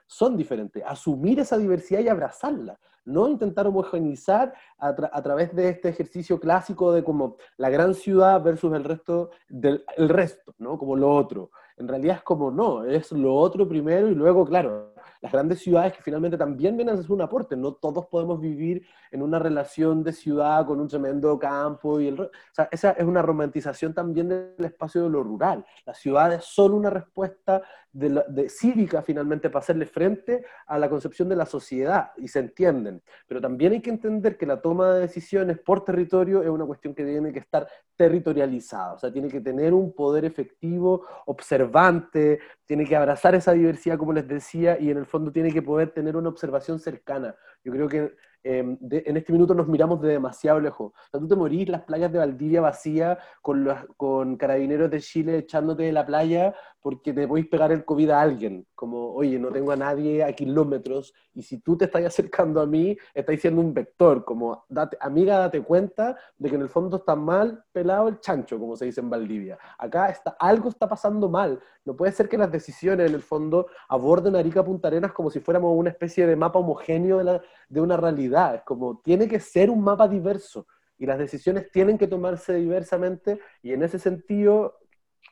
son 0.07 0.37
diferentes. 0.37 0.83
Asumir 0.87 1.41
esa 1.41 1.59
diversidad 1.59 2.01
y 2.01 2.09
abrazarla, 2.09 2.79
no 3.05 3.27
intentar 3.27 3.67
homogeneizar 3.67 4.55
a, 4.79 5.23
través 5.23 5.55
de 5.57 5.71
este 5.71 5.89
ejercicio 5.89 6.39
clásico 6.39 6.93
de 6.93 7.03
como 7.03 7.37
la 7.57 7.71
gran 7.71 7.95
ciudad 7.95 8.41
versus 8.43 8.73
el 8.75 8.85
resto 8.85 9.31
del 9.49 9.85
el 9.97 10.09
resto, 10.09 10.55
¿no? 10.59 10.79
Como 10.79 10.95
lo 10.95 11.11
otro. 11.11 11.51
En 11.79 11.89
realidad 11.89 12.17
es 12.17 12.23
como 12.23 12.51
no, 12.51 12.85
es 12.85 13.11
lo 13.11 13.35
otro 13.35 13.67
primero 13.69 14.09
y 14.09 14.15
luego, 14.15 14.45
claro, 14.45 14.95
las 15.21 15.33
grandes 15.33 15.61
ciudades 15.61 15.93
que 15.93 16.03
finalmente 16.03 16.37
también 16.37 16.77
vienen 16.77 16.97
a 16.97 17.03
ser 17.03 17.13
un 17.13 17.23
aporte. 17.23 17.57
No 17.57 17.75
todos 17.75 18.07
podemos 18.07 18.41
vivir 18.41 18.87
en 19.11 19.23
una 19.23 19.39
relación 19.39 20.03
de 20.03 20.13
ciudad 20.13 20.67
con 20.67 20.81
un 20.81 20.89
tremendo 20.89 21.39
campo. 21.39 22.01
Y 22.01 22.09
el, 22.09 22.21
o 22.21 22.31
esa 22.71 22.91
es 22.91 23.05
una 23.05 23.23
romantización 23.23 23.95
también 23.95 24.29
del 24.29 24.65
espacio 24.65 25.03
de 25.03 25.11
lo 25.11 25.23
rural. 25.23 25.65
Las 25.85 25.99
ciudades 25.99 26.45
son 26.45 26.73
una 26.73 26.91
respuesta 26.91 27.63
de, 27.93 28.49
cívica 28.49 29.03
finalmente 29.03 29.51
para 29.51 29.63
hacerle 29.63 29.87
frente 29.87 30.45
a 30.67 30.79
la 30.79 30.89
concepción 30.89 31.29
de 31.29 31.37
la 31.37 31.47
sociedad 31.47 32.13
y 32.17 32.29
se 32.29 32.41
entienden. 32.41 33.03
Pero 33.27 33.41
también 33.41 33.73
hay 33.73 33.81
que 33.81 33.91
entender 33.91 34.37
que 34.37 34.47
la 34.47 34.61
toma 34.61 34.95
de 34.95 35.01
decisiones 35.01 35.59
por 35.59 35.85
territorio 35.85 36.43
es 36.43 36.49
una 36.49 36.67
cuestión 36.67 36.95
que 36.95 37.05
tiene 37.05 37.33
que 37.33 37.39
estar 37.39 37.67
territorializada, 37.97 38.95
o 38.95 38.99
sea, 38.99 39.13
tiene 39.13 39.29
que 39.29 39.41
tener 39.41 39.75
un 39.75 39.93
poder 39.93 40.25
efectivo, 40.25 41.05
observante, 41.27 42.39
tiene 42.65 42.85
que 42.85 42.95
abrazar 42.95 43.35
esa 43.35 43.53
diversidad, 43.53 43.99
como 43.99 44.13
les 44.13 44.29
decía, 44.29 44.79
y 44.79 44.91
en 44.91 44.99
el 44.99 45.07
fondo 45.07 45.33
tiene 45.33 45.53
que 45.53 45.63
poder 45.63 45.91
tener 45.91 46.17
una 46.17 46.29
observación 46.29 46.79
cercana. 46.79 47.35
Yo 47.65 47.73
creo 47.73 47.89
que 47.89 48.15
em, 48.57 48.79
en 48.91 49.17
este 49.17 49.33
minuto 49.33 49.55
nos 49.55 49.69
miramos 49.69 50.01
de 50.01 50.09
demasiado 50.09 50.61
lejos. 50.61 50.93
O 50.93 51.11
sea, 51.11 51.21
tú 51.21 51.29
te 51.29 51.37
morís 51.37 51.69
las 51.69 51.83
playas 51.83 52.13
de 52.13 52.19
Valdivia 52.19 52.61
vacías 52.61 53.19
con, 53.43 53.69
con 53.97 54.37
carabineros 54.37 54.91
de 54.91 55.01
Chile 55.01 55.39
echándote 55.39 55.83
de 55.83 55.93
la 55.93 56.07
playa 56.07 56.55
porque 56.81 57.13
te 57.13 57.27
podéis 57.27 57.49
pegar 57.49 57.73
el 57.73 57.85
COVID 57.85 58.11
a 58.11 58.21
alguien. 58.21 58.67
Como, 58.75 59.13
oye, 59.13 59.39
no 59.39 59.51
tengo 59.51 59.73
a 59.73 59.77
nadie 59.77 60.23
a 60.25 60.33
kilómetros 60.33 61.13
y 61.35 61.43
si 61.43 61.59
tú 61.59 61.77
te 61.77 61.87
estás 61.87 62.05
acercando 62.05 62.61
a 62.61 62.67
mí, 62.67 62.97
estás 63.15 63.41
siendo 63.41 63.61
un 63.61 63.75
vector. 63.75 64.25
Como, 64.25 64.65
date, 64.69 64.97
amiga, 65.01 65.39
date 65.39 65.63
cuenta 65.63 66.17
de 66.39 66.49
que 66.49 66.57
en 66.57 66.63
el 66.63 66.69
fondo 66.69 66.99
está 66.99 67.17
mal 67.17 67.65
pelado 67.73 68.09
el 68.09 68.21
chancho, 68.21 68.59
como 68.59 68.77
se 68.77 68.87
dice 68.87 69.01
en 69.01 69.11
Valdivia. 69.11 69.59
Acá 69.79 70.09
está, 70.09 70.37
algo 70.39 70.69
está 70.69 70.89
pasando 70.89 71.29
mal. 71.29 71.61
No 71.85 71.97
puede 71.97 72.13
ser 72.13 72.29
que 72.29 72.39
las 72.39 72.53
decisiones 72.53 73.09
en 73.09 73.15
el 73.15 73.23
fondo 73.23 73.67
aborden 73.89 74.37
Arica 74.37 74.65
Punta 74.65 74.89
Arenas 74.89 75.13
como 75.13 75.31
si 75.31 75.41
fuéramos 75.41 75.77
una 75.77 75.91
especie 75.91 76.27
de 76.27 76.37
mapa 76.37 76.59
homogéneo 76.59 77.19
de, 77.19 77.25
la, 77.25 77.43
de 77.69 77.81
una 77.81 77.97
realidad. 77.97 78.38
Como, 78.65 79.01
tiene 79.01 79.27
que 79.27 79.41
ser 79.41 79.71
un 79.71 79.83
mapa 79.83 80.07
diverso 80.07 80.67
y 80.97 81.07
las 81.07 81.19
decisiones 81.19 81.71
tienen 81.73 81.99
que 81.99 82.07
tomarse 82.07 82.55
diversamente 82.55 83.41
y 83.63 83.73
en 83.73 83.83
ese 83.83 83.99
sentido 83.99 84.79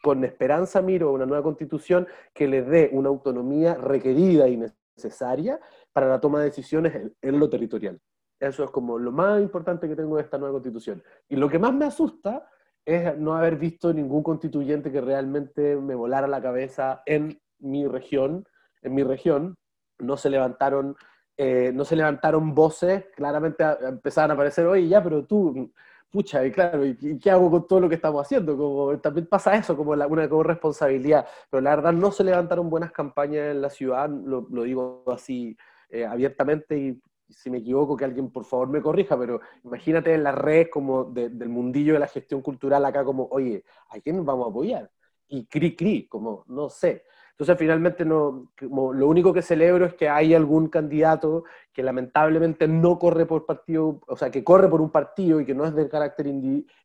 con 0.02 0.24
esperanza 0.24 0.82
miro 0.82 1.12
una 1.12 1.26
nueva 1.26 1.42
constitución 1.42 2.06
que 2.32 2.46
le 2.46 2.62
dé 2.62 2.90
una 2.92 3.08
autonomía 3.08 3.74
requerida 3.74 4.48
y 4.48 4.56
necesaria 4.56 5.60
para 5.92 6.08
la 6.08 6.20
toma 6.20 6.40
de 6.40 6.46
decisiones 6.46 7.12
en, 7.22 7.38
lo 7.38 7.48
territorial. 7.48 8.00
Eso 8.38 8.64
es 8.64 8.70
como 8.70 8.98
lo 8.98 9.12
más 9.12 9.40
importante 9.40 9.88
que 9.88 9.96
tengo 9.96 10.16
de 10.16 10.22
esta 10.22 10.38
nueva 10.38 10.54
constitución. 10.54 11.02
Y 11.28 11.36
lo 11.36 11.48
que 11.48 11.58
más 11.58 11.72
me 11.72 11.86
asusta 11.86 12.48
es 12.84 13.16
no 13.16 13.34
haber 13.34 13.56
visto 13.56 13.92
ningún 13.92 14.22
constituyente 14.22 14.92
que 14.92 15.00
realmente 15.00 15.76
me 15.76 15.94
volara 15.94 16.26
la 16.26 16.42
cabeza 16.42 17.02
en 17.06 17.40
mi 17.58 17.86
región. 17.86 18.46
En 18.82 18.94
mi 18.94 19.02
región 19.02 19.56
no 19.98 20.16
se 20.16 20.30
levantaron, 20.30 20.96
eh, 21.36 21.70
no 21.74 21.84
se 21.84 21.96
levantaron 21.96 22.54
voces, 22.54 23.04
claramente 23.14 23.64
empezaron 23.82 24.30
a 24.30 24.34
aparecer, 24.34 24.66
oye, 24.66 24.88
ya, 24.88 25.02
pero 25.02 25.24
tú, 25.24 25.70
pucha, 26.10 26.44
y 26.46 26.50
claro, 26.50 26.84
¿y, 26.86 27.18
qué 27.18 27.30
hago 27.30 27.50
con 27.50 27.66
todo 27.66 27.80
lo 27.80 27.88
que 27.88 27.96
estamos 27.96 28.22
haciendo? 28.24 28.56
Como, 28.56 28.98
también 29.00 29.26
pasa 29.26 29.54
eso, 29.54 29.76
como 29.76 29.92
una 29.92 30.26
responsabilidad, 30.42 31.26
pero 31.50 31.60
la 31.60 31.76
verdad 31.76 31.92
no 31.92 32.10
se 32.12 32.24
levantaron 32.24 32.70
buenas 32.70 32.92
campañas 32.92 33.50
en 33.50 33.60
la 33.60 33.70
ciudad, 33.70 34.08
lo, 34.08 34.46
digo 34.62 35.04
así 35.08 35.56
eh, 35.90 36.06
abiertamente 36.06 36.78
y 36.78 37.00
si 37.28 37.50
me 37.50 37.58
equivoco 37.58 37.96
que 37.96 38.04
alguien 38.04 38.30
por 38.30 38.44
favor 38.44 38.68
me 38.68 38.80
corrija, 38.80 39.18
pero 39.18 39.40
imagínate 39.64 40.14
en 40.14 40.22
la 40.22 40.32
red 40.32 40.68
como 40.70 41.04
del 41.04 41.48
mundillo 41.48 41.94
de 41.94 41.98
la 41.98 42.08
gestión 42.08 42.40
cultural 42.40 42.84
acá 42.84 43.04
como, 43.04 43.26
oye, 43.30 43.64
¿a 43.90 44.00
quién 44.00 44.24
vamos 44.24 44.46
a 44.46 44.50
apoyar? 44.50 44.90
Y 45.28 45.46
cri 45.46 45.74
cri, 45.74 46.06
como, 46.08 46.44
no 46.46 46.70
sé. 46.70 47.04
Entonces, 47.38 47.58
finalmente, 47.58 48.06
no, 48.06 48.48
lo 48.60 49.06
único 49.06 49.30
que 49.30 49.42
celebro 49.42 49.84
es 49.84 49.92
que 49.92 50.08
hay 50.08 50.32
algún 50.32 50.68
candidato 50.68 51.44
que 51.70 51.82
lamentablemente 51.82 52.66
no 52.66 52.98
corre 52.98 53.26
por 53.26 53.44
partido, 53.44 54.00
o 54.06 54.16
sea, 54.16 54.30
que 54.30 54.42
corre 54.42 54.70
por 54.70 54.80
un 54.80 54.88
partido 54.88 55.38
y 55.38 55.44
que 55.44 55.54
no 55.54 55.66
es 55.66 55.74
de 55.74 55.86
carácter 55.86 56.28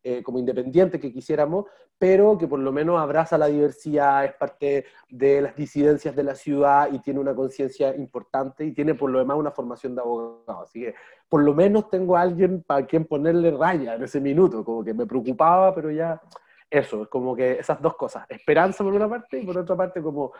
eh, 0.03 0.21
como 0.21 0.39
independiente 0.39 0.99
que 0.99 1.13
quisiéramos, 1.13 1.67
pero 1.97 2.37
que 2.37 2.49
por 2.49 2.59
lo 2.59 2.73
menos 2.73 2.99
abraza 2.99 3.37
la 3.37 3.45
diversidad, 3.45 4.25
es 4.25 4.33
parte 4.33 4.83
de 5.07 5.41
las 5.41 5.55
disidencias 5.55 6.17
de 6.17 6.23
la 6.23 6.35
ciudad 6.35 6.89
y 6.91 6.99
tiene 6.99 7.21
una 7.21 7.33
conciencia 7.33 7.95
importante 7.95 8.65
y 8.65 8.73
tiene 8.73 8.93
por 8.93 9.09
lo 9.09 9.19
demás 9.19 9.37
una 9.37 9.51
formación 9.51 9.95
de 9.95 10.01
abogado. 10.01 10.63
Así 10.63 10.81
que 10.81 10.95
por 11.29 11.43
lo 11.43 11.53
menos 11.53 11.89
tengo 11.89 12.17
a 12.17 12.21
alguien 12.23 12.61
para 12.63 12.85
quien 12.85 13.05
ponerle 13.05 13.51
raya 13.51 13.95
en 13.95 14.03
ese 14.03 14.19
minuto, 14.19 14.65
como 14.65 14.83
que 14.83 14.93
me 14.93 15.05
preocupaba, 15.05 15.73
pero 15.73 15.91
ya 15.91 16.19
eso, 16.71 17.03
es 17.03 17.09
como 17.09 17.35
que 17.35 17.59
esas 17.59 17.81
dos 17.81 17.95
cosas, 17.95 18.25
esperanza 18.29 18.81
por 18.81 18.93
una 18.93 19.09
parte 19.09 19.41
y 19.41 19.45
por 19.45 19.57
otra 19.57 19.75
parte 19.75 20.01
como 20.01 20.31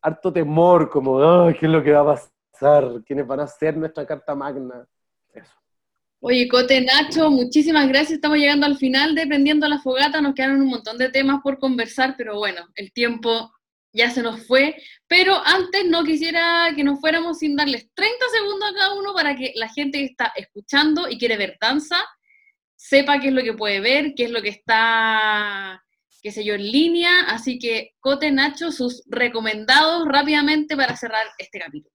harto 0.00 0.32
temor, 0.32 0.88
como, 0.88 1.18
¿qué 1.52 1.66
es 1.66 1.72
lo 1.72 1.82
que 1.82 1.92
va 1.92 2.00
a 2.00 2.16
pasar? 2.50 3.02
¿Quiénes 3.06 3.26
van 3.26 3.40
a 3.40 3.46
ser 3.46 3.76
nuestra 3.76 4.06
carta 4.06 4.34
magna? 4.34 4.86
Oye, 6.20 6.48
Cote 6.48 6.80
Nacho, 6.80 7.30
muchísimas 7.30 7.86
gracias. 7.86 8.12
Estamos 8.12 8.38
llegando 8.38 8.64
al 8.64 8.78
final 8.78 9.14
de 9.14 9.26
Prendiendo 9.26 9.68
la 9.68 9.78
Fogata. 9.78 10.22
Nos 10.22 10.34
quedaron 10.34 10.62
un 10.62 10.68
montón 10.68 10.96
de 10.96 11.10
temas 11.10 11.42
por 11.42 11.58
conversar, 11.58 12.14
pero 12.16 12.38
bueno, 12.38 12.62
el 12.76 12.94
tiempo 12.94 13.52
ya 13.92 14.10
se 14.10 14.22
nos 14.22 14.46
fue. 14.46 14.74
Pero 15.06 15.34
antes 15.44 15.84
no 15.86 16.02
quisiera 16.02 16.72
que 16.74 16.82
nos 16.82 16.98
fuéramos 16.98 17.40
sin 17.40 17.56
darles 17.56 17.90
30 17.92 18.24
segundos 18.32 18.70
a 18.70 18.74
cada 18.74 18.94
uno 18.94 19.12
para 19.12 19.36
que 19.36 19.52
la 19.56 19.68
gente 19.68 19.98
que 19.98 20.06
está 20.06 20.32
escuchando 20.34 21.10
y 21.10 21.18
quiere 21.18 21.36
ver 21.36 21.58
danza 21.60 22.02
sepa 22.84 23.18
qué 23.18 23.28
es 23.28 23.34
lo 23.34 23.42
que 23.42 23.54
puede 23.54 23.80
ver, 23.80 24.14
qué 24.14 24.24
es 24.24 24.30
lo 24.30 24.42
que 24.42 24.50
está, 24.50 25.82
qué 26.22 26.30
sé 26.30 26.44
yo, 26.44 26.54
en 26.54 26.70
línea. 26.70 27.10
Así 27.28 27.58
que, 27.58 27.92
Cote, 27.98 28.30
Nacho, 28.30 28.70
sus 28.70 29.04
recomendados 29.08 30.06
rápidamente 30.06 30.76
para 30.76 30.94
cerrar 30.94 31.24
este 31.38 31.60
capítulo. 31.60 31.94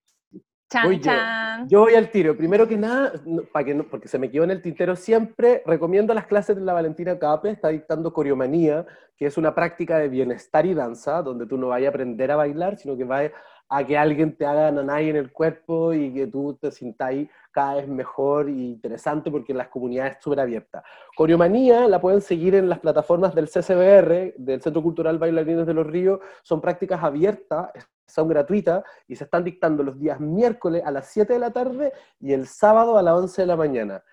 Chan, 0.72 1.00
chan. 1.00 1.68
Yo. 1.70 1.82
voy 1.82 1.94
al 1.94 2.10
tiro. 2.10 2.36
Primero 2.36 2.68
que 2.68 2.78
nada, 2.78 3.14
para 3.52 3.66
que 3.66 3.76
no, 3.76 3.88
porque 3.88 4.08
se 4.08 4.18
me 4.18 4.32
quedó 4.32 4.44
en 4.44 4.52
el 4.52 4.62
tintero, 4.64 4.96
siempre 4.96 5.62
recomiendo 5.66 6.14
las 6.14 6.26
clases 6.26 6.56
de 6.56 6.62
la 6.64 6.74
Valentina 6.74 7.18
Cape, 7.20 7.52
está 7.52 7.70
dictando 7.70 8.12
Coriomanía, 8.12 8.86
que 9.16 9.28
es 9.28 9.38
una 9.38 9.54
práctica 9.54 10.00
de 10.00 10.10
bienestar 10.10 10.66
y 10.66 10.74
danza, 10.74 11.22
donde 11.22 11.46
tú 11.46 11.58
no 11.58 11.68
vayas 11.68 11.88
a 11.88 11.90
aprender 11.90 12.32
a 12.32 12.36
bailar, 12.36 12.78
sino 12.78 12.98
que 12.98 13.04
vayas 13.04 13.34
a 13.68 13.86
que 13.86 13.98
alguien 13.98 14.36
te 14.36 14.46
haga 14.46 14.72
nanay 14.72 15.10
en 15.10 15.16
el 15.16 15.32
cuerpo 15.32 15.94
y 15.94 16.12
que 16.14 16.26
tú 16.28 16.58
te 16.60 16.72
sintáis 16.72 17.30
cada 17.60 17.76
vez 17.76 17.90
mejor 17.90 18.48
e 18.48 18.52
interesante 18.54 19.30
porque 19.30 19.54
las 19.54 19.68
comunidades 19.68 20.16
es 20.16 20.24
súper 20.24 20.40
abierta. 20.40 20.82
Coriomanía 21.14 21.90
la 21.90 22.00
pueden 22.00 22.22
seguir 22.22 22.56
en 22.56 22.70
las 22.70 22.80
plataformas 22.80 23.36
del 23.36 23.50
CCBR, 23.50 24.36
del 24.38 24.62
Centro 24.62 24.82
Cultural 24.82 25.18
Bailarines 25.18 25.68
de 25.68 25.74
los 25.74 25.86
Ríos, 25.86 26.22
son 26.42 26.62
prácticas 26.62 27.04
abiertas, 27.04 27.70
son 28.08 28.30
gratuitas 28.30 28.86
y 29.10 29.18
se 29.18 29.26
están 29.26 29.44
dictando 29.44 29.84
los 29.84 30.00
días 30.00 30.22
miércoles 30.22 30.84
a 30.86 30.92
las 30.92 31.08
7 31.08 31.34
de 31.34 31.40
la 31.40 31.52
tarde 31.52 31.92
y 32.22 32.32
el 32.32 32.48
sábado 32.48 32.98
a 32.98 33.02
las 33.02 33.16
11 33.16 33.42
de 33.42 33.48
la 33.48 33.58
mañana. 33.58 34.04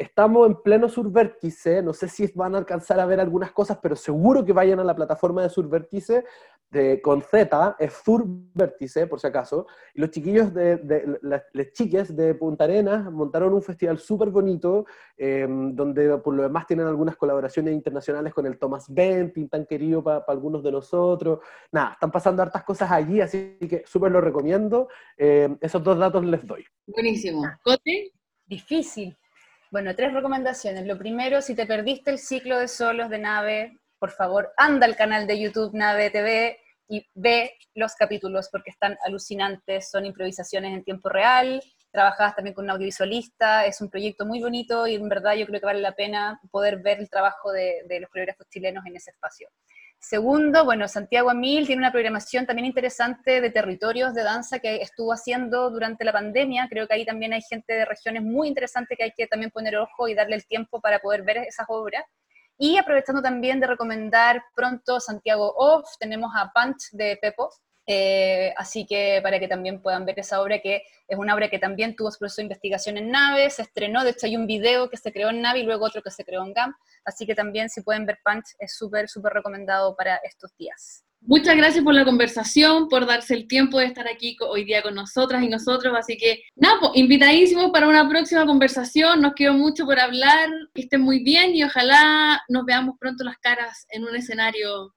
Estamos 0.00 0.48
en 0.48 0.54
pleno 0.62 0.88
Survértice, 0.88 1.82
no 1.82 1.92
sé 1.92 2.08
si 2.08 2.26
van 2.34 2.54
a 2.54 2.58
alcanzar 2.58 2.98
a 2.98 3.04
ver 3.04 3.20
algunas 3.20 3.52
cosas, 3.52 3.78
pero 3.82 3.94
seguro 3.94 4.42
que 4.46 4.54
vayan 4.54 4.80
a 4.80 4.84
la 4.84 4.96
plataforma 4.96 5.42
de 5.42 5.50
Survértice 5.50 6.24
de, 6.70 7.02
con 7.02 7.20
Z, 7.20 7.76
es 7.78 7.92
Survértice, 8.02 9.06
por 9.06 9.20
si 9.20 9.26
acaso, 9.26 9.66
y 9.92 10.00
los 10.00 10.10
chiquillos 10.10 10.54
de, 10.54 11.18
las, 11.20 11.42
chiques 11.74 12.16
de 12.16 12.34
Punta 12.34 12.64
Arenas 12.64 13.12
montaron 13.12 13.52
un 13.52 13.60
festival 13.60 13.98
súper 13.98 14.30
bonito, 14.30 14.86
em, 15.18 15.74
donde 15.74 16.16
por 16.16 16.32
lo 16.32 16.44
demás 16.44 16.66
tienen 16.66 16.86
algunas 16.86 17.16
colaboraciones 17.16 17.74
internacionales 17.74 18.32
con 18.32 18.46
el 18.46 18.58
Thomas 18.58 18.86
Benting, 18.88 19.50
tan 19.50 19.66
querido 19.66 20.02
para 20.02 20.24
algunos 20.28 20.62
de 20.62 20.72
nosotros. 20.72 21.40
Nada, 21.72 21.92
están 21.92 22.10
pasando 22.10 22.40
hartas 22.40 22.64
cosas 22.64 22.90
allí, 22.90 23.20
así 23.20 23.58
que 23.68 23.82
súper 23.84 24.12
lo 24.12 24.22
recomiendo. 24.22 24.88
Em, 25.18 25.58
esos 25.60 25.84
dos 25.84 25.98
datos 25.98 26.24
les 26.24 26.46
doy. 26.46 26.64
Buenísimo. 26.86 27.42
¿Cote? 27.62 28.12
Difícil. 28.46 29.14
Bueno, 29.70 29.94
tres 29.94 30.12
recomendaciones. 30.12 30.84
Lo 30.84 30.98
primero, 30.98 31.40
si 31.40 31.54
te 31.54 31.64
perdiste 31.64 32.10
el 32.10 32.18
ciclo 32.18 32.58
de 32.58 32.66
solos 32.66 33.08
de 33.08 33.18
Nave, 33.18 33.78
por 34.00 34.10
favor, 34.10 34.52
anda 34.56 34.84
al 34.84 34.96
canal 34.96 35.28
de 35.28 35.38
YouTube 35.38 35.74
Nave 35.74 36.10
TV 36.10 36.58
y 36.88 37.06
ve 37.14 37.52
los 37.74 37.94
capítulos 37.94 38.48
porque 38.50 38.70
están 38.70 38.98
alucinantes, 39.04 39.88
son 39.88 40.06
improvisaciones 40.06 40.74
en 40.74 40.82
tiempo 40.82 41.08
real, 41.08 41.62
trabajadas 41.92 42.34
también 42.34 42.54
con 42.54 42.64
un 42.64 42.72
audiovisualista, 42.72 43.64
es 43.64 43.80
un 43.80 43.90
proyecto 43.90 44.26
muy 44.26 44.40
bonito 44.40 44.88
y 44.88 44.96
en 44.96 45.08
verdad 45.08 45.34
yo 45.34 45.46
creo 45.46 45.60
que 45.60 45.66
vale 45.66 45.80
la 45.80 45.94
pena 45.94 46.40
poder 46.50 46.82
ver 46.82 46.98
el 46.98 47.08
trabajo 47.08 47.52
de, 47.52 47.84
los 48.00 48.10
coreógrafos 48.10 48.48
chilenos 48.48 48.84
en 48.86 48.96
ese 48.96 49.12
espacio. 49.12 49.48
Segundo, 50.02 50.64
bueno, 50.64 50.88
Santiago 50.88 51.28
Amil 51.28 51.66
tiene 51.66 51.82
una 51.82 51.92
programación 51.92 52.46
también 52.46 52.64
interesante 52.64 53.42
de 53.42 53.50
territorios 53.50 54.14
de 54.14 54.22
danza 54.22 54.58
que 54.58 54.76
estuvo 54.76 55.12
haciendo 55.12 55.68
durante 55.70 56.06
la 56.06 56.12
pandemia. 56.12 56.68
Creo 56.70 56.88
que 56.88 56.94
ahí 56.94 57.04
también 57.04 57.34
hay 57.34 57.42
gente 57.42 57.74
de 57.74 57.84
regiones 57.84 58.22
muy 58.22 58.48
interesantes 58.48 58.96
que 58.96 59.04
hay 59.04 59.12
que 59.12 59.26
también 59.26 59.50
poner 59.50 59.76
ojo 59.76 60.08
y 60.08 60.14
darle 60.14 60.36
el 60.36 60.46
tiempo 60.46 60.80
para 60.80 61.00
poder 61.00 61.22
ver 61.22 61.36
esas 61.38 61.66
obras. 61.68 62.02
Y 62.56 62.78
aprovechando 62.78 63.20
también 63.20 63.60
de 63.60 63.66
recomendar 63.66 64.42
pronto 64.54 65.00
Santiago 65.00 65.52
Off, 65.54 65.86
tenemos 65.98 66.32
a 66.34 66.50
Punch 66.50 66.92
de 66.92 67.18
Pepo, 67.20 67.50
eh, 67.86 68.52
así 68.56 68.86
que 68.86 69.20
para 69.22 69.38
que 69.40 69.48
también 69.48 69.80
puedan 69.80 70.04
ver 70.04 70.18
esa 70.18 70.40
obra, 70.40 70.60
que 70.60 70.82
es 71.08 71.18
una 71.18 71.34
obra 71.34 71.48
que 71.48 71.58
también 71.58 71.96
tuvo 71.96 72.10
su 72.10 72.18
proceso 72.18 72.42
de 72.42 72.44
investigación 72.44 72.96
en 72.96 73.10
Nave, 73.10 73.50
se 73.50 73.62
estrenó, 73.62 74.04
de 74.04 74.10
hecho 74.10 74.26
hay 74.26 74.36
un 74.36 74.46
video 74.46 74.88
que 74.90 74.96
se 74.96 75.12
creó 75.12 75.30
en 75.30 75.40
Nave 75.40 75.60
y 75.60 75.62
luego 75.64 75.86
otro 75.86 76.02
que 76.02 76.10
se 76.10 76.24
creó 76.24 76.44
en 76.44 76.52
GAM, 76.52 76.74
así 77.04 77.26
que 77.26 77.34
también 77.34 77.68
si 77.68 77.82
pueden 77.82 78.06
ver 78.06 78.18
Punch 78.24 78.44
es 78.58 78.76
súper, 78.76 79.08
súper 79.08 79.32
recomendado 79.32 79.96
para 79.96 80.16
estos 80.16 80.56
días. 80.56 81.04
Muchas 81.22 81.54
gracias 81.54 81.84
por 81.84 81.92
la 81.92 82.06
conversación, 82.06 82.88
por 82.88 83.04
darse 83.04 83.34
el 83.34 83.46
tiempo 83.46 83.78
de 83.78 83.84
estar 83.84 84.08
aquí 84.08 84.38
hoy 84.40 84.64
día 84.64 84.82
con 84.82 84.94
nosotras 84.94 85.42
y 85.42 85.48
nosotros. 85.48 85.94
Así 85.94 86.16
que, 86.16 86.44
nada, 86.56 86.76
pues, 86.80 86.92
invitadísimos 86.94 87.70
para 87.72 87.88
una 87.88 88.08
próxima 88.08 88.46
conversación. 88.46 89.20
Nos 89.20 89.34
quedó 89.34 89.52
mucho 89.52 89.84
por 89.84 90.00
hablar. 90.00 90.48
Que 90.74 90.82
estén 90.82 91.02
muy 91.02 91.22
bien 91.22 91.54
y 91.54 91.62
ojalá 91.62 92.42
nos 92.48 92.64
veamos 92.64 92.96
pronto 92.98 93.22
las 93.22 93.36
caras 93.36 93.86
en 93.90 94.04
un 94.04 94.16
escenario 94.16 94.94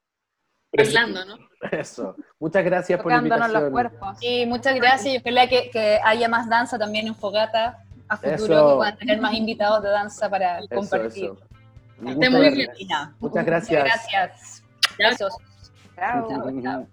bailando, 0.76 1.24
¿no? 1.24 1.38
Eso. 1.70 2.16
Muchas 2.38 2.64
gracias 2.64 3.00
por 3.00 3.12
la 3.12 3.18
invitación. 3.18 3.52
los 3.52 3.70
cuerpos. 3.70 4.18
Y 4.20 4.46
muchas 4.46 4.74
gracias 4.74 5.14
y 5.14 5.18
ojalá 5.18 5.48
que, 5.48 5.70
que, 5.70 5.98
haya 6.04 6.28
más 6.28 6.48
danza 6.48 6.78
también 6.78 7.06
en 7.06 7.14
Fogata 7.14 7.78
a 8.08 8.16
futuro, 8.16 8.68
que 8.68 8.74
puedan 8.76 8.98
tener 8.98 9.20
más 9.20 9.34
invitados 9.34 9.82
de 9.82 9.90
danza 9.90 10.28
para 10.28 10.60
compartir. 10.68 11.32
Muchas 11.98 12.30
muy 12.30 12.50
bien. 12.50 12.70
Muchas 13.18 13.46
gracias. 13.46 13.82
Muchas 13.82 14.06
gracias. 14.98 15.32
Chao. 15.96 16.28
chao. 16.28 16.62
chao. 16.62 16.86